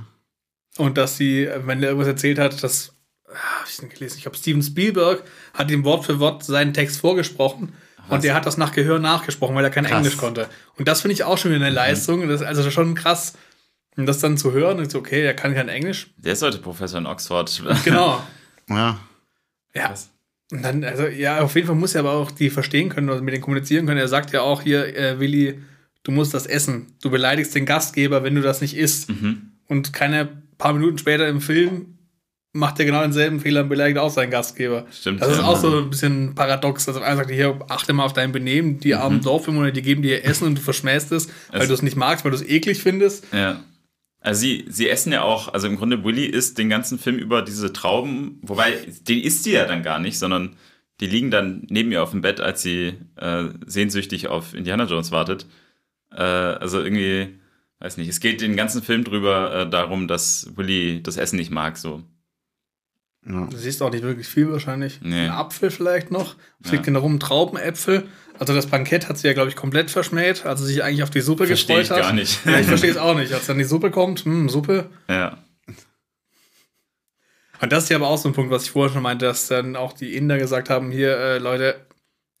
Und 0.77 0.97
dass 0.97 1.17
sie, 1.17 1.49
wenn 1.65 1.81
der 1.81 1.89
irgendwas 1.89 2.07
erzählt 2.07 2.39
hat, 2.39 2.63
dass, 2.63 2.93
ah, 3.27 3.61
hab 3.61 3.67
ich 3.67 3.89
gelesen, 3.89 4.15
ich 4.17 4.23
glaube, 4.23 4.37
Steven 4.37 4.63
Spielberg 4.63 5.23
hat 5.53 5.69
ihm 5.69 5.83
Wort 5.83 6.05
für 6.05 6.19
Wort 6.19 6.45
seinen 6.45 6.73
Text 6.73 6.99
vorgesprochen. 7.01 7.73
Und 8.09 8.23
der 8.23 8.33
hat 8.35 8.45
das 8.45 8.57
nach 8.57 8.73
Gehör 8.73 8.99
nachgesprochen, 8.99 9.55
weil 9.55 9.63
er 9.63 9.69
kein 9.69 9.85
Krass. 9.85 9.97
Englisch 9.97 10.17
konnte. 10.17 10.49
Und 10.77 10.87
das 10.87 11.01
finde 11.01 11.13
ich 11.13 11.23
auch 11.23 11.37
schon 11.37 11.51
wieder 11.51 11.65
eine 11.65 11.73
Leistung. 11.73 12.27
Das 12.27 12.41
ist 12.41 12.47
also 12.47 12.69
schon 12.69 12.95
krass, 12.95 13.33
um 13.97 14.05
das 14.05 14.19
dann 14.19 14.37
zu 14.37 14.51
hören. 14.51 14.79
Und 14.79 14.91
so, 14.91 14.99
okay, 14.99 15.21
der 15.21 15.35
kann 15.35 15.53
kein 15.53 15.69
Englisch. 15.69 16.07
Der 16.17 16.33
ist 16.33 16.41
heute 16.41 16.57
Professor 16.59 16.99
in 16.99 17.05
Oxford. 17.05 17.61
Genau. 17.83 18.21
Ja. 18.69 18.99
Ja. 19.75 19.93
Und 20.51 20.63
dann, 20.63 20.83
also, 20.83 21.07
ja, 21.07 21.41
auf 21.41 21.55
jeden 21.55 21.67
Fall 21.67 21.75
muss 21.75 21.95
er 21.95 22.01
aber 22.01 22.13
auch 22.13 22.31
die 22.31 22.49
verstehen 22.49 22.89
können 22.89 23.09
oder 23.09 23.21
mit 23.21 23.33
denen 23.33 23.43
kommunizieren 23.43 23.85
können. 23.85 23.99
Er 23.99 24.07
sagt 24.07 24.31
ja 24.33 24.41
auch 24.41 24.61
hier, 24.61 24.95
äh, 24.95 25.19
Willi, 25.19 25.59
du 26.03 26.11
musst 26.11 26.33
das 26.33 26.45
essen. 26.45 26.93
Du 27.01 27.09
beleidigst 27.09 27.55
den 27.55 27.65
Gastgeber, 27.65 28.23
wenn 28.23 28.35
du 28.35 28.41
das 28.41 28.61
nicht 28.61 28.77
isst. 28.77 29.09
Mhm. 29.09 29.53
Und 29.67 29.93
keine 29.93 30.29
paar 30.57 30.73
Minuten 30.73 30.97
später 30.97 31.27
im 31.27 31.41
Film 31.41 31.97
macht 32.55 32.77
er 32.79 32.85
genau 32.85 33.01
denselben 33.01 33.39
Fehler 33.39 33.61
und 33.61 33.69
beleidigt 33.69 33.97
auch 33.97 34.11
seinen 34.11 34.29
Gastgeber. 34.29 34.85
Stimmt, 34.91 35.21
Das 35.21 35.29
ist 35.31 35.37
ja. 35.39 35.43
auch 35.43 35.57
so 35.57 35.79
ein 35.79 35.89
bisschen 35.89 36.35
paradox. 36.35 36.87
Also 36.87 37.01
einer 37.01 37.15
sagt 37.17 37.31
hier, 37.31 37.59
achte 37.67 37.93
mal 37.93 38.05
auf 38.05 38.13
dein 38.13 38.31
Benehmen. 38.31 38.79
Die 38.79 38.93
armen 38.93 39.21
Dorfbewohner, 39.21 39.71
die 39.71 39.81
geben 39.81 40.03
dir 40.03 40.23
Essen 40.23 40.45
und 40.45 40.59
du 40.59 40.61
verschmähst 40.61 41.11
es, 41.11 41.29
weil 41.51 41.67
du 41.67 41.73
es 41.73 41.81
nicht 41.81 41.97
magst, 41.97 42.23
weil 42.23 42.31
du 42.31 42.37
es 42.37 42.43
eklig 42.47 42.79
findest. 42.79 43.25
Ja. 43.33 43.63
Also 44.23 44.39
sie, 44.41 44.65
sie 44.69 44.89
essen 44.89 45.11
ja 45.11 45.21
auch, 45.21 45.53
also 45.53 45.67
im 45.67 45.75
Grunde 45.75 46.05
Willy 46.05 46.25
isst 46.25 46.57
den 46.57 46.69
ganzen 46.69 46.97
Film 46.97 47.17
über 47.17 47.41
diese 47.41 47.73
Trauben, 47.73 48.39
wobei 48.41 48.71
den 49.01 49.19
isst 49.19 49.43
sie 49.43 49.51
ja 49.51 49.65
dann 49.65 49.83
gar 49.83 49.99
nicht, 49.99 50.17
sondern 50.17 50.55
die 51.01 51.07
liegen 51.07 51.29
dann 51.29 51.67
neben 51.69 51.91
ihr 51.91 52.01
auf 52.01 52.11
dem 52.11 52.21
Bett, 52.21 52.39
als 52.39 52.61
sie 52.61 52.93
äh, 53.17 53.49
sehnsüchtig 53.65 54.29
auf 54.29 54.53
Indiana 54.53 54.85
Jones 54.85 55.11
wartet. 55.11 55.45
Äh, 56.11 56.23
also 56.23 56.81
irgendwie, 56.81 57.37
weiß 57.79 57.97
nicht, 57.97 58.07
es 58.07 58.21
geht 58.21 58.39
den 58.39 58.55
ganzen 58.55 58.81
Film 58.81 59.03
drüber 59.03 59.53
äh, 59.53 59.69
darum, 59.69 60.07
dass 60.07 60.55
Willy 60.55 61.03
das 61.03 61.17
Essen 61.17 61.35
nicht 61.35 61.51
mag, 61.51 61.77
so. 61.77 62.03
Ja. 63.27 63.45
Du 63.49 63.57
siehst 63.57 63.81
auch 63.81 63.91
nicht 63.91 64.03
wirklich 64.03 64.27
viel 64.27 64.51
wahrscheinlich. 64.51 64.99
Nee. 65.01 65.25
Ein 65.25 65.31
Apfel 65.31 65.71
vielleicht 65.71 66.11
noch. 66.11 66.35
Es 66.63 66.69
Ja. 66.71 66.77
liegt 66.77 66.87
in 66.87 66.95
rum 66.95 67.19
Traubenäpfel. 67.19 68.03
Also 68.39 68.53
das 68.53 68.65
Bankett 68.67 69.07
hat 69.09 69.17
sie 69.17 69.27
ja, 69.27 69.33
glaube 69.33 69.49
ich, 69.49 69.55
komplett 69.55 69.91
verschmäht, 69.91 70.45
als 70.45 70.59
sie 70.61 70.65
sich 70.67 70.83
eigentlich 70.83 71.03
auf 71.03 71.09
die 71.11 71.21
Suppe 71.21 71.45
Verstehe 71.47 71.77
gefreut 71.79 71.85
ich 71.85 71.91
hat. 71.91 72.07
gar 72.09 72.13
nicht. 72.13 72.45
Ja, 72.45 72.59
ich 72.59 72.65
verstehe 72.67 72.91
es 72.91 72.97
auch 72.97 73.15
nicht. 73.15 73.31
Als 73.33 73.45
dann 73.45 73.57
die 73.59 73.63
Suppe 73.63 73.91
kommt, 73.91 74.25
hm, 74.25 74.49
Suppe. 74.49 74.89
Ja. 75.07 75.37
Und 77.61 77.71
das 77.71 77.83
ist 77.83 77.89
ja 77.89 77.97
aber 77.97 78.07
auch 78.07 78.17
so 78.17 78.27
ein 78.27 78.33
Punkt, 78.33 78.51
was 78.51 78.63
ich 78.63 78.71
vorher 78.71 78.91
schon 78.93 79.03
meinte, 79.03 79.25
dass 79.25 79.47
dann 79.47 79.75
auch 79.75 79.93
die 79.93 80.15
Inder 80.17 80.37
gesagt 80.37 80.69
haben, 80.69 80.91
hier, 80.91 81.15
äh, 81.17 81.37
Leute, 81.37 81.75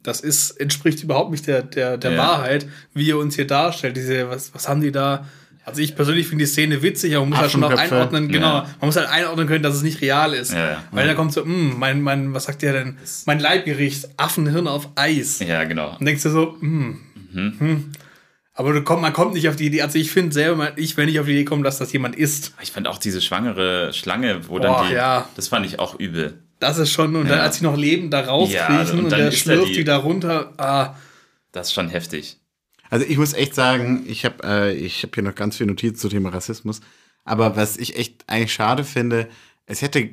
das 0.01 0.19
ist, 0.19 0.51
entspricht 0.51 1.01
überhaupt 1.01 1.31
nicht 1.31 1.47
der, 1.47 1.61
der, 1.63 1.97
der 1.97 2.11
Ja. 2.11 2.17
Wahrheit, 2.17 2.67
wie 2.93 3.07
ihr 3.07 3.17
uns 3.17 3.35
hier 3.35 3.47
darstellt. 3.47 3.95
Diese, 3.95 4.29
was, 4.29 4.53
was 4.53 4.67
haben 4.67 4.81
die 4.81 4.91
da? 4.91 5.25
Also 5.65 5.81
ich 5.81 5.95
persönlich 5.95 6.27
finde 6.27 6.43
die 6.43 6.49
Szene 6.49 6.81
witzig, 6.81 7.15
aber 7.15 7.21
man 7.25 7.29
muss 7.29 7.39
halt 7.39 7.51
schon 7.51 7.63
auch 7.63 7.71
Affenköpfe. 7.71 7.95
einordnen, 7.95 8.27
genau, 8.29 8.47
Ja. 8.57 8.69
man 8.81 8.87
muss 8.87 8.95
halt 8.97 9.07
einordnen 9.09 9.47
können, 9.47 9.63
dass 9.63 9.75
es 9.75 9.81
nicht 9.81 10.01
real 10.01 10.33
ist. 10.33 10.51
Ja, 10.53 10.71
ja. 10.71 10.83
Weil 10.91 11.07
da 11.07 11.13
kommt 11.13 11.31
so, 11.31 11.43
hm, 11.45 11.79
mein, 11.79 12.01
mein, 12.01 12.33
was 12.33 12.45
sagt 12.45 12.61
der 12.63 12.73
denn? 12.73 12.97
Mein 13.25 13.39
Leibgericht, 13.39 14.09
Affenhirn 14.17 14.67
auf 14.67 14.89
Eis. 14.95 15.39
Ja, 15.39 15.63
genau. 15.63 15.95
Und 15.97 16.05
denkst 16.05 16.23
du 16.23 16.29
so, 16.29 16.57
hm, 16.59 16.99
Mhm. 17.31 17.53
hm. 17.59 17.91
Aber 18.55 18.79
komm, 18.83 19.01
man 19.01 19.13
kommt 19.13 19.33
nicht 19.33 19.49
auf 19.49 19.55
die 19.55 19.65
Idee, 19.65 19.81
also 19.81 19.97
ich 19.97 20.11
finde 20.11 20.31
selber, 20.33 20.77
ich, 20.77 20.95
wenn 20.97 21.09
ich 21.09 21.19
auf 21.19 21.25
die 21.25 21.31
Idee 21.31 21.45
komme, 21.45 21.63
dass 21.63 21.79
das 21.79 21.91
jemand 21.91 22.15
isst, 22.15 22.53
Ich 22.61 22.71
fand 22.71 22.87
auch 22.87 22.99
diese 22.99 23.19
schwangere 23.21 23.91
Schlange, 23.93 24.47
wo 24.47 24.55
Boah, 24.55 24.61
dann 24.61 24.87
die, 24.89 24.93
ja. 24.93 25.27
das 25.35 25.47
fand 25.47 25.65
ich 25.65 25.79
auch 25.79 25.97
übel. 25.99 26.39
das 26.59 26.77
ist 26.77 26.91
schon, 26.91 27.15
und 27.15 27.27
dann, 27.29 27.39
Ja. 27.39 27.43
als 27.43 27.57
sie 27.57 27.63
noch 27.63 27.75
lebend 27.75 28.13
da 28.13 28.19
rauskriechen 28.21 28.91
und 28.99 28.99
und, 29.05 29.09
dann 29.11 29.19
der 29.19 29.27
ist 29.29 29.39
schlürft 29.39 29.69
die- 29.69 29.73
die 29.77 29.83
da 29.85 29.97
runter, 29.97 30.53
ah, 30.57 30.93
Das 31.51 31.67
ist 31.67 31.73
schon 31.73 31.89
heftig. 31.89 32.37
Also 32.93 33.07
ich 33.07 33.17
muss 33.17 33.33
echt 33.33 33.55
sagen, 33.55 34.03
ich 34.05 34.23
habe 34.23 34.43
äh, 34.43 34.73
ich 34.75 35.01
hab 35.01 35.15
hier 35.15 35.23
noch 35.23 35.33
ganz 35.33 35.57
viel 35.57 35.65
Notizen 35.65 35.97
zum 35.97 36.11
Thema 36.11 36.29
Rassismus. 36.29 36.79
Aber 37.23 37.55
was 37.55 37.75
ich 37.77 37.97
echt 37.97 38.23
eigentlich 38.27 38.53
schade 38.53 38.83
finde, 38.83 39.29
es 39.65 39.81
hätte 39.81 40.11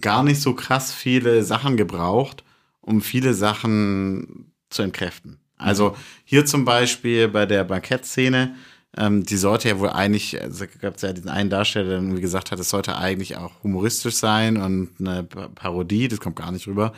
gar 0.00 0.24
nicht 0.24 0.40
so 0.42 0.52
krass 0.54 0.92
viele 0.92 1.44
Sachen 1.44 1.76
gebraucht, 1.76 2.42
um 2.80 3.02
viele 3.02 3.34
Sachen 3.34 4.50
zu 4.68 4.82
entkräften. 4.82 5.38
Also 5.58 5.94
hier 6.24 6.44
zum 6.44 6.64
Beispiel 6.64 7.28
bei 7.28 7.46
der 7.46 7.62
Bankettszene, 7.62 8.56
ähm, 8.96 9.22
die 9.22 9.36
sollte 9.36 9.68
ja 9.68 9.78
wohl 9.78 9.90
eigentlich, 9.90 10.42
also 10.42 10.64
gab 10.80 10.96
es 10.96 11.02
ja 11.02 11.12
diesen 11.12 11.30
einen 11.30 11.50
Darsteller, 11.50 11.88
der 11.88 11.98
irgendwie 11.98 12.20
gesagt 12.20 12.50
hat, 12.50 12.58
es 12.58 12.70
sollte 12.70 12.96
eigentlich 12.96 13.36
auch 13.36 13.62
humoristisch 13.62 14.16
sein 14.16 14.56
und 14.56 14.90
eine 14.98 15.22
Pa- 15.22 15.50
Parodie, 15.54 16.08
das 16.08 16.18
kommt 16.18 16.34
gar 16.34 16.50
nicht 16.50 16.66
rüber. 16.66 16.92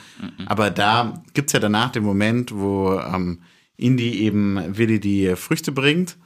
Aber 0.47 0.71
da 0.71 1.23
gibt's 1.35 1.53
ja 1.53 1.61
danach 1.61 1.91
den 1.91 2.05
Moment, 2.05 2.55
wo 2.55 2.99
ähm, 2.99 3.43
Indy 3.81 4.21
eben 4.21 4.77
Willi 4.77 5.01
die 5.01 5.35
Früchte 5.37 5.73
bringt. 5.73 6.17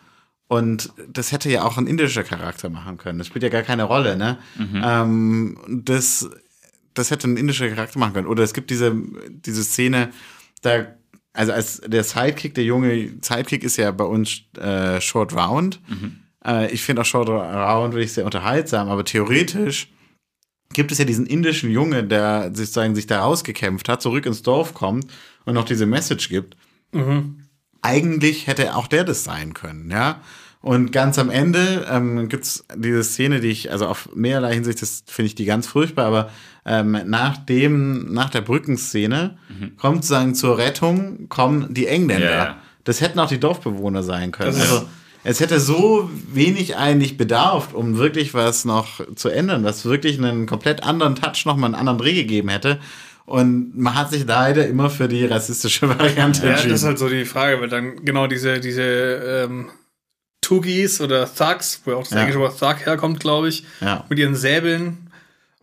Und 0.46 0.92
das 1.08 1.32
hätte 1.32 1.50
ja 1.50 1.64
auch 1.64 1.78
ein 1.78 1.86
indischer 1.86 2.22
Charakter 2.22 2.68
machen 2.68 2.98
können. 2.98 3.18
Das 3.18 3.28
spielt 3.28 3.42
ja 3.42 3.48
gar 3.48 3.62
keine 3.62 3.84
Rolle, 3.84 4.16
ne? 4.16 4.38
Ähm, 4.84 5.58
das, 5.68 6.28
das 6.92 7.10
hätte 7.10 7.28
ein 7.28 7.36
indischer 7.38 7.68
Charakter 7.70 7.98
machen 7.98 8.12
können. 8.12 8.26
Oder 8.26 8.42
es 8.44 8.52
gibt 8.52 8.70
diese, 8.70 8.94
diese 9.30 9.64
Szene, 9.64 10.10
da, 10.62 10.86
also 11.32 11.52
als 11.52 11.80
der 11.86 12.04
Sidekick, 12.04 12.54
der 12.54 12.64
junge 12.64 13.14
Sidekick 13.22 13.64
ist 13.64 13.78
ja 13.78 13.90
bei 13.90 14.04
uns 14.04 14.42
äh, 14.58 15.00
Short 15.00 15.34
Round. 15.34 15.80
Äh, 16.44 16.72
ich 16.72 16.82
finde 16.82 17.02
auch 17.02 17.06
Short 17.06 17.28
Round 17.28 17.94
wirklich 17.94 18.12
sehr 18.12 18.26
unterhaltsam, 18.26 18.88
aber 18.88 19.04
theoretisch 19.04 19.88
gibt 20.74 20.92
es 20.92 20.98
ja 20.98 21.04
diesen 21.04 21.26
indischen 21.26 21.70
Junge, 21.70 22.04
der 22.04 22.50
sozusagen 22.52 22.94
sich 22.94 23.06
da 23.06 23.22
rausgekämpft 23.22 23.88
hat, 23.88 24.02
zurück 24.02 24.26
ins 24.26 24.42
Dorf 24.42 24.74
kommt 24.74 25.06
und 25.46 25.54
noch 25.54 25.64
diese 25.64 25.86
Message 25.86 26.28
gibt. 26.28 26.56
Eigentlich 27.84 28.46
hätte 28.46 28.74
auch 28.76 28.86
der 28.86 29.04
das 29.04 29.24
sein 29.24 29.54
können, 29.54 29.90
ja. 29.90 30.20
Und 30.60 30.92
ganz 30.92 31.18
am 31.18 31.28
Ende 31.28 31.86
ähm, 31.90 32.30
gibt's 32.30 32.64
diese 32.74 33.04
Szene, 33.04 33.40
die 33.40 33.48
ich, 33.48 33.70
also 33.70 33.86
auf 33.86 34.08
mehrerlei 34.14 34.54
Hinsicht, 34.54 34.80
das 34.80 35.04
finde 35.06 35.26
ich 35.26 35.34
die 35.34 35.44
ganz 35.44 35.66
furchtbar, 35.66 36.06
aber 36.06 36.30
ähm, 36.64 36.98
nach 37.04 37.36
dem, 37.36 38.14
nach 38.14 38.30
der 38.30 38.40
Brückenszene 38.40 39.36
kommt 39.76 40.04
sozusagen 40.04 40.34
zur 40.34 40.56
Rettung, 40.56 41.28
kommen 41.28 41.74
die 41.74 41.86
Engländer. 41.86 42.30
Ja. 42.30 42.56
Das 42.84 43.02
hätten 43.02 43.18
auch 43.18 43.28
die 43.28 43.38
Dorfbewohner 43.38 44.02
sein 44.02 44.32
können. 44.32 44.58
Also, 44.58 44.86
es 45.22 45.40
hätte 45.40 45.60
so 45.60 46.10
wenig 46.32 46.76
eigentlich 46.76 47.16
bedarf, 47.16 47.72
um 47.72 47.96
wirklich 47.98 48.34
was 48.34 48.64
noch 48.64 49.00
zu 49.16 49.30
ändern, 49.30 49.64
was 49.64 49.84
wirklich 49.84 50.18
einen 50.18 50.46
komplett 50.46 50.82
anderen 50.82 51.14
Touch 51.14 51.44
nochmal 51.46 51.68
einen 51.68 51.74
anderen 51.74 51.98
Dreh 51.98 52.14
gegeben 52.14 52.50
hätte. 52.50 52.78
Und 53.26 53.76
man 53.78 53.94
hat 53.94 54.10
sich 54.10 54.26
leider 54.26 54.66
immer 54.66 54.90
für 54.90 55.08
die 55.08 55.24
rassistische 55.24 55.88
Variante 55.98 56.42
Ja, 56.44 56.50
entschieden. 56.50 56.70
das 56.72 56.80
ist 56.82 56.86
halt 56.86 56.98
so 56.98 57.08
die 57.08 57.24
Frage, 57.24 57.60
weil 57.60 57.68
dann 57.68 58.04
genau 58.04 58.26
diese, 58.26 58.60
diese 58.60 58.82
ähm, 58.82 59.70
Tugis 60.42 61.00
oder 61.00 61.26
Thugs, 61.32 61.80
wo 61.84 61.92
ja 61.92 61.96
auch 61.96 62.02
das 62.02 62.10
Ja. 62.12 62.20
englische 62.20 62.40
Wort 62.40 62.58
Thug 62.58 62.84
herkommt, 62.84 63.20
glaube 63.20 63.48
ich, 63.48 63.64
Ja. 63.80 64.04
mit 64.10 64.18
ihren 64.18 64.34
Säbeln 64.34 65.10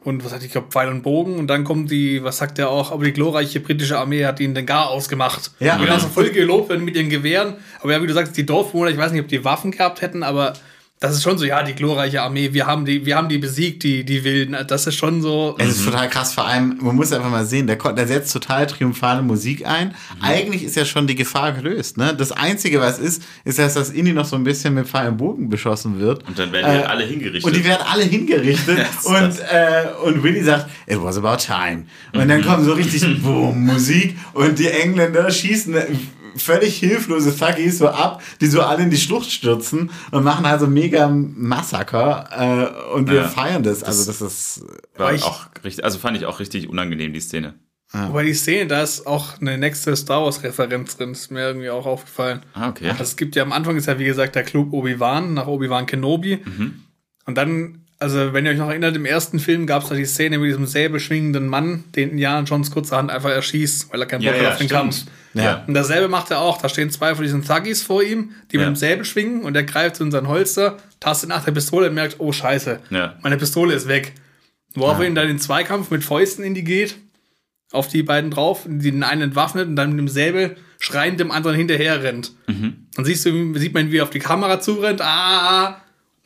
und 0.03 0.25
was 0.25 0.33
hat 0.33 0.41
die, 0.41 0.47
ich 0.47 0.51
glaube, 0.51 0.71
Pfeil 0.71 0.89
und 0.89 1.03
Bogen 1.03 1.37
und 1.37 1.45
dann 1.47 1.63
kommt 1.63 1.91
die, 1.91 2.23
was 2.23 2.37
sagt 2.37 2.57
der 2.57 2.69
auch, 2.69 2.91
aber 2.91 3.03
die 3.05 3.13
glorreiche 3.13 3.59
britische 3.59 3.99
Armee 3.99 4.25
hat 4.25 4.39
ihnen 4.39 4.55
den 4.55 4.65
Gar 4.65 4.89
ausgemacht. 4.89 5.51
Ja. 5.59 5.77
und 5.77 5.85
dann 5.87 5.99
so 5.99 6.07
voll 6.07 6.31
gelobt 6.31 6.69
werden 6.69 6.83
mit 6.83 6.95
ihren 6.95 7.09
Gewehren, 7.09 7.57
aber 7.81 7.91
ja, 7.91 8.01
wie 8.01 8.07
du 8.07 8.13
sagst, 8.13 8.35
die 8.37 8.45
Dorfbewohner, 8.45 8.89
ich 8.89 8.97
weiß 8.97 9.11
nicht, 9.11 9.21
ob 9.21 9.27
die 9.27 9.45
Waffen 9.45 9.69
gehabt 9.69 10.01
hätten, 10.01 10.23
aber 10.23 10.53
das 11.01 11.15
ist 11.15 11.23
schon 11.23 11.35
so, 11.39 11.45
ja, 11.45 11.63
die 11.63 11.73
glorreiche 11.73 12.21
Armee, 12.21 12.53
wir 12.53 12.67
haben 12.67 12.85
die, 12.85 13.03
wir 13.07 13.15
haben 13.17 13.27
die 13.27 13.39
besiegt, 13.39 13.81
die, 13.81 14.03
die 14.05 14.23
Wilden, 14.23 14.55
das 14.67 14.85
ist 14.85 14.95
schon 14.95 15.19
so, 15.23 15.55
Es 15.57 15.69
ist 15.69 15.83
total 15.85 16.07
krass, 16.07 16.31
vor 16.35 16.45
allem, 16.47 16.77
man 16.79 16.95
muss 16.95 17.11
einfach 17.11 17.31
mal 17.31 17.43
sehen, 17.43 17.65
der, 17.65 17.77
der 17.77 18.05
setzt 18.07 18.31
total 18.31 18.67
triumphale 18.67 19.23
Musik 19.23 19.65
ein. 19.65 19.87
Mhm. 19.87 19.93
Eigentlich 20.23 20.63
ist 20.63 20.75
ja 20.75 20.85
schon 20.85 21.07
die 21.07 21.15
Gefahr 21.15 21.53
gelöst. 21.53 21.97
Ne? 21.97 22.13
Das 22.15 22.31
Einzige, 22.31 22.79
was 22.79 22.99
ist, 22.99 23.23
ist, 23.45 23.57
dass 23.57 23.73
das 23.73 23.89
Indie 23.89 24.13
noch 24.13 24.25
so 24.25 24.35
ein 24.35 24.43
bisschen 24.43 24.75
mit 24.75 24.87
Pfeil 24.87 25.09
und 25.09 25.17
Bogen 25.17 25.49
beschossen 25.49 25.99
wird. 25.99 26.23
Und 26.27 26.37
dann 26.37 26.51
werden 26.51 26.71
die 26.71 26.81
Äh, 26.83 26.85
alle 26.85 27.03
hingerichtet. 27.03 27.43
Und 27.45 27.55
die 27.55 27.65
werden 27.65 27.81
alle 27.91 28.03
hingerichtet. 28.03 28.77
Und, 29.03 29.39
äh, 29.39 29.87
und 30.05 30.21
Willy 30.23 30.43
sagt, 30.43 30.69
it 30.85 31.01
was 31.01 31.17
about 31.17 31.37
time. 31.43 31.85
Und 32.13 32.25
Mhm. 32.25 32.27
dann 32.29 32.45
kommt 32.45 32.63
so 32.63 32.73
richtig 32.73 33.01
Boom, 33.23 33.65
Musik 33.65 34.15
und 34.33 34.59
die 34.59 34.67
Engländer 34.67 35.29
schießen 35.31 35.73
völlig 36.35 36.77
hilflose 36.77 37.35
Thuggies 37.37 37.77
so 37.79 37.87
ab, 37.89 38.21
die 38.41 38.47
so 38.47 38.61
alle 38.61 38.83
in 38.83 38.89
die 38.89 38.97
Schlucht 38.97 39.31
stürzen 39.31 39.91
und 40.11 40.23
machen 40.23 40.45
also 40.45 40.67
mega 40.67 41.07
Massaker 41.09 42.29
äh, 42.89 42.93
und 42.93 43.09
wir 43.09 43.21
Ja. 43.21 43.27
feiern 43.27 43.63
das. 43.63 43.83
Also 43.83 44.05
das 44.05 44.21
ist 44.21 44.63
War 44.97 45.13
ich- 45.13 45.23
auch 45.23 45.45
richtig, 45.63 45.83
also 45.83 45.99
fand 45.99 46.17
ich 46.17 46.25
auch 46.25 46.39
richtig 46.39 46.69
unangenehm, 46.69 47.13
die 47.13 47.19
Szene. 47.21 47.55
aber 47.93 48.23
die 48.23 48.33
Szene, 48.33 48.67
da 48.67 48.81
ist 48.83 49.05
auch 49.05 49.41
eine 49.41 49.57
nächste 49.57 49.95
Star 49.95 50.23
Wars 50.23 50.43
Referenz 50.43 50.95
drin, 50.97 51.11
ist 51.11 51.29
mir 51.31 51.41
irgendwie 51.47 51.69
auch 51.69 51.85
aufgefallen. 51.85 52.41
Ah, 52.53 52.69
okay. 52.69 52.89
Also 52.89 53.03
es 53.03 53.17
gibt 53.17 53.35
ja 53.35 53.43
am 53.43 53.51
Anfang 53.51 53.75
ist 53.75 53.87
ja 53.87 53.99
wie 53.99 54.05
gesagt 54.05 54.35
der 54.35 54.43
Club 54.43 54.71
Obi-Wan 54.71 55.33
nach 55.33 55.47
Obi-Wan 55.47 55.85
Kenobi. 55.87 56.39
Und 57.25 57.35
dann, 57.37 57.85
also 58.01 58.33
wenn 58.33 58.45
ihr 58.45 58.51
euch 58.51 58.57
noch 58.57 58.69
erinnert, 58.69 58.95
im 58.95 59.05
ersten 59.05 59.39
Film 59.39 59.67
gab 59.67 59.83
es 59.83 59.89
da 59.89 59.95
die 59.95 60.05
Szene 60.05 60.37
mit 60.39 60.49
diesem 60.49 60.65
säbelschwingenden 60.65 61.47
Mann, 61.47 61.83
den 61.95 62.11
Indiana 62.11 62.45
Jones 62.45 62.71
kurzerhand 62.71 63.09
einfach 63.11 63.29
erschießt, 63.29 63.91
weil 63.93 64.01
er 64.01 64.07
keinen 64.07 64.21
Ja, 64.21 64.31
Bock 64.31 64.39
hat 64.39 64.45
ja, 64.45 64.51
auf 64.53 64.57
den. 64.57 64.67
Kampf. 64.69 65.03
Ja. 65.33 65.63
Und 65.67 65.73
dasselbe 65.73 66.07
macht 66.09 66.29
er 66.31 66.39
auch. 66.39 66.57
Da 66.61 66.67
stehen 66.67 66.89
zwei 66.89 67.15
von 67.15 67.23
diesen 67.23 67.43
Thuggies 67.45 67.83
vor 67.83 68.03
ihm, 68.03 68.31
die 68.51 68.57
mit 68.57 68.65
Ja. 68.65 68.71
dem 68.71 68.75
Säbel 68.75 69.05
schwingen 69.05 69.43
und 69.43 69.55
er 69.55 69.63
greift 69.63 69.99
in 70.01 70.11
sein 70.11 70.27
Holster, 70.27 70.77
tastet 70.99 71.29
nach 71.29 71.45
der 71.45 71.51
Pistole 71.53 71.87
und 71.89 71.93
merkt, 71.95 72.15
oh 72.19 72.31
scheiße, 72.31 72.79
Ja. 72.89 73.15
meine 73.21 73.37
Pistole 73.37 73.73
ist 73.73 73.87
weg. 73.87 74.13
Worauf 74.73 74.99
er 74.99 75.05
ihn 75.07 75.15
dann 75.15 75.25
in 75.27 75.35
den 75.35 75.39
Zweikampf 75.39 75.89
mit 75.91 76.03
Fäusten 76.03 76.43
in 76.43 76.53
die 76.53 76.63
geht. 76.63 76.95
auf 77.73 77.87
die 77.87 78.03
beiden 78.03 78.31
drauf, 78.31 78.63
den 78.67 79.01
einen 79.01 79.21
entwaffnet 79.21 79.65
und 79.69 79.77
dann 79.77 79.91
mit 79.91 79.99
dem 79.99 80.07
Säbel 80.09 80.57
schreiend 80.77 81.21
dem 81.21 81.31
anderen 81.31 81.55
hinterher 81.55 82.03
rennt. 82.03 82.33
Dann 82.47 83.05
siehst 83.05 83.25
du, 83.25 83.57
sieht 83.57 83.73
man, 83.73 83.91
wie 83.93 83.99
er 83.99 84.03
auf 84.03 84.09
die 84.09 84.19
Kamera 84.19 84.59
zurennt, 84.59 84.99
ah, 85.01 85.81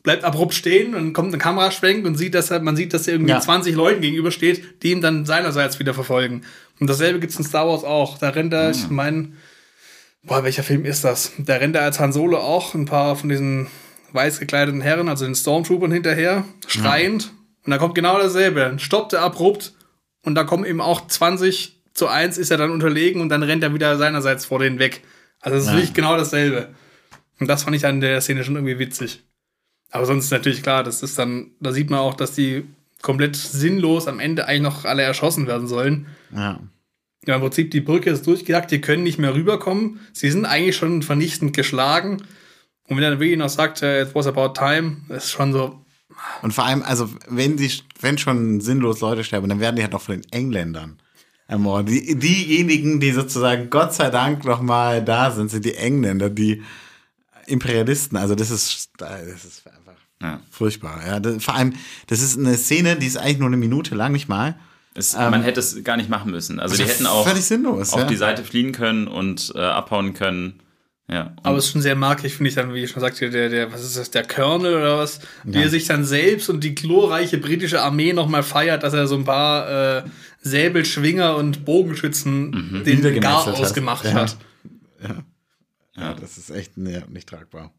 bleibt 0.06 0.24
abrupt 0.24 0.54
stehen 0.54 0.96
und 0.96 1.12
kommt 1.12 1.34
ein 1.34 1.40
Kameraschwenk 1.40 2.06
und 2.06 2.16
sieht, 2.16 2.34
dass 2.34 2.50
er, 2.52 2.62
man 2.62 2.78
sieht, 2.78 2.94
dass 2.94 3.08
er 3.08 3.16
irgendwie 3.16 3.32
Ja. 3.34 3.42
20 3.42 3.76
Leuten 3.76 4.00
gegenübersteht, 4.02 4.82
die 4.84 4.92
ihm 4.92 5.02
dann 5.02 5.26
seinerseits 5.26 5.80
wieder 5.80 5.94
verfolgen. 5.94 6.44
Und 6.80 6.90
dasselbe 6.90 7.20
gibt's 7.20 7.36
in 7.38 7.44
Star 7.44 7.68
Wars 7.68 7.84
auch. 7.84 8.18
Da 8.18 8.30
rennt 8.30 8.54
er, 8.54 8.72
ich 8.72 8.90
meine, 8.90 9.34
boah, 10.24 10.44
welcher 10.44 10.64
Film 10.64 10.86
ist 10.86 11.04
das? 11.04 11.34
Da 11.38 11.56
rennt 11.56 11.76
er 11.76 11.82
als 11.84 12.00
Han 12.00 12.14
Solo 12.14 12.38
auch 12.38 12.74
ein 12.74 12.86
paar 12.86 13.16
von 13.18 13.30
diesen 13.30 13.68
weiß 14.14 14.40
gekleideten 14.40 14.80
Herren, 14.82 15.10
also 15.10 15.26
den 15.26 15.36
Stormtroopern 15.36 15.92
hinterher, 15.92 16.46
schreiend. 16.68 17.32
Und 17.66 17.72
da 17.72 17.78
kommt 17.78 17.96
genau 17.96 18.18
dasselbe. 18.18 18.62
Dann 18.62 18.80
stoppt 18.80 19.12
er 19.14 19.22
abrupt 19.24 19.74
und 20.24 20.36
da 20.36 20.44
kommen 20.46 20.64
eben 20.66 20.80
auch 20.82 21.08
20 21.08 21.82
zu 21.94 22.08
1 22.08 22.38
ist 22.38 22.52
er 22.52 22.58
dann 22.58 22.72
unterlegen 22.72 23.22
und 23.22 23.30
dann 23.30 23.42
rennt 23.44 23.64
er 23.64 23.74
wieder 23.74 23.98
seinerseits 23.98 24.46
vor 24.46 24.60
denen 24.60 24.80
weg. 24.80 25.02
Also 25.40 25.58
es 25.58 25.64
ist 25.64 25.70
Ja. 25.70 25.76
wirklich 25.78 25.94
genau 25.94 26.16
dasselbe. 26.18 26.70
Und 27.40 27.48
das 27.48 27.64
fand 27.64 27.76
ich 27.76 27.86
an 27.86 28.02
der 28.02 28.20
Szene 28.22 28.44
schon 28.44 28.56
irgendwie 28.56 28.80
witzig. 28.80 29.24
Aber 29.92 30.06
sonst 30.06 30.26
ist 30.26 30.32
natürlich 30.32 30.64
klar, 30.64 30.84
das 30.84 31.04
ist 31.04 31.18
dann, 31.18 31.52
da 31.60 31.72
sieht 31.72 31.90
man 31.90 32.00
auch, 32.00 32.16
dass 32.16 32.34
die 32.34 32.66
komplett 33.02 33.36
sinnlos 33.36 34.08
am 34.08 34.20
Ende 34.20 34.48
eigentlich 34.48 34.62
noch 34.62 34.86
alle 34.86 35.04
erschossen 35.04 35.48
werden 35.48 35.68
sollen. 35.68 36.08
Ja. 36.36 36.60
Ja, 37.28 37.36
im 37.36 37.42
Prinzip, 37.42 37.72
die 37.72 37.82
Brücke 37.82 38.12
ist 38.12 38.28
durchgejagt, 38.28 38.70
die 38.70 38.82
können 38.82 39.04
nicht 39.04 39.18
mehr 39.18 39.34
rüberkommen. 39.34 40.00
Sie 40.14 40.30
sind 40.30 40.46
eigentlich 40.46 40.76
schon 40.76 41.02
vernichtend 41.02 41.56
geschlagen. 41.56 42.22
Und 42.88 42.98
wenn 42.98 43.04
er 43.04 43.12
dann 43.12 43.20
wirklich 43.20 43.38
noch 43.38 43.50
sagt, 43.50 43.82
äh, 43.82 44.04
it 44.04 44.14
was 44.14 44.28
about 44.28 44.50
time, 44.50 44.98
ist 45.10 45.32
schon 45.32 45.52
so, 45.52 45.86
Und 46.42 46.54
vor 46.54 46.66
allem, 46.66 46.84
also 46.84 47.10
wenn 47.28 47.58
sie, 47.58 47.72
wenn 48.00 48.18
schon 48.18 48.62
sinnlos 48.62 49.02
Leute 49.02 49.24
sterben, 49.24 49.50
dann 49.50 49.60
werden 49.60 49.76
die 49.76 49.82
halt 49.82 49.94
noch 49.94 50.02
von 50.02 50.22
den 50.22 50.32
Engländern 50.32 51.00
ermordet. 51.48 51.90
Die, 51.90 52.16
diejenigen, 52.16 53.00
die 53.00 53.12
sozusagen 53.12 53.70
Gott 53.70 53.94
sei 53.94 54.10
Dank 54.10 54.46
noch 54.46 54.62
mal 54.62 55.04
da 55.04 55.32
sind, 55.32 55.50
sind 55.50 55.66
die 55.66 55.76
Engländer, 55.76 56.30
die 56.30 56.64
Imperialisten. 57.48 58.18
Also 58.18 58.36
das 58.36 58.52
ist, 58.52 58.90
das 58.98 59.46
ist 59.46 59.64
Ja. 60.22 60.40
furchtbar. 60.50 61.02
Ja, 61.06 61.20
das, 61.20 61.44
vor 61.44 61.56
allem, 61.56 61.74
das 62.08 62.22
ist 62.22 62.38
eine 62.38 62.56
Szene, 62.56 62.96
die 62.96 63.06
ist 63.06 63.18
eigentlich 63.18 63.40
nur 63.40 63.48
eine 63.48 63.58
Minute 63.58 63.96
lang, 63.96 64.14
nicht 64.14 64.30
mal. 64.30 64.56
Es, 64.98 65.14
man 65.14 65.44
hätte 65.44 65.60
es 65.60 65.84
gar 65.84 65.98
nicht 65.98 66.10
machen 66.10 66.32
müssen. 66.32 66.60
Also 66.62 66.78
die 66.78 66.86
hätten 66.86 67.06
auch 67.06 67.28
völlig 67.28 67.44
sinnlos, 67.44 67.92
auf 67.92 68.00
ja. 68.02 68.08
die 68.08 68.16
Seite 68.16 68.46
fliehen 68.46 68.72
können 68.72 69.10
und 69.10 69.52
äh, 69.54 69.60
abhauen 69.60 70.14
können. 70.14 70.62
Ja. 71.12 71.36
Aber 71.44 71.58
es 71.58 71.66
ist 71.66 71.74
schon 71.74 71.82
sehr 71.82 71.96
markig, 71.98 72.36
finde 72.36 72.50
ich 72.50 72.56
dann, 72.56 72.74
wie 72.74 72.84
ich 72.84 72.92
schon 72.92 73.02
sagte, 73.02 73.30
der, 73.30 73.50
der, 73.50 73.74
was 73.74 73.84
ist 73.84 73.98
das, 73.98 74.10
der 74.10 74.26
Colonel 74.26 74.74
oder 74.74 74.98
was, 74.98 75.20
wie 75.44 75.62
er 75.62 75.70
sich 75.70 75.86
dann 75.86 76.06
selbst 76.06 76.50
und 76.50 76.64
die 76.64 76.74
glorreiche 76.74 77.38
britische 77.38 77.82
Armee 77.82 78.14
nochmal 78.14 78.42
feiert, 78.42 78.84
dass 78.84 78.94
er 78.94 79.06
so 79.06 79.16
ein 79.16 79.26
paar 79.26 79.98
äh, 79.98 80.04
Säbelschwinger 80.42 81.36
und 81.36 81.66
Bogenschützen 81.66 82.52
den 82.54 82.84
Gar 82.84 82.96
Niedergemetzelt 82.96 83.58
hat. 83.58 83.66
ausgemacht 83.66 84.06
Ja. 84.06 84.14
hat. 84.14 84.38
Ja, 85.98 86.14
das 86.14 86.38
ist 86.38 86.50
echt 86.50 86.78
nee, 86.78 87.02
nicht 87.10 87.30
tragbar. 87.30 87.72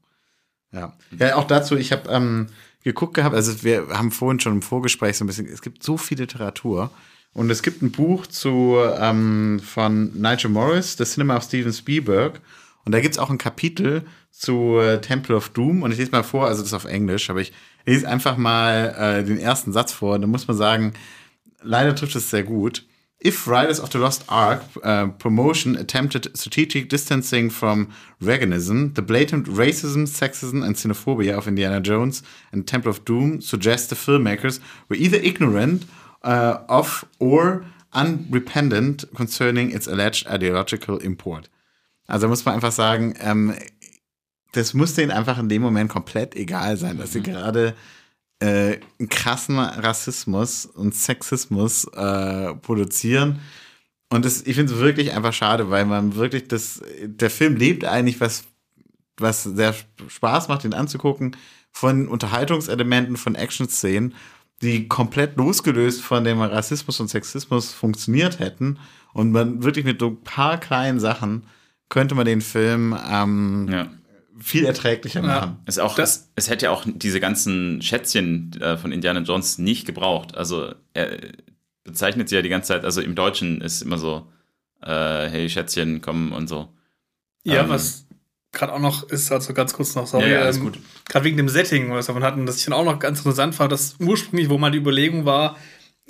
Ja. 0.77 0.93
ja, 1.18 1.37
auch 1.37 1.47
dazu, 1.47 1.77
ich 1.77 1.91
habe 1.93 2.11
ähm, 2.11 2.49
geguckt 2.85 3.14
gehabt, 3.14 3.35
also 3.35 3.64
wir 3.64 3.89
haben 3.89 4.12
vorhin 4.12 4.41
schon 4.41 4.55
im 4.55 4.62
Vorgespräch 4.62 5.16
so 5.16 5.24
ein 5.24 5.27
bisschen, 5.27 5.47
es 5.47 5.62
gibt 5.62 5.83
so 5.83 5.97
viel 5.97 6.18
Literatur 6.18 6.91
und 7.33 7.51
es 7.51 7.62
gibt 7.62 7.83
ein 7.83 7.91
Buch 7.91 8.27
zu 8.27 8.77
ähm, 8.99 9.61
von 9.64 10.12
Nigel 10.20 10.51
Morris, 10.51 10.97
The 10.97 11.05
Cinema 11.05 11.37
of 11.37 11.45
Steven 11.45 11.72
Spielberg 11.72 12.41
und 12.85 12.93
da 12.93 13.01
gibt's 13.01 13.18
auch 13.18 13.31
ein 13.31 13.39
Kapitel 13.39 14.05
zu 14.31 14.79
äh, 14.79 15.01
Temple 15.01 15.35
of 15.35 15.49
Doom 15.49 15.83
und 15.83 15.93
ich 15.93 15.99
lese 15.99 16.12
mal 16.12 16.22
vor, 16.22 16.47
also 16.47 16.61
das 16.61 16.68
ist 16.68 16.74
auf 16.74 16.85
Englisch, 16.85 17.31
aber 17.31 17.41
ich 17.41 17.53
lese 17.87 18.07
einfach 18.07 18.37
mal 18.37 18.95
äh, 18.99 19.24
den 19.24 19.39
ersten 19.39 19.72
Satz 19.72 19.93
vor, 19.93 20.18
da 20.18 20.27
muss 20.27 20.47
man 20.47 20.57
sagen, 20.57 20.93
leider 21.62 21.95
trifft 21.95 22.16
es 22.16 22.31
sehr 22.31 22.43
gut. 22.43 22.85
If 23.19 23.49
Riders 23.49 23.81
of 23.81 23.91
the 23.91 23.99
Lost 23.99 24.25
Ark 24.29 24.62
uh, 24.85 25.09
promotion 25.19 25.75
attempted 25.75 26.37
strategic 26.37 26.91
distancing 26.91 27.49
from 27.49 27.91
Reaganism, 28.21 28.95
the 28.95 29.03
blatant 29.03 29.47
racism, 29.47 30.07
sexism, 30.07 30.62
and 30.62 30.77
xenophobia 30.77 31.37
of 31.37 31.49
Indiana 31.49 31.81
Jones 31.81 32.23
and 32.53 32.67
Temple 32.67 32.91
of 32.91 33.05
Doom 33.07 33.41
suggest 33.41 33.89
the 33.89 33.97
filmmakers 33.97 34.61
were 34.89 34.97
either 34.97 35.17
ignorant 35.17 35.87
uh, 36.25 36.59
of 36.69 37.07
or 37.19 37.64
unrepentant 37.95 39.05
concerning 39.14 39.71
its 39.73 39.87
alleged 39.87 40.27
ideological 40.27 40.99
import. 40.99 41.49
Also 42.09 42.29
muss 42.29 42.45
man 42.45 42.55
einfach 42.55 42.73
sagen, 42.73 43.14
ähm, 43.21 43.55
das 44.53 44.75
muss 44.75 44.95
denen 44.95 45.11
einfach 45.11 45.39
in 45.39 45.49
dem 45.49 45.62
Moment 45.62 45.91
komplett 45.91 46.37
egal 46.37 46.77
sein, 46.77 46.99
dass 46.99 47.12
sie 47.12 47.23
gerade 47.23 47.75
äh, 48.41 48.78
krassen 49.09 49.59
Rassismus 49.59 50.66
und 50.66 50.95
Sexismus 50.95 51.84
äh, 51.87 52.55
produzieren. 52.55 53.41
Und 54.09 54.24
das, 54.24 54.43
ich 54.43 54.55
finde 54.55 54.72
es 54.72 54.78
wirklich 54.78 55.12
einfach 55.12 55.32
schade, 55.32 55.70
weil 55.70 55.84
man 55.84 56.14
wirklich 56.14 56.47
das, 56.49 56.82
der 57.03 57.30
Film 57.30 57.57
lebt 57.57 57.84
eigentlich 57.84 58.20
was, 58.20 58.45
was 59.16 59.43
sehr 59.43 59.74
Spaß 60.09 60.49
macht, 60.49 60.64
ihn 60.64 60.74
anzugucken, 60.74 61.37
von 61.72 62.09
Unterhaltungselementen, 62.09 63.16
von 63.16 63.34
Action-Szenen, 63.34 64.14
die 64.62 64.89
komplett 64.89 65.37
losgelöst 65.37 66.01
von 66.01 66.24
dem 66.24 66.41
Rassismus 66.41 67.01
und 67.01 67.09
Sexismus 67.09 67.72
funktioniert 67.72 68.39
hätten. 68.39 68.78
Und 69.12 69.32
man 69.32 69.62
wirklich 69.62 69.84
mit 69.84 70.01
so 70.01 70.09
ein 70.09 70.22
paar 70.22 70.59
kleinen 70.59 71.01
Sachen 71.01 71.45
könnte 71.89 72.14
man 72.14 72.26
den 72.26 72.41
Film 72.41 72.97
ähm, 73.11 73.68
ja. 73.70 73.89
Viel 74.47 74.64
erträglicher 74.64 75.22
machen. 75.22 75.57
Es, 75.66 75.78
auch, 75.78 75.97
Das- 75.97 76.30
es, 76.36 76.49
hätte 76.49 76.66
ja 76.66 76.70
auch 76.70 76.84
diese 76.86 77.18
ganzen 77.20 77.82
Schätzchen 77.82 78.53
äh, 78.61 78.76
von 78.76 78.92
Indiana 78.92 79.20
Jones 79.20 79.59
nicht 79.59 79.86
gebraucht. 79.86 80.36
Also 80.36 80.72
er 80.94 81.18
bezeichnet 81.84 82.28
sie 82.28 82.36
ja 82.36 82.42
die 82.42 82.49
ganze 82.49 82.68
Zeit, 82.68 82.84
also 82.84 83.01
im 83.01 83.14
Deutschen 83.14 83.61
ist 83.61 83.82
immer 83.82 83.99
so, 83.99 84.26
äh, 84.82 85.28
hey 85.28 85.49
Schätzchen, 85.51 86.01
komm 86.01 86.32
und 86.32 86.49
so. 86.49 86.68
Ja, 87.44 87.62
Ähm, 87.64 87.68
was 87.70 88.07
gerade 88.53 88.72
auch 88.72 88.78
noch 88.78 89.03
ist, 89.11 89.30
also 89.32 89.53
ganz 89.53 89.72
kurz 89.72 89.94
noch, 89.97 90.07
sorry, 90.07 90.24
Ja, 90.30 90.34
ja, 90.36 90.40
alles 90.42 90.57
ähm, 90.59 90.62
gut. 90.64 90.78
gerade 91.09 91.24
wegen 91.24 91.36
dem 91.36 91.49
Setting, 91.49 91.90
was 91.90 92.07
wir 92.09 92.14
davon 92.14 92.22
hatten, 92.24 92.47
das 92.47 92.59
ich 92.59 92.64
dann 92.64 92.72
auch 92.74 92.84
noch 92.84 92.99
ganz 92.99 93.18
interessant 93.18 93.55
fand, 93.55 93.72
dass 93.72 93.97
ursprünglich, 94.01 94.49
wo 94.49 94.59
mal 94.59 94.70
die 94.70 94.78
Überlegung 94.78 95.24
war, 95.24 95.57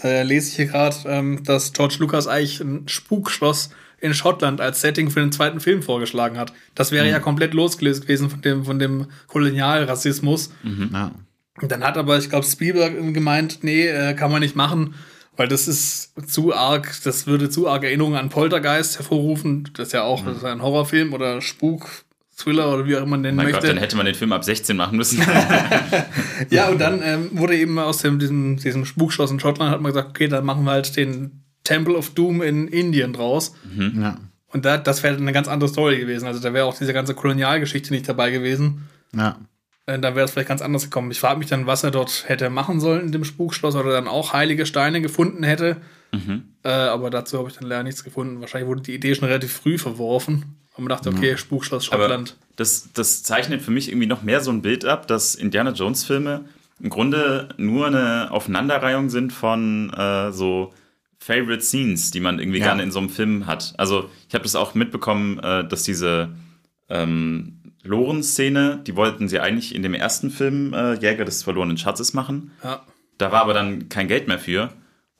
äh, 0.02 0.22
lese 0.22 0.50
ich 0.50 0.56
hier 0.56 0.66
gerade, 0.66 0.96
ähm, 1.06 1.42
dass 1.44 1.72
George 1.72 1.96
Lucas 2.00 2.26
eigentlich 2.26 2.60
ein 2.60 2.86
Spukschloss 2.86 3.70
in 4.00 4.12
Schottland 4.14 4.60
als 4.60 4.80
Setting 4.82 5.10
für 5.10 5.20
den 5.20 5.32
zweiten 5.32 5.60
Film 5.60 5.82
vorgeschlagen 5.82 6.38
hat. 6.38 6.52
Das 6.74 6.92
wäre 6.92 7.04
Mhm. 7.06 7.10
ja 7.12 7.18
komplett 7.18 7.54
losgelöst 7.54 8.02
gewesen 8.02 8.28
von 8.30 8.42
dem, 8.42 8.64
von 8.64 8.78
dem 8.78 9.06
Kolonialrassismus. 9.26 10.50
Ja. 10.92 11.12
Und 11.60 11.72
dann 11.72 11.82
hat 11.82 11.96
aber, 11.96 12.18
ich 12.18 12.28
glaube, 12.28 12.46
Spielberg 12.46 12.92
gemeint, 13.14 13.58
nee, 13.62 13.86
äh, 13.86 14.12
kann 14.14 14.30
man 14.30 14.40
nicht 14.40 14.56
machen, 14.56 14.94
weil 15.36 15.48
das 15.48 15.66
ist 15.68 16.12
zu 16.30 16.54
arg, 16.54 16.94
das 17.04 17.26
würde 17.26 17.48
zu 17.48 17.68
arg 17.68 17.84
Erinnerungen 17.84 18.18
an 18.18 18.28
Poltergeist 18.28 18.98
hervorrufen. 18.98 19.68
Das 19.74 19.88
ist 19.88 19.92
ja 19.92 20.02
auch 20.02 20.24
das 20.24 20.38
ist 20.38 20.44
ein 20.44 20.60
Horrorfilm 20.62 21.14
oder 21.14 21.40
Spuk, 21.40 21.88
Thriller 22.36 22.72
oder 22.74 22.84
wie 22.86 22.94
auch 22.96 23.00
immer 23.00 23.12
man 23.12 23.22
nennen 23.22 23.36
Mein 23.38 23.46
möchte. 23.46 23.60
Gott, 23.62 23.70
dann 23.70 23.78
hätte 23.78 23.96
man 23.96 24.04
den 24.04 24.14
Film 24.14 24.32
ab 24.32 24.44
16 24.44 24.76
machen 24.76 24.96
müssen. 24.98 25.22
Ja, 26.50 26.68
und 26.68 26.78
dann 26.78 27.00
ähm, 27.02 27.30
wurde 27.32 27.56
eben 27.56 27.78
aus 27.78 27.98
dem, 27.98 28.18
diesem, 28.18 28.58
diesem 28.58 28.84
Spukschloss 28.84 29.30
in 29.30 29.40
Schottland 29.40 29.70
hat 29.72 29.80
man 29.80 29.92
gesagt, 29.92 30.10
okay, 30.10 30.28
dann 30.28 30.44
machen 30.44 30.64
wir 30.64 30.72
halt 30.72 30.94
den 30.96 31.42
Temple 31.66 31.94
of 31.96 32.10
Doom 32.10 32.42
in 32.42 32.68
Indien 32.68 33.12
draus. 33.12 33.54
Ja. 33.76 34.16
Und 34.52 34.64
da, 34.64 34.78
das 34.78 35.02
wäre 35.02 35.16
eine 35.16 35.32
ganz 35.32 35.48
andere 35.48 35.68
Story 35.68 35.98
gewesen. 35.98 36.26
Also 36.26 36.40
da 36.40 36.52
wäre 36.54 36.64
auch 36.66 36.78
diese 36.78 36.92
ganze 36.92 37.14
Kolonialgeschichte 37.14 37.92
nicht 37.92 38.08
dabei 38.08 38.30
gewesen. 38.30 38.88
Ja. 39.14 39.36
Äh, 39.86 39.98
Da 39.98 40.14
wäre 40.14 40.24
es 40.24 40.30
vielleicht 40.30 40.48
ganz 40.48 40.62
anders 40.62 40.84
gekommen. 40.84 41.10
Ich 41.10 41.20
frage 41.20 41.38
mich 41.38 41.48
dann, 41.48 41.66
was 41.66 41.84
er 41.84 41.90
dort 41.90 42.24
hätte 42.28 42.48
machen 42.50 42.80
sollen 42.80 43.06
in 43.06 43.12
dem 43.12 43.24
Spukschloss 43.24 43.74
oder 43.74 43.90
dann 43.92 44.08
auch 44.08 44.32
heilige 44.32 44.64
Steine 44.66 45.00
gefunden 45.00 45.42
hätte. 45.42 45.76
Äh, 46.62 46.68
aber 46.68 47.10
dazu 47.10 47.38
habe 47.38 47.50
ich 47.50 47.56
dann 47.56 47.68
leider 47.68 47.82
nichts 47.82 48.02
gefunden. 48.02 48.40
Wahrscheinlich 48.40 48.68
wurde 48.68 48.80
die 48.82 48.94
Idee 48.94 49.14
schon 49.14 49.28
relativ 49.28 49.52
früh 49.52 49.76
verworfen. 49.76 50.56
Und 50.76 50.84
man 50.84 50.88
dachte, 50.88 51.10
okay, 51.10 51.36
Spukschloss 51.36 51.90
Aber 51.92 52.02
Schottland. 52.04 52.36
das, 52.56 52.88
das 52.94 53.22
zeichnet 53.22 53.60
für 53.62 53.70
mich 53.70 53.88
irgendwie 53.88 54.06
noch 54.06 54.22
mehr 54.22 54.40
so 54.40 54.50
ein 54.50 54.62
Bild 54.62 54.84
ab, 54.86 55.06
dass 55.08 55.34
Indiana 55.34 55.72
Jones 55.72 56.04
Filme 56.04 56.44
im 56.80 56.88
Grunde 56.90 57.48
nur 57.58 57.86
eine 57.86 58.30
Aufeinanderreihung 58.30 59.08
sind 59.10 59.32
von 59.32 59.90
äh, 59.92 60.32
so 60.32 60.72
Favorite 61.26 61.62
Scenes, 61.62 62.10
die 62.12 62.20
man 62.20 62.38
irgendwie 62.38 62.58
Ja. 62.60 62.66
gerne 62.66 62.82
in 62.84 62.92
so 62.92 63.00
einem 63.00 63.08
Film 63.10 63.46
hat. 63.46 63.74
Also 63.78 64.08
ich 64.28 64.34
habe 64.34 64.44
das 64.44 64.54
auch 64.54 64.74
mitbekommen, 64.74 65.38
äh, 65.40 65.66
dass 65.66 65.82
diese 65.82 66.28
ähm, 66.88 67.60
Loren-Szene, 67.82 68.80
die 68.86 68.94
wollten 68.96 69.28
sie 69.28 69.40
eigentlich 69.40 69.74
in 69.74 69.82
dem 69.82 69.94
ersten 69.94 70.30
Film 70.30 70.72
äh, 70.72 70.94
Jäger 70.94 71.24
des 71.24 71.42
verlorenen 71.42 71.78
Schatzes 71.78 72.14
machen. 72.14 72.52
Ja. 72.62 72.82
Da 73.18 73.32
war 73.32 73.40
aber 73.42 73.54
dann 73.54 73.88
kein 73.88 74.08
Geld 74.08 74.28
mehr 74.28 74.38
für. 74.38 74.70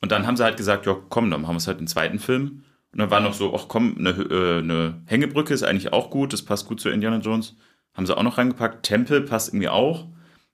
Und 0.01 0.13
dann 0.13 0.27
haben 0.27 0.37
sie 0.37 0.45
halt 0.45 0.57
gesagt, 0.57 0.87
ja 0.87 0.97
komm, 1.09 1.31
dann 1.31 1.43
machen 1.43 1.55
wir 1.55 1.59
es 1.59 1.67
halt 1.67 1.81
im 1.81 1.87
zweiten 1.87 2.19
Film. 2.19 2.63
Und 2.93 3.01
dann 3.01 3.11
war 3.11 3.21
noch 3.21 3.35
so, 3.35 3.55
ach 3.55 3.67
komm, 3.69 3.97
eine, 3.99 4.11
äh, 4.11 4.59
eine 4.59 5.03
Hängebrücke 5.07 5.53
ist 5.55 5.63
eigentlich 5.65 5.93
auch 5.93 6.11
gut, 6.11 6.33
das 6.33 6.43
passt 6.43 6.67
gut 6.67 6.81
zu 6.81 6.89
Indiana 6.89 7.19
Jones. 7.19 7.57
Haben 7.95 8.07
sie 8.07 8.17
auch 8.17 8.23
noch 8.23 8.39
reingepackt. 8.39 8.85
Tempel 8.85 9.23
passt 9.23 9.49
irgendwie 9.49 9.69
auch. 9.71 10.07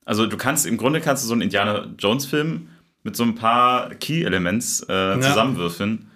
Also 0.05 0.27
du 0.27 0.37
kannst, 0.37 0.65
im 0.67 0.77
Grunde 0.79 1.01
kannst 1.01 1.25
du 1.25 1.29
so 1.29 1.35
einen 1.35 1.43
Indiana 1.43 1.89
Jones 1.99 2.25
Film 2.27 2.69
mit 3.03 3.17
so 3.17 3.25
ein 3.25 3.35
paar 3.35 3.91
Key-Elements 3.95 4.83
äh, 4.89 5.21
zusammenwürfeln. 5.21 6.11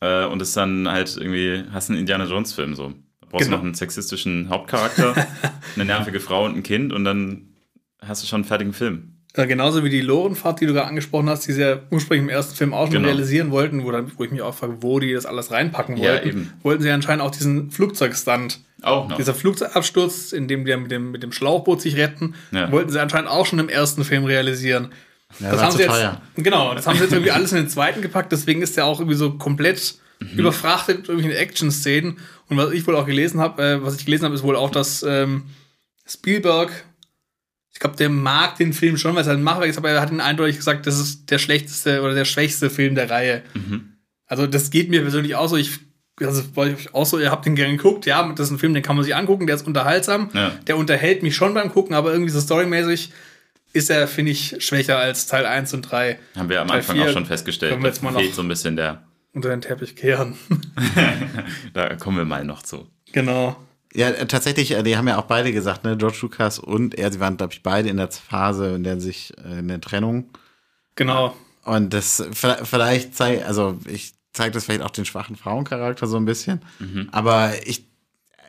Äh, 0.00 0.24
und 0.26 0.40
es 0.42 0.52
dann 0.54 0.88
halt 0.90 1.16
irgendwie, 1.16 1.64
hast 1.72 1.90
einen 1.90 1.98
Indiana 1.98 2.24
Jones 2.24 2.52
Film 2.52 2.74
so. 2.74 2.88
Da 3.20 3.26
brauchst 3.30 3.44
Genau. 3.46 3.56
du 3.56 3.60
noch 3.60 3.64
einen 3.64 3.74
sexistischen 3.74 4.48
Hauptcharakter, 4.48 5.14
eine 5.76 5.84
nervige 5.84 6.20
Frau 6.20 6.44
und 6.46 6.56
ein 6.56 6.62
Kind 6.62 6.92
und 6.92 7.04
dann 7.04 7.48
hast 8.00 8.22
du 8.22 8.26
schon 8.26 8.38
einen 8.38 8.44
fertigen 8.44 8.72
Film. 8.72 9.14
Äh, 9.34 9.46
genauso 9.46 9.84
wie 9.84 9.90
die 9.90 10.00
Lorenfahrt, 10.00 10.60
die 10.60 10.66
du 10.66 10.72
gerade 10.72 10.88
angesprochen 10.88 11.28
hast, 11.28 11.46
die 11.46 11.52
sie 11.52 11.60
ja 11.60 11.78
ursprünglich 11.90 12.24
im 12.24 12.28
ersten 12.30 12.56
Film 12.56 12.72
auch 12.74 12.86
schon 12.86 12.94
Genau. 12.94 13.08
realisieren 13.08 13.50
wollten, 13.52 13.84
wo, 13.84 13.90
dann, 13.92 14.10
wo 14.16 14.24
ich 14.24 14.30
mich 14.32 14.42
auch 14.42 14.54
frage, 14.54 14.78
wo 14.82 14.98
die 14.98 15.12
das 15.12 15.24
alles 15.26 15.52
reinpacken 15.52 15.96
Ja, 15.98 16.12
wollten. 16.14 16.28
eben. 16.28 16.52
Wollten 16.62 16.82
sie 16.82 16.90
anscheinend 16.90 17.22
auch 17.22 17.30
diesen 17.30 17.70
Flugzeugstand, 17.70 18.60
Auch 18.82 19.08
noch. 19.08 19.16
dieser 19.18 19.34
Flugzeugabsturz, 19.34 20.32
in 20.32 20.48
dem 20.48 20.64
die 20.64 20.74
mit 20.76 20.90
dem, 20.90 21.12
mit 21.12 21.22
dem 21.22 21.30
Schlauchboot 21.30 21.80
sich 21.80 21.96
retten, 21.96 22.34
Ja. 22.50 22.72
wollten 22.72 22.90
sie 22.90 23.00
anscheinend 23.00 23.30
auch 23.30 23.46
schon 23.46 23.58
im 23.60 23.68
ersten 23.68 24.02
Film 24.02 24.24
realisieren. 24.24 24.88
Ja, 25.38 25.56
war 25.56 25.70
zu 25.70 25.76
sie 25.76 25.84
jetzt, 25.84 25.92
teuer. 25.92 26.20
Genau, 26.36 26.74
das 26.74 26.86
haben 26.86 26.96
sie 26.96 27.04
jetzt 27.04 27.12
irgendwie 27.12 27.30
alles 27.30 27.52
in 27.52 27.58
den 27.58 27.68
zweiten 27.68 28.02
gepackt, 28.02 28.32
deswegen 28.32 28.62
ist 28.62 28.76
der 28.76 28.84
auch 28.86 28.98
irgendwie 29.00 29.16
so 29.16 29.32
komplett 29.32 29.94
Mhm. 30.22 30.38
überfrachtet 30.38 30.98
mit 30.98 31.08
irgendwelchen 31.08 31.40
Action-Szenen. 31.42 32.18
Und 32.50 32.56
was 32.58 32.72
ich 32.72 32.86
wohl 32.86 32.94
auch 32.94 33.06
gelesen 33.06 33.40
habe, 33.40 33.62
äh, 33.62 33.82
was 33.82 33.96
ich 33.96 34.04
gelesen 34.04 34.24
habe, 34.26 34.34
ist 34.34 34.42
wohl 34.42 34.54
auch, 34.56 34.68
dass 34.70 35.02
ähm, 35.02 35.44
Spielberg, 36.06 36.70
ich 37.72 37.78
glaube, 37.80 37.96
der 37.96 38.08
mag 38.10 38.56
den 38.56 38.72
Film 38.72 38.96
schon, 38.98 39.14
weil 39.14 39.22
es 39.22 39.28
halt 39.28 39.38
ein 39.38 39.42
Machwerk 39.44 39.70
ist, 39.70 39.78
aber 39.78 39.90
er 39.90 40.00
hat 40.00 40.10
ihn 40.10 40.20
eindeutig 40.20 40.56
gesagt, 40.56 40.86
das 40.86 40.98
ist 40.98 41.30
der 41.30 41.38
schlechteste 41.38 42.02
oder 42.02 42.14
der 42.14 42.24
schwächste 42.26 42.68
Film 42.68 42.94
der 42.96 43.08
Reihe. 43.08 43.42
Mhm. 43.54 43.94
Also 44.26 44.46
das 44.46 44.70
geht 44.70 44.90
mir 44.90 45.00
persönlich 45.02 45.34
auch 45.36 45.48
so. 45.48 45.56
Ich, 45.56 45.78
also 46.20 46.42
auch 46.92 47.06
so, 47.06 47.18
ihr 47.18 47.30
habt 47.30 47.46
den 47.46 47.54
gerne 47.54 47.76
geguckt, 47.76 48.04
ja, 48.04 48.30
das 48.34 48.48
ist 48.48 48.52
ein 48.52 48.58
Film, 48.58 48.74
den 48.74 48.82
kann 48.82 48.96
man 48.96 49.04
sich 49.06 49.16
angucken, 49.16 49.46
der 49.46 49.56
ist 49.56 49.66
unterhaltsam, 49.66 50.28
Ja. 50.34 50.50
der 50.66 50.76
unterhält 50.76 51.22
mich 51.22 51.34
schon 51.34 51.54
beim 51.54 51.72
Gucken, 51.72 51.94
aber 51.94 52.12
irgendwie 52.12 52.30
so 52.30 52.40
storymäßig 52.40 53.10
ist 53.72 53.90
er, 53.90 54.08
finde 54.08 54.32
ich, 54.32 54.56
schwächer 54.64 54.98
als 54.98 55.26
Teil 55.26 55.46
1 55.46 55.72
und 55.74 55.82
3 55.82 56.18
Haben 56.36 56.48
wir 56.48 56.60
am 56.60 56.68
Teil 56.68 56.78
Anfang 56.78 56.96
vier 56.96 57.06
auch 57.06 57.12
schon 57.12 57.26
festgestellt. 57.26 57.72
können 57.72 57.82
wir 57.84 57.88
jetzt 57.90 58.02
mal 58.02 58.12
fehlt 58.12 58.28
noch- 58.30 58.34
so 58.36 58.42
ein 58.42 58.48
bisschen 58.48 58.76
der. 58.76 59.02
unter 59.32 59.50
den 59.50 59.60
Teppich 59.60 59.96
kehren. 59.96 60.36
Da 61.72 61.94
kommen 61.96 62.16
wir 62.18 62.24
mal 62.24 62.44
noch 62.44 62.62
zu. 62.62 62.88
genau. 63.12 63.56
Ja, 63.92 64.08
äh, 64.10 64.26
tatsächlich, 64.26 64.70
äh, 64.70 64.84
die 64.84 64.96
haben 64.96 65.08
ja 65.08 65.18
auch 65.18 65.24
beide 65.24 65.50
gesagt, 65.52 65.82
ne, 65.82 65.96
George 65.96 66.18
Lucas 66.22 66.60
und 66.60 66.94
er, 66.96 67.10
sie 67.10 67.18
waren, 67.18 67.36
glaube 67.36 67.52
ich, 67.54 67.64
beide 67.64 67.88
in 67.88 67.96
der 67.96 68.08
Phase, 68.08 68.74
in 68.76 68.84
der 68.84 69.00
sich 69.00 69.32
äh, 69.44 69.58
in 69.58 69.66
der 69.66 69.80
Trennung. 69.80 70.30
Genau. 70.94 71.36
Und 71.64 71.92
das 71.92 72.22
vi- 72.24 72.64
vielleicht 72.64 73.16
zeigt, 73.16 73.44
also 73.44 73.80
ich 73.88 74.12
zeige 74.32 74.52
das 74.52 74.64
vielleicht 74.66 74.82
auch 74.82 74.90
den 74.90 75.04
schwachen 75.06 75.34
Frauencharakter 75.34 76.06
so 76.06 76.16
ein 76.18 76.24
bisschen. 76.24 76.60
Aber 77.10 77.52
ich 77.66 77.84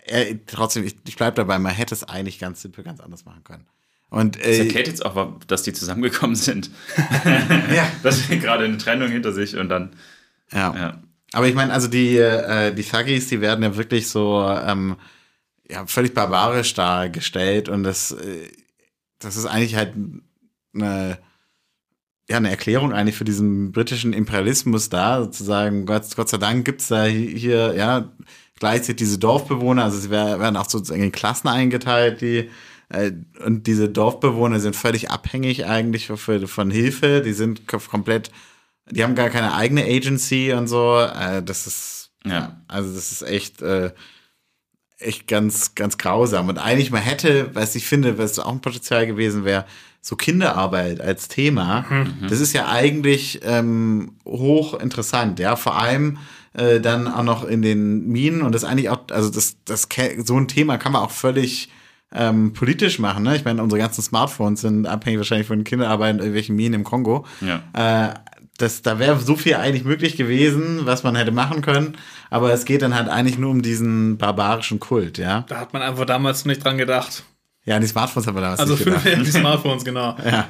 äh, 0.06 0.36
trotzdem, 0.46 0.84
ich, 0.84 0.96
ich 1.08 1.16
bleibe 1.16 1.36
dabei, 1.36 1.58
man 1.58 1.74
hätte 1.74 1.96
es 1.96 2.04
eigentlich 2.04 2.38
ganz 2.38 2.62
simpel, 2.62 2.84
ganz 2.84 3.00
anders 3.00 3.26
machen 3.26 3.44
können. 3.44 3.66
Und 4.12 4.36
Das 4.36 4.46
äh, 4.46 4.60
erklärt 4.60 4.88
jetzt 4.88 5.04
auch, 5.04 5.40
dass 5.48 5.64
die 5.64 5.74
zusammengekommen 5.74 6.36
sind. 6.36 6.70
ja, 7.26 7.88
dass 8.04 8.28
sie 8.28 8.38
gerade 8.40 8.66
eine 8.66 8.78
Trennung 8.78 9.10
hinter 9.10 9.34
sich 9.34 9.58
und 9.58 9.70
dann. 9.70 9.94
ja. 10.54 10.76
Ja. 10.76 11.02
Aber 11.34 11.48
ich 11.48 11.56
meine, 11.56 11.72
also 11.72 11.88
die, 11.88 12.18
äh, 12.18 12.74
die 12.76 12.84
Thuggies, 12.84 13.28
die 13.30 13.40
werden 13.42 13.64
ja 13.64 13.78
wirklich 13.78 14.10
so 14.10 14.46
ähm, 14.66 14.98
ja, 15.70 15.86
völlig 15.88 16.14
barbarisch 16.14 16.74
dargestellt 16.74 17.70
und 17.70 17.84
das, 17.84 18.12
äh, 18.12 18.50
das 19.20 19.38
ist 19.38 19.46
eigentlich 19.46 19.76
halt 19.78 19.94
eine, 20.76 21.18
ja, 22.30 22.36
eine 22.36 22.50
Erklärung 22.50 22.92
eigentlich 22.92 23.16
für 23.16 23.24
diesen 23.24 23.72
britischen 23.72 24.12
Imperialismus 24.12 24.90
da, 24.90 25.24
sozusagen, 25.24 25.86
Gott, 25.86 26.04
Gott 26.18 26.28
sei 26.28 26.38
Dank 26.38 26.66
gibt's 26.66 26.90
da 26.90 27.06
hier, 27.06 27.76
ja, 27.76 28.12
gleichzeitig 28.60 28.98
diese 28.98 29.18
Dorfbewohner, 29.18 29.86
also 29.86 29.98
sie 30.00 30.10
wer- 30.10 30.40
werden 30.42 30.58
auch 30.58 30.70
sozusagen 30.70 31.02
in 31.04 31.14
Klassen 31.14 31.48
eingeteilt, 31.48 32.20
die 32.20 32.50
und 33.46 33.68
diese 33.68 33.90
Dorfbewohner 33.90 34.60
sind 34.60 34.76
völlig 34.76 35.10
abhängig 35.12 35.66
eigentlich 35.66 36.08
von 36.08 36.72
Hilfe, 36.72 37.22
die 37.22 37.34
sind 37.34 37.62
kom- 37.68 37.90
komplett 37.90 38.32
die 38.90 39.04
haben 39.04 39.16
gar 39.16 39.30
keine 39.30 39.54
eigene 39.54 39.84
Agency 39.86 40.52
und 40.54 40.68
so. 40.68 40.98
Äh, 41.00 41.42
das 41.44 41.66
ist, 41.68 42.10
Ja. 42.26 42.62
also 42.68 42.94
das 42.94 43.12
ist 43.14 43.22
echt, 43.22 43.62
äh, 43.62 43.92
echt 44.98 45.28
ganz, 45.28 45.76
ganz 45.76 45.98
grausam. 45.98 46.50
Und 46.50 46.58
eigentlich 46.58 46.92
man 46.92 47.02
hätte, 47.02 47.52
was 47.56 47.76
ich 47.76 47.86
finde, 47.86 48.18
was 48.18 48.38
auch 48.40 48.52
ein 48.52 48.60
Potenzial 48.60 49.08
gewesen 49.08 49.46
wäre, 49.46 49.66
so 50.02 50.16
Kinderarbeit 50.16 51.00
als 51.00 51.28
Thema. 51.28 51.86
Das 52.28 52.40
ist 52.42 52.54
ja 52.54 52.68
eigentlich 52.70 53.40
ähm, 53.44 54.18
hoch 54.26 54.74
interessant, 54.74 55.40
ja. 55.40 55.56
Vor 55.56 55.78
allem 55.80 56.18
äh, 56.54 56.80
dann 56.82 57.08
auch 57.08 57.24
noch 57.24 57.44
in 57.46 57.62
den 57.62 58.08
Minen 58.08 58.42
und 58.42 58.54
das 58.54 58.64
eigentlich 58.64 58.90
auch, 58.90 59.04
also 59.12 59.30
das, 59.30 59.58
das 59.64 59.88
so 60.26 60.38
ein 60.38 60.48
Thema 60.48 60.78
kann 60.78 60.92
man 60.92 61.04
auch 61.04 61.12
völlig 61.12 61.70
ähm, 62.14 62.54
politisch 62.54 63.00
machen. 63.00 63.24
Ne? 63.24 63.36
Ich 63.36 63.46
meine, 63.46 63.62
unsere 63.64 63.80
ganzen 63.80 64.02
Smartphones 64.02 64.62
sind 64.62 64.86
abhängig 64.86 65.20
wahrscheinlich 65.20 65.48
von 65.48 65.64
Kinderarbeit 65.64 66.12
in 66.16 66.20
irgendwelchen 66.20 66.56
Minen 66.56 66.74
im 66.74 66.84
Kongo. 66.84 67.26
Ja. 67.42 67.62
Äh, 68.10 68.14
das, 68.58 68.82
da 68.82 69.00
wäre 69.00 69.20
so 69.20 69.36
viel 69.36 69.56
eigentlich 69.56 69.86
möglich 69.86 70.18
gewesen, 70.18 70.82
was 70.86 71.04
man 71.04 71.16
hätte 71.16 71.32
machen 71.32 71.62
können. 71.62 71.98
Aber 72.30 72.54
es 72.54 72.66
geht 72.66 72.82
dann 72.82 72.94
halt 72.96 73.10
eigentlich 73.10 73.38
nur 73.38 73.50
um 73.52 73.62
diesen 73.62 74.18
barbarischen 74.18 74.80
Kult, 74.80 75.18
ja. 75.18 75.46
Da 75.48 75.60
hat 75.60 75.74
man 75.74 75.82
einfach 75.82 76.06
damals 76.06 76.46
nicht 76.46 76.64
dran 76.64 76.78
gedacht. 76.78 77.24
Ja, 77.66 77.76
an 77.76 77.82
die 77.82 77.88
Smartphones 77.88 78.28
haben 78.28 78.36
wir 78.36 78.42
damals 78.42 78.60
Also 78.60 78.74
nicht 78.74 78.84
für 78.84 78.90
gedacht. 78.92 79.26
die 79.26 79.32
Smartphones, 79.32 79.84
genau. 79.84 80.16
Ja. 80.26 80.50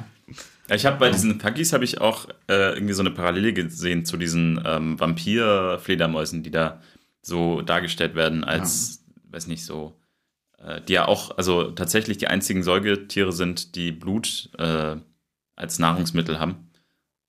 Ja, 0.68 0.76
ich 0.76 0.86
habe 0.86 0.96
bei 0.98 1.10
diesen 1.10 1.38
Thuggies 1.40 1.72
habe 1.72 1.84
ich 1.84 2.00
auch 2.00 2.28
äh, 2.48 2.74
irgendwie 2.74 2.94
so 2.94 3.02
eine 3.02 3.10
Parallele 3.10 3.52
gesehen 3.52 4.04
zu 4.04 4.16
diesen 4.16 4.62
ähm, 4.64 4.98
Vampir-Fledermäusen, 4.98 6.42
die 6.42 6.50
da 6.50 6.80
so 7.20 7.62
dargestellt 7.62 8.14
werden 8.14 8.44
als, 8.44 9.04
weiß 9.30 9.48
nicht, 9.48 9.64
so, 9.64 9.96
die 10.86 10.92
ja 10.94 11.06
auch, 11.08 11.36
also 11.36 11.70
tatsächlich 11.72 12.18
die 12.18 12.28
einzigen 12.28 12.62
Säugetiere 12.62 13.32
sind, 13.32 13.74
die 13.74 13.92
Blut 13.92 14.50
äh, 14.58 14.96
als 15.56 15.78
Nahrungsmittel 15.78 16.38
haben. 16.38 16.70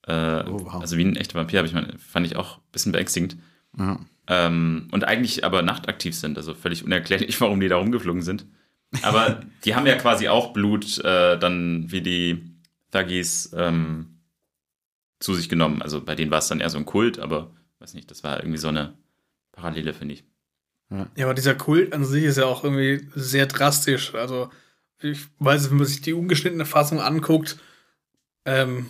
Äh, 0.08 0.44
Oh, 0.46 0.60
wow. 0.66 0.82
Also 0.82 0.98
wie 0.98 1.06
ein 1.06 1.16
echter 1.16 1.36
Vampir, 1.40 1.64
ich 1.64 1.74
mal, 1.74 1.94
fand 1.98 2.26
ich 2.26 2.36
auch 2.36 2.58
ein 2.58 2.72
bisschen 2.72 2.92
beängstigend. 2.92 3.38
Ja. 3.78 4.00
Ähm, 4.28 4.88
und 4.92 5.04
eigentlich 5.06 5.44
aber 5.44 5.62
nachtaktiv 5.62 6.16
sind, 6.16 6.38
also 6.38 6.54
völlig 6.54 6.84
unerklärlich, 6.84 7.40
warum 7.42 7.60
die 7.60 7.68
da 7.68 7.78
rumgeflogen 7.78 8.22
sind. 8.22 8.46
Aber 9.02 9.42
die 9.66 9.76
haben 9.76 9.88
ja 9.88 9.96
quasi 9.96 10.28
auch 10.28 10.54
Blut 10.54 11.00
äh, 11.00 11.38
dann 11.40 11.92
wie 11.92 12.02
die 12.02 12.44
Thuggies 12.92 13.52
ähm, 13.58 14.20
zu 15.20 15.34
sich 15.34 15.50
genommen. 15.50 15.82
Also 15.82 16.02
bei 16.04 16.16
denen 16.16 16.30
war 16.32 16.40
es 16.40 16.48
dann 16.48 16.60
eher 16.60 16.70
so 16.70 16.78
ein 16.78 16.86
Kult, 16.86 17.18
aber 17.18 17.50
weiß 17.80 17.96
nicht, 17.96 18.12
das 18.12 18.24
war 18.24 18.40
irgendwie 18.40 18.60
so 18.60 18.68
eine 18.68 18.94
Parallele, 19.52 19.94
finde 19.94 20.14
ich. 20.16 20.24
Ja, 20.90 21.26
aber 21.26 21.34
dieser 21.34 21.56
Kult 21.56 21.94
an 21.94 22.06
sich 22.06 22.24
ist 22.24 22.38
ja 22.38 22.46
auch 22.46 22.64
irgendwie 22.64 23.08
sehr 23.16 23.46
drastisch. 23.48 24.14
Also, 24.14 24.50
ich 25.02 25.20
weiß, 25.40 25.70
wenn 25.70 25.78
man 25.78 25.88
sich 25.88 26.02
die 26.02 26.14
ungeschnittene 26.14 26.66
Fassung 26.66 27.02
anguckt, 27.02 27.58
ähm, 28.46 28.88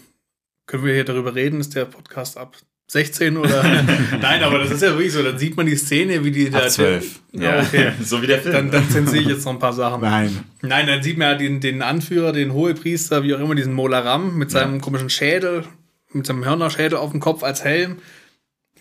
können 0.65 0.85
wir 0.85 0.93
hier 0.93 1.05
darüber 1.05 1.35
reden, 1.35 1.59
ist 1.59 1.75
der 1.75 1.85
Podcast 1.85 2.37
ab 2.37 2.57
16 2.87 3.37
oder? 3.37 3.63
Nein, 4.21 4.43
aber 4.43 4.59
das 4.59 4.71
ist 4.71 4.81
ja 4.81 4.89
wirklich 4.89 5.13
so. 5.13 5.23
Dann 5.23 5.37
sieht 5.37 5.57
man 5.57 5.65
die 5.65 5.75
Szene, 5.75 6.23
wie 6.23 6.31
die 6.31 6.49
da. 6.49 6.67
12. 6.67 7.21
Ja, 7.31 7.61
okay. 7.61 7.91
so 8.03 8.21
wie 8.21 8.27
der 8.27 8.39
Film. 8.39 8.53
Dann, 8.53 8.71
dann 8.71 8.89
zensiere 8.89 9.23
ich 9.23 9.29
jetzt 9.29 9.45
noch 9.45 9.53
ein 9.53 9.59
paar 9.59 9.73
Sachen. 9.73 10.01
Nein. 10.01 10.43
Nein, 10.61 10.87
dann 10.87 11.01
sieht 11.01 11.17
man 11.17 11.29
ja 11.29 11.35
den, 11.35 11.59
den 11.59 11.81
Anführer, 11.81 12.31
den 12.31 12.53
Hohepriester, 12.53 13.23
wie 13.23 13.33
auch 13.33 13.39
immer, 13.39 13.55
diesen 13.55 13.73
Molaram 13.73 14.37
mit 14.37 14.51
seinem 14.51 14.81
komischen 14.81 15.09
Schädel, 15.09 15.63
mit 16.11 16.27
seinem 16.27 16.45
Hörnerschädel 16.45 16.97
auf 16.97 17.11
dem 17.11 17.19
Kopf 17.19 17.43
als 17.43 17.63
Helm, 17.63 17.97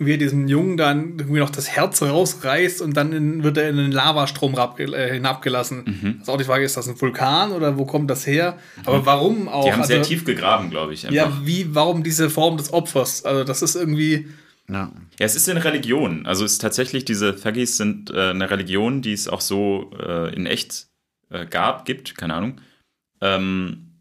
wie 0.07 0.13
er 0.13 0.19
diesen 0.19 0.49
Jungen 0.49 0.77
dann 0.77 1.19
irgendwie 1.19 1.41
noch 1.41 1.51
das 1.51 1.69
Herz 1.69 2.03
rausreißt 2.03 2.83
und 2.83 2.97
dann 2.97 3.13
in, 3.13 3.43
wird 3.43 3.57
er 3.57 3.69
in 3.69 3.77
den 3.77 3.93
Lavastrom 3.93 4.55
äh, 4.79 5.13
hinabgelassen. 5.13 5.85
Mhm. 5.85 6.13
Das 6.19 6.23
ist 6.23 6.29
auch 6.29 6.39
die 6.39 6.45
Frage, 6.45 6.65
ist 6.65 6.77
das 6.77 6.89
ein 6.89 7.01
Vulkan 7.01 7.53
oder 7.53 7.79
wo 7.79 7.85
kommt 7.85 8.11
das 8.11 8.27
her? 8.27 8.59
Aber 8.85 9.07
warum 9.07 9.49
auch? 9.49 9.65
die 9.65 9.73
haben 9.73 9.85
sehr 9.85 9.99
Also, 9.99 10.11
tief 10.11 10.25
gegraben, 10.25 10.71
glaube 10.71 10.95
ich. 10.95 11.07
Einfach. 11.07 11.15
Ja, 11.15 11.41
wie, 11.45 11.75
warum 11.75 12.03
diese 12.03 12.31
Form 12.31 12.57
des 12.57 12.73
Opfers? 12.73 13.25
Also, 13.25 13.45
das 13.45 13.63
ist 13.63 13.77
irgendwie. 13.77 14.29
Ja. 14.69 14.93
Ja, 15.19 15.27
es 15.27 15.35
ist 15.35 15.49
eine 15.49 15.65
Religion. 15.65 16.25
Also 16.27 16.45
es 16.45 16.53
ist 16.53 16.59
tatsächlich, 16.59 17.05
diese 17.05 17.37
Thuggies 17.37 17.77
sind 17.77 18.11
äh, 18.11 18.31
eine 18.31 18.51
Religion, 18.51 19.03
die 19.03 19.13
es 19.13 19.29
auch 19.29 19.41
so 19.41 19.91
äh, 20.01 20.35
in 20.35 20.47
echt 20.47 20.87
äh, 21.31 21.47
gab, 21.47 21.85
gibt, 21.85 22.17
keine 22.17 22.35
Ahnung. 22.35 22.61
Ähm, 23.21 23.93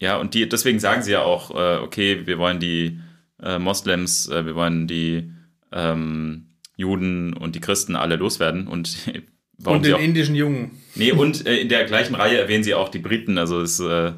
ja, 0.00 0.16
und 0.16 0.34
die, 0.34 0.48
deswegen 0.48 0.80
sagen 0.80 1.02
sie 1.02 1.12
ja 1.12 1.22
auch, 1.22 1.50
äh, 1.50 1.78
okay, 1.78 2.26
wir 2.26 2.38
wollen 2.38 2.58
die 2.58 3.00
äh, 3.42 3.58
Moslems, 3.58 4.28
äh, 4.28 4.44
wir 4.46 4.54
wollen 4.54 4.86
die 4.86 5.32
ähm, 5.72 6.46
Juden 6.76 7.34
und 7.34 7.54
die 7.54 7.60
Christen 7.60 7.96
alle 7.96 8.16
loswerden. 8.16 8.66
Und 8.66 8.96
warum 9.58 9.78
und 9.78 9.86
den 9.86 9.94
auch. 9.94 10.00
indischen 10.00 10.34
Jungen. 10.34 10.70
Nee, 10.94 11.12
und 11.12 11.46
äh, 11.46 11.58
in 11.58 11.68
der 11.68 11.84
gleichen 11.84 12.14
Reihe 12.14 12.38
erwähnen 12.38 12.64
sie 12.64 12.74
auch 12.74 12.88
die 12.88 12.98
Briten. 12.98 13.38
Also 13.38 13.60
es 13.60 13.78
äh, 13.80 14.12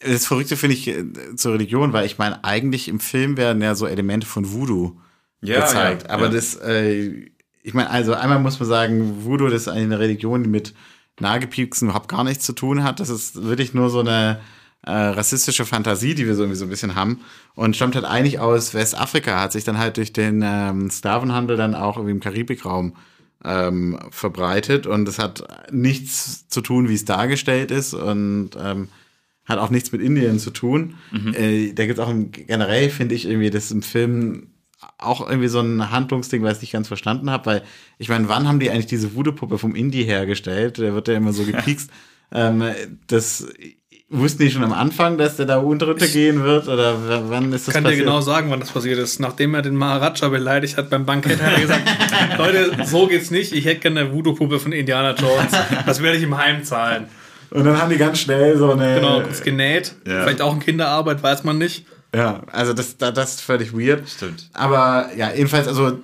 Das 0.00 0.26
Verrückte 0.26 0.56
finde 0.56 0.76
ich 0.76 0.88
äh, 0.88 1.04
zur 1.36 1.54
Religion, 1.54 1.92
weil 1.92 2.06
ich 2.06 2.18
meine, 2.18 2.44
eigentlich 2.44 2.88
im 2.88 3.00
Film 3.00 3.36
werden 3.36 3.62
ja 3.62 3.74
so 3.74 3.86
Elemente 3.86 4.26
von 4.26 4.52
Voodoo 4.52 5.00
ja, 5.42 5.60
gezeigt. 5.60 6.04
ja, 6.04 6.10
Aber 6.10 6.26
ja. 6.26 6.32
das, 6.32 6.56
äh, 6.56 7.30
ich 7.62 7.74
meine, 7.74 7.90
also 7.90 8.14
einmal 8.14 8.38
muss 8.38 8.60
man 8.60 8.68
sagen, 8.68 9.24
Voodoo 9.24 9.48
das 9.48 9.62
ist 9.62 9.68
eine 9.68 9.98
Religion, 9.98 10.42
die 10.42 10.50
mit 10.50 10.74
Nahegepieksen 11.20 11.88
überhaupt 11.88 12.08
gar 12.08 12.24
nichts 12.24 12.44
zu 12.44 12.52
tun 12.52 12.82
hat. 12.82 13.00
Das 13.00 13.08
ist 13.08 13.42
wirklich 13.42 13.72
nur 13.72 13.88
so 13.88 14.00
eine 14.00 14.40
äh, 14.86 14.90
rassistische 14.90 15.64
Fantasie, 15.64 16.14
die 16.14 16.26
wir 16.26 16.34
so 16.34 16.42
irgendwie 16.42 16.58
so 16.58 16.64
ein 16.66 16.70
bisschen 16.70 16.94
haben. 16.94 17.20
Und 17.54 17.76
stammt 17.76 17.94
halt 17.94 18.04
eigentlich 18.04 18.38
aus 18.38 18.74
Westafrika, 18.74 19.40
hat 19.40 19.52
sich 19.52 19.64
dann 19.64 19.78
halt 19.78 19.96
durch 19.96 20.12
den 20.12 20.42
ähm, 20.44 20.90
Sklavenhandel 20.90 21.56
dann 21.56 21.74
auch 21.74 21.96
irgendwie 21.96 22.12
im 22.12 22.20
Karibikraum 22.20 22.96
ähm, 23.44 23.98
verbreitet. 24.10 24.86
Und 24.86 25.08
es 25.08 25.18
hat 25.18 25.44
nichts 25.72 26.48
zu 26.48 26.60
tun, 26.60 26.88
wie 26.88 26.94
es 26.94 27.04
dargestellt 27.04 27.70
ist. 27.70 27.94
Und 27.94 28.50
ähm, 28.58 28.88
hat 29.44 29.58
auch 29.58 29.70
nichts 29.70 29.92
mit 29.92 30.00
Indien 30.00 30.38
zu 30.38 30.50
tun. 30.50 30.94
Äh, 31.34 31.72
da 31.74 31.86
gibt 31.86 31.98
es 31.98 32.04
auch 32.04 32.10
im, 32.10 32.30
generell, 32.32 32.88
finde 32.90 33.14
ich, 33.14 33.26
irgendwie 33.26 33.50
das 33.50 33.70
im 33.70 33.82
Film 33.82 34.48
auch 34.98 35.26
irgendwie 35.26 35.48
so 35.48 35.60
ein 35.60 35.90
Handlungsding, 35.90 36.42
was 36.42 36.58
ich 36.58 36.62
nicht 36.62 36.72
ganz 36.72 36.88
verstanden 36.88 37.30
habe, 37.30 37.46
weil 37.46 37.62
ich 37.98 38.08
meine, 38.08 38.28
wann 38.28 38.48
haben 38.48 38.60
die 38.60 38.70
eigentlich 38.70 38.86
diese 38.86 39.14
Voodoo-Puppe 39.14 39.58
vom 39.58 39.74
Indie 39.74 40.04
hergestellt? 40.04 40.78
Der 40.78 40.94
wird 40.94 41.08
ja 41.08 41.14
immer 41.14 41.32
so 41.32 41.44
gepiekst. 41.46 41.90
ähm, 42.32 42.64
das 43.06 43.46
wussten 44.18 44.42
die 44.42 44.50
schon 44.50 44.64
am 44.64 44.72
Anfang, 44.72 45.18
dass 45.18 45.36
der 45.36 45.46
da 45.46 45.58
unter 45.58 45.94
gehen 45.94 46.42
wird? 46.42 46.68
Oder 46.68 46.94
wann 47.28 47.52
ist 47.52 47.66
das 47.66 47.68
Ich 47.68 47.74
kann 47.74 47.84
dir 47.84 47.90
passiert? 47.90 48.06
genau 48.06 48.20
sagen, 48.20 48.50
wann 48.50 48.60
das 48.60 48.70
passiert 48.70 48.98
ist. 48.98 49.20
Nachdem 49.20 49.54
er 49.54 49.62
den 49.62 49.76
Maharaja 49.76 50.28
beleidigt 50.28 50.76
hat 50.76 50.90
beim 50.90 51.04
Bankett, 51.06 51.42
hat 51.42 51.52
er 51.54 51.60
gesagt, 51.60 51.82
Leute, 52.38 52.76
so 52.84 53.06
geht's 53.06 53.30
nicht. 53.30 53.52
Ich 53.52 53.64
hätte 53.64 53.80
gerne 53.80 54.00
eine 54.00 54.12
Voodoo-Puppe 54.12 54.58
von 54.60 54.72
Indiana 54.72 55.14
Jones. 55.14 55.52
Das 55.86 56.02
werde 56.02 56.16
ich 56.18 56.22
im 56.24 56.36
Heim 56.36 56.64
zahlen. 56.64 57.06
Und 57.50 57.64
dann 57.64 57.80
haben 57.80 57.90
die 57.90 57.98
ganz 57.98 58.18
schnell 58.18 58.56
so 58.58 58.72
eine. 58.72 58.96
Genau, 58.96 59.20
kurz 59.20 59.42
genäht. 59.42 59.94
Ja. 60.06 60.22
Vielleicht 60.22 60.40
auch 60.42 60.54
in 60.54 60.60
Kinderarbeit, 60.60 61.22
weiß 61.22 61.44
man 61.44 61.58
nicht. 61.58 61.86
Ja, 62.14 62.42
also 62.52 62.72
das, 62.72 62.96
da- 62.96 63.10
das 63.12 63.34
ist 63.34 63.40
völlig 63.42 63.72
weird. 63.72 64.08
Stimmt. 64.08 64.48
Aber 64.52 65.10
ja, 65.16 65.30
jedenfalls, 65.32 65.66
also 65.68 65.98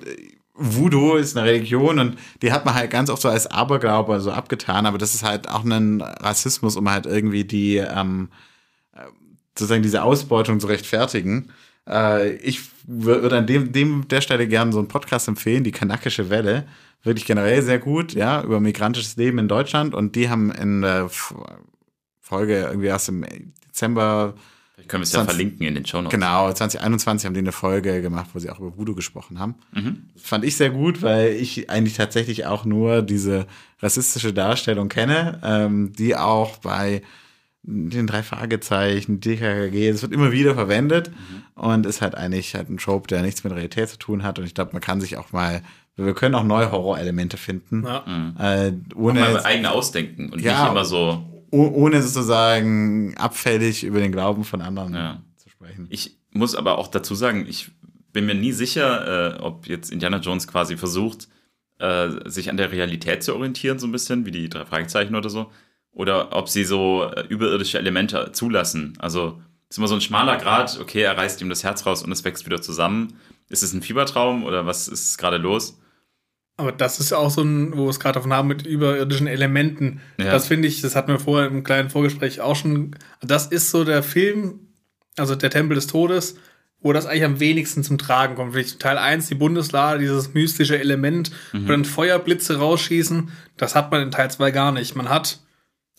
Voodoo 0.61 1.15
ist 1.15 1.35
eine 1.35 1.47
Religion 1.47 1.99
und 1.99 2.17
die 2.41 2.51
hat 2.51 2.65
man 2.65 2.75
halt 2.75 2.91
ganz 2.91 3.09
oft 3.09 3.21
so 3.21 3.29
als 3.29 3.47
Aberglaube 3.47 4.19
so 4.21 4.31
abgetan, 4.31 4.85
aber 4.85 4.97
das 4.97 5.15
ist 5.15 5.23
halt 5.23 5.49
auch 5.49 5.63
ein 5.63 6.01
Rassismus, 6.01 6.75
um 6.77 6.89
halt 6.89 7.05
irgendwie 7.05 7.43
die, 7.43 7.77
ähm, 7.77 8.29
äh, 8.93 8.99
sozusagen 9.57 9.83
diese 9.83 10.03
Ausbeutung 10.03 10.59
zu 10.59 10.67
rechtfertigen. 10.67 11.49
Äh, 11.87 12.35
ich 12.35 12.59
wür- 12.87 13.21
würde 13.23 13.37
an 13.37 13.47
dem, 13.47 13.71
dem 13.71 14.07
der 14.07 14.21
Stelle 14.21 14.47
gerne 14.47 14.71
so 14.71 14.79
einen 14.79 14.87
Podcast 14.87 15.27
empfehlen, 15.27 15.63
die 15.63 15.71
Kanakische 15.71 16.29
Welle. 16.29 16.67
Wirklich 17.03 17.25
generell 17.25 17.63
sehr 17.63 17.79
gut, 17.79 18.13
ja, 18.13 18.43
über 18.43 18.59
migrantisches 18.59 19.15
Leben 19.17 19.39
in 19.39 19.47
Deutschland 19.47 19.95
und 19.95 20.15
die 20.15 20.29
haben 20.29 20.51
in 20.51 20.83
der 20.83 21.09
Folge 22.19 22.59
irgendwie 22.61 22.87
erst 22.87 23.09
im 23.09 23.25
Dezember 23.67 24.35
Vielleicht 24.81 24.89
können 24.89 25.01
wir 25.01 25.05
es 25.05 25.11
ja 25.13 25.23
verlinken 25.23 25.65
in 25.67 25.75
den 25.75 25.85
Show 25.85 25.97
Notes. 26.01 26.11
Genau, 26.11 26.51
2021 26.51 27.25
haben 27.25 27.33
die 27.33 27.39
eine 27.39 27.51
Folge 27.51 28.01
gemacht, 28.01 28.29
wo 28.33 28.39
sie 28.39 28.49
auch 28.49 28.59
über 28.59 28.77
Voodoo 28.77 28.95
gesprochen 28.95 29.39
haben. 29.39 29.55
Mhm. 29.73 30.03
Das 30.13 30.23
fand 30.23 30.43
ich 30.45 30.55
sehr 30.57 30.69
gut, 30.71 31.01
weil 31.01 31.29
ich 31.33 31.69
eigentlich 31.69 31.95
tatsächlich 31.95 32.45
auch 32.45 32.65
nur 32.65 33.01
diese 33.01 33.45
rassistische 33.81 34.33
Darstellung 34.33 34.89
kenne, 34.89 35.39
ähm, 35.43 35.93
die 35.93 36.15
auch 36.15 36.57
bei 36.57 37.01
den 37.63 38.07
drei 38.07 38.23
Fragezeichen, 38.23 39.19
DKKG, 39.19 39.87
es 39.89 40.01
wird 40.01 40.13
immer 40.13 40.31
wieder 40.31 40.55
verwendet 40.55 41.11
und 41.53 41.85
ist 41.85 42.01
halt 42.01 42.15
eigentlich 42.15 42.55
halt 42.55 42.69
ein 42.69 42.77
Trope, 42.77 43.07
der 43.07 43.21
nichts 43.21 43.43
mit 43.43 43.53
Realität 43.53 43.87
zu 43.89 43.99
tun 43.99 44.23
hat. 44.23 44.39
Und 44.39 44.45
ich 44.45 44.55
glaube, 44.55 44.71
man 44.73 44.81
kann 44.81 44.99
sich 44.99 45.17
auch 45.17 45.31
mal, 45.31 45.61
wir 45.95 46.15
können 46.15 46.33
auch 46.33 46.43
neue 46.43 46.71
Horrorelemente 46.71 47.37
finden, 47.37 47.83
Ja. 47.85 48.03
äh, 48.39 48.73
ohne, 48.95 49.19
Mal 49.19 49.45
eigene 49.45 49.69
ausdenken 49.71 50.29
und 50.31 50.41
Ja. 50.41 50.63
nicht 50.63 50.71
immer 50.71 50.85
so. 50.85 51.23
Oh- 51.51 51.67
ohne 51.73 52.01
sozusagen 52.01 53.15
abfällig 53.17 53.83
über 53.83 53.99
den 53.99 54.11
Glauben 54.11 54.43
von 54.43 54.61
anderen 54.61 54.93
Ja. 54.93 55.21
zu 55.37 55.49
sprechen. 55.49 55.87
Ich 55.89 56.17
muss 56.31 56.55
aber 56.55 56.77
auch 56.77 56.87
dazu 56.87 57.13
sagen, 57.15 57.45
ich 57.47 57.71
bin 58.13 58.25
mir 58.25 58.35
nie 58.35 58.51
sicher, 58.51 59.37
äh, 59.37 59.39
ob 59.41 59.67
jetzt 59.67 59.91
Indiana 59.91 60.17
Jones 60.17 60.47
quasi 60.47 60.75
versucht, 60.77 61.27
äh, 61.79 62.09
sich 62.29 62.49
an 62.49 62.57
der 62.57 62.71
Realität 62.71 63.23
zu 63.23 63.33
orientieren, 63.35 63.79
so 63.79 63.87
ein 63.87 63.91
bisschen, 63.91 64.25
wie 64.25 64.31
die 64.31 64.49
drei 64.49 64.65
Fragezeichen 64.65 65.15
oder 65.15 65.29
so. 65.29 65.51
Oder 65.93 66.33
ob 66.35 66.47
sie 66.49 66.63
so 66.63 67.03
äh, 67.15 67.25
überirdische 67.27 67.77
Elemente 67.77 68.31
zulassen. 68.33 68.93
Also 68.99 69.41
ist 69.69 69.77
immer 69.77 69.87
so 69.87 69.95
ein 69.95 70.01
schmaler 70.01 70.37
Grad, 70.37 70.79
okay, 70.79 71.01
er 71.01 71.17
reißt 71.17 71.41
ihm 71.41 71.49
das 71.49 71.63
Herz 71.63 71.85
raus 71.85 72.03
und 72.03 72.11
es 72.11 72.23
wächst 72.23 72.45
wieder 72.45 72.61
zusammen. 72.61 73.13
Ist 73.49 73.63
es 73.63 73.73
ein 73.73 73.81
Fiebertraum 73.81 74.43
oder 74.43 74.65
was 74.65 74.87
ist 74.87 75.17
gerade 75.17 75.37
los? 75.37 75.79
Aber 76.61 76.71
das 76.71 76.99
ist 76.99 77.09
ja 77.11 77.17
auch 77.17 77.31
so 77.31 77.41
ein, 77.41 77.75
wo 77.75 77.85
wir 77.85 77.89
es 77.89 77.99
gerade 77.99 78.13
davon 78.15 78.31
haben, 78.33 78.47
mit 78.47 78.65
überirdischen 78.67 79.27
Elementen. 79.27 79.99
Ja. 80.19 80.25
Das 80.31 80.47
finde 80.47 80.67
ich, 80.67 80.81
das 80.81 80.95
hatten 80.95 81.11
wir 81.11 81.19
vorher 81.19 81.47
im 81.49 81.63
kleinen 81.63 81.89
Vorgespräch 81.89 82.39
auch 82.41 82.55
schon. 82.55 82.95
Das 83.21 83.47
ist 83.47 83.71
so 83.71 83.83
der 83.83 84.03
Film, 84.03 84.59
also 85.17 85.33
der 85.35 85.49
Tempel 85.49 85.75
des 85.75 85.87
Todes, 85.87 86.35
wo 86.81 86.93
das 86.93 87.05
eigentlich 87.07 87.23
am 87.25 87.39
wenigsten 87.39 87.83
zum 87.83 87.97
Tragen 87.97 88.35
kommt. 88.35 88.53
Vielleicht 88.53 88.79
Teil 88.79 88.97
1, 88.99 89.27
die 89.27 89.35
Bundeslade, 89.35 89.99
dieses 89.99 90.33
mystische 90.33 90.79
Element, 90.79 91.31
Mhm. 91.51 91.65
wo 91.65 91.71
dann 91.71 91.85
Feuerblitze 91.85 92.57
rausschießen, 92.57 93.29
das 93.57 93.73
hat 93.75 93.91
man 93.91 94.01
in 94.03 94.11
Teil 94.11 94.29
2 94.31 94.51
gar 94.51 94.71
nicht. 94.71 94.95
Man 94.95 95.09
hat 95.09 95.39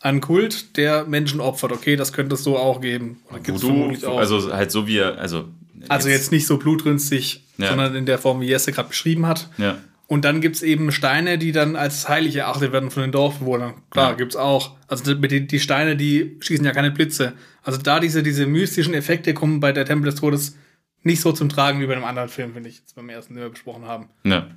einen 0.01 0.21
Kult, 0.21 0.77
der 0.77 1.05
Menschen 1.07 1.41
opfert. 1.41 1.73
Okay, 1.73 1.97
das 1.97 2.13
könnte 2.13 2.35
es 2.35 2.43
so 2.45 2.57
auch 2.59 2.81
geben. 2.81 3.21
Oder 3.31 3.41
gibt's 3.41 3.63
Voodoo, 3.63 3.95
auch. 4.09 4.19
also 4.19 4.53
halt 4.53 4.71
so 4.71 4.87
wie 4.87 4.99
er, 4.99 5.19
also. 5.19 5.45
Also 5.89 6.09
jetzt 6.09 6.31
nicht 6.31 6.47
so 6.47 6.59
blutrünstig, 6.59 7.45
Ja. 7.59 7.69
sondern 7.69 7.95
in 7.97 8.07
der 8.07 8.19
Form, 8.19 8.41
wie 8.41 8.47
Jesse 8.47 8.71
gerade 8.73 8.89
beschrieben 8.89 9.27
hat. 9.27 9.49
Ja. 9.59 9.77
Und 10.13 10.27
dann 10.27 10.43
gibt's 10.43 10.61
eben 10.61 10.93
Steine, 10.93 11.39
die 11.39 11.53
dann 11.53 11.75
als 11.75 12.07
heilig 12.07 12.37
erachtet 12.37 12.71
werden 12.71 12.91
von 12.91 13.01
den 13.01 13.13
Dorfbewohnern. 13.13 13.77
Klar, 13.89 14.11
Ja. 14.11 14.15
gibt's 14.15 14.37
auch. 14.37 14.77
Also 14.87 15.15
die, 15.15 15.27
die, 15.27 15.47
die 15.47 15.59
Steine, 15.59 15.97
die 15.97 16.37
schießen 16.41 16.67
ja 16.67 16.73
keine 16.73 16.91
Blitze. 16.91 17.33
Also 17.63 17.81
da 17.81 17.99
diese, 17.99 18.23
diese 18.23 18.45
mystischen 18.45 18.93
Effekte 18.93 19.33
kommen 19.33 19.61
bei 19.61 19.73
der 19.73 19.87
Tempel 19.87 20.11
des 20.11 20.21
Todes 20.21 20.59
nicht 21.03 21.23
so 21.23 21.33
zum 21.33 21.49
Tragen 21.49 21.81
wie 21.81 21.87
bei 21.87 21.95
einem 21.97 22.05
anderen 22.05 22.29
Film, 22.29 22.53
finde 22.53 22.69
ich, 22.69 22.81
jetzt 22.81 22.95
beim 22.95 23.09
ersten, 23.09 23.33
den 23.33 23.43
wir 23.43 23.49
besprochen 23.49 23.87
haben. 23.87 24.11
Ja. 24.25 24.49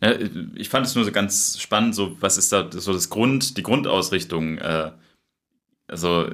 ja. 0.00 0.14
Ich 0.54 0.68
fand 0.68 0.86
es 0.86 0.94
nur 0.94 1.04
so 1.04 1.10
ganz 1.10 1.58
spannend, 1.60 1.96
so 1.96 2.16
was 2.20 2.38
ist 2.38 2.52
da 2.52 2.70
so 2.70 2.92
das 2.92 3.10
Grund, 3.10 3.56
die 3.56 3.64
Grundausrichtung. 3.64 4.58
Äh, 4.58 4.92
also, 5.88 6.30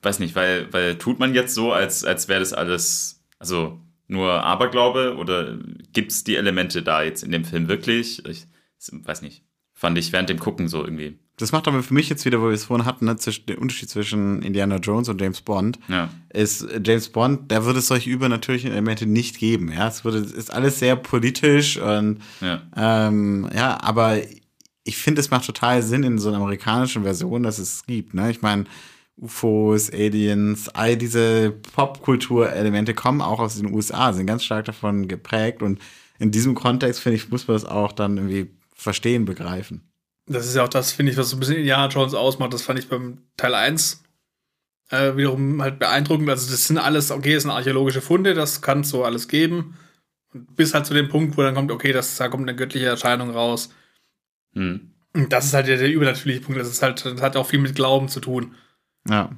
weiß 0.00 0.18
nicht, 0.18 0.34
weil, 0.34 0.72
weil 0.72 0.96
tut 0.96 1.18
man 1.18 1.34
jetzt 1.34 1.54
so, 1.54 1.72
als, 1.74 2.04
als 2.06 2.26
wäre 2.26 2.40
das 2.40 2.54
alles, 2.54 3.22
also 3.38 3.78
nur 4.10 4.32
Aberglaube 4.44 5.16
oder 5.16 5.56
gibt 5.92 6.12
es 6.12 6.24
die 6.24 6.36
Elemente 6.36 6.82
da 6.82 7.02
jetzt 7.02 7.22
in 7.22 7.30
dem 7.32 7.44
Film 7.44 7.68
wirklich? 7.68 8.24
Ich 8.26 8.46
weiß 8.90 9.22
nicht. 9.22 9.44
Fand 9.74 9.96
ich 9.96 10.12
während 10.12 10.28
dem 10.28 10.38
Gucken 10.38 10.68
so 10.68 10.84
irgendwie. 10.84 11.18
Das 11.38 11.52
macht 11.52 11.66
aber 11.66 11.82
für 11.82 11.94
mich 11.94 12.10
jetzt 12.10 12.26
wieder, 12.26 12.40
wo 12.42 12.46
wir 12.48 12.50
es 12.52 12.64
vorhin 12.64 12.84
hatten, 12.84 13.06
ne, 13.06 13.16
zwischen, 13.16 13.46
den 13.46 13.56
Unterschied 13.56 13.88
zwischen 13.88 14.42
Indiana 14.42 14.76
Jones 14.76 15.08
und 15.08 15.18
James 15.18 15.40
Bond, 15.40 15.78
Ja. 15.88 16.10
ist 16.28 16.60
äh, 16.62 16.82
James 16.84 17.08
Bond, 17.08 17.50
da 17.50 17.64
würde 17.64 17.78
es 17.78 17.86
solche 17.86 18.10
übernatürlichen 18.10 18.70
Elemente 18.72 19.06
nicht 19.06 19.38
geben. 19.38 19.72
Ja, 19.72 19.88
es 19.88 20.04
würde, 20.04 20.18
ist 20.18 20.52
alles 20.52 20.78
sehr 20.80 20.96
politisch 20.96 21.78
und 21.78 22.18
Ja. 22.42 22.60
ähm, 22.76 23.48
ja, 23.54 23.80
aber 23.82 24.18
ich 24.84 24.98
finde, 24.98 25.20
es 25.20 25.30
macht 25.30 25.46
total 25.46 25.82
Sinn 25.82 26.02
in 26.02 26.18
so 26.18 26.28
einer 26.28 26.38
amerikanischen 26.38 27.04
Version, 27.04 27.42
dass 27.42 27.58
es 27.58 27.86
gibt. 27.86 28.12
Ne? 28.12 28.30
Ich 28.30 28.42
meine, 28.42 28.64
UFOs, 29.20 29.92
Aliens, 29.92 30.68
all 30.70 30.96
diese 30.96 31.50
Popkulturelemente 31.50 32.94
kommen 32.94 33.20
auch 33.20 33.38
aus 33.38 33.56
den 33.56 33.72
USA, 33.72 34.12
sind 34.12 34.26
ganz 34.26 34.44
stark 34.44 34.64
davon 34.64 35.08
geprägt 35.08 35.62
und 35.62 35.80
in 36.18 36.30
diesem 36.30 36.54
Kontext, 36.54 37.00
finde 37.00 37.16
ich, 37.16 37.30
muss 37.30 37.48
man 37.48 37.56
das 37.56 37.64
auch 37.64 37.92
dann 37.92 38.16
irgendwie 38.16 38.50
verstehen, 38.74 39.24
begreifen. 39.24 39.90
Das 40.26 40.46
ist 40.46 40.54
ja 40.54 40.64
auch 40.64 40.68
das, 40.68 40.92
finde 40.92 41.12
ich, 41.12 41.18
was 41.18 41.30
so 41.30 41.36
ein 41.36 41.40
bisschen 41.40 41.56
Indiana 41.56 41.88
Jones 41.88 42.14
ausmacht. 42.14 42.52
Das 42.52 42.62
fand 42.62 42.78
ich 42.78 42.88
beim 42.88 43.18
Teil 43.36 43.54
1 43.54 44.04
äh, 44.90 45.16
wiederum 45.16 45.60
halt 45.62 45.78
beeindruckend. 45.78 46.28
Also 46.28 46.50
das 46.50 46.66
sind 46.66 46.78
alles, 46.78 47.10
okay, 47.10 47.34
das 47.34 47.42
sind 47.42 47.50
archäologische 47.50 48.00
Funde, 48.00 48.34
das 48.34 48.60
kann 48.62 48.80
es 48.80 48.90
so 48.90 49.04
alles 49.04 49.28
geben. 49.28 49.76
Und 50.32 50.54
bis 50.56 50.74
halt 50.74 50.86
zu 50.86 50.94
dem 50.94 51.08
Punkt, 51.08 51.36
wo 51.36 51.42
dann 51.42 51.54
kommt, 51.54 51.72
okay, 51.72 51.92
das, 51.92 52.16
da 52.16 52.28
kommt 52.28 52.48
eine 52.48 52.56
göttliche 52.56 52.86
Erscheinung 52.86 53.30
raus. 53.30 53.70
Hm. 54.54 54.92
Und 55.12 55.32
das 55.32 55.46
ist 55.46 55.54
halt 55.54 55.66
der, 55.66 55.78
der 55.78 55.90
übernatürliche 55.90 56.42
Punkt. 56.42 56.60
Das 56.60 56.68
ist 56.68 56.82
halt, 56.82 57.04
das 57.04 57.20
hat 57.20 57.36
auch 57.36 57.46
viel 57.46 57.58
mit 57.58 57.74
Glauben 57.74 58.08
zu 58.08 58.20
tun. 58.20 58.54
Ja. 59.08 59.30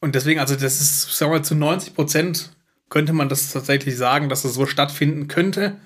Und 0.00 0.14
deswegen, 0.14 0.40
also 0.40 0.54
das 0.54 0.80
ist, 0.80 1.16
sagen 1.16 1.32
wir 1.32 1.38
mal, 1.38 1.44
zu 1.44 1.54
90 1.54 1.94
Prozent 1.94 2.50
könnte 2.88 3.12
man 3.12 3.28
das 3.28 3.52
tatsächlich 3.52 3.96
sagen, 3.96 4.28
dass 4.28 4.42
das 4.42 4.54
so 4.54 4.66
stattfinden 4.66 5.28
könnte. 5.28 5.76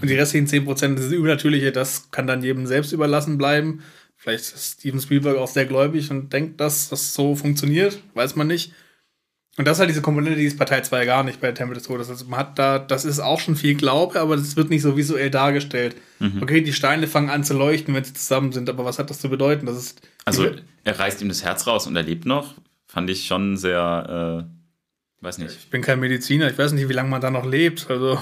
Und 0.00 0.08
die 0.10 0.14
restlichen 0.14 0.46
10 0.46 0.64
Prozent, 0.64 0.98
das 0.98 1.12
Übernatürliche, 1.12 1.72
das 1.72 2.10
kann 2.10 2.26
dann 2.26 2.42
jedem 2.42 2.66
selbst 2.66 2.92
überlassen 2.92 3.38
bleiben. 3.38 3.82
Vielleicht 4.16 4.54
ist 4.54 4.78
Steven 4.80 5.00
Spielberg 5.00 5.36
auch 5.36 5.48
sehr 5.48 5.66
gläubig 5.66 6.10
und 6.10 6.32
denkt, 6.32 6.60
dass 6.60 6.88
das 6.88 7.14
so 7.14 7.34
funktioniert, 7.34 8.00
weiß 8.14 8.36
man 8.36 8.46
nicht. 8.46 8.72
Und 9.56 9.66
das 9.66 9.76
ist 9.76 9.80
halt 9.80 9.90
diese 9.90 10.02
Komponente, 10.02 10.36
die 10.36 10.46
ist 10.46 10.58
bei 10.58 10.64
Teil 10.64 10.84
2 10.84 11.04
gar 11.06 11.22
nicht 11.22 11.40
bei 11.40 11.52
Tempel 11.52 11.74
des 11.74 11.84
Todes. 11.84 12.10
Also 12.10 12.24
man 12.24 12.40
hat 12.40 12.58
da, 12.58 12.80
das 12.80 13.04
ist 13.04 13.20
auch 13.20 13.38
schon 13.38 13.54
viel 13.54 13.76
Glaube, 13.76 14.18
aber 14.20 14.36
das 14.36 14.56
wird 14.56 14.68
nicht 14.68 14.82
so 14.82 14.96
visuell 14.96 15.30
dargestellt. 15.30 15.94
Okay, 16.40 16.60
die 16.62 16.72
Steine 16.72 17.06
fangen 17.06 17.30
an 17.30 17.44
zu 17.44 17.54
leuchten, 17.54 17.94
wenn 17.94 18.02
sie 18.02 18.14
zusammen 18.14 18.50
sind, 18.50 18.68
aber 18.68 18.84
was 18.84 18.98
hat 18.98 19.10
das 19.10 19.20
zu 19.20 19.28
bedeuten? 19.28 19.66
Das 19.66 19.76
ist 19.76 20.00
Also, 20.24 20.48
er 20.82 20.98
reißt 20.98 21.22
ihm 21.22 21.28
das 21.28 21.44
Herz 21.44 21.66
raus 21.68 21.86
und 21.86 21.94
er 21.94 22.02
lebt 22.02 22.24
noch. 22.26 22.54
Fand 22.88 23.08
ich 23.10 23.26
schon 23.26 23.56
sehr, 23.56 24.46
äh, 24.48 25.24
weiß 25.24 25.38
nicht. 25.38 25.54
ich 25.56 25.70
bin 25.70 25.82
kein 25.82 26.00
Mediziner, 26.00 26.50
ich 26.50 26.58
weiß 26.58 26.72
nicht, 26.72 26.88
wie 26.88 26.92
lange 26.92 27.10
man 27.10 27.20
da 27.20 27.30
noch 27.30 27.44
lebt. 27.46 27.86
Also 27.90 28.18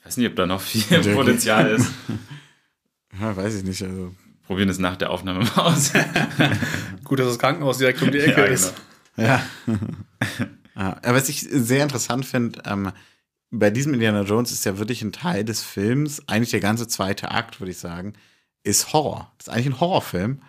Ich 0.00 0.06
weiß 0.06 0.16
nicht, 0.16 0.28
ob 0.28 0.34
da 0.36 0.46
noch 0.46 0.60
viel 0.60 0.82
Potenzial 1.14 1.70
ist. 1.70 1.88
ja, 3.20 3.36
weiß 3.36 3.54
ich 3.56 3.62
nicht. 3.64 3.80
Also, 3.82 4.12
Probieren 4.46 4.68
es 4.68 4.78
nach 4.78 4.96
der 4.96 5.10
Aufnahme 5.10 5.44
mal 5.44 5.62
aus. 5.62 5.92
gut, 7.04 7.18
dass 7.20 7.28
das 7.28 7.38
Krankenhaus 7.38 7.78
direkt 7.78 8.02
um 8.02 8.10
die 8.10 8.18
Ecke 8.20 8.40
Ja, 8.40 8.46
ist. 8.46 8.74
genau. 9.16 9.28
Ja. 9.28 9.42
Ja. 10.76 10.96
Aber 11.02 11.14
was 11.14 11.28
ich 11.28 11.40
sehr 11.40 11.82
interessant 11.82 12.26
finde, 12.26 12.62
ähm, 12.66 12.92
bei 13.50 13.70
diesem 13.70 13.94
Indiana 13.94 14.22
Jones 14.22 14.50
ist 14.52 14.64
ja 14.64 14.78
wirklich 14.78 15.02
ein 15.02 15.12
Teil 15.12 15.44
des 15.44 15.62
Films, 15.62 16.22
eigentlich 16.28 16.50
der 16.50 16.60
ganze 16.60 16.88
zweite 16.88 17.30
Akt, 17.30 17.60
würde 17.60 17.70
ich 17.70 17.78
sagen, 17.78 18.14
ist 18.64 18.92
Horror. 18.92 19.32
Das 19.38 19.46
ist 19.48 19.52
eigentlich 19.52 19.66
ein 19.66 19.80
Horrorfilm. 19.80 20.40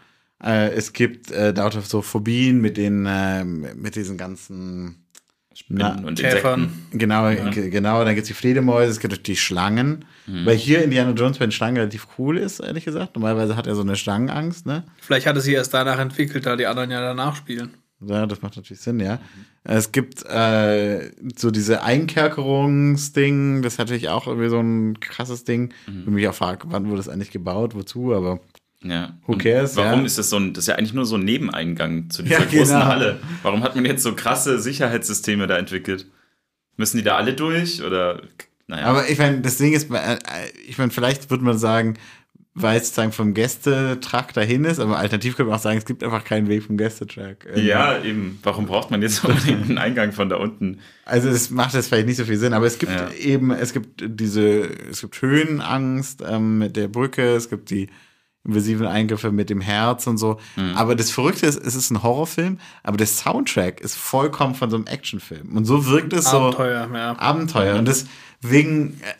Äh, 0.43 0.69
es 0.71 0.91
gibt 0.93 1.31
äh, 1.31 1.51
lauter 1.51 1.81
so 1.81 2.01
Phobien 2.01 2.59
mit 2.61 2.77
den, 2.77 3.05
äh, 3.05 3.43
mit 3.43 3.95
diesen 3.95 4.17
ganzen 4.17 5.05
Spinnen 5.53 5.99
Na, 6.01 6.07
und 6.07 6.19
Käfern. 6.19 6.63
Insekten. 6.63 6.97
Genau, 6.97 7.29
ge- 7.51 7.69
genau, 7.69 8.03
dann 8.03 8.15
gibt 8.15 8.23
es 8.23 8.27
die 8.27 8.33
Fledermäuse, 8.33 8.91
es 8.91 8.99
gibt 8.99 9.27
die 9.27 9.35
Schlangen. 9.35 10.05
Weil 10.27 10.55
hier 10.57 10.83
Indiana 10.83 11.11
Jones 11.11 11.37
bei 11.37 11.45
den 11.45 11.51
Schlangen 11.51 11.77
relativ 11.77 12.07
cool 12.17 12.39
ist, 12.39 12.59
ehrlich 12.59 12.83
gesagt. 12.83 13.15
Normalerweise 13.15 13.55
hat 13.55 13.67
er 13.67 13.75
so 13.75 13.81
eine 13.81 13.95
Schlangenangst, 13.95 14.65
ne? 14.65 14.83
Vielleicht 14.99 15.27
hat 15.27 15.37
es 15.37 15.43
sie 15.43 15.53
erst 15.53 15.71
danach 15.75 15.99
entwickelt, 15.99 16.47
da 16.47 16.55
die 16.55 16.65
anderen 16.65 16.89
ja 16.89 16.99
danach 16.99 17.35
spielen. 17.35 17.75
Ja, 18.01 18.25
das 18.25 18.41
macht 18.41 18.55
natürlich 18.57 18.81
Sinn, 18.81 18.99
ja. 18.99 19.19
Es 19.67 19.91
gibt 19.91 20.23
äh, 20.25 21.11
so 21.35 21.49
diese 21.49 21.81
Einkerkerungsding, 21.81 23.63
das 23.63 23.73
ist 23.73 23.79
natürlich 23.79 24.09
auch 24.09 24.27
irgendwie 24.27 24.49
so 24.49 24.59
ein 24.59 24.99
krasses 24.99 25.43
Ding. 25.43 25.73
Mhm. 25.87 26.01
Ich 26.01 26.07
mich 26.07 26.27
auch 26.27 26.35
frage, 26.35 26.67
wann 26.69 26.85
wurde 26.85 26.97
das 26.97 27.09
eigentlich 27.09 27.31
gebaut, 27.31 27.73
wozu, 27.73 28.13
aber 28.13 28.39
Ja. 28.83 29.17
Who 29.25 29.33
Und 29.33 29.41
cares, 29.41 29.75
Warum 29.75 30.01
ja. 30.01 30.05
ist 30.05 30.19
das 30.19 30.29
so 30.29 30.37
ein, 30.37 30.53
das 30.53 30.65
ist 30.65 30.67
ja 30.67 30.75
eigentlich 30.75 30.93
nur 30.93 31.05
so 31.05 31.15
ein 31.15 31.23
Nebeneingang 31.23 32.11
zu 32.11 32.21
dieser 32.21 32.39
Ja, 32.41 32.45
großen 32.45 32.75
genau. 32.75 32.85
Halle. 32.85 33.19
Warum 33.41 33.63
hat 33.63 33.75
man 33.75 33.85
jetzt 33.85 34.03
so 34.03 34.13
krasse 34.13 34.59
Sicherheitssysteme 34.59 35.47
da 35.47 35.57
entwickelt? 35.57 36.05
Müssen 36.77 36.97
die 36.97 37.03
da 37.03 37.15
alle 37.17 37.33
durch 37.33 37.81
oder, 37.81 38.21
naja. 38.67 38.85
Aber 38.85 39.09
ich 39.09 39.17
meine, 39.17 39.41
das 39.41 39.57
Ding 39.57 39.73
ist, 39.73 39.89
äh, 39.91 40.17
ich 40.67 40.77
meine, 40.77 40.91
vielleicht 40.91 41.31
würde 41.31 41.43
man 41.43 41.57
sagen, 41.57 41.97
weil 42.57 42.77
es 42.77 42.87
sozusagen 42.87 43.11
vom 43.11 43.33
Gästetrakt 43.33 44.37
dahin 44.37 44.63
ist, 44.63 44.79
aber 44.79 44.97
alternativ 44.97 45.35
könnte 45.35 45.49
man 45.49 45.59
auch 45.59 45.61
sagen, 45.63 45.77
es 45.77 45.83
gibt 45.85 46.03
einfach 46.03 46.23
keinen 46.23 46.47
Weg 46.47 46.63
vom 46.63 46.77
Gästetrack. 46.77 47.45
Ähm, 47.53 47.65
ja, 47.65 48.01
eben. 48.01 48.39
Warum 48.43 48.65
braucht 48.65 48.91
man 48.91 49.01
jetzt 49.01 49.23
unbedingt 49.25 49.63
einen 49.69 49.77
Eingang 49.77 50.13
von 50.13 50.29
da 50.29 50.37
unten? 50.37 50.79
Also 51.03 51.27
es 51.29 51.49
macht 51.49 51.73
jetzt 51.73 51.87
vielleicht 51.89 52.07
nicht 52.07 52.15
so 52.17 52.23
viel 52.23 52.37
Sinn, 52.37 52.53
aber 52.53 52.65
es 52.65 52.79
gibt 52.79 52.93
Ja. 52.93 53.11
eben, 53.11 53.51
es 53.51 53.73
gibt 53.73 54.01
diese, 54.05 54.69
es 54.89 55.01
gibt 55.01 55.21
Höhenangst 55.21 56.23
ähm, 56.25 56.57
mit 56.59 56.77
der 56.77 56.87
Brücke, 56.87 57.35
es 57.35 57.49
gibt 57.49 57.69
die 57.69 57.89
invasiven 58.45 58.85
Eingriffe 58.87 59.31
mit 59.31 59.49
dem 59.49 59.59
Herz 59.59 60.07
und 60.07 60.17
so. 60.17 60.39
Mhm. 60.55 60.75
Aber 60.75 60.95
das 60.95 61.11
Verrückte 61.11 61.47
ist, 61.47 61.57
es 61.61 61.75
ist 61.75 61.89
ein 61.91 62.03
Horrorfilm, 62.03 62.59
aber 62.83 62.95
der 62.95 63.07
Soundtrack 63.07 63.81
ist 63.81 63.95
vollkommen 63.97 64.55
von 64.55 64.69
so 64.69 64.77
einem 64.77 64.85
Actionfilm. 64.87 65.57
Und 65.57 65.65
so 65.65 65.87
wirkt 65.87 66.13
es 66.13 66.29
so 66.29 66.37
Abenteuer, 66.37 66.89
ja. 66.93 67.17
Abenteuer. 67.19 67.75
Und 67.79 67.87
deswegen, 67.87 69.01
äh, 69.01 69.13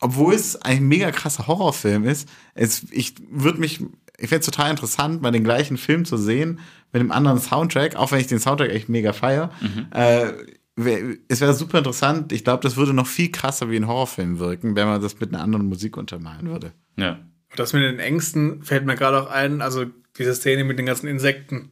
obwohl 0.00 0.34
es 0.34 0.56
ein 0.56 0.86
mega 0.86 1.10
krasser 1.10 1.46
Horrorfilm 1.46 2.04
ist, 2.04 2.28
es, 2.54 2.84
ich 2.90 3.14
würde 3.30 3.60
mich, 3.60 3.80
ich 4.18 4.28
fände 4.28 4.40
es 4.40 4.46
total 4.46 4.70
interessant, 4.70 5.22
mal 5.22 5.32
den 5.32 5.44
gleichen 5.44 5.76
Film 5.76 6.04
zu 6.04 6.16
sehen 6.16 6.60
mit 6.92 7.00
einem 7.00 7.12
anderen 7.12 7.40
Soundtrack, 7.40 7.96
auch 7.96 8.12
wenn 8.12 8.20
ich 8.20 8.26
den 8.26 8.38
Soundtrack 8.38 8.70
echt 8.70 8.88
mega 8.88 9.12
feier. 9.12 9.50
Äh, 9.90 10.32
wär, 10.76 11.16
es 11.28 11.40
wäre 11.40 11.54
super 11.54 11.78
interessant. 11.78 12.32
Ich 12.32 12.44
glaube, 12.44 12.62
das 12.62 12.76
würde 12.76 12.92
noch 12.92 13.06
viel 13.06 13.32
krasser 13.32 13.70
wie 13.70 13.76
ein 13.76 13.88
Horrorfilm 13.88 14.38
wirken, 14.38 14.76
wenn 14.76 14.86
man 14.86 15.00
das 15.00 15.18
mit 15.18 15.32
einer 15.32 15.42
anderen 15.42 15.66
Musik 15.66 15.96
untermalen 15.96 16.48
würde. 16.48 16.72
Ja. 16.96 17.18
Das 17.56 17.72
mit 17.72 17.82
den 17.82 17.98
Ängsten 17.98 18.62
fällt 18.62 18.84
mir 18.84 18.96
gerade 18.96 19.22
auch 19.22 19.30
ein, 19.30 19.62
also 19.62 19.86
diese 20.18 20.34
Szene 20.34 20.64
mit 20.64 20.78
den 20.78 20.86
ganzen 20.86 21.06
Insekten. 21.06 21.70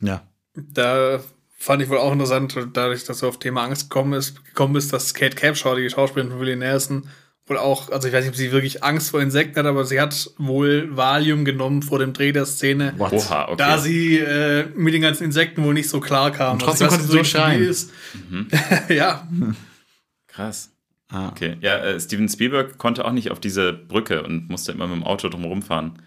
Ja. 0.00 0.22
Da 0.54 1.20
fand 1.56 1.82
ich 1.82 1.88
wohl 1.88 1.98
auch 1.98 2.12
interessant, 2.12 2.54
dadurch, 2.74 3.04
dass 3.04 3.20
du 3.20 3.28
auf 3.28 3.38
Thema 3.38 3.62
Angst 3.62 3.88
gekommen 3.88 4.12
ist, 4.14 4.44
gekommen 4.44 4.74
bist, 4.74 4.92
dass 4.92 5.14
Kate 5.14 5.36
Capshaw, 5.36 5.76
die 5.76 5.88
Schauspielerin 5.88 6.32
von 6.32 6.40
Willie 6.40 6.56
Nelson, 6.56 7.08
wohl 7.46 7.58
auch, 7.58 7.90
also 7.90 8.06
ich 8.08 8.14
weiß 8.14 8.24
nicht, 8.24 8.30
ob 8.32 8.36
sie 8.36 8.52
wirklich 8.52 8.84
Angst 8.84 9.10
vor 9.10 9.20
Insekten 9.20 9.58
hat, 9.58 9.66
aber 9.66 9.84
sie 9.84 10.00
hat 10.00 10.30
wohl 10.38 10.96
Valium 10.96 11.44
genommen 11.44 11.82
vor 11.82 11.98
dem 11.98 12.12
Dreh 12.12 12.32
der 12.32 12.46
Szene, 12.46 12.94
What? 12.98 13.12
Oha, 13.12 13.44
okay. 13.46 13.56
da 13.58 13.78
sie 13.78 14.18
äh, 14.18 14.66
mit 14.76 14.94
den 14.94 15.02
ganzen 15.02 15.24
Insekten 15.24 15.64
wohl 15.64 15.74
nicht 15.74 15.88
so 15.88 16.00
klar 16.00 16.30
kam. 16.30 16.54
Und 16.54 16.62
trotzdem 16.62 16.86
Also 16.86 16.96
konnte 16.98 17.10
sie 17.10 17.16
durchschreien. 17.16 17.62
ist. 17.62 17.90
ja, 18.88 19.26
Krass. 20.28 20.70
Ah. 21.08 21.28
Okay. 21.28 21.56
Ja, 21.60 21.76
äh, 21.78 22.00
Steven 22.00 22.28
Spielberg 22.28 22.78
konnte 22.78 23.04
auch 23.04 23.12
nicht 23.12 23.30
auf 23.30 23.38
diese 23.40 23.72
Brücke 23.72 24.22
und 24.22 24.48
musste 24.48 24.72
immer 24.72 24.86
mit 24.86 24.96
dem 24.96 25.04
Auto 25.04 25.28
drum 25.28 25.44
rumfahren, 25.44 25.98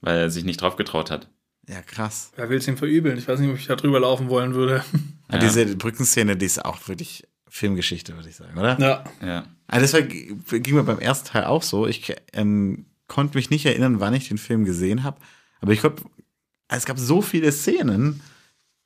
weil 0.00 0.18
er 0.18 0.30
sich 0.30 0.44
nicht 0.44 0.60
drauf 0.60 0.76
getraut 0.76 1.10
hat. 1.10 1.28
Ja, 1.68 1.80
krass. 1.82 2.32
wer 2.36 2.48
will 2.48 2.58
es 2.58 2.68
ihm 2.68 2.76
verübeln? 2.76 3.18
Ich 3.18 3.26
weiß 3.26 3.40
nicht, 3.40 3.50
ob 3.50 3.56
ich 3.56 3.66
da 3.66 3.76
drüber 3.76 4.00
laufen 4.00 4.28
wollen 4.28 4.54
würde. 4.54 4.84
Ja. 5.32 5.38
Diese 5.38 5.64
Brückenszene, 5.76 6.36
die 6.36 6.46
ist 6.46 6.64
auch 6.64 6.86
wirklich 6.88 7.24
Filmgeschichte, 7.54 8.16
würde 8.16 8.30
ich 8.30 8.36
sagen, 8.36 8.58
oder? 8.58 8.78
ja. 8.80 9.04
Ja. 9.24 9.44
Also 9.66 9.84
das 9.84 9.92
war, 9.92 10.00
ging 10.58 10.74
mir 10.74 10.84
beim 10.84 10.98
ersten 10.98 11.28
Teil 11.28 11.44
auch 11.44 11.62
so. 11.62 11.86
Ich 11.86 12.14
ähm, 12.32 12.86
konnte 13.08 13.36
mich 13.36 13.50
nicht 13.50 13.66
erinnern, 13.66 14.00
wann 14.00 14.14
ich 14.14 14.28
den 14.28 14.38
Film 14.38 14.64
gesehen 14.64 15.02
habe. 15.02 15.18
Aber 15.60 15.72
ich 15.72 15.80
glaube, 15.80 16.02
es 16.68 16.86
gab 16.86 16.98
so 16.98 17.20
viele 17.20 17.52
Szenen, 17.52 18.22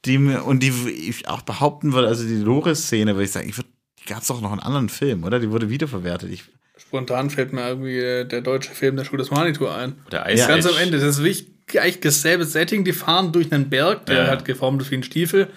die 0.05 0.19
mir, 0.19 0.45
und 0.45 0.65
die 0.65 0.71
ich 0.91 1.29
auch 1.29 1.43
behaupten 1.43 1.93
würde, 1.93 2.09
also 2.09 2.27
die 2.27 2.35
Loris-Szene, 2.37 3.15
würde 3.15 3.25
ich 3.25 3.31
sagen, 3.33 3.49
ich 3.49 3.57
würd, 3.57 3.67
die 4.01 4.05
gab 4.07 4.23
es 4.23 4.29
doch 4.29 4.41
noch 4.41 4.53
in 4.53 4.59
anderen 4.61 4.89
Filmen, 4.89 5.23
oder? 5.25 5.39
Die 5.39 5.51
wurde 5.51 5.71
wiederverwertet. 5.71 6.31
Ich, 6.31 6.45
Spontan 6.77 7.31
fällt 7.31 7.53
mir 7.53 7.67
irgendwie 7.69 7.99
äh, 7.99 8.25
der 8.25 8.41
deutsche 8.43 8.73
Film 8.73 8.97
der 8.97 9.05
Schule 9.05 9.23
des 9.23 9.31
Manitou 9.31 9.67
ein. 9.69 9.95
Oder 10.09 10.29
Ice 10.31 10.41
Ja. 10.43 10.49
Ganz 10.49 10.67
Age. 10.67 10.73
am 10.75 10.83
Ende, 10.83 10.99
das 10.99 11.17
ist 11.17 11.19
wirklich 11.19 11.56
eigentlich 11.75 12.01
dasselbe 12.01 12.45
Setting, 12.45 12.85
die 12.85 12.93
fahren 12.93 13.33
durch 13.33 13.53
einen 13.53 13.69
Berg, 13.69 14.07
der 14.07 14.17
Ja. 14.25 14.27
halt 14.29 14.45
geformt 14.45 14.81
ist 14.83 14.91
wie 14.93 14.97
ein 14.97 15.03
Stiefel, 15.03 15.49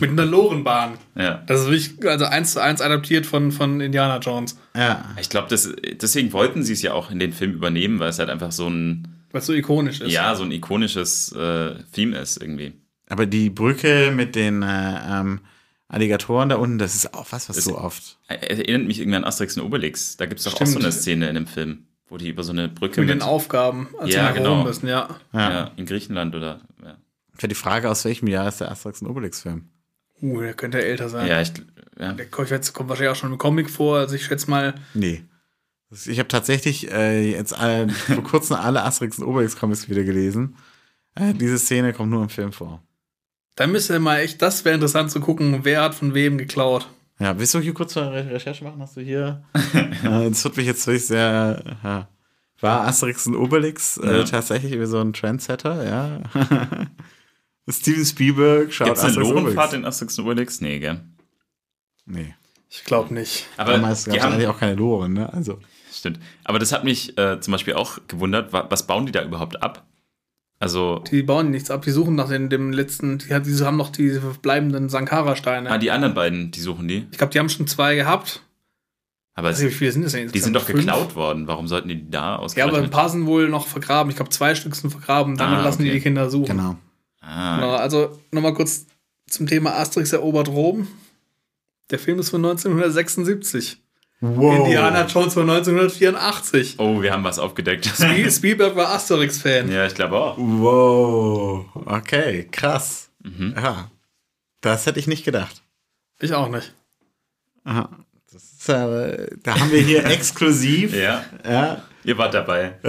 mit 0.00 0.10
einer 0.10 0.24
Lorenbahn. 0.24 0.94
Ja. 1.14 1.42
Das 1.46 1.60
ist 1.60 1.66
wirklich, 1.66 2.08
also 2.10 2.24
eins 2.24 2.52
zu 2.52 2.62
eins 2.62 2.80
adaptiert 2.80 3.26
von, 3.26 3.52
von 3.52 3.80
Indiana 3.80 4.18
Jones. 4.18 4.58
ja. 4.74 5.04
Ich 5.20 5.28
glaube, 5.28 5.48
deswegen 5.48 6.32
wollten 6.32 6.62
sie 6.62 6.72
es 6.72 6.82
ja 6.82 6.94
auch 6.94 7.10
in 7.10 7.18
den 7.18 7.32
Film 7.32 7.52
übernehmen, 7.52 7.98
weil 7.98 8.08
es 8.10 8.18
halt 8.18 8.30
einfach 8.30 8.50
so 8.52 8.66
ein, 8.68 9.08
Was 9.32 9.44
so 9.46 9.52
ikonisch 9.52 10.00
ist. 10.00 10.10
ja, 10.12 10.34
so 10.34 10.42
ein 10.44 10.52
ikonisches 10.52 11.32
äh, 11.32 11.74
Theme 11.92 12.16
ist 12.18 12.40
irgendwie. 12.40 12.72
Aber 13.10 13.26
die 13.26 13.50
Brücke 13.50 14.10
mit 14.14 14.34
den 14.36 14.62
äh, 14.62 14.66
ähm, 15.20 15.40
Alligatoren 15.88 16.48
da 16.50 16.56
unten, 16.56 16.78
das 16.78 16.94
ist 16.94 17.14
auch 17.14 17.26
was, 17.30 17.48
was 17.48 17.56
Das- 17.56 17.64
so 17.66 17.76
oft. 17.78 18.18
Erinnert 18.28 18.86
mich 18.86 19.00
irgendwie 19.00 19.16
an 19.16 19.24
Asterix 19.24 19.56
und 19.56 19.64
Obelix. 19.64 20.16
Da 20.18 20.26
gibt 20.26 20.38
es 20.40 20.44
doch 20.44 20.60
auch 20.60 20.66
so 20.66 20.78
eine 20.78 20.92
Szene 20.92 21.28
in 21.28 21.34
dem 21.34 21.46
Film, 21.46 21.84
wo 22.08 22.16
die 22.16 22.28
über 22.28 22.42
so 22.42 22.52
eine 22.52 22.68
Brücke 22.68 23.00
Mit 23.00 23.10
mit, 23.10 23.20
den 23.20 23.22
Aufgaben, 23.22 23.88
als 23.98 24.14
Ja, 24.14 24.30
genau. 24.32 24.64
Müssen, 24.64 24.88
ja. 24.88 25.08
Ja. 25.32 25.50
ja, 25.50 25.70
in 25.76 25.86
Griechenland 25.86 26.34
oder 26.34 26.60
ja. 26.82 26.96
Für 27.34 27.48
die 27.48 27.54
Frage, 27.54 27.88
aus 27.90 28.04
welchem 28.04 28.26
Jahr 28.28 28.48
ist 28.48 28.60
der 28.60 28.70
Asterix 28.70 29.00
und 29.02 29.08
Obelix-Film? 29.08 29.68
Uh, 30.20 30.40
der 30.40 30.54
könnte 30.54 30.82
älter 30.82 31.08
sein. 31.08 31.28
Ja, 31.28 31.40
ich, 31.40 31.52
ja. 31.98 32.12
Der 32.12 32.26
kommt 32.26 32.50
wahrscheinlich 32.50 33.08
auch 33.08 33.16
schon 33.16 33.32
im 33.32 33.38
Comic 33.38 33.70
vor. 33.70 33.98
Also 33.98 34.16
ich 34.16 34.24
schätze 34.24 34.50
mal, 34.50 34.74
Nee. 34.94 35.24
Ich 35.90 36.18
habe 36.18 36.28
tatsächlich 36.28 36.90
äh, 36.90 37.30
jetzt 37.30 37.56
alle, 37.58 37.88
vor 37.90 38.22
kurzem 38.22 38.56
alle 38.56 38.84
Asterix 38.84 39.18
und 39.18 39.26
Obelix-Comics 39.26 39.88
wieder 39.88 40.04
gelesen. 40.04 40.56
Äh, 41.14 41.32
diese 41.34 41.58
Szene 41.58 41.92
kommt 41.92 42.10
nur 42.10 42.22
im 42.22 42.28
Film 42.28 42.52
vor. 42.52 42.82
da 43.56 43.66
müsste 43.66 43.94
ihr 43.94 44.00
mal 44.00 44.18
echt, 44.18 44.42
das 44.42 44.64
wäre 44.64 44.74
interessant 44.74 45.10
zu 45.10 45.20
gucken, 45.20 45.60
wer 45.62 45.82
hat 45.82 45.94
von 45.94 46.14
wem 46.14 46.38
geklaut. 46.38 46.88
Ja, 47.20 47.38
willst 47.38 47.54
du 47.54 47.60
hier 47.60 47.74
kurz 47.74 47.96
eine 47.96 48.12
Re 48.12 48.30
Recherche 48.30 48.64
machen? 48.64 48.80
Hast 48.80 48.96
du 48.96 49.00
hier? 49.00 49.42
äh, 49.74 50.28
das 50.28 50.44
wird 50.44 50.56
mich 50.56 50.66
jetzt 50.66 50.86
wirklich 50.86 51.06
sehr. 51.06 51.62
Ja. 51.82 52.08
War 52.60 52.86
Asterix 52.86 53.26
und 53.26 53.36
Obelix 53.36 53.98
äh, 53.98 54.18
Ja. 54.18 54.24
tatsächlich 54.24 54.76
so 54.88 55.00
ein 55.00 55.12
Trendsetter? 55.12 55.84
Ja. 55.84 56.20
Steven 57.68 58.04
Spielberg 58.04 58.72
schaut 58.72 58.86
Gibt 58.86 58.98
es 58.98 59.04
eine 59.04 59.10
Asterix 59.12 59.28
und 59.28 59.34
Lorenfahrt 59.36 59.68
Obelix. 59.68 59.74
in 59.74 59.84
Asterix 59.84 60.18
und 60.18 60.24
Obelix? 60.24 60.60
Nee, 60.60 60.78
gell? 60.78 61.00
Nee. 62.06 62.34
Ich 62.70 62.84
glaube 62.84 63.12
nicht. 63.14 63.46
Aber 63.56 63.72
Damals 63.72 64.04
gab 64.04 64.16
es 64.16 64.22
haben, 64.22 64.32
eigentlich 64.34 64.46
auch 64.46 64.58
keine 64.58 64.74
Loren, 64.74 65.12
ne? 65.14 65.32
Also. 65.32 65.58
Stimmt. 65.92 66.20
Aber 66.44 66.58
das 66.58 66.72
hat 66.72 66.84
mich 66.84 67.16
äh, 67.18 67.40
zum 67.40 67.52
Beispiel 67.52 67.74
auch 67.74 67.98
gewundert, 68.08 68.52
wa 68.52 68.66
was 68.70 68.86
bauen 68.86 69.06
die 69.06 69.12
da 69.12 69.24
überhaupt 69.24 69.62
ab? 69.62 69.86
Also, 70.60 71.04
Die 71.10 71.22
bauen 71.22 71.50
nichts 71.50 71.70
ab, 71.70 71.82
die 71.82 71.90
suchen 71.92 72.16
nach 72.16 72.28
den, 72.28 72.48
dem 72.50 72.72
letzten, 72.72 73.18
die, 73.18 73.26
die 73.28 73.64
haben 73.64 73.76
noch 73.76 73.90
diese 73.90 74.20
verbleibenden 74.20 74.88
Sankara-Steine. 74.88 75.70
ah, 75.70 75.78
die 75.78 75.90
anderen 75.92 76.14
beiden, 76.14 76.50
die 76.50 76.60
suchen 76.60 76.88
die. 76.88 77.06
ich 77.12 77.18
glaube, 77.18 77.32
die 77.32 77.38
haben 77.38 77.48
schon 77.48 77.66
zwei 77.68 77.94
gehabt. 77.94 78.42
Aber 79.34 79.48
Also, 79.48 79.66
wie 79.66 79.70
viele 79.70 79.92
sind 79.92 80.02
das 80.02 80.12
denn? 80.12 80.32
die 80.32 80.38
sind 80.40 80.54
doch? 80.56 80.64
Fünf? 80.64 80.78
geklaut 80.80 81.14
worden. 81.14 81.46
Warum 81.46 81.68
sollten 81.68 81.88
die 81.88 82.10
da 82.10 82.18
Ja, 82.18 82.26
aber 82.26 82.38
ein 82.38 82.44
ausgerechnet? 82.44 82.90
paar 82.90 83.08
sind 83.08 83.26
wohl 83.26 83.48
noch 83.48 83.68
vergraben. 83.68 84.10
Ich 84.10 84.16
glaube, 84.16 84.30
zwei 84.32 84.56
Stück 84.56 84.74
sind 84.74 84.90
vergraben. 84.90 85.36
Dann 85.36 85.54
Ah, 85.54 85.62
lassen 85.62 85.82
die 85.84 85.90
okay. 85.90 85.98
die 85.98 86.02
Kinder 86.02 86.28
suchen. 86.28 86.56
Genau. 86.56 86.76
ah, 87.20 87.54
Genau, 87.56 87.70
also 87.74 88.18
nochmal 88.32 88.54
kurz 88.54 88.86
zum 89.28 89.46
Thema 89.46 89.74
Asterix 89.76 90.12
erobert 90.12 90.48
Rom. 90.48 90.88
Der 91.90 92.00
Film 92.00 92.18
ist 92.18 92.30
von 92.30 92.44
1976. 92.44 93.80
Wow. 94.20 94.56
Indiana 94.66 95.06
Jones 95.06 95.34
von 95.34 95.48
1984. 95.48 96.74
oh, 96.78 97.00
wir 97.00 97.12
haben 97.12 97.22
was 97.24 97.38
aufgedeckt. 97.38 97.86
Spiel- 97.94 98.30
Spielberg 98.30 98.74
war 98.74 98.88
Asterix-Fan. 98.90 99.70
ja, 99.70 99.86
ich 99.86 99.94
glaube 99.94 100.16
auch. 100.18 100.36
Wow. 100.38 101.66
Okay, 101.86 102.48
krass. 102.50 103.10
Mhm. 103.22 103.54
Ja. 103.56 103.90
Das 104.60 104.86
hätte 104.86 104.98
ich 104.98 105.06
nicht 105.06 105.24
gedacht. 105.24 105.62
Ich 106.20 106.34
auch 106.34 106.48
nicht. 106.48 106.74
Aha. 107.64 107.88
Das 108.32 108.42
ist, 108.42 108.68
äh, 108.68 109.28
da 109.44 109.58
haben 109.60 109.70
wir 109.70 109.80
hier 109.82 110.04
exklusiv. 110.10 110.94
Ja, 110.96 111.24
Ja. 111.48 111.82
ihr 112.02 112.18
wart 112.18 112.34
dabei. 112.34 112.74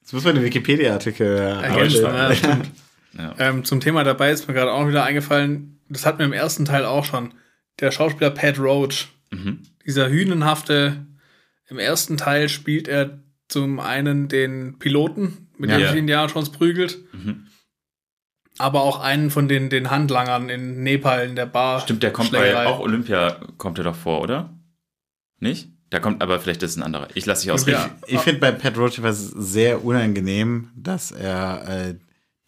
Jetzt 0.00 0.12
muss 0.12 0.24
man 0.24 0.34
den 0.34 0.44
Wikipedia-Artikel 0.44 1.26
äh, 1.38 1.62
Ergänzen, 1.66 2.04
ausstellen. 2.04 2.14
ja, 2.16 2.34
stimmt. 2.34 2.70
Ja. 3.16 3.34
ähm, 3.38 3.64
zum 3.64 3.80
Thema 3.80 4.04
dabei 4.04 4.30
ist 4.32 4.46
mir 4.48 4.54
gerade 4.54 4.72
auch 4.72 4.86
wieder 4.88 5.04
eingefallen, 5.04 5.80
das 5.88 6.04
hat 6.04 6.18
mir 6.18 6.24
im 6.24 6.32
ersten 6.32 6.64
Teil 6.64 6.84
auch 6.84 7.04
schon. 7.04 7.32
Der 7.80 7.90
Schauspieler 7.90 8.30
Pat 8.30 8.58
Roach, 8.58 9.08
Mhm. 9.34 9.62
dieser 9.86 10.08
hühnenhafte, 10.08 11.06
im 11.68 11.78
ersten 11.78 12.16
Teil 12.16 12.48
spielt 12.48 12.88
er 12.88 13.20
zum 13.48 13.80
einen 13.80 14.28
den 14.28 14.78
Piloten, 14.78 15.48
mit 15.58 15.70
Ja. 15.70 15.76
dem 15.76 15.82
Ja. 15.82 15.88
sich 15.90 15.98
Indiana 15.98 16.26
Jones 16.32 16.50
prügelt, 16.50 16.98
Mhm. 17.12 17.46
aber 18.58 18.82
auch 18.82 19.00
einen 19.00 19.30
von 19.30 19.48
den, 19.48 19.70
den 19.70 19.90
Handlangern 19.90 20.48
in 20.48 20.82
Nepal 20.82 21.26
in 21.28 21.36
der 21.36 21.46
Bar. 21.46 21.80
Stimmt, 21.80 22.02
der 22.02 22.12
kommt 22.12 22.32
bei 22.32 22.66
auch 22.66 22.80
Olympia, 22.80 23.40
kommt 23.58 23.78
er 23.78 23.84
doch 23.84 23.96
vor, 23.96 24.20
oder? 24.22 24.54
Nicht? 25.40 25.68
Der 25.92 26.00
kommt, 26.00 26.22
aber 26.22 26.40
vielleicht 26.40 26.62
ist 26.62 26.72
es 26.72 26.76
ein 26.76 26.82
anderer. 26.82 27.08
Ich 27.14 27.24
lasse 27.26 27.42
dich 27.42 27.52
ausreden. 27.52 27.78
Ja. 27.78 27.96
Ich 28.08 28.18
finde 28.20 28.40
bei 28.40 28.50
Pat 28.50 28.76
Roach 28.76 28.98
etwas 28.98 29.28
sehr 29.28 29.84
unangenehm, 29.84 30.70
dass 30.74 31.12
er 31.12 31.68
äh, 31.68 31.94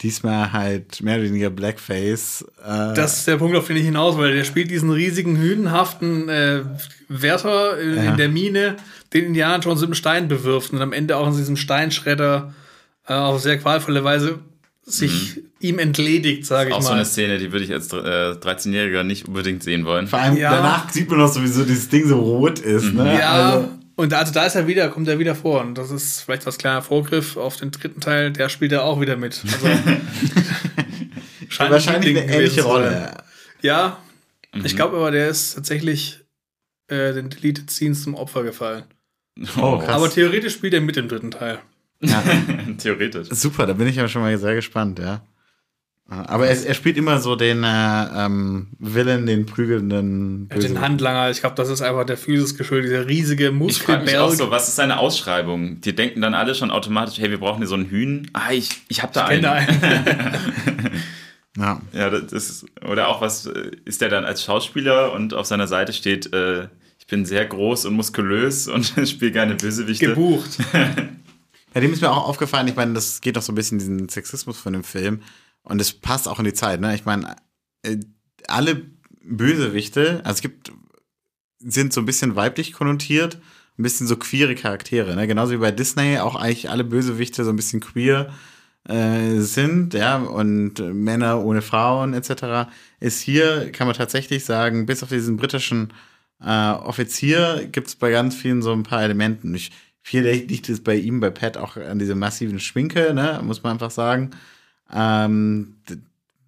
diesmal 0.01 0.53
halt 0.53 1.01
mehr 1.01 1.15
oder 1.15 1.25
weniger 1.25 1.49
Blackface. 1.49 2.45
Äh, 2.63 2.93
Das 2.93 3.17
ist 3.19 3.27
der 3.27 3.37
Punkt, 3.37 3.55
auf 3.57 3.67
den 3.67 3.77
ich 3.77 3.83
hinaus 3.85 4.17
will. 4.17 4.33
Der 4.35 4.43
spielt 4.43 4.69
diesen 4.69 4.91
riesigen, 4.91 5.37
hühnenhaften 5.37 6.29
äh, 6.29 6.61
Wärter 7.09 7.79
in, 7.79 7.95
Ja. 7.95 8.03
in 8.11 8.17
der 8.17 8.29
Mine, 8.29 8.75
den 9.13 9.25
Indiana 9.25 9.59
Jones 9.63 9.81
mit 9.81 9.89
dem 9.91 9.93
Stein 9.95 10.27
bewirft 10.27 10.71
und 10.73 10.81
am 10.81 10.93
Ende 10.93 11.17
auch 11.17 11.27
in 11.27 11.35
diesem 11.35 11.57
Steinschredder 11.57 12.53
äh, 13.07 13.13
auf 13.13 13.41
sehr 13.41 13.57
qualvolle 13.57 14.03
Weise 14.03 14.39
sich 14.85 15.41
ihm 15.59 15.79
entledigt, 15.79 16.45
sage 16.45 16.69
ich 16.69 16.75
Auch 16.75 16.79
mal. 16.81 16.85
so 16.87 16.93
eine 16.93 17.03
Szene, 17.05 17.39
die 17.39 17.51
würde 17.51 17.65
ich 17.65 17.73
als 17.73 17.91
äh, 17.91 17.95
13-Jähriger 17.97 19.03
nicht 19.03 19.27
unbedingt 19.27 19.63
sehen 19.63 19.83
wollen. 19.85 20.07
vor 20.07 20.19
allem 20.19 20.37
Ja. 20.37 20.51
danach 20.51 20.89
sieht 20.91 21.09
man 21.09 21.19
noch 21.19 21.27
sowieso 21.33 21.63
dieses 21.63 21.89
Ding 21.89 22.07
so 22.07 22.19
rot 22.19 22.59
ist. 22.59 22.93
Ne? 22.93 23.17
ja, 23.19 23.31
Also, 23.55 23.67
Und 23.97 24.13
also 24.13 24.31
da 24.31 24.45
ist 24.45 24.55
er 24.55 24.67
wieder, 24.67 24.87
kommt 24.89 25.07
er 25.09 25.19
wieder 25.19 25.35
vor. 25.35 25.59
Und 25.61 25.75
das 25.75 25.91
ist 25.91 26.21
vielleicht 26.21 26.45
was 26.45 26.57
kleiner 26.57 26.81
Vorgriff 26.81 27.35
auf 27.35 27.57
den 27.57 27.71
dritten 27.71 27.99
Teil, 27.99 28.31
der 28.31 28.47
spielt 28.47 28.71
er 28.71 28.83
auch 28.83 29.01
wieder 29.01 29.17
mit. 29.17 29.43
Also, 29.43 29.67
scheint 31.49 31.71
Wahrscheinlich 31.71 32.17
eine 32.17 32.31
ähnliche 32.33 32.61
zu 32.61 32.61
sein. 32.61 32.71
Rolle. 32.71 33.11
Ja, 33.61 33.97
Mhm. 34.53 34.65
ich 34.65 34.75
glaube 34.77 34.95
aber, 34.97 35.11
der 35.11 35.27
ist 35.27 35.55
tatsächlich 35.55 36.21
äh, 36.87 37.13
den 37.13 37.29
Deleted 37.29 37.69
Scenes 37.69 38.03
zum 38.03 38.15
Opfer 38.15 38.43
gefallen. 38.43 38.85
Oh, 39.57 39.77
krass. 39.77 39.89
Aber 39.89 40.09
theoretisch 40.09 40.53
spielt 40.53 40.73
er 40.73 40.81
mit 40.81 40.95
im 40.97 41.09
dritten 41.09 41.31
Teil. 41.31 41.59
Ja. 42.01 42.23
Theoretisch. 42.77 43.27
Super, 43.29 43.65
da 43.67 43.73
bin 43.73 43.87
ich 43.87 43.95
ja 43.97 44.07
schon 44.07 44.21
mal 44.21 44.35
sehr 44.37 44.55
gespannt, 44.55 44.99
ja. 44.99 45.21
Aber 46.09 46.47
er, 46.47 46.65
er 46.65 46.73
spielt 46.73 46.95
immer 46.95 47.19
so 47.19 47.35
den 47.35 47.65
äh, 47.65 48.25
ähm, 48.25 48.67
Villain, 48.79 49.25
den 49.25 49.45
prügelnden 49.45 50.47
Ja, 50.53 50.59
den 50.59 50.79
Handlanger, 50.79 51.29
ich 51.31 51.41
glaube, 51.41 51.55
das 51.55 51.67
ist 51.69 51.81
einfach 51.81 52.05
der 52.05 52.15
Physis 52.15 52.57
geschuldet, 52.57 52.91
dieser 52.91 53.07
riesige 53.07 53.53
Ich 53.67 53.81
frage 53.81 54.05
mich 54.05 54.17
auch 54.17 54.27
Muskelberg. 54.29 54.37
so, 54.37 54.49
was 54.49 54.69
ist 54.69 54.77
seine 54.77 54.99
Ausschreibung? 54.99 55.81
Die 55.81 55.93
denken 55.93 56.21
dann 56.21 56.33
alle 56.33 56.55
schon 56.55 56.71
automatisch, 56.71 57.19
hey, 57.19 57.29
wir 57.29 57.39
brauchen 57.39 57.57
hier 57.57 57.67
so 57.67 57.75
einen 57.75 57.89
Hühn. 57.89 58.29
Ah, 58.31 58.51
ich, 58.51 58.69
ich 58.87 59.03
hab 59.03 59.11
da 59.11 59.25
einen. 59.25 59.41
Kennt 59.41 59.83
einen. 59.83 60.91
Ja. 61.57 61.81
Ja, 61.91 62.09
das 62.11 62.31
ist, 62.31 62.65
oder 62.87 63.07
auch 63.07 63.19
was, 63.19 63.47
äh, 63.47 63.71
ist 63.83 64.01
der 64.01 64.09
dann 64.09 64.25
als 64.25 64.43
Schauspieler 64.43 65.11
und 65.13 65.33
auf 65.33 65.47
seiner 65.47 65.67
Seite 65.67 65.91
steht, 65.91 66.31
äh, 66.33 66.67
ich 66.99 67.07
bin 67.07 67.25
sehr 67.25 67.45
groß 67.45 67.85
und 67.85 67.95
muskulös 67.95 68.67
und 68.67 68.85
spiele 69.07 69.31
gerne 69.31 69.55
Bösewichte. 69.55 70.07
Gebucht. 70.07 70.59
Ja, 71.75 71.81
dem 71.81 71.93
ist 71.93 72.01
mir 72.01 72.09
auch 72.09 72.27
aufgefallen, 72.27 72.67
ich 72.67 72.75
meine, 72.75 72.93
das 72.93 73.21
geht 73.21 73.35
doch 73.35 73.41
so 73.43 73.51
ein 73.51 73.55
bisschen 73.55 73.75
in 73.75 73.97
diesen 73.97 74.09
Sexismus 74.09 74.57
von 74.57 74.73
dem 74.73 74.83
Film. 74.83 75.21
Und 75.67 75.81
es 75.81 75.91
passt 75.91 76.27
auch 76.27 76.39
in 76.39 76.45
die 76.45 76.53
Zeit, 76.53 76.79
ne? 76.79 76.95
Ich 76.95 77.03
meine, 77.03 77.35
äh, 77.83 77.97
alle 78.47 78.85
Bösewichte, 79.21 80.21
also 80.23 80.35
es 80.35 80.41
gibt, 80.41 80.71
sind 81.59 81.91
so 81.91 82.01
ein 82.01 82.05
bisschen 82.05 82.37
weiblich 82.37 82.71
konnotiert, 82.71 83.37
ein 83.77 83.83
bisschen 83.83 84.07
so 84.07 84.15
queere 84.15 84.55
Charaktere, 84.55 85.13
ne? 85.15 85.27
Genauso 85.27 85.51
wie 85.51 85.57
bei 85.57 85.71
Disney 85.71 86.19
auch 86.19 86.35
eigentlich 86.35 86.69
alle 86.69 86.85
Bösewichte 86.85 87.43
so 87.43 87.49
ein 87.49 87.57
bisschen 87.57 87.81
queer 87.81 88.33
äh, 88.87 89.39
sind, 89.39 89.93
ja, 89.93 90.17
und 90.17 90.79
Männer 90.79 91.43
ohne 91.43 91.61
Frauen 91.61 92.13
etc. 92.13 92.71
Ist 93.01 93.19
hier, 93.19 93.69
kann 93.73 93.87
man 93.87 93.95
tatsächlich 93.95 94.45
sagen, 94.45 94.85
bis 94.85 95.03
auf 95.03 95.09
diesen 95.09 95.35
britischen 95.35 95.91
äh, 96.41 96.71
Offizier 96.71 97.67
gibt 97.69 97.87
es 97.87 97.95
bei 97.95 98.11
ganz 98.11 98.35
vielen 98.35 98.61
so 98.61 98.71
ein 98.71 98.83
paar 98.83 99.03
Elementen. 99.03 99.53
Ich, 99.53 99.71
viel 100.01 100.23
liegt 100.23 100.69
es 100.69 100.81
bei 100.81 100.95
ihm, 100.95 101.19
bei 101.19 101.29
Pat 101.29 101.57
auch 101.57 101.75
an 101.75 101.99
dieser 101.99 102.15
massiven 102.15 102.61
Schminke, 102.61 103.13
ne, 103.13 103.41
muss 103.43 103.63
man 103.63 103.73
einfach 103.73 103.91
sagen. 103.91 104.31
Ähm, 104.91 105.75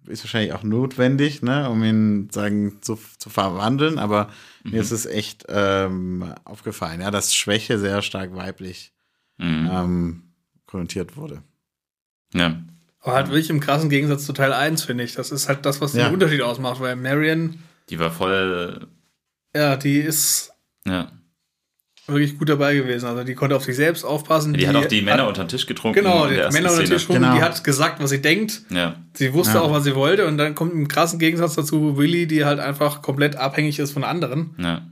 ist 0.06 0.24
wahrscheinlich 0.24 0.52
auch 0.54 0.62
notwendig, 0.64 1.42
ne, 1.42 1.68
um 1.70 1.84
ihn 1.84 2.30
sagen 2.30 2.78
zu, 2.82 2.98
zu 3.18 3.30
verwandeln, 3.30 3.98
aber 3.98 4.30
mir 4.64 4.80
ist 4.80 4.90
es 4.90 5.06
echt 5.06 5.44
ähm, 5.48 6.34
aufgefallen, 6.44 7.00
ja, 7.00 7.10
dass 7.10 7.34
Schwäche 7.34 7.78
sehr 7.78 8.02
stark 8.02 8.34
weiblich 8.34 8.92
Mhm. 9.38 9.68
ähm, 9.72 10.22
konnotiert 10.66 11.16
wurde. 11.16 11.42
Ja. 12.34 12.60
Aber 13.00 13.14
halt 13.14 13.28
wirklich 13.28 13.48
im 13.48 13.60
krassen 13.60 13.88
Gegensatz 13.88 14.26
zu 14.26 14.34
Teil 14.34 14.52
1, 14.52 14.82
finde 14.82 15.02
ich. 15.04 15.14
Das 15.14 15.30
ist 15.30 15.48
halt 15.48 15.64
das, 15.64 15.80
was 15.80 15.94
Ja. 15.94 16.04
den 16.08 16.14
Unterschied 16.14 16.42
ausmacht, 16.42 16.78
weil 16.80 16.96
Marion, 16.96 17.58
Die 17.88 17.98
war 17.98 18.10
voll, 18.10 18.86
ja, 19.56 19.76
die 19.76 19.96
ist 19.98 20.52
ja. 20.86 21.10
Wirklich 22.12 22.38
gut 22.38 22.48
dabei 22.48 22.74
gewesen. 22.74 23.06
Also 23.06 23.24
die 23.24 23.34
konnte 23.34 23.56
auf 23.56 23.64
sich 23.64 23.76
selbst 23.76 24.04
aufpassen. 24.04 24.54
Die, 24.54 24.66
hat 24.68 24.76
auch 24.76 24.84
die 24.86 25.02
Männer 25.02 25.26
unter 25.28 25.44
den 25.44 25.48
Tisch 25.48 25.66
getrunken. 25.66 25.98
Genau, 25.98 26.26
die 26.26 26.40
hat 26.42 26.52
Männer 26.52 26.70
unter 26.70 26.82
den. 26.82 26.90
Tisch 26.90 27.08
rum, 27.08 27.16
Genau. 27.16 27.34
die 27.34 27.42
hat 27.42 27.62
gesagt, 27.64 28.00
was 28.02 28.10
sie 28.10 28.20
denkt. 28.22 28.62
Ja, 28.70 28.96
Sie 29.14 29.32
wusste 29.34 29.54
Ja. 29.54 29.60
auch, 29.62 29.72
was 29.72 29.84
sie 29.84 29.94
wollte. 29.94 30.26
Und 30.26 30.38
dann 30.38 30.54
kommt 30.54 30.72
im 30.72 30.88
krassen 30.88 31.18
Gegensatz 31.18 31.54
dazu 31.54 31.96
Willy, 31.96 32.26
die 32.26 32.44
halt 32.44 32.60
einfach 32.60 33.02
komplett 33.02 33.36
abhängig 33.36 33.78
ist 33.78 33.92
von 33.92 34.04
anderen 34.04 34.54
ja. 34.58 34.82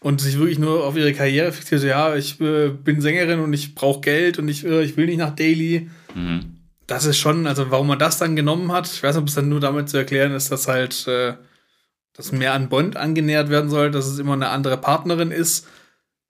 und 0.00 0.20
sich 0.20 0.38
wirklich 0.38 0.58
nur 0.58 0.84
auf 0.84 0.96
ihre 0.96 1.12
Karriere 1.12 1.52
fixiert. 1.52 1.80
So, 1.80 1.86
Ja, 1.86 2.14
ich 2.16 2.40
äh, 2.40 2.68
bin 2.68 3.00
Sängerin 3.00 3.40
und 3.40 3.52
ich 3.52 3.74
brauche 3.74 4.00
Geld 4.00 4.38
und 4.38 4.48
ich, 4.48 4.64
äh, 4.64 4.82
ich 4.82 4.96
will 4.96 5.06
nicht 5.06 5.18
nach 5.18 5.34
Daily. 5.34 5.88
Mhm. 6.14 6.52
Das 6.86 7.04
ist 7.04 7.18
schon, 7.18 7.46
also 7.48 7.70
warum 7.72 7.88
man 7.88 7.98
das 7.98 8.18
dann 8.18 8.36
genommen 8.36 8.70
hat, 8.70 8.86
ich 8.86 9.02
weiß 9.02 9.16
nicht, 9.16 9.22
ob 9.22 9.28
es 9.28 9.34
dann 9.34 9.48
nur 9.48 9.58
damit 9.60 9.88
zu 9.88 9.96
erklären 9.96 10.32
ist, 10.32 10.52
dass 10.52 10.68
halt 10.68 11.06
äh, 11.08 11.34
das 12.16 12.30
mehr 12.32 12.54
an 12.54 12.68
Bond 12.68 12.96
angenähert 12.96 13.50
werden 13.50 13.68
soll, 13.68 13.90
dass 13.90 14.06
es 14.06 14.18
immer 14.18 14.34
eine 14.34 14.48
andere 14.48 14.76
Partnerin 14.78 15.30
ist, 15.32 15.66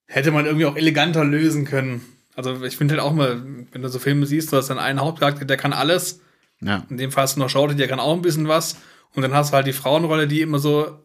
hätte 0.06 0.30
man 0.30 0.46
irgendwie 0.46 0.66
auch 0.66 0.76
eleganter 0.76 1.24
lösen 1.24 1.64
können. 1.64 2.00
Also 2.34 2.62
ich 2.64 2.76
finde 2.76 2.94
halt 2.94 3.02
auch 3.02 3.12
mal, 3.14 3.42
wenn 3.72 3.82
du 3.82 3.88
so 3.88 3.98
Filme 3.98 4.26
siehst, 4.26 4.52
du 4.52 4.56
hast 4.56 4.68
dann 4.68 4.78
einen 4.78 5.00
Hauptcharakter, 5.00 5.44
der 5.44 5.56
kann 5.56 5.72
alles. 5.72 6.20
Ja. 6.60 6.84
In 6.90 6.96
dem 6.98 7.10
Fall 7.10 7.24
hast 7.24 7.36
du 7.36 7.40
noch 7.40 7.48
Shorty, 7.50 7.74
der 7.76 7.88
kann 7.88 8.00
auch 8.00 8.14
ein 8.14 8.22
bisschen 8.22 8.48
was. 8.48 8.76
Und 9.14 9.22
dann 9.22 9.32
hast 9.34 9.50
du 9.50 9.54
halt 9.56 9.66
die 9.66 9.72
Frauenrolle, 9.72 10.26
die 10.28 10.42
immer 10.42 10.58
so 10.58 10.98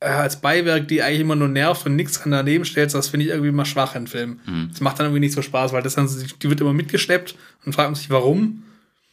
äh, 0.00 0.06
als 0.08 0.40
Beiwerk, 0.40 0.88
die 0.88 1.02
eigentlich 1.02 1.20
immer 1.20 1.36
nur 1.36 1.48
nervt 1.48 1.86
und 1.86 1.96
nichts 1.96 2.20
daneben 2.24 2.64
stellst. 2.64 2.94
Das 2.94 3.08
finde 3.08 3.24
ich 3.24 3.30
irgendwie 3.32 3.48
immer 3.48 3.64
schwach 3.64 3.94
in 3.96 4.06
Filmen. 4.06 4.40
Mhm. 4.46 4.68
Das 4.70 4.80
macht 4.80 4.98
dann 4.98 5.06
irgendwie 5.06 5.20
nicht 5.20 5.34
so 5.34 5.42
Spaß, 5.42 5.72
weil 5.72 5.82
das 5.82 5.94
dann, 5.94 6.08
die 6.42 6.50
wird 6.50 6.60
immer 6.60 6.74
mitgeschleppt 6.74 7.34
und 7.64 7.74
fragt 7.74 7.88
man 7.88 7.94
sich, 7.94 8.10
warum. 8.10 8.62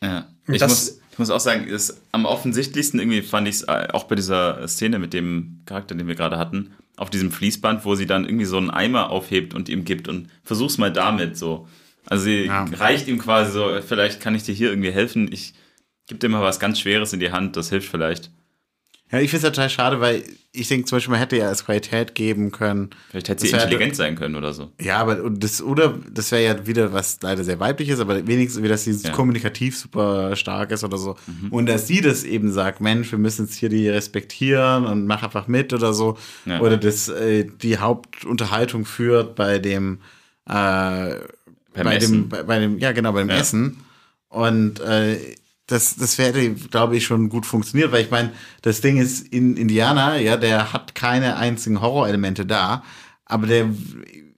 Ja. 0.02 0.28
Ich 0.48 0.60
das- 0.60 0.70
muss, 0.70 1.00
ich 1.12 1.20
muss 1.20 1.30
auch 1.30 1.40
sagen, 1.40 1.66
ist 1.68 2.02
am 2.12 2.26
offensichtlichsten 2.26 3.00
irgendwie 3.00 3.22
fand 3.22 3.48
ich 3.48 3.56
es 3.56 3.68
auch 3.70 4.04
bei 4.04 4.16
dieser 4.16 4.68
Szene 4.68 5.00
mit 5.00 5.14
dem 5.14 5.62
Charakter, 5.66 5.96
den 5.96 6.08
wir 6.10 6.16
gerade 6.16 6.38
hatten, 6.38 6.74
auf 6.98 7.10
diesem 7.10 7.32
Fließband, 7.32 7.86
wo 7.86 7.96
sie 7.96 8.06
dann 8.06 8.26
irgendwie 8.26 8.46
so 8.46 8.58
einen 8.58 8.70
Eimer 8.70 9.10
aufhebt 9.10 9.54
und 9.54 9.70
ihm 9.70 9.86
gibt 9.86 10.08
und 10.08 10.30
versuch's 10.44 10.78
mal 10.78 10.92
damit 10.92 11.38
so. 11.38 11.68
Also 12.06 12.26
sie 12.26 12.46
Ja. 12.46 12.66
reicht 12.66 13.08
ihm 13.08 13.18
quasi 13.18 13.52
so, 13.52 13.80
vielleicht 13.86 14.22
kann 14.22 14.36
ich 14.36 14.44
dir 14.44 14.54
hier 14.54 14.70
irgendwie 14.70 14.92
helfen. 14.92 15.30
Ich 15.32 15.54
gebe 16.08 16.20
dir 16.20 16.30
mal 16.30 16.42
was 16.44 16.60
ganz 16.60 16.80
Schweres 16.80 17.14
in 17.14 17.20
die 17.20 17.32
Hand, 17.32 17.58
das 17.58 17.70
hilft 17.70 17.90
vielleicht. 17.90 18.32
Ja, 19.12 19.20
ich 19.20 19.30
finde 19.30 19.46
es 19.48 19.54
total 19.54 19.70
schade, 19.70 20.00
weil 20.02 20.24
ich 20.52 20.68
denke 20.68 20.86
zum 20.88 20.96
Beispiel, 20.96 21.12
man 21.12 21.20
hätte 21.20 21.38
ja 21.38 21.48
als 21.48 21.64
Qualität 21.64 22.16
geben 22.16 22.52
können. 22.52 22.90
Vielleicht 23.12 23.30
hätte 23.30 23.46
sie 23.46 23.54
intelligent 23.54 23.96
sein 23.96 24.16
können 24.16 24.36
oder 24.36 24.52
so. 24.54 24.72
Ja, 24.82 24.98
aber 24.98 25.22
und 25.24 25.44
das, 25.44 25.62
oder 25.62 26.00
das 26.12 26.32
wäre 26.32 26.44
ja 26.44 26.66
wieder 26.66 26.92
was 26.92 27.20
leider 27.22 27.44
sehr 27.44 27.60
weibliches, 27.60 28.00
aber 28.00 28.26
wenigstens 28.26 28.64
wie 28.64 28.68
dass 28.68 28.84
sie 28.86 28.94
Ja. 28.94 29.12
kommunikativ 29.12 29.78
super 29.78 30.36
stark 30.36 30.72
ist 30.72 30.84
oder 30.84 30.98
so. 30.98 31.18
Und 31.52 31.68
dass 31.68 31.88
sie 31.88 32.02
das 32.02 32.24
eben 32.24 32.52
sagt, 32.52 32.82
Mensch, 32.82 33.12
wir 33.12 33.20
müssen 33.20 33.46
jetzt 33.46 33.56
hier 33.56 33.70
die 33.70 33.88
respektieren 33.88 34.86
und 34.86 35.06
mach 35.06 35.22
einfach 35.22 35.48
mit 35.48 35.72
oder 35.72 35.94
so. 35.94 36.18
Ja. 36.46 36.60
Oder 36.62 36.78
das 36.78 37.08
äh, 37.08 37.46
die 37.62 37.78
Hauptunterhaltung 37.78 38.86
führt 38.86 39.36
bei 39.36 39.60
dem 39.60 40.00
äh, 40.48 40.52
bei 40.52 41.96
Essen. 41.96 42.12
dem, 42.24 42.30
bei, 42.30 42.44
bei 42.44 42.60
dem, 42.60 42.80
ja 42.80 42.92
genau, 42.92 43.12
beim 43.12 43.30
Ja. 43.30 43.36
Essen. 43.38 43.78
Und 44.30 44.80
äh, 44.80 45.18
das, 45.68 45.96
das 45.96 46.18
hätte, 46.18 46.52
glaube 46.54 46.96
ich, 46.98 47.06
schon 47.06 47.30
gut 47.30 47.46
funktioniert, 47.46 47.92
weil 47.92 48.04
ich 48.04 48.12
meine, 48.12 48.32
das 48.62 48.82
Ding 48.82 48.98
ist, 48.98 49.28
in 49.34 49.58
Indiana, 49.58 50.18
ja, 50.20 50.38
der 50.38 50.74
hat 50.74 50.94
keine 50.96 51.38
einzigen 51.38 51.82
Horrorelemente 51.82 52.46
da, 52.46 52.84
aber 53.26 53.48
der, 53.48 53.70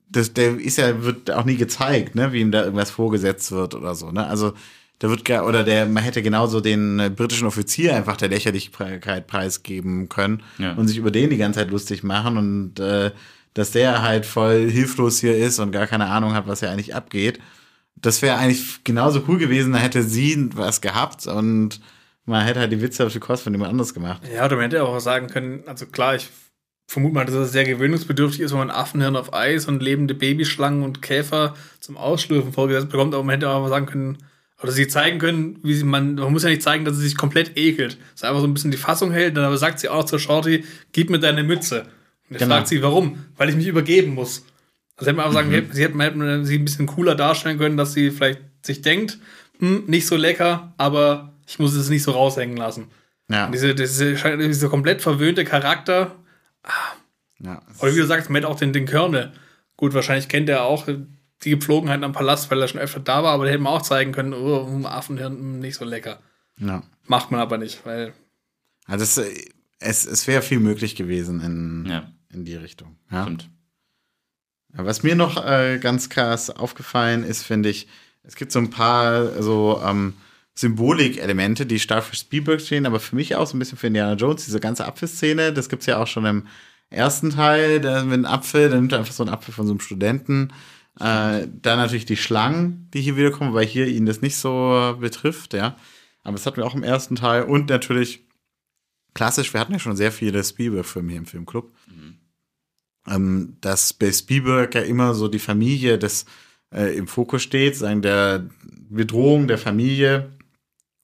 das, 0.10 0.34
der 0.34 0.58
ist 0.60 0.78
ja, 0.78 1.04
wird 1.04 1.30
auch 1.32 1.44
nie 1.46 1.58
gezeigt, 1.58 2.16
ne, 2.16 2.32
wie 2.32 2.40
ihm 2.40 2.52
da 2.52 2.64
irgendwas 2.64 2.92
vorgesetzt 2.92 3.52
wird 3.52 3.76
oder 3.76 3.94
so, 3.96 4.12
ne? 4.12 4.26
Also 4.26 4.54
da 5.00 5.10
wird 5.10 5.26
gar, 5.26 5.46
oder 5.46 5.64
der, 5.64 5.86
man 5.86 6.02
hätte 6.02 6.24
genauso 6.24 6.60
den 6.60 7.00
äh, 7.00 7.10
britischen 7.16 7.46
Offizier 7.46 7.96
einfach 7.96 8.18
der 8.18 8.30
Lächerlichkeit 8.30 9.28
preisgeben 9.28 10.10
können 10.10 10.42
Ja. 10.58 10.74
und 10.74 10.88
sich 10.88 10.98
über 10.98 11.12
den 11.12 11.30
die 11.30 11.38
ganze 11.38 11.60
Zeit 11.60 11.70
lustig 11.70 12.04
machen 12.04 12.38
und 12.38 12.80
äh, 12.80 13.12
dass 13.54 13.72
der 13.72 14.02
halt 14.02 14.26
voll 14.26 14.70
hilflos 14.72 15.20
hier 15.20 15.38
ist 15.38 15.60
und 15.60 15.72
gar 15.72 15.86
keine 15.88 16.08
Ahnung 16.08 16.34
hat, 16.34 16.48
was 16.48 16.62
hier 16.62 16.72
eigentlich 16.72 16.96
abgeht. 16.96 17.40
Das 18.02 18.22
wäre 18.22 18.38
eigentlich 18.38 18.84
genauso 18.84 19.24
cool 19.28 19.38
gewesen, 19.38 19.74
da 19.74 19.80
hätte 19.80 20.04
sie 20.04 20.50
was 20.54 20.82
gehabt 20.82 21.26
und 21.28 21.80
man 22.26 22.46
hätte 22.46 22.60
halt 22.60 22.72
die 22.72 22.82
Witze 22.82 23.06
auf 23.06 23.14
die 23.14 23.20
Kosten 23.20 23.46
von 23.46 23.54
jemand 23.54 23.72
anderes 23.72 23.94
gemacht. 23.94 24.22
Ja, 24.34 24.46
oder 24.46 24.56
man 24.56 24.66
hätte 24.66 24.84
auch 24.84 25.00
sagen 25.00 25.28
können, 25.28 25.64
also 25.66 25.86
klar, 25.86 26.16
ich 26.16 26.30
vermute 26.88 27.16
mal, 27.16 27.26
dass 27.26 27.36
es 27.36 27.52
sehr 27.52 27.64
gewöhnungsbedürftig 27.66 28.42
ist, 28.42 28.52
wenn 28.52 28.60
man 28.60 28.70
Affenhirn 28.72 29.16
auf 29.16 29.34
Eis 29.34 29.66
und 29.66 29.82
lebende 29.82 30.14
Babyschlangen 30.14 30.84
und 30.84 31.02
Käfer 31.02 31.56
zum 31.80 31.98
Ausschlürfen 31.98 32.54
vorgesetzt 32.54 32.90
bekommt, 32.90 33.14
aber 33.14 33.24
man 33.24 33.34
hätte 33.34 33.50
auch 33.50 33.62
mal 33.62 33.70
sagen 33.70 33.86
können, 33.88 34.18
oder 34.62 34.72
sie 34.72 34.88
zeigen 34.88 35.20
können, 35.20 35.60
wie 35.64 35.74
sie 35.76 35.84
man, 35.84 36.16
man 36.16 36.32
muss 36.32 36.44
ja 36.44 36.50
nicht 36.50 36.64
zeigen, 36.64 36.84
dass 36.84 36.96
sie 36.98 37.04
sich 37.04 37.16
komplett 37.18 37.58
ekelt. 37.58 37.98
Dass 38.14 38.24
er 38.24 38.30
einfach 38.30 38.42
so 38.42 38.48
ein 38.48 38.54
bisschen 38.54 38.72
die 38.72 38.78
Fassung 38.78 39.12
hält, 39.12 39.38
dann 39.38 39.44
aber 39.44 39.58
sagt 39.58 39.80
sie 39.80 39.90
auch 39.90 40.06
zur 40.06 40.18
Shorty, 40.20 40.64
gib 40.94 41.10
mir 41.10 41.20
deine 41.20 41.44
Mütze. 41.44 41.82
Und 42.30 42.36
er 42.36 42.40
Genau. 42.40 42.56
fragt 42.56 42.68
sie, 42.68 42.82
warum? 42.82 43.24
Weil 43.38 43.50
ich 43.50 43.56
mich 43.56 43.68
übergeben 43.68 44.16
muss. 44.16 44.46
Also 44.98 45.08
hätte 45.10 45.18
man 45.18 45.26
auch 45.28 45.34
sagen, 45.34 45.50
Mhm. 45.50 45.72
sie 45.72 45.84
hätte 45.84 45.96
man 45.96 46.08
hätte 46.22 46.46
sie 46.46 46.58
ein 46.60 46.66
bisschen 46.66 46.88
cooler 46.88 47.16
darstellen 47.16 47.58
können, 47.58 47.78
dass 47.78 47.94
sie 47.94 48.12
vielleicht 48.12 48.42
sich 48.66 48.82
denkt, 48.82 49.20
hm, 49.60 49.86
nicht 49.88 50.06
so 50.08 50.16
lecker, 50.18 50.74
aber 50.78 51.34
ich 51.48 51.60
muss 51.60 51.74
es 51.74 51.90
nicht 51.90 52.04
so 52.04 52.12
raushängen 52.12 52.58
lassen. 52.58 52.88
Ja, 53.30 53.46
Und 53.46 53.54
Diese, 53.54 53.76
diese, 53.76 54.16
dieser 54.38 54.70
komplett 54.70 55.02
verwöhnte 55.02 55.44
Charakter, 55.46 56.16
ja. 57.40 57.62
oder 57.80 57.94
wie 57.94 58.00
du 58.00 58.06
sagst, 58.06 58.30
man 58.30 58.38
hätte 58.42 58.48
auch 58.52 58.58
den, 58.60 58.74
den 58.74 58.86
Colonel. 58.88 59.32
Gut, 59.76 59.94
wahrscheinlich 59.94 60.28
kennt 60.28 60.50
er 60.50 60.64
auch 60.64 60.88
die 61.44 61.50
Gepflogenheiten 61.52 62.04
am 62.04 62.14
Palast, 62.14 62.50
weil 62.50 62.62
er 62.62 62.68
schon 62.68 62.82
öfter 62.82 63.00
da 63.00 63.24
war, 63.24 63.34
aber 63.34 63.46
da 63.46 63.52
hätte 63.52 63.62
man 63.62 63.74
auch 63.74 63.82
zeigen 63.84 64.12
können, 64.12 64.34
oh, 64.34 64.66
hm, 64.68 64.86
Affenhirn, 64.86 65.38
hm, 65.38 65.60
nicht 65.60 65.76
so 65.76 65.86
lecker. 65.86 66.20
ja. 66.60 66.84
Macht 67.06 67.32
man 67.32 67.40
aber 67.40 67.58
nicht, 67.58 67.86
weil 67.86 68.14
Also 68.86 69.04
es, 69.04 69.18
es, 69.80 70.06
es 70.06 70.28
wäre 70.28 70.42
viel 70.42 70.60
möglich 70.60 70.96
gewesen 70.98 71.40
in, 71.42 71.86
Ja, 71.90 72.12
in 72.34 72.44
die 72.44 72.56
Richtung. 72.56 72.98
Ja. 73.12 73.24
stimmt. 73.24 73.50
Was 74.78 75.04
mir 75.04 75.16
noch 75.16 75.44
äh, 75.44 75.80
ganz 75.80 76.10
krass 76.10 76.50
aufgefallen 76.50 77.24
ist, 77.24 77.44
finde 77.44 77.70
ich, 77.70 77.88
es 78.24 78.36
gibt 78.36 78.52
so 78.52 78.60
ein 78.60 78.70
paar 78.70 79.42
so 79.42 79.82
ähm, 79.84 80.14
Symbolik-Elemente, 80.56 81.66
die 81.66 81.80
stark 81.80 82.04
für 82.04 82.16
Spielberg 82.16 82.62
stehen, 82.62 82.86
aber 82.86 83.00
für 83.00 83.16
mich 83.16 83.36
auch 83.36 83.48
so 83.48 83.56
ein 83.56 83.60
bisschen 83.60 83.78
für 83.78 83.88
Indiana 83.88 84.14
Jones, 84.14 84.46
diese 84.46 84.60
ganze 84.60 84.86
Apfelszene, 84.86 85.54
das 85.54 85.70
gibt 85.70 85.82
es 85.82 85.86
ja 85.86 85.98
auch 85.98 86.08
schon 86.08 86.26
im 86.26 86.48
ersten 86.90 87.32
Teil, 87.32 87.80
da 87.82 88.04
mit 88.04 88.14
einem 88.14 88.26
Apfel, 88.26 88.70
dann 88.70 88.80
nimmt 88.80 88.92
er 88.92 89.00
einfach 89.00 89.14
so 89.14 89.24
einen 89.24 89.34
Apfel 89.34 89.54
von 89.54 89.66
so 89.66 89.74
einem 89.74 89.80
Studenten. 89.80 90.54
Äh, 91.00 91.48
dann 91.62 91.78
natürlich 91.78 92.06
die 92.06 92.18
Schlangen, 92.18 92.90
die 92.94 93.02
hier 93.02 93.18
wiederkommen, 93.18 93.54
weil 93.54 93.66
hier 93.66 93.88
ihn 93.88 94.06
das 94.06 94.22
nicht 94.22 94.38
so 94.38 94.98
betrifft, 95.00 95.54
ja. 95.54 95.78
Aber 96.24 96.34
das 96.34 96.46
hatten 96.46 96.58
wir 96.58 96.66
auch 96.66 96.76
im 96.76 96.84
ersten 96.84 97.16
Teil. 97.16 97.44
Und 97.44 97.70
natürlich 97.70 98.26
klassisch, 99.14 99.54
wir 99.54 99.60
hatten 99.60 99.74
ja 99.74 99.80
schon 99.80 99.96
sehr 99.96 100.12
viele 100.12 100.44
Spielberg-Filme 100.44 101.12
hier 101.12 101.20
im 101.20 101.26
Filmclub. 101.26 101.72
Ähm, 103.10 103.58
dass 103.62 103.94
bei 103.94 104.12
Spielberg 104.12 104.76
ja 104.76 104.82
immer 104.82 105.14
so 105.14 105.28
die 105.28 105.40
Familie 105.40 105.98
des, 105.98 106.26
äh, 106.74 106.96
im 106.98 107.08
Fokus 107.08 107.44
steht, 107.44 107.76
sagen 107.76 108.02
der 108.02 108.50
Bedrohung 108.90 109.48
der 109.48 109.58
Familie. 109.58 110.32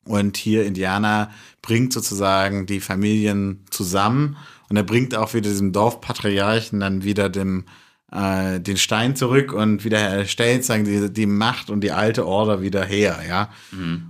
Und 0.06 0.36
hier 0.36 0.66
Indiana 0.66 1.32
bringt 1.62 1.94
sozusagen 1.94 2.66
die 2.66 2.82
Familien 2.82 3.66
zusammen 3.70 4.36
und 4.70 4.78
er 4.78 4.84
bringt 4.84 5.16
auch 5.16 5.34
wieder 5.34 5.50
diesem 5.50 5.72
Dorfpatriarchen 5.72 6.80
dann 6.80 7.04
wieder 7.04 7.30
dem, 7.30 7.66
äh, 8.12 8.60
den 8.60 8.76
Stein 8.78 9.16
zurück 9.16 9.54
und 9.54 9.86
wieder 9.86 10.00
erstellt, 10.00 10.66
sagen 10.66 10.84
die, 10.84 11.14
die 11.14 11.26
Macht 11.26 11.70
und 11.70 11.82
die 11.82 11.92
alte 11.92 12.26
Order 12.26 12.62
wieder 12.62 12.84
her, 12.84 13.20
ja. 13.28 13.50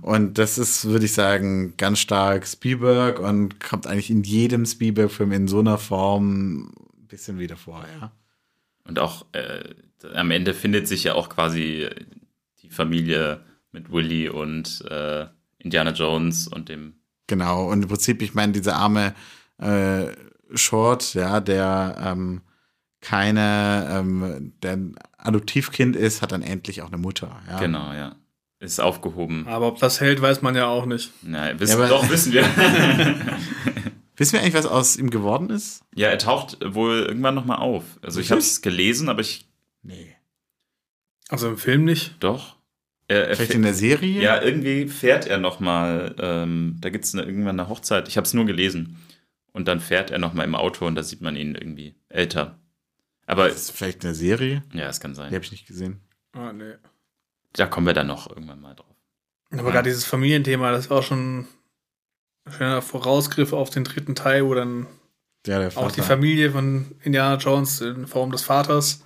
Und 0.02 0.38
das 0.38 0.58
ist, 0.58 0.86
würde 0.86 1.04
ich 1.04 1.12
sagen, 1.12 1.74
ganz 1.76 2.00
stark 2.00 2.46
Spielberg 2.46 3.20
und 3.20 3.60
kommt 3.60 3.86
eigentlich 3.86 4.10
in 4.10 4.22
jedem 4.22 4.66
Spielberg-Film 4.66 5.32
in 5.32 5.48
so 5.48 5.60
einer 5.60 5.78
Form 5.78 6.72
bisschen 7.14 7.38
wieder 7.38 7.56
vor, 7.56 7.84
ja. 8.00 8.10
Und 8.86 8.98
auch 8.98 9.24
äh, 9.32 9.62
am 10.14 10.32
Ende 10.32 10.52
findet 10.52 10.88
sich 10.88 11.04
ja 11.04 11.14
auch 11.14 11.28
quasi 11.28 11.88
die 12.60 12.70
Familie 12.70 13.40
mit 13.70 13.90
Willy 13.92 14.28
und 14.28 14.84
äh, 14.90 15.26
Indiana 15.58 15.92
Jones 15.92 16.48
und 16.48 16.68
dem. 16.68 16.94
Genau, 17.28 17.70
und 17.70 17.82
im 17.82 17.88
Prinzip, 17.88 18.20
ich 18.20 18.34
meine, 18.34 18.52
dieser 18.52 18.76
arme 18.76 19.14
äh, 19.58 20.06
Short, 20.54 21.14
ja, 21.14 21.40
der 21.40 21.96
ähm, 22.04 22.42
keine, 23.00 23.88
ähm, 23.92 24.52
der 24.62 24.72
ein 24.72 24.96
Adoptivkind 25.16 25.94
ist, 25.94 26.20
hat 26.20 26.32
dann 26.32 26.42
endlich 26.42 26.82
auch 26.82 26.88
eine 26.88 26.98
Mutter, 26.98 27.40
ja. 27.48 27.60
Genau, 27.60 27.92
ja. 27.92 28.16
Ist 28.58 28.80
aufgehoben. 28.80 29.46
Aber 29.46 29.68
ob 29.68 29.78
das 29.78 30.00
hält, 30.00 30.20
weiß 30.20 30.42
man 30.42 30.56
ja 30.56 30.66
auch 30.66 30.86
nicht. 30.86 31.12
Na, 31.22 31.58
wissen, 31.60 31.78
Ja, 31.78 31.88
doch, 31.88 32.08
wissen 32.08 32.32
wir. 32.32 32.44
Wissen 34.16 34.34
wir 34.34 34.40
eigentlich, 34.40 34.54
was 34.54 34.66
aus 34.66 34.96
ihm 34.96 35.10
geworden 35.10 35.50
ist? 35.50 35.82
ja, 35.94 36.08
er 36.08 36.18
taucht 36.18 36.58
wohl 36.64 37.00
irgendwann 37.00 37.34
nochmal 37.34 37.58
auf. 37.58 37.84
Also 38.02 38.20
ich 38.20 38.30
habe 38.30 38.40
es 38.40 38.62
gelesen, 38.62 39.08
aber 39.08 39.20
ich. 39.20 39.48
Nee. 39.82 40.14
Also 41.28 41.48
im 41.48 41.58
Film 41.58 41.84
nicht. 41.84 42.16
Doch. 42.20 42.56
Er, 43.08 43.28
er 43.28 43.36
Vielleicht 43.36 43.50
fährt- 43.52 43.56
in 43.56 43.62
der 43.62 43.74
Serie? 43.74 44.22
ja, 44.22 44.40
irgendwie 44.40 44.86
fährt 44.88 45.26
er 45.26 45.38
nochmal. 45.38 46.14
Ähm, 46.18 46.76
da 46.80 46.90
gibt 46.90 47.04
es 47.04 47.12
irgendwann 47.14 47.58
eine 47.60 47.68
Hochzeit. 47.68 48.08
Ich 48.08 48.16
habe 48.16 48.24
es 48.26 48.34
nur 48.34 48.46
gelesen. 48.46 48.98
Und 49.52 49.68
dann 49.68 49.80
fährt 49.80 50.10
er 50.10 50.18
nochmal 50.18 50.46
im 50.46 50.54
Auto 50.54 50.86
und 50.86 50.94
da 50.96 51.02
sieht 51.02 51.20
man 51.20 51.36
ihn 51.36 51.54
irgendwie 51.54 51.94
älter. 52.08 52.58
Aber 53.26 53.48
Ist 53.48 53.70
vielleicht 53.72 54.04
eine 54.04 54.14
Serie? 54.14 54.62
ja, 54.72 54.88
es 54.88 55.00
kann 55.00 55.14
sein. 55.14 55.30
Die 55.30 55.34
habe 55.36 55.44
ich 55.44 55.52
nicht 55.52 55.66
gesehen. 55.66 56.00
Ah, 56.32 56.52
nee. 56.52 56.74
Da 57.52 57.66
kommen 57.66 57.86
wir 57.86 57.94
dann 57.94 58.06
noch 58.08 58.28
irgendwann 58.28 58.60
mal 58.60 58.74
drauf. 58.74 58.94
Aber 59.52 59.70
gerade 59.70 59.88
dieses 59.88 60.04
Familienthema, 60.04 60.72
das 60.72 60.90
war 60.90 61.02
schon 61.02 61.38
ein 61.40 61.48
schöner 62.50 62.82
Vorausgriff 62.82 63.52
auf 63.52 63.70
den 63.70 63.84
dritten 63.84 64.14
Teil, 64.14 64.44
wo 64.44 64.54
dann 64.54 64.86
Ja, 65.46 65.58
der 65.58 65.76
auch 65.76 65.92
die. 65.92 66.02
Familie 66.02 66.50
von 66.50 66.86
Indiana 67.02 67.36
Jones 67.36 67.80
in 67.80 68.06
Form 68.06 68.30
des 68.32 68.42
Vaters 68.42 69.04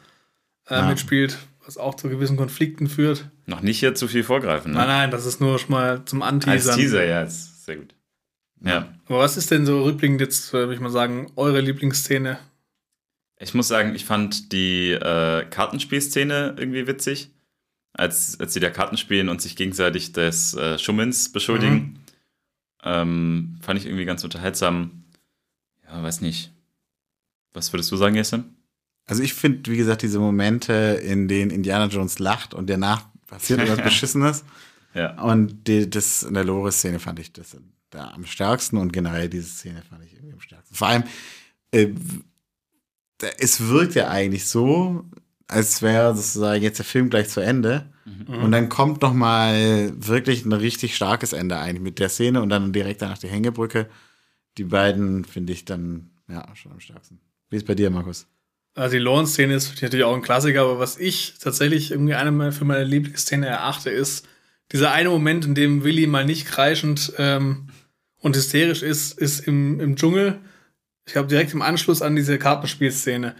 äh, 0.68 0.74
Ja. 0.74 0.88
mitspielt, 0.88 1.38
was 1.64 1.76
auch 1.78 1.94
zu 1.94 2.08
gewissen 2.08 2.36
Konflikten 2.36 2.88
führt. 2.88 3.28
Noch 3.46 3.60
nicht 3.60 3.78
hier 3.80 3.94
zu 3.94 4.08
viel 4.08 4.24
vorgreifen. 4.24 4.72
Ne? 4.72 4.78
Nein, 4.78 4.88
nein, 4.88 5.10
das 5.10 5.24
ist 5.26 5.40
nur 5.40 5.58
schon 5.58 5.70
mal 5.70 6.04
zum 6.04 6.22
Als 6.22 6.32
Anteasern. 6.32 6.76
Teaser, 6.76 7.04
ja, 7.04 7.22
ist 7.22 7.64
sehr 7.64 7.76
gut. 7.76 7.94
Ja. 8.62 8.92
Aber 9.06 9.20
was 9.20 9.36
ist 9.36 9.50
denn 9.50 9.64
so 9.66 9.82
rückblickend 9.84 10.20
jetzt, 10.20 10.50
äh, 10.50 10.58
würde 10.58 10.74
ich 10.74 10.80
mal 10.80 10.90
sagen, 10.90 11.30
eure 11.36 11.60
Lieblingsszene? 11.60 12.38
Ich 13.40 13.54
muss 13.54 13.68
sagen, 13.68 13.94
ich 13.94 14.04
fand 14.04 14.52
die 14.52 14.90
äh, 14.90 15.44
Kartenspielszene 15.48 16.56
irgendwie 16.58 16.86
witzig. 16.88 17.30
Als, 17.94 18.38
als 18.38 18.52
sie 18.54 18.60
da 18.60 18.70
Karten 18.70 18.96
spielen 18.96 19.28
und 19.28 19.40
sich 19.40 19.56
gegenseitig 19.56 20.12
des 20.12 20.54
äh, 20.54 20.78
Schummens 20.78 21.32
beschuldigen. 21.32 21.97
Ähm, 22.88 23.58
fand 23.60 23.78
ich 23.78 23.86
irgendwie 23.86 24.06
ganz 24.06 24.24
unterhaltsam. 24.24 25.04
Ja, 25.86 26.02
weiß 26.02 26.22
nicht. 26.22 26.52
Was 27.52 27.72
würdest 27.72 27.92
du 27.92 27.96
sagen, 27.96 28.14
Jesse? 28.14 28.44
Also 29.04 29.22
ich 29.22 29.34
finde, 29.34 29.70
wie 29.70 29.76
gesagt, 29.76 30.02
diese 30.02 30.18
Momente, 30.18 30.72
in 30.72 31.28
denen 31.28 31.50
Indiana 31.50 31.86
Jones 31.86 32.18
lacht 32.18 32.54
und 32.54 32.70
danach 32.70 33.04
passiert 33.26 33.60
etwas 33.60 33.78
Beschissenes. 33.84 34.44
Ja. 34.94 35.20
Und 35.20 35.66
die, 35.68 35.88
das 35.88 36.22
in 36.22 36.34
der 36.34 36.44
Lore-Szene 36.44 36.98
fand 36.98 37.18
ich 37.18 37.32
das 37.32 37.56
da 37.90 38.10
am 38.10 38.24
stärksten 38.24 38.76
und 38.76 38.92
generell 38.92 39.28
diese 39.28 39.48
Szene 39.48 39.82
fand 39.82 40.04
ich 40.04 40.14
irgendwie 40.14 40.34
am 40.34 40.40
stärksten. 40.40 40.74
Vor 40.74 40.88
allem, 40.88 41.04
äh, 41.72 41.88
es 43.38 43.68
wirkt 43.68 43.94
ja 43.94 44.08
eigentlich 44.08 44.46
so, 44.46 45.04
als 45.46 45.82
wäre 45.82 46.14
sozusagen 46.14 46.62
jetzt 46.62 46.78
der 46.78 46.84
Film 46.84 47.10
gleich 47.10 47.28
zu 47.28 47.40
Ende. 47.40 47.92
Und 48.26 48.52
dann 48.52 48.68
kommt 48.68 49.02
noch 49.02 49.14
mal 49.14 49.92
wirklich 49.96 50.44
ein 50.44 50.52
richtig 50.52 50.94
starkes 50.96 51.32
Ende 51.32 51.58
eigentlich 51.58 51.82
mit 51.82 51.98
der 51.98 52.08
Szene 52.08 52.42
und 52.42 52.48
dann 52.50 52.72
direkt 52.72 53.02
danach 53.02 53.18
die 53.18 53.28
Hängebrücke. 53.28 53.88
Die 54.56 54.64
beiden 54.64 55.24
finde 55.24 55.52
ich 55.52 55.64
dann 55.64 56.10
ja 56.28 56.46
schon 56.54 56.72
am 56.72 56.80
stärksten. 56.80 57.20
Wie 57.50 57.56
ist 57.56 57.66
bei 57.66 57.74
dir, 57.74 57.90
Markus? 57.90 58.26
Also 58.74 58.92
die 58.92 59.02
Lawrence-Szene 59.02 59.54
ist 59.54 59.82
natürlich 59.82 60.04
auch 60.04 60.14
ein 60.14 60.22
Klassiker, 60.22 60.62
aber 60.62 60.78
was 60.78 60.98
ich 60.98 61.34
tatsächlich 61.40 61.90
irgendwie 61.90 62.14
eine 62.14 62.52
für 62.52 62.64
meine 62.64 62.84
Lieblingsszene 62.84 63.46
erachte, 63.46 63.90
ist 63.90 64.28
dieser 64.70 64.92
eine 64.92 65.08
Moment, 65.08 65.44
in 65.44 65.54
dem 65.54 65.82
Willi 65.82 66.06
mal 66.06 66.24
nicht 66.24 66.46
kreischend 66.46 67.12
ähm, 67.18 67.68
und 68.18 68.36
hysterisch 68.36 68.82
ist, 68.82 69.18
ist 69.18 69.40
im, 69.40 69.80
im 69.80 69.96
Dschungel. 69.96 70.38
Ich 71.08 71.14
glaube, 71.14 71.28
direkt 71.28 71.52
im 71.54 71.62
Anschluss 71.62 72.02
an 72.02 72.14
diese 72.16 72.38
Kartenspielszene. 72.38 73.34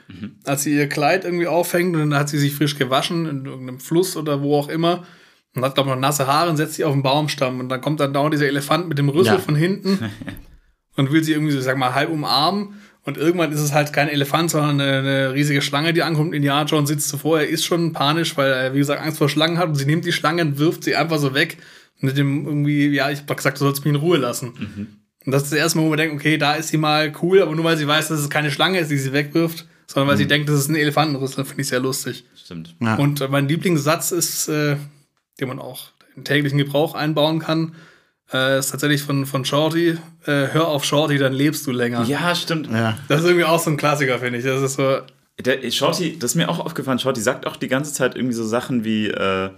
Als 0.44 0.62
sie 0.62 0.74
ihr 0.74 0.88
Kleid 0.88 1.24
irgendwie 1.24 1.46
aufhängt 1.46 1.94
und 1.94 2.10
dann 2.10 2.18
hat 2.18 2.28
sie 2.28 2.38
sich 2.38 2.54
frisch 2.54 2.76
gewaschen 2.78 3.26
in 3.26 3.44
irgendeinem 3.44 3.78
Fluss 3.78 4.16
oder 4.16 4.42
wo 4.42 4.56
auch 4.56 4.68
immer 4.68 5.06
und 5.54 5.62
hat, 5.64 5.74
glaube 5.74 5.90
ich, 5.90 5.94
noch 5.94 6.00
nasse 6.00 6.26
Haare 6.26 6.50
und 6.50 6.56
setzt 6.56 6.74
sich 6.74 6.84
auf 6.84 6.92
den 6.94 7.02
Baumstamm 7.02 7.60
und 7.60 7.68
dann 7.68 7.80
kommt 7.80 8.00
dann 8.00 8.12
dauernd 8.12 8.34
dieser 8.34 8.46
Elefant 8.46 8.88
mit 8.88 8.98
dem 8.98 9.08
Rüssel 9.08 9.34
Ja. 9.34 9.38
von 9.38 9.54
hinten 9.54 9.98
und 10.96 11.12
will 11.12 11.22
sie 11.22 11.32
irgendwie 11.32 11.52
so, 11.52 11.60
sag 11.60 11.76
mal, 11.78 11.94
halb 11.94 12.10
umarmen. 12.10 12.74
Und 13.04 13.16
irgendwann 13.16 13.52
ist 13.52 13.60
es 13.60 13.72
halt 13.72 13.92
kein 13.92 14.08
Elefant, 14.08 14.50
sondern 14.50 14.80
eine, 14.80 14.98
eine 14.98 15.32
riesige 15.34 15.62
Schlange, 15.62 15.92
die 15.94 16.02
ankommt. 16.02 16.34
Indiana 16.34 16.64
Jones 16.64 16.88
sitzt 16.90 17.08
zuvor, 17.08 17.40
er 17.40 17.48
ist 17.48 17.64
schon 17.64 17.92
panisch, 17.92 18.36
weil 18.36 18.50
er, 18.50 18.74
wie 18.74 18.78
gesagt, 18.78 19.00
Angst 19.02 19.16
vor 19.18 19.28
Schlangen 19.30 19.56
hat. 19.58 19.68
Und 19.68 19.76
sie 19.76 19.86
nimmt 19.86 20.04
die 20.04 20.12
Schlange 20.12 20.42
und 20.42 20.58
wirft 20.58 20.84
sie 20.84 20.94
einfach 20.96 21.18
so 21.18 21.32
weg. 21.32 21.56
Mit 22.00 22.18
dem 22.18 22.44
irgendwie, 22.46 22.88
ja, 22.88 23.10
ich 23.10 23.20
hab 23.26 23.36
gesagt, 23.36 23.58
du 23.60 23.64
sollst 23.64 23.84
mich 23.84 23.94
in 23.94 24.00
Ruhe 24.00 24.18
lassen. 24.18 24.97
Und 25.28 25.32
das 25.32 25.42
ist 25.42 25.52
das 25.52 25.58
erste 25.58 25.76
Mal, 25.76 25.84
wo 25.84 25.88
man 25.90 25.98
denkt, 25.98 26.14
okay, 26.14 26.38
da 26.38 26.54
ist 26.54 26.68
sie 26.68 26.78
mal 26.78 27.12
cool, 27.20 27.42
aber 27.42 27.54
nur 27.54 27.62
weil 27.62 27.76
sie 27.76 27.86
weiß, 27.86 28.08
dass 28.08 28.18
es 28.18 28.30
keine 28.30 28.50
Schlange 28.50 28.78
ist, 28.78 28.90
die 28.90 28.96
sie 28.96 29.12
wegwirft, 29.12 29.66
sondern 29.86 30.08
weil 30.08 30.16
sie 30.16 30.26
denkt, 30.26 30.48
das 30.48 30.58
ist 30.58 30.70
ein 30.70 30.74
Elefantenrüssel, 30.74 31.44
finde 31.44 31.60
ich 31.60 31.68
sehr 31.68 31.80
lustig. 31.80 32.24
Stimmt. 32.34 32.74
Ja. 32.80 32.94
Und 32.94 33.28
mein 33.28 33.46
Lieblingssatz 33.46 34.10
ist, 34.10 34.48
äh, 34.48 34.76
den 35.38 35.48
man 35.48 35.58
auch 35.58 35.88
in 36.16 36.24
täglichen 36.24 36.56
Gebrauch 36.56 36.94
einbauen 36.94 37.40
kann, 37.40 37.74
äh, 38.32 38.58
ist 38.58 38.70
tatsächlich 38.70 39.02
von, 39.02 39.26
von 39.26 39.44
Shorty. 39.44 39.98
Äh, 40.24 40.46
hör 40.52 40.68
auf 40.68 40.86
Shorty, 40.86 41.18
dann 41.18 41.34
lebst 41.34 41.66
du 41.66 41.72
länger. 41.72 42.04
Ja, 42.04 42.34
stimmt. 42.34 42.70
Ja. 42.72 42.96
Das 43.08 43.20
ist 43.20 43.26
irgendwie 43.26 43.44
auch 43.44 43.60
so 43.60 43.68
ein 43.68 43.76
Klassiker, 43.76 44.20
finde 44.20 44.38
ich. 44.38 44.46
Das 44.46 44.62
ist 44.62 44.76
so, 44.76 45.00
Der, 45.44 45.70
Shorty, 45.70 46.18
das 46.18 46.30
ist 46.30 46.34
mir 46.36 46.48
auch 46.48 46.58
aufgefallen, 46.58 47.00
Shorty 47.00 47.20
sagt 47.20 47.46
auch 47.46 47.56
die 47.56 47.68
ganze 47.68 47.92
Zeit 47.92 48.16
irgendwie 48.16 48.34
so 48.34 48.46
Sachen 48.46 48.82
wie, 48.82 49.08
äh, 49.08 49.50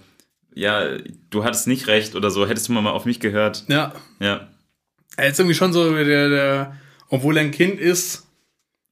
ja, 0.53 0.97
du 1.31 1.45
hattest 1.45 1.69
nicht 1.69 1.87
recht 1.87 2.17
oder 2.17 2.33
so, 2.33 2.49
hättest 2.49 2.67
du 2.67 2.73
mal 2.73 2.91
auf 2.91 3.05
mich 3.05 3.21
gehört. 3.21 3.67
ja. 3.69 3.93
Ja. 4.19 4.49
Er 5.17 5.29
ist 5.29 5.39
irgendwie 5.39 5.55
schon 5.55 5.73
so, 5.73 5.93
der, 5.95 6.29
der, 6.29 6.77
obwohl 7.09 7.37
er 7.37 7.43
ein 7.45 7.51
Kind 7.51 7.79
ist, 7.81 8.27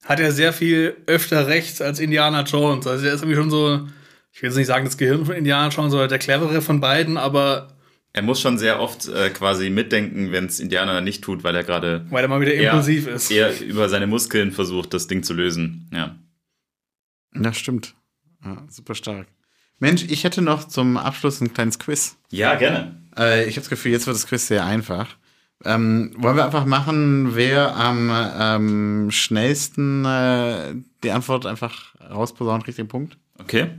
hat 0.04 0.20
er 0.20 0.32
sehr 0.32 0.52
viel 0.52 0.96
öfter 1.06 1.46
recht 1.46 1.80
als 1.82 2.00
Indiana 2.00 2.42
Jones. 2.42 2.86
Also 2.86 3.06
er 3.06 3.14
ist 3.14 3.22
irgendwie 3.22 3.36
schon 3.36 3.50
so, 3.50 3.86
ich 4.32 4.42
will 4.42 4.50
jetzt 4.50 4.56
nicht 4.56 4.66
sagen, 4.66 4.84
das 4.84 4.96
Gehirn 4.98 5.24
von 5.26 5.34
Indiana 5.34 5.68
Jones, 5.68 5.90
sondern 5.92 6.08
der 6.08 6.18
clevere 6.18 6.60
von 6.62 6.80
beiden, 6.80 7.16
aber 7.16 7.76
Er 8.12 8.22
muss 8.22 8.40
schon 8.40 8.58
sehr 8.58 8.80
oft 8.80 9.08
äh, 9.08 9.30
quasi 9.30 9.70
mitdenken, 9.70 10.32
wenn 10.32 10.46
es 10.46 10.60
Indianer 10.60 11.00
nicht 11.00 11.22
tut, 11.22 11.44
weil 11.44 11.54
er 11.54 11.64
gerade 11.64 12.06
weil 12.10 12.24
er 12.24 12.28
mal 12.28 12.40
wieder 12.40 12.54
eher, 12.54 12.70
impulsiv 12.72 13.06
ist. 13.06 13.30
eher 13.30 13.60
über 13.60 13.88
seine 13.88 14.06
Muskeln 14.06 14.52
versucht, 14.52 14.94
das 14.94 15.06
Ding 15.06 15.22
zu 15.22 15.34
lösen. 15.34 15.88
Ja. 15.92 16.16
Ja, 17.34 17.52
stimmt. 17.52 17.94
Ja, 18.44 18.64
super 18.68 18.94
stark. 18.94 19.26
Mensch, 19.78 20.04
ich 20.08 20.24
hätte 20.24 20.42
noch 20.42 20.64
zum 20.66 20.96
Abschluss 20.96 21.40
ein 21.40 21.52
kleines 21.54 21.78
Quiz. 21.78 22.16
Ja, 22.30 22.54
gerne. 22.56 23.00
Äh, 23.16 23.42
ich 23.44 23.50
habe 23.54 23.60
das 23.60 23.68
Gefühl, 23.70 23.92
jetzt 23.92 24.06
wird 24.06 24.16
das 24.16 24.26
Quiz 24.26 24.46
sehr 24.48 24.64
einfach. 24.64 25.16
Ähm, 25.64 26.14
wollen 26.16 26.36
wir 26.36 26.44
einfach 26.44 26.64
machen, 26.66 27.34
wer 27.34 27.74
am 27.76 28.10
ähm, 28.14 29.10
schnellsten 29.10 30.04
äh, 30.04 30.74
die 31.02 31.10
Antwort 31.10 31.46
einfach 31.46 31.94
rausposaunt, 32.00 32.64
kriegt 32.64 32.78
den 32.78 32.86
Punkt? 32.88 33.18
Okay, 33.38 33.70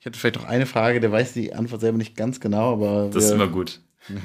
Ich 0.00 0.06
hätte 0.06 0.18
vielleicht 0.18 0.36
noch 0.36 0.44
eine 0.46 0.66
Frage, 0.66 0.98
der 1.00 1.12
weiß 1.12 1.32
die 1.32 1.54
Antwort 1.54 1.80
selber 1.80 1.98
nicht 1.98 2.16
ganz 2.16 2.40
genau, 2.40 2.72
aber 2.72 3.08
das 3.12 3.24
ist 3.24 3.30
wir, 3.30 3.36
immer 3.36 3.48
gut. 3.48 3.80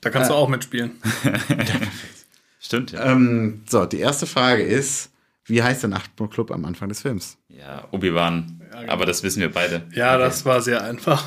Da 0.00 0.10
kannst 0.10 0.30
du 0.30 0.34
auch 0.34 0.48
mitspielen. 0.48 0.92
Stimmt, 2.60 2.92
ja. 2.92 3.04
ähm, 3.12 3.62
so, 3.68 3.84
die 3.86 3.98
erste 3.98 4.26
Frage 4.26 4.62
ist, 4.62 5.10
wie 5.46 5.62
heißt 5.62 5.82
der 5.82 5.90
Nachtclub 5.90 6.50
am 6.50 6.64
Anfang 6.64 6.88
des 6.88 7.00
Films? 7.02 7.36
Ja, 7.48 7.84
Obi-Wan. 7.90 8.60
genau. 8.80 8.92
Aber 8.92 9.06
das 9.06 9.22
wissen 9.22 9.40
wir 9.40 9.50
beide. 9.50 9.86
Ja, 9.92 10.14
Okay. 10.14 10.24
das 10.24 10.44
war 10.44 10.60
sehr 10.60 10.82
einfach. 10.84 11.24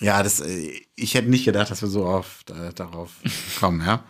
Ja, 0.00 0.22
das, 0.22 0.40
äh, 0.40 0.72
ich 0.96 1.14
hätte 1.14 1.28
nicht 1.30 1.44
gedacht, 1.44 1.70
dass 1.70 1.82
wir 1.82 1.88
so 1.88 2.04
oft 2.06 2.50
äh, 2.50 2.72
darauf 2.74 3.12
kommen, 3.60 3.84
ja. 3.86 4.04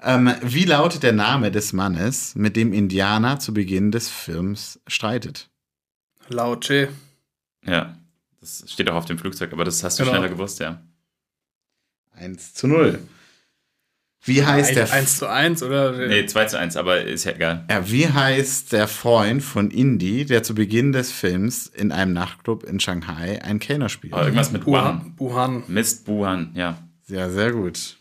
Ähm, 0.00 0.32
wie 0.42 0.64
lautet 0.64 1.02
der 1.02 1.12
Name 1.14 1.50
des 1.50 1.72
Mannes, 1.72 2.34
mit 2.34 2.54
dem 2.56 2.72
Indianer 2.72 3.38
zu 3.40 3.54
Beginn 3.54 3.90
des 3.90 4.08
Films 4.08 4.78
streitet? 4.86 5.48
Lao 6.28 6.56
Che. 6.56 6.88
Ja, 7.64 7.96
das 8.40 8.64
steht 8.70 8.90
auch 8.90 8.94
auf 8.96 9.06
dem 9.06 9.18
Flugzeug, 9.18 9.52
aber 9.52 9.64
das 9.64 9.82
hast 9.82 9.98
du 9.98 10.04
Genau. 10.04 10.14
schneller 10.16 10.28
gewusst, 10.28 10.60
ja. 10.60 10.82
1 12.12 12.54
zu 12.54 12.66
0. 12.68 12.98
Wie 14.26 14.44
heißt 14.44 14.74
der 14.74 14.92
1 14.92 15.18
zu 15.18 15.28
1, 15.28 15.62
oder? 15.62 15.92
Nee, 16.08 16.26
2 16.26 16.44
zu 16.46 16.58
1, 16.58 16.76
aber 16.76 17.02
ist 17.02 17.24
ja 17.24 17.32
egal. 17.32 17.64
Ja, 17.70 17.88
wie 17.88 18.08
heißt 18.08 18.72
der 18.72 18.88
Freund 18.88 19.42
von 19.42 19.70
Indy, 19.70 20.24
der 20.26 20.42
zu 20.42 20.54
Beginn 20.54 20.92
des 20.92 21.12
Films 21.12 21.68
in 21.68 21.92
einem 21.92 22.12
Nachtclub 22.12 22.64
in 22.64 22.80
Shanghai 22.80 23.40
ein 23.42 23.60
Kellner 23.60 23.88
spielt? 23.88 24.12
Aber 24.12 24.24
irgendwas 24.24 24.50
mit 24.50 24.66
Wuhan. 24.66 25.14
Wuhan. 25.16 25.62
Mist, 25.68 26.08
Wuhan, 26.08 26.50
ja. 26.54 26.76
Ja, 27.06 27.30
sehr 27.30 27.52
gut. 27.52 27.98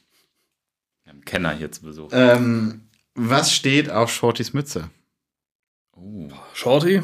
Wir 1.04 1.12
haben 1.12 1.18
einen 1.18 1.26
Kenner 1.26 1.52
hier 1.52 1.72
zu 1.72 1.84
Besuch. 1.84 2.10
Ähm, 2.12 2.82
was 3.14 3.54
steht 3.54 3.92
auf 3.92 4.12
Shortys 4.12 4.54
Mütze? 4.54 4.90
Oh, 5.92 6.30
Shorty? 6.54 7.04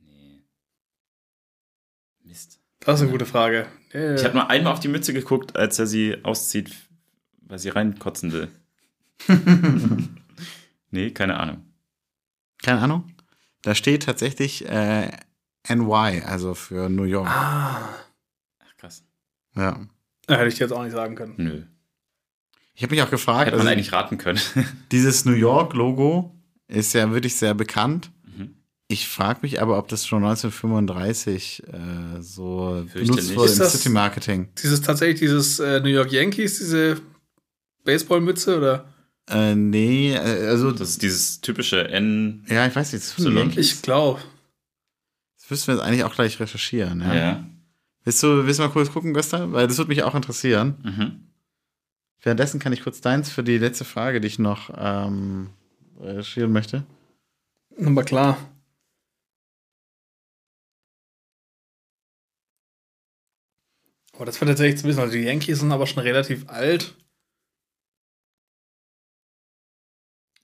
nee. 0.00 0.42
Mist. 2.24 2.58
Das 2.80 2.96
ist 2.96 3.02
eine 3.02 3.12
gute 3.12 3.26
Frage. 3.26 3.66
Ich 3.90 4.24
habe 4.24 4.34
nur 4.34 4.50
einmal 4.50 4.72
auf 4.72 4.80
die 4.80 4.88
Mütze 4.88 5.12
geguckt, 5.12 5.56
als 5.56 5.78
er 5.78 5.86
sie 5.86 6.16
auszieht, 6.24 6.72
weil 7.46 7.58
sie 7.58 7.68
reinkotzen 7.70 8.32
will. 8.32 8.48
nee, 10.90 11.10
keine 11.10 11.38
Ahnung. 11.38 11.64
Keine 12.62 12.80
Ahnung. 12.80 13.04
Da 13.62 13.74
steht 13.74 14.04
tatsächlich 14.04 14.68
äh, 14.68 15.10
NY, 15.68 16.22
also 16.26 16.54
für 16.54 16.88
New 16.88 17.04
York. 17.04 17.28
ah, 17.28 17.88
Ach, 18.60 18.76
krass. 18.76 19.02
Ja. 19.56 19.80
da 20.26 20.36
hätte 20.36 20.48
ich 20.48 20.58
jetzt 20.58 20.72
auch 20.72 20.82
nicht 20.82 20.92
sagen 20.92 21.14
können. 21.14 21.34
Nö. 21.36 21.62
Ich 22.74 22.82
habe 22.82 22.94
mich 22.94 23.02
auch 23.02 23.10
gefragt, 23.10 23.46
Hätte 23.46 23.56
man 23.56 23.66
also 23.66 23.72
eigentlich 23.72 23.92
raten 23.92 24.18
können. 24.18 24.40
dieses 24.92 25.24
New 25.24 25.32
York-Logo 25.32 26.34
ist 26.66 26.92
ja 26.92 27.10
wirklich 27.12 27.36
sehr 27.36 27.54
bekannt. 27.54 28.10
Mhm. 28.36 28.54
Ich 28.88 29.06
frage 29.08 29.40
mich 29.42 29.62
aber, 29.62 29.78
ob 29.78 29.88
das 29.88 30.06
schon 30.06 30.24
1935 30.24 31.62
äh, 31.72 32.20
so 32.20 32.84
Fürchte 32.90 32.98
benutzt 33.12 33.34
wurde 33.36 33.46
Ist 33.50 33.52
im 33.58 33.58
das- 33.60 33.72
City-Marketing. 33.74 34.48
Dieses 34.62 34.80
tatsächlich 34.82 35.20
dieses 35.20 35.58
äh, 35.60 35.80
New 35.80 35.88
York 35.88 36.10
Yankees, 36.12 36.58
diese 36.58 37.00
Baseballmütze 37.84 38.58
oder? 38.58 38.84
Äh, 39.28 39.54
nee, 39.54 40.12
äh, 40.12 40.46
also, 40.48 40.72
Das 40.72 40.90
ist 40.90 41.02
dieses 41.02 41.40
typische 41.40 41.88
N. 41.88 42.44
ja, 42.48 42.66
ich 42.66 42.74
weiß 42.76 42.92
nicht, 42.92 43.04
das. 43.04 43.24
Yankees. 43.24 43.72
Ich 43.72 43.82
glaube. 43.82 44.20
das 45.40 45.50
müssen 45.50 45.68
wir 45.68 45.74
jetzt 45.76 45.84
eigentlich 45.84 46.04
auch 46.04 46.14
gleich 46.14 46.38
recherchieren. 46.40 47.00
Ja. 47.00 47.14
Ja. 47.14 47.46
Willst, 48.04 48.22
du, 48.22 48.46
willst 48.46 48.58
du 48.58 48.64
mal 48.64 48.70
kurz 48.70 48.92
gucken, 48.92 49.14
Gösta? 49.14 49.50
Weil 49.52 49.66
das 49.66 49.78
würde 49.78 49.88
mich 49.88 50.02
auch 50.02 50.14
interessieren. 50.14 50.74
Mhm. 50.82 51.20
Währenddessen 52.22 52.60
kann 52.60 52.72
ich 52.72 52.82
kurz 52.82 53.00
deins 53.00 53.30
für 53.30 53.42
die 53.42 53.58
letzte 53.58 53.84
Frage, 53.84 54.20
die 54.20 54.28
ich 54.28 54.38
noch 54.38 54.70
ähm, 54.76 55.50
recherchieren 56.00 56.52
möchte. 56.52 56.84
Aber 57.78 58.04
klar. 58.04 58.36
Aber 64.14 64.26
das 64.26 64.40
wird 64.40 64.48
tatsächlich 64.48 64.80
zu 64.80 64.86
wissen. 64.86 65.00
Also 65.00 65.14
die 65.14 65.22
Yankees 65.24 65.60
sind 65.60 65.72
aber 65.72 65.86
schon 65.86 66.02
relativ 66.02 66.48
alt. 66.48 66.94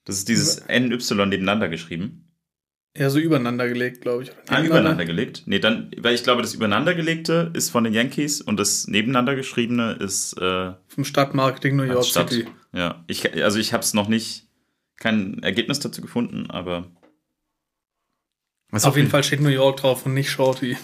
Das 0.05 0.17
ist 0.17 0.29
dieses 0.29 0.67
NY 0.69 0.89
nebeneinander 1.27 1.69
geschrieben. 1.69 2.27
Ja, 2.97 3.09
so 3.09 3.21
übereinander 3.21 3.69
gelegt, 3.69 4.01
glaube 4.01 4.25
ich. 4.25 4.33
Ah, 4.49 4.63
übereinander 4.63 5.05
gelegt? 5.05 5.45
Nee, 5.47 5.61
dann, 5.61 5.93
weil 5.99 6.15
ich 6.15 6.25
glaube, 6.25 6.43
das 6.43 6.55
übereinandergelegte 6.55 7.53
ist 7.55 7.71
von 7.71 7.85
den 7.85 7.93
Yankees 7.95 8.41
und 8.41 8.59
das 8.59 8.89
nebeneinander 8.89 9.37
geschriebene 9.37 9.93
ist 9.93 10.33
äh, 10.39 10.73
Vom 10.89 11.05
Stadtmarketing 11.05 11.77
New 11.77 11.85
York 11.85 12.05
Stadt. 12.05 12.31
City. 12.31 12.49
Ja, 12.73 13.05
ich, 13.07 13.33
also 13.45 13.59
ich 13.61 13.73
habe 13.73 13.83
es 13.85 13.95
noch 13.95 14.09
nicht, 14.09 14.49
kein 14.97 15.41
Ergebnis 15.45 15.79
dazu 15.79 16.03
gefunden, 16.03 16.51
aber 16.51 16.91
Was 18.71 18.85
Auf 18.85 18.97
jeden 18.97 19.09
Fall 19.09 19.23
steht 19.25 19.41
New 19.41 19.49
York 19.49 19.79
drauf 19.79 20.05
und 20.07 20.15
nicht 20.15 20.31
Shorty. 20.31 20.77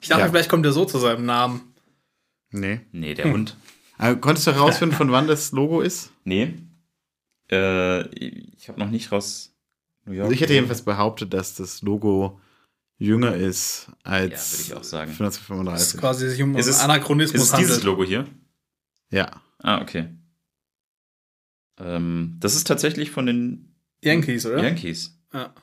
Ich 0.00 0.08
dachte, 0.08 0.22
Ja. 0.22 0.28
vielleicht 0.28 0.48
kommt 0.48 0.64
der 0.64 0.72
so 0.72 0.84
zu 0.84 0.98
seinem 0.98 1.26
Namen. 1.26 1.74
Nee. 2.50 2.80
nee, 2.92 3.10
Hm. 3.10 3.14
der 3.16 3.32
Hund. 3.32 3.56
Aber 3.98 4.16
konntest 4.16 4.46
du 4.48 4.52
herausfinden, 4.52 4.94
von 4.96 5.10
wann 5.12 5.26
das 5.28 5.52
Logo 5.52 5.80
ist? 5.80 6.10
Nee. 6.24 6.54
Äh, 7.50 8.06
ich 8.14 8.68
habe 8.68 8.78
noch 8.80 8.90
nicht 8.90 9.12
raus. 9.12 9.52
New 10.04 10.12
York. 10.12 10.24
Also 10.26 10.34
ich 10.34 10.40
hätte 10.40 10.54
jedenfalls 10.54 10.82
behauptet, 10.82 11.32
dass 11.34 11.54
das 11.54 11.82
Logo 11.82 12.40
jünger 12.98 13.34
ist 13.36 13.90
als 14.04 14.52
Ja, 14.52 14.58
würde 14.58 14.62
ich 14.62 14.74
auch 14.74 14.84
sagen. 14.84 15.10
Das 15.18 15.34
ist 15.36 15.50
1935. 15.50 16.00
quasi 16.00 16.28
sich 16.30 16.42
um 16.42 16.56
Ist 16.56 16.66
es- 16.66 16.80
Anachronismus 16.80 17.42
Ist 17.42 17.52
es 17.52 17.56
dieses 17.58 17.70
handelt. 17.76 17.84
Logo 17.84 18.04
hier? 18.04 18.26
Ja. 19.10 19.30
Ah, 19.58 19.80
okay. 19.82 20.08
Ähm, 21.78 22.36
das 22.40 22.54
ist 22.56 22.66
tatsächlich 22.66 23.10
von 23.10 23.26
den 23.26 23.74
Yankees, 24.02 24.46
oder? 24.46 24.62
Yankees, 24.62 25.18
Ja. 25.32 25.54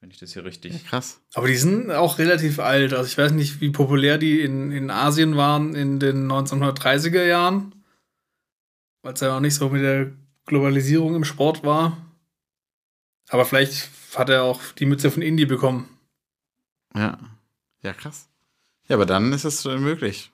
wenn 0.00 0.10
ich 0.10 0.18
das 0.18 0.32
hier 0.32 0.44
richtig. 0.44 0.84
Krass. 0.86 1.20
Aber 1.34 1.48
die 1.48 1.56
sind 1.56 1.90
auch 1.90 2.18
relativ 2.18 2.58
alt. 2.60 2.92
Also 2.92 3.06
ich 3.08 3.18
weiß 3.18 3.32
nicht, 3.32 3.60
wie 3.60 3.70
populär 3.70 4.18
die 4.18 4.40
in, 4.42 4.70
in 4.70 4.90
Asien 4.90 5.36
waren 5.36 5.74
in 5.74 5.98
den 5.98 6.26
1930er 6.30 7.24
Jahren. 7.24 7.74
Weil 9.02 9.14
es 9.14 9.20
ja 9.20 9.36
auch 9.36 9.40
nicht 9.40 9.54
so 9.54 9.68
mit 9.70 9.82
der 9.82 10.12
Globalisierung 10.46 11.14
im 11.14 11.24
Sport 11.24 11.62
war. 11.64 11.96
Aber 13.28 13.44
vielleicht 13.44 13.90
hat 14.14 14.28
er 14.30 14.44
auch 14.44 14.62
die 14.72 14.86
Mütze 14.86 15.10
von 15.10 15.22
Indie 15.22 15.44
bekommen. 15.46 15.88
Ja. 16.94 17.18
Ja, 17.82 17.92
krass. 17.92 18.28
Ja, 18.88 18.96
aber 18.96 19.04
dann 19.06 19.32
ist 19.32 19.44
es 19.44 19.64
möglich. 19.64 20.30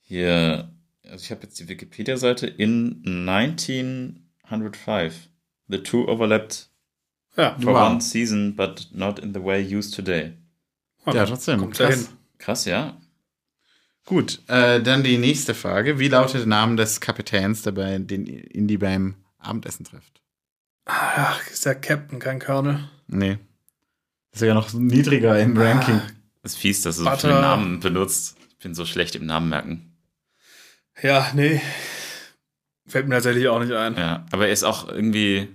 Hier, 0.00 0.68
also 1.04 1.22
ich 1.24 1.30
habe 1.30 1.42
jetzt 1.44 1.58
die 1.60 1.68
Wikipedia-Seite 1.68 2.46
in 2.48 3.02
1905. 3.04 5.28
The 5.68 5.78
two 5.82 6.08
overlapped 6.08 6.68
Ja, 7.36 7.56
for 7.60 7.72
Wow. 7.74 7.90
one 7.92 8.00
season, 8.00 8.56
but 8.56 8.88
not 8.92 9.20
in 9.20 9.32
the 9.32 9.40
way 9.42 9.62
used 9.62 9.94
today. 9.94 10.36
Ja, 11.06 11.24
trotzdem. 11.24 11.60
Kommt 11.60 11.78
ja 11.78 11.86
Krass. 11.86 12.08
hin. 12.08 12.16
Krass, 12.38 12.64
ja. 12.64 13.00
Gut, 14.10 14.42
äh, 14.48 14.82
dann 14.82 15.04
die 15.04 15.18
nächste 15.18 15.54
Frage. 15.54 16.00
Wie 16.00 16.08
lautet 16.08 16.40
der 16.40 16.46
Name 16.46 16.74
des 16.74 17.00
Kapitäns, 17.00 17.62
der 17.62 17.70
bei 17.70 17.96
den 17.96 18.26
Indy 18.26 18.76
beim 18.76 19.14
Abendessen 19.38 19.84
trifft? 19.84 20.20
Ach, 20.86 21.40
ist 21.48 21.64
der 21.64 21.76
Captain, 21.76 22.18
kein 22.18 22.40
Colonel. 22.40 22.88
Nee. 23.06 23.38
Das 24.32 24.42
ist 24.42 24.48
ja 24.48 24.54
noch 24.54 24.72
niedriger 24.72 25.38
im 25.38 25.56
Ranking. 25.56 26.00
Das 26.42 26.54
ist 26.54 26.58
fies, 26.58 26.82
dass 26.82 26.96
du 26.96 27.04
so 27.04 27.10
viele 27.18 27.40
Namen 27.40 27.78
benutzt. 27.78 28.36
Ich 28.48 28.64
bin 28.64 28.74
so 28.74 28.84
schlecht 28.84 29.14
im 29.14 29.26
Namen 29.26 29.48
merken. 29.48 29.92
Ja, 31.00 31.30
nee. 31.36 31.60
Fällt 32.88 33.06
mir 33.06 33.14
tatsächlich 33.14 33.46
auch 33.46 33.60
nicht 33.60 33.74
ein. 33.74 33.94
Ja, 33.94 34.26
aber 34.32 34.48
er 34.48 34.52
ist 34.52 34.64
auch 34.64 34.88
irgendwie 34.88 35.46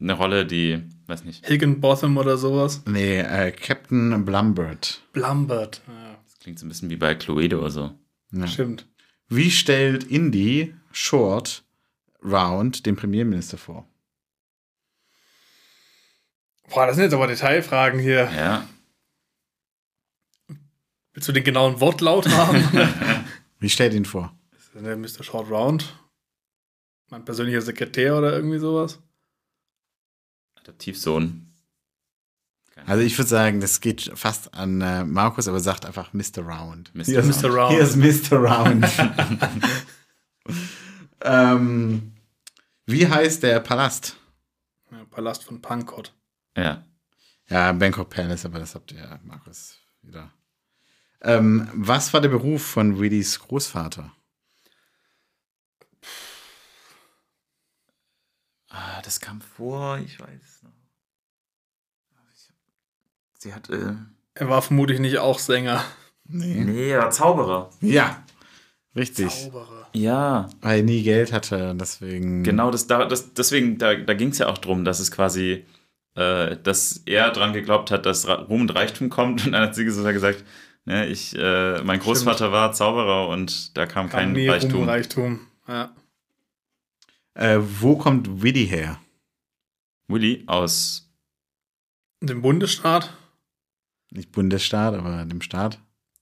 eine 0.00 0.12
Rolle, 0.12 0.46
die, 0.46 0.84
weiß 1.08 1.24
nicht, 1.24 1.48
Higginbotham 1.48 2.16
oder 2.16 2.38
sowas. 2.38 2.80
Nee, 2.86 3.18
äh, 3.18 3.50
Captain 3.50 4.24
Blumbert. 4.24 5.02
Blumbert. 5.12 5.82
Ja, 5.88 5.97
klingt 6.48 6.58
so 6.60 6.64
ein 6.64 6.70
bisschen 6.70 6.88
wie 6.88 6.96
bei 6.96 7.14
Cluedo 7.14 7.58
oder 7.58 7.70
so. 7.70 7.98
Ja. 8.32 8.46
stimmt. 8.46 8.88
Wie 9.28 9.50
stellt 9.50 10.04
Indy 10.04 10.74
Short 10.92 11.62
Round 12.24 12.86
den 12.86 12.96
Premierminister 12.96 13.58
vor? 13.58 13.86
Boah, 16.70 16.86
das 16.86 16.96
sind 16.96 17.04
jetzt 17.04 17.12
aber 17.12 17.26
Detailfragen 17.26 18.00
hier. 18.00 18.30
Ja. 18.34 18.66
Willst 21.12 21.28
du 21.28 21.32
den 21.32 21.44
genauen 21.44 21.80
Wortlaut 21.80 22.26
haben? 22.30 22.64
Wie 23.58 23.68
stellt 23.68 23.92
ihn 23.92 24.06
vor? 24.06 24.34
ist 24.56 24.74
der 24.74 24.96
Mr. 24.96 25.22
Short 25.22 25.50
Round? 25.50 25.98
Mein 27.10 27.26
persönlicher 27.26 27.60
Sekretär 27.60 28.16
oder 28.16 28.32
irgendwie 28.32 28.58
sowas? 28.58 29.02
Adoptivsohn. 30.54 31.47
Also 32.86 33.02
ich 33.02 33.16
würde 33.18 33.28
sagen, 33.28 33.60
das 33.60 33.80
geht 33.80 34.10
fast 34.14 34.54
an 34.54 34.80
äh, 34.80 35.04
Markus, 35.04 35.48
aber 35.48 35.60
sagt 35.60 35.84
einfach 35.86 36.12
Mr. 36.12 36.38
Round. 36.42 36.94
Mr. 36.94 37.04
Hier 37.04 37.18
ist- 37.20 37.42
Mr. 37.42 37.50
Round. 37.50 37.72
Hier 37.72 37.82
ist 37.82 37.96
Mr. 38.30 38.36
Round. 38.38 38.86
ähm, 41.22 42.12
wie 42.86 43.06
heißt 43.08 43.42
der 43.42 43.60
Palast? 43.60 44.16
Ja, 44.90 45.04
Palast 45.10 45.44
von 45.44 45.60
Pankot. 45.60 46.14
Ja. 46.56 46.84
Ja, 47.50 47.72
Bangkok 47.72 48.10
Palace, 48.10 48.44
aber 48.44 48.58
das 48.58 48.74
habt 48.74 48.92
ihr, 48.92 49.18
Markus, 49.24 49.78
wieder. 50.02 50.30
Ähm, 51.22 51.68
was 51.74 52.12
war 52.12 52.20
der 52.20 52.28
Beruf 52.28 52.62
von 52.62 52.98
Willys 52.98 53.38
Großvater? 53.40 54.12
Ah, 58.68 59.00
das 59.02 59.18
kam 59.20 59.40
vor, 59.40 59.98
ich 59.98 60.20
weiß 60.20 60.40
es 60.42 60.62
noch. 60.62 60.72
Sie 63.38 63.54
hat, 63.54 63.70
äh, 63.70 63.94
Er 64.34 64.48
war 64.48 64.62
vermutlich 64.62 64.98
nicht 64.98 65.18
auch 65.18 65.38
Sänger. 65.38 65.84
Nee. 66.24 66.64
nee, 66.64 66.90
er 66.90 66.98
war 67.00 67.10
Zauberer. 67.10 67.70
Ja, 67.80 68.22
richtig. 68.94 69.28
Zauberer. 69.44 69.88
Ja, 69.94 70.48
Weil 70.60 70.78
er 70.80 70.82
nie 70.84 71.02
Geld 71.02 71.32
hatte, 71.32 71.74
deswegen. 71.80 72.42
genau, 72.42 72.70
das, 72.70 72.86
da, 72.86 73.06
das, 73.06 73.32
deswegen, 73.32 73.78
da, 73.78 73.94
da 73.94 74.12
ging 74.14 74.28
es 74.30 74.38
ja 74.38 74.48
auch 74.48 74.58
drum, 74.58 74.84
dass 74.84 75.00
es 75.00 75.10
quasi, 75.10 75.64
äh, 76.14 76.56
dass 76.62 77.02
er 77.06 77.30
dran 77.30 77.52
geglaubt 77.54 77.90
hat, 77.90 78.04
dass 78.04 78.28
Ruhm 78.28 78.62
und 78.62 78.74
Reichtum 78.74 79.08
kommt 79.08 79.42
und 79.46 79.52
dann 79.52 79.62
hat 79.62 79.74
sie 79.74 79.88
sogar 79.88 80.12
gesagt, 80.12 80.44
ne, 80.84 81.06
ich, 81.06 81.34
äh, 81.38 81.80
mein 81.82 82.00
Großvater 82.00 82.52
war 82.52 82.72
Zauberer 82.72 83.28
und 83.28 83.76
da 83.78 83.86
kam 83.86 84.10
kein 84.10 84.24
Kam 84.24 84.32
nie 84.32 84.48
Reichtum. 84.48 84.80
Ruhm, 84.80 84.88
Reichtum. 84.88 85.40
Ja. 85.66 85.94
Äh, 87.34 87.58
wo 87.60 87.96
kommt 87.96 88.42
Willy 88.42 88.66
her? 88.66 88.98
Willy 90.08 90.42
aus. 90.46 91.08
Dem 92.20 92.42
Bundesstaat. 92.42 93.14
Nicht 94.10 94.32
Bundesstaat, 94.32 94.94
aber 94.94 95.24
dem 95.24 95.40
Staat. 95.42 95.78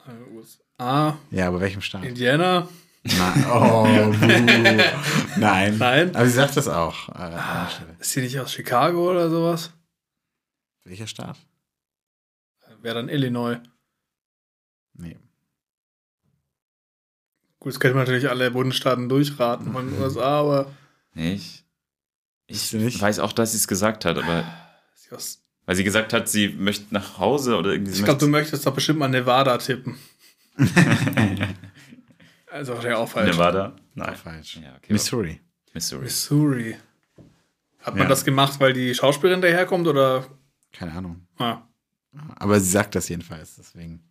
Äh, 0.06 0.34
USA. 0.34 1.18
Ja, 1.30 1.48
aber 1.48 1.60
welchem 1.60 1.80
Staat? 1.82 2.04
Indiana. 2.04 2.68
Na, 3.04 3.34
oh. 3.54 3.86
Nein. 5.36 5.78
Nein. 5.78 6.16
Aber 6.16 6.26
sie 6.26 6.32
sagt 6.32 6.56
das 6.56 6.66
auch. 6.66 7.08
Äh, 7.10 7.12
an 7.12 7.30
der 7.64 7.70
Stelle. 7.70 7.96
Ist 8.00 8.10
sie 8.10 8.20
nicht 8.22 8.38
aus 8.40 8.52
Chicago 8.52 9.10
oder 9.10 9.30
sowas? 9.30 9.70
Welcher 10.84 11.06
Staat? 11.06 11.38
Wäre 12.82 12.96
dann 12.96 13.08
Illinois. 13.08 13.58
Nee. 14.94 15.16
Gut, 17.60 17.72
das 17.72 17.80
könnte 17.80 17.96
man 17.96 18.04
natürlich 18.04 18.28
alle 18.28 18.50
Bundesstaaten 18.50 19.08
durchraten 19.08 19.72
von 19.72 19.86
den 19.90 20.00
USA, 20.02 20.40
aber 20.40 20.72
Nee, 21.14 21.34
ich. 21.34 21.64
Ich 22.48 22.72
nicht? 22.74 23.00
weiß 23.00 23.18
auch, 23.20 23.32
dass 23.32 23.52
sie 23.52 23.56
es 23.58 23.66
gesagt 23.68 24.04
hat, 24.04 24.18
aber. 24.18 24.44
ist 24.94 25.04
sie 25.04 25.12
aus- 25.12 25.42
Weil 25.66 25.74
sie 25.76 25.84
gesagt 25.84 26.12
hat, 26.12 26.28
sie 26.28 26.48
möchte 26.48 26.94
nach 26.94 27.18
Hause 27.18 27.56
oder 27.56 27.72
irgendwie. 27.72 27.92
ich 27.92 28.04
glaube, 28.04 28.20
du 28.20 28.26
möchte- 28.28 28.52
möchtest 28.52 28.66
doch 28.66 28.74
bestimmt 28.74 28.98
mal 29.00 29.08
Nevada 29.08 29.58
tippen. 29.58 29.96
also 32.50 32.72
wahrscheinlich 32.74 32.98
auch 32.98 33.08
falsch. 33.08 33.32
Nevada? 33.32 33.76
Nein. 33.94 34.14
Falsch. 34.16 34.56
Ja, 34.62 34.74
okay. 34.76 34.92
Missouri. 34.92 35.40
Missouri. 35.74 36.04
Missouri. 36.04 36.76
Hat 37.80 37.94
man 37.94 38.04
Ja. 38.04 38.08
das 38.08 38.24
gemacht, 38.24 38.58
weil 38.60 38.72
die 38.72 38.94
Schauspielerin 38.94 39.40
daherkommt 39.42 39.86
oder? 39.86 40.26
Keine 40.72 40.92
Ahnung. 40.92 41.26
Ah, 41.38 41.62
Aber 42.36 42.58
sie 42.60 42.70
sagt 42.70 42.94
das 42.94 43.08
jedenfalls, 43.08 43.56
deswegen. 43.56 44.02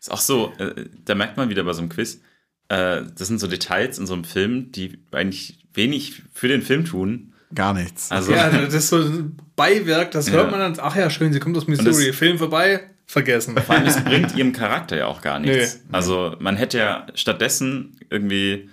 Ist 0.00 0.10
auch 0.12 0.20
so, 0.20 0.52
äh, 0.58 0.88
da 1.04 1.14
merkt 1.14 1.36
man 1.36 1.48
wieder 1.48 1.64
bei 1.64 1.72
so 1.72 1.80
einem 1.80 1.88
Quiz, 1.88 2.20
äh, 2.68 3.02
das 3.16 3.26
sind 3.28 3.40
so 3.40 3.48
Details 3.48 3.98
in 3.98 4.06
so 4.06 4.14
einem 4.14 4.24
Film, 4.24 4.70
die 4.72 4.98
eigentlich 5.10 5.58
wenig 5.74 6.22
für 6.32 6.46
den 6.48 6.62
Film 6.62 6.84
tun. 6.84 7.34
Gar 7.54 7.74
nichts. 7.74 8.10
Also, 8.10 8.32
ja, 8.32 8.50
das 8.50 8.74
ist 8.74 8.88
so 8.88 8.98
ein 8.98 9.36
Beiwerk, 9.56 10.10
das 10.10 10.26
Ja. 10.28 10.34
hört 10.34 10.50
man 10.50 10.60
dann. 10.60 10.74
Ach 10.80 10.94
ja, 10.96 11.08
schön, 11.10 11.32
sie 11.32 11.40
kommt 11.40 11.56
aus 11.56 11.66
Missouri. 11.66 12.06
das- 12.08 12.16
Film 12.16 12.38
vorbei, 12.38 12.80
vergessen. 13.06 13.56
vor 13.56 13.74
allem, 13.74 13.86
es 13.86 14.02
bringt 14.04 14.36
ihrem 14.36 14.52
Charakter 14.52 14.96
ja 14.96 15.06
auch 15.06 15.22
gar 15.22 15.38
nichts. 15.38 15.76
Nee. 15.76 15.88
Also, 15.92 16.36
man 16.40 16.56
hätte 16.56 16.78
ja 16.78 17.06
stattdessen 17.14 17.98
irgendwie 18.10 18.68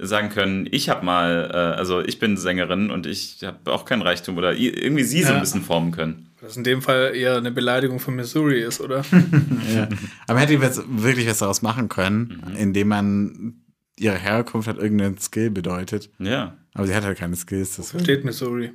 sagen 0.00 0.28
können, 0.28 0.68
ich 0.70 0.88
habe 0.90 1.04
mal, 1.04 1.50
äh, 1.52 1.56
also 1.78 2.00
ich 2.00 2.18
bin 2.20 2.36
Sängerin 2.36 2.90
und 2.90 3.06
ich 3.06 3.38
habe 3.44 3.72
auch 3.72 3.84
kein 3.84 4.00
Reichtum 4.02 4.36
oder 4.36 4.54
irgendwie 4.54 5.02
sie 5.02 5.24
so 5.24 5.32
ein 5.32 5.40
bisschen 5.40 5.62
formen 5.62 5.90
können. 5.90 6.26
Das 6.40 6.56
in 6.56 6.62
dem 6.62 6.82
Fall 6.82 7.16
eher 7.16 7.36
eine 7.36 7.50
Beleidigung 7.50 7.98
für 7.98 8.12
Missouri 8.12 8.60
ist, 8.62 8.80
oder? 8.80 9.02
Ja. 9.74 9.88
Aber 10.28 10.38
hätte 10.38 10.52
jetzt 10.52 10.82
wirklich 10.88 11.28
was 11.28 11.38
daraus 11.38 11.62
machen 11.62 11.88
können, 11.88 12.42
Mhm. 12.46 12.56
indem 12.56 12.88
man 12.88 13.54
ihre 13.98 14.16
Herkunft 14.16 14.68
hat 14.68 14.78
irgendeinen 14.78 15.18
Skill 15.18 15.50
bedeutet. 15.50 16.10
Ja. 16.18 16.56
Aber 16.74 16.86
sie 16.86 16.94
hat 16.94 17.04
halt 17.04 17.18
keine 17.18 17.36
Skills. 17.36 17.76
Das 17.76 17.94
Steht 18.00 18.24
Missouri. 18.24 18.72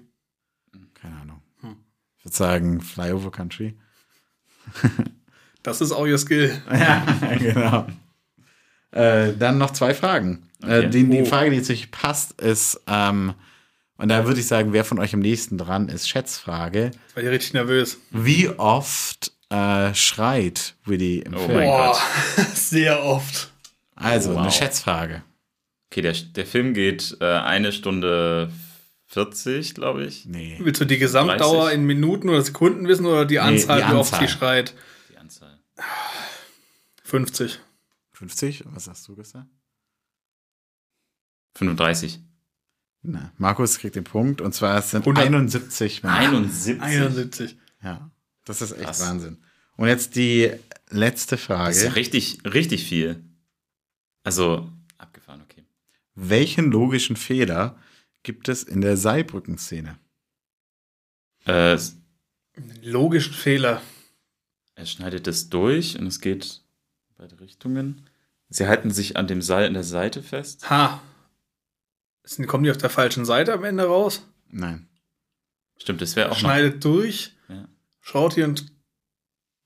keine 0.94 1.16
Ahnung. 1.22 1.42
Hm. 1.62 1.78
Ich 2.20 2.26
würde 2.26 2.36
sagen 2.38 2.82
Flyover 2.82 3.32
Country. 3.32 3.76
Das 5.62 5.82
ist 5.82 5.92
auch 5.92 6.06
ihr 6.06 6.18
Skill. 6.18 6.62
ja, 6.72 7.06
genau. 7.38 7.88
Äh, 8.92 9.34
dann 9.38 9.58
noch 9.58 9.72
zwei 9.72 9.94
Fragen. 9.94 10.44
Okay. 10.62 10.86
Äh, 10.86 10.90
die, 10.90 11.10
die 11.10 11.22
Oh. 11.22 11.26
Frage, 11.26 11.50
die 11.50 11.58
jetzt 11.58 11.70
wirklich 11.70 11.92
passt, 11.92 12.40
ist, 12.42 12.82
ähm, 12.88 13.34
und 13.98 14.10
da 14.10 14.26
würde 14.26 14.40
ich 14.40 14.48
sagen, 14.48 14.74
wer 14.74 14.84
von 14.86 15.00
euch 15.00 15.14
am 15.14 15.20
nächsten 15.22 15.58
dran 15.58 15.88
ist, 15.88 16.10
Schätzfrage. 16.10 16.86
Jetzt 16.86 17.16
war 17.16 17.24
ich 17.24 17.30
richtig 17.30 17.54
nervös. 17.54 17.98
Wie 18.12 18.50
oft 18.50 19.32
äh, 19.50 19.94
schreit 19.94 20.76
Willy 20.86 21.20
im 21.20 21.36
Oh 21.36 21.40
Film? 21.40 21.54
mein 21.58 21.68
Boah, 21.68 21.98
Gott. 22.36 22.46
sehr 22.56 23.04
oft. 23.04 23.53
Also, 24.04 24.32
Wow. 24.34 24.42
eine 24.42 24.52
Schätzfrage. 24.52 25.24
Okay, 25.92 26.02
der, 26.02 26.14
der 26.14 26.46
Film 26.46 26.74
geht 26.74 27.18
äh, 27.22 27.26
eine 27.26 27.72
Stunde 27.72 28.52
40, 29.08 29.76
glaube 29.76 30.06
ich. 30.06 30.26
Nee. 30.26 30.58
Willst 30.62 30.82
du 30.82 30.86
die 30.86 30.98
Gesamtdauer 30.98 31.66
30? 31.66 31.80
in 31.80 31.86
Minuten 31.86 32.30
oder 32.30 32.42
Sekunden 32.42 32.88
wissen 32.88 33.06
oder 33.06 33.26
die 33.26 33.40
Anzahl, 33.40 33.82
die 33.84 33.88
wie 33.90 33.94
oft 33.94 34.14
Anzahl. 34.14 34.28
sie 34.28 34.34
schreit? 34.34 34.76
Die 35.12 35.18
Anzahl. 35.18 35.60
50. 37.04 37.60
50? 38.14 38.64
Was 38.68 38.86
sagst 38.86 39.08
du, 39.08 39.16
Gustav? 39.16 39.46
35. 41.56 42.20
Na, 43.04 43.34
Markus 43.38 43.78
kriegt 43.80 43.96
den 43.96 44.06
Punkt 44.06 44.42
und 44.42 44.54
zwar 44.56 44.78
es 44.78 44.92
sind 44.92 45.02
100. 45.02 45.26
71 45.26 46.04
Mal. 46.04 46.18
71. 46.20 46.82
71. 46.82 47.58
Ja, 47.84 48.10
das 48.46 48.62
ist 48.62 48.72
echt 48.72 48.84
Krass. 48.84 49.02
Wahnsinn. 49.02 49.44
Und 49.76 49.88
jetzt 49.90 50.16
die 50.16 50.52
letzte 50.90 51.38
Frage. 51.38 51.70
Das 51.70 51.78
ist 51.78 51.84
ja 51.84 51.92
richtig, 51.92 52.40
richtig 52.46 52.86
viel. 52.86 53.24
Also, 54.24 54.72
abgefahren, 54.98 55.42
okay. 55.42 55.64
Welchen 56.16 56.72
logischen 56.72 57.16
Fehler 57.16 57.78
gibt 58.24 58.48
es 58.50 58.64
in 58.64 58.82
der 58.82 58.98
Seilbrückenszene? 58.98 59.98
Äh, 61.46 61.78
Logischen 62.84 63.34
Fehler. 63.34 63.82
er 64.76 64.86
schneidet 64.86 65.28
es 65.28 65.50
durch 65.50 65.98
und 66.00 66.06
es 66.08 66.22
geht 66.22 66.62
in 67.10 67.16
beide 67.18 67.40
Richtungen. 67.40 68.08
Sie 68.50 68.68
halten 68.68 68.92
sich 68.92 69.18
an 69.18 69.28
dem 69.28 69.42
Seil 69.42 69.66
an 69.68 69.74
der 69.74 69.84
Seite 69.84 70.22
fest. 70.22 70.70
Ha. 70.70 71.02
Sind- 72.24 72.46
Kommen 72.48 72.64
die 72.64 72.72
auf 72.72 72.78
der 72.78 72.92
falschen 72.92 73.26
Seite 73.26 73.54
am 73.54 73.64
Ende 73.64 73.86
raus? 73.86 74.26
Nein. 74.48 74.88
Stimmt, 75.78 76.02
das 76.02 76.16
wäre 76.16 76.28
auch 76.28 76.34
noch. 76.36 76.40
Schneidet 76.40 76.84
durch. 76.86 77.34
Ja. 77.50 77.68
Schaut 78.00 78.36
hier 78.36 78.46
und 78.46 78.72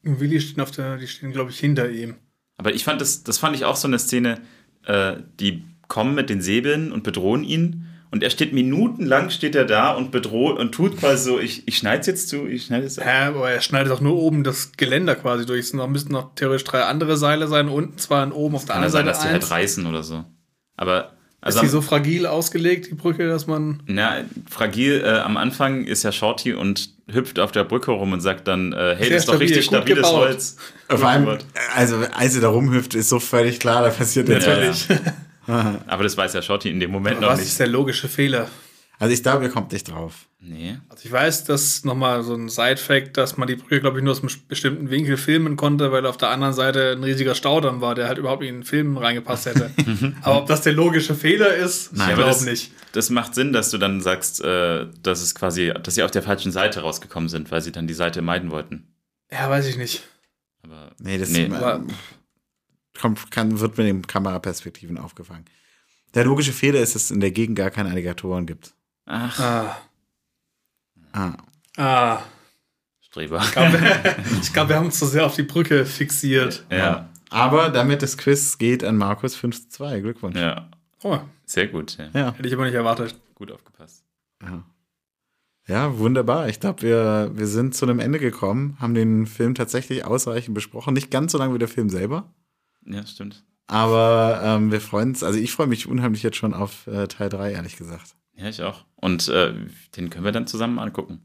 Willi 0.01 0.39
stehen 0.39 0.61
auf 0.61 0.71
der, 0.71 0.97
die 0.97 1.07
stehen, 1.07 1.33
glaube 1.33 1.51
ich, 1.51 1.59
hinter 1.59 1.89
ihm. 1.89 2.15
Aber 2.57 2.73
ich 2.73 2.83
fand 2.83 3.01
das, 3.01 3.23
das 3.23 3.37
fand 3.37 3.55
ich 3.55 3.65
auch 3.65 3.75
so 3.75 3.87
eine 3.87 3.99
Szene, 3.99 4.39
äh, 4.85 5.17
die 5.39 5.63
kommen 5.87 6.15
mit 6.15 6.29
den 6.29 6.41
Säbeln 6.41 6.91
und 6.91 7.03
bedrohen 7.03 7.43
ihn. 7.43 7.83
Und 8.09 8.23
er 8.23 8.29
steht 8.29 8.53
minutenlang, 8.53 9.29
steht 9.29 9.53
er 9.53 9.65
da 9.65 9.91
und 9.91 10.11
bedroht 10.11 10.57
und 10.57 10.71
tut 10.71 10.97
quasi 10.97 11.25
so, 11.25 11.39
ich, 11.39 11.67
ich 11.67 11.77
schneide 11.77 12.07
jetzt 12.07 12.29
zu, 12.29 12.47
ich 12.47 12.65
schneide 12.65 12.85
es 12.85 12.97
ab. 12.97 13.05
Hä, 13.05 13.25
aber 13.27 13.51
er 13.51 13.59
schneidet 13.59 13.91
auch 13.91 13.99
nur 13.99 14.15
oben 14.15 14.45
das 14.45 14.71
Geländer 14.77 15.15
quasi 15.15 15.45
durch. 15.45 15.59
Es 15.59 15.73
müssten 15.73 16.13
noch 16.13 16.33
theoretisch 16.35 16.63
drei 16.63 16.83
andere 16.83 17.17
Seile 17.17 17.47
sein. 17.47 17.67
Unten 17.67 17.97
zwei 17.97 18.23
und 18.23 18.31
oben 18.31 18.55
auf 18.55 18.63
der 18.65 18.75
Kann 18.75 18.83
ja 18.83 18.87
anderen 18.87 19.05
sein, 19.05 19.13
Seite 19.13 19.17
dass 19.17 19.21
die 19.23 19.35
eins. 19.35 19.51
halt 19.51 19.61
reißen 19.61 19.85
oder 19.85 20.03
so. 20.03 20.23
Aber, 20.77 21.16
also 21.41 21.59
ist 21.59 21.63
die 21.63 21.69
so 21.69 21.81
fragil 21.81 22.25
ausgelegt, 22.25 22.89
die 22.89 22.95
Brücke, 22.95 23.27
dass 23.27 23.47
man. 23.47 23.81
Na, 23.85 24.23
fragil, 24.49 25.01
äh, 25.05 25.19
am 25.19 25.37
Anfang 25.37 25.85
ist 25.85 26.03
ja 26.03 26.11
Shorty 26.11 26.53
und 26.53 26.89
hüpft 27.11 27.39
auf 27.39 27.51
der 27.51 27.63
Brücke 27.63 27.91
rum 27.91 28.11
und 28.11 28.21
sagt 28.21 28.47
dann, 28.47 28.73
äh, 28.73 28.95
hey, 28.97 29.05
Sehr 29.05 29.09
das 29.09 29.19
ist 29.19 29.27
doch 29.27 29.33
stabil, 29.35 29.47
richtig 29.47 29.65
stabiles 29.65 29.95
gebaut. 29.97 30.13
Holz. 30.15 30.57
Vor 30.89 31.07
allem, 31.07 31.37
also 31.75 31.97
als 32.13 32.33
sie 32.33 32.41
da 32.41 32.49
rumhüpft, 32.49 32.95
ist 32.95 33.09
so 33.09 33.19
völlig 33.19 33.59
klar, 33.59 33.83
da 33.83 33.89
passiert 33.89 34.27
jetzt 34.29 34.47
Natürlich. 34.47 34.87
Aber 35.87 36.03
das 36.03 36.17
weiß 36.17 36.33
ja 36.33 36.41
Shorty 36.41 36.69
in 36.69 36.79
dem 36.79 36.91
Moment 36.91 37.21
noch 37.21 37.29
Was 37.29 37.39
nicht. 37.39 37.49
ist 37.49 37.59
der 37.59 37.67
logische 37.67 38.09
Fehler? 38.09 38.49
Also 38.99 39.13
ich 39.13 39.21
glaube, 39.21 39.43
ihr 39.43 39.49
kommt 39.51 39.71
nicht 39.71 39.91
drauf. 39.91 40.27
Nee. 40.39 40.77
Also 40.89 41.05
ich 41.05 41.11
weiß, 41.11 41.43
dass 41.45 41.83
nochmal 41.83 42.23
so 42.23 42.33
ein 42.33 42.49
Side-Fact, 42.49 43.15
dass 43.17 43.37
man 43.37 43.47
die 43.47 43.55
Brücke, 43.55 43.79
glaube 43.81 43.97
ich, 43.99 44.03
nur 44.03 44.11
aus 44.13 44.21
einem 44.23 44.31
bestimmten 44.47 44.89
Winkel 44.89 45.17
filmen 45.17 45.55
konnte, 45.55 45.91
weil 45.91 46.05
auf 46.05 46.17
der 46.17 46.29
anderen 46.29 46.53
Seite 46.53 46.93
ein 46.93 47.03
riesiger 47.03 47.35
Staudamm 47.35 47.81
war, 47.81 47.93
der 47.95 48.07
halt 48.07 48.17
überhaupt 48.17 48.41
nicht 48.41 48.49
in 48.49 48.57
den 48.59 48.63
Film 48.63 48.97
reingepasst 48.97 49.45
hätte. 49.47 49.71
aber 50.21 50.39
ob 50.39 50.47
das 50.47 50.61
der 50.61 50.73
logische 50.73 51.13
Fehler 51.15 51.53
ist, 51.55 51.93
Nein, 51.93 52.09
ich 52.11 52.15
glaube 52.15 52.43
nicht. 52.45 52.71
Das 52.93 53.09
macht 53.11 53.35
Sinn, 53.35 53.53
dass 53.53 53.69
du 53.69 53.77
dann 53.77 54.01
sagst, 54.01 54.43
äh, 54.43 54.87
dass 55.03 55.21
es 55.21 55.35
quasi, 55.35 55.73
dass 55.83 55.95
sie 55.95 56.03
auf 56.03 56.11
der 56.11 56.23
falschen 56.23 56.51
Seite 56.51 56.81
rausgekommen 56.81 57.29
sind, 57.29 57.51
weil 57.51 57.61
sie 57.61 57.71
dann 57.71 57.87
die 57.87 57.93
Seite 57.93 58.21
meiden 58.21 58.49
wollten. 58.49 58.87
Ja, 59.31 59.49
weiß 59.49 59.67
ich 59.67 59.77
nicht. 59.77 60.03
Aber 60.63 60.91
Nee, 60.99 61.17
das 61.17 61.29
Nee. 61.29 61.51
Aber- 61.53 61.83
kommt, 62.99 63.29
kann, 63.29 63.59
wird 63.59 63.77
mit 63.77 63.85
den 63.87 64.07
Kameraperspektiven 64.07 64.97
aufgefangen. 64.97 65.45
Der 66.15 66.25
logische 66.25 66.53
Fehler 66.53 66.79
ist, 66.79 66.95
dass 66.95 67.03
es 67.05 67.11
in 67.11 67.19
der 67.19 67.31
Gegend 67.31 67.57
gar 67.57 67.69
keine 67.69 67.89
Alligatoren 67.91 68.47
gibt. 68.47 68.73
Ach, 69.07 69.39
Ah. 69.39 69.77
Ah. 71.13 71.33
Ah. 71.77 72.21
Streber. 73.01 73.41
Ich 73.43 73.51
glaube, 73.51 73.77
glaub, 74.53 74.69
wir 74.69 74.75
haben 74.75 74.85
uns 74.87 74.99
zu 74.99 75.05
sehr 75.07 75.25
auf 75.25 75.35
die 75.35 75.43
Brücke 75.43 75.85
fixiert. 75.85 76.65
Ja, 76.71 77.09
Aber 77.29 77.69
damit 77.69 78.01
das 78.03 78.17
Quiz 78.17 78.57
geht 78.57 78.83
an 78.83 78.97
Markus 78.97 79.35
5 79.35 79.63
zu 79.63 79.69
2. 79.69 80.01
Glückwunsch. 80.01 80.35
ja, 80.37 80.69
Oh, 81.03 81.17
sehr 81.45 81.67
gut. 81.67 81.97
Ja. 81.97 82.09
Ja. 82.13 82.33
hätte 82.33 82.47
ich 82.47 82.53
aber 82.53 82.65
nicht 82.65 82.73
erwartet. 82.75 83.15
Gut 83.35 83.51
aufgepasst. 83.51 84.03
Ja, 84.43 84.63
ja 85.67 85.97
wunderbar. 85.97 86.49
Ich 86.49 86.59
glaube, 86.59 86.81
wir, 86.81 87.31
wir 87.33 87.47
sind 87.47 87.75
zu 87.75 87.85
einem 87.85 87.99
Ende 87.99 88.19
gekommen, 88.19 88.77
haben 88.79 88.93
den 88.93 89.25
Film 89.27 89.55
tatsächlich 89.55 90.05
ausreichend 90.05 90.53
besprochen. 90.53 90.93
Nicht 90.93 91.09
ganz 91.11 91.31
so 91.31 91.37
lange 91.37 91.53
wie 91.53 91.59
der 91.59 91.67
Film 91.67 91.89
selber. 91.89 92.33
Ja, 92.85 93.05
stimmt. 93.05 93.43
Aber 93.67 94.41
ähm, 94.43 94.71
wir 94.71 94.81
freuen 94.81 95.09
uns, 95.09 95.23
also 95.23 95.37
ich 95.39 95.51
freue 95.51 95.67
mich 95.67 95.87
unheimlich 95.87 96.23
jetzt 96.23 96.37
schon 96.37 96.53
auf 96.53 96.87
äh, 96.87 97.07
Teil 97.07 97.29
3, 97.29 97.51
ehrlich 97.53 97.77
gesagt. 97.77 98.15
Ja, 98.37 98.47
ich 98.47 98.61
auch. 98.61 98.85
Und 98.95 99.27
äh, 99.29 99.53
den 99.95 100.09
können 100.09 100.25
wir 100.25 100.31
dann 100.31 100.47
zusammen 100.47 100.79
angucken. 100.79 101.21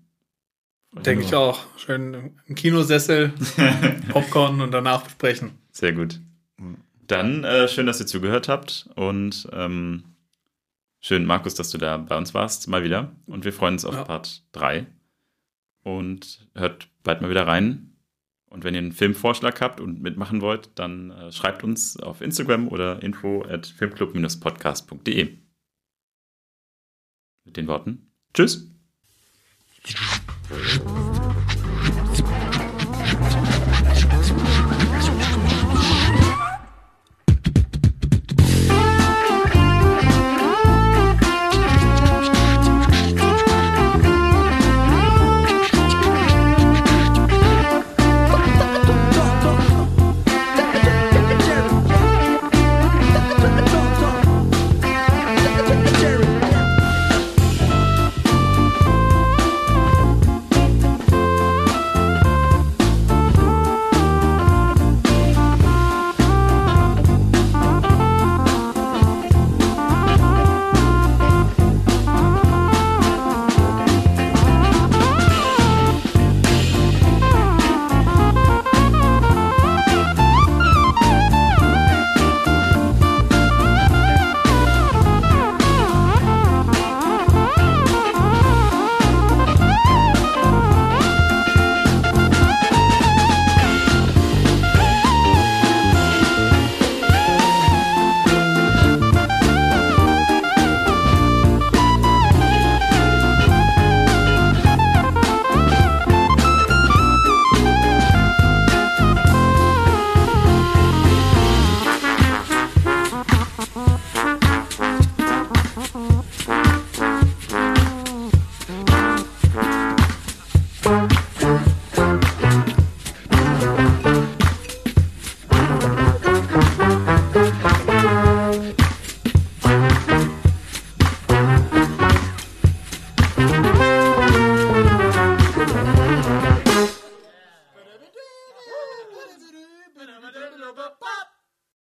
Denke 0.93 1.24
ich 1.24 1.34
auch. 1.34 1.60
Schön 1.78 2.32
im 2.47 2.55
Kinosessel, 2.55 3.32
Popcorn 4.10 4.60
und 4.60 4.72
danach 4.72 5.02
besprechen. 5.02 5.52
Sehr 5.70 5.93
gut. 5.93 6.20
Dann 7.06 7.44
äh, 7.44 7.68
schön, 7.68 7.86
dass 7.86 8.01
ihr 8.01 8.06
zugehört 8.06 8.48
habt 8.48 8.89
und 8.94 9.48
ähm, 9.52 10.05
schön, 11.01 11.24
Markus, 11.24 11.55
dass 11.55 11.70
du 11.70 11.78
da 11.78 11.97
bei 11.97 12.16
uns 12.16 12.34
warst, 12.34 12.68
mal 12.68 12.84
wieder. 12.84 13.12
Und 13.26 13.44
wir 13.44 13.52
freuen 13.52 13.74
uns 13.74 13.84
auf 13.84 13.94
Ja. 13.94 14.05
Part 14.05 14.43
3 14.52 14.86
und 15.82 16.47
hört 16.55 16.89
bald 17.02 17.22
mal 17.22 17.30
wieder 17.30 17.47
rein. 17.47 17.89
Und 18.51 18.64
wenn 18.64 18.74
ihr 18.74 18.80
einen 18.80 18.93
Filmvorschlag 18.93 19.62
habt 19.62 19.80
und 19.80 20.02
mitmachen 20.02 20.43
wollt, 20.43 20.70
dann 20.74 21.10
äh, 21.10 21.32
schreibt 21.32 21.64
uns 21.64 21.97
auf 21.98 22.20
Instagram 22.20 22.68
oder 22.68 23.02
info 23.02 23.43
at 23.48 23.66
filmclub-podcast.de. 23.66 25.39
Mit 27.44 27.56
den 27.56 27.66
Worten. 27.66 28.10
Tschüss. 28.35 28.69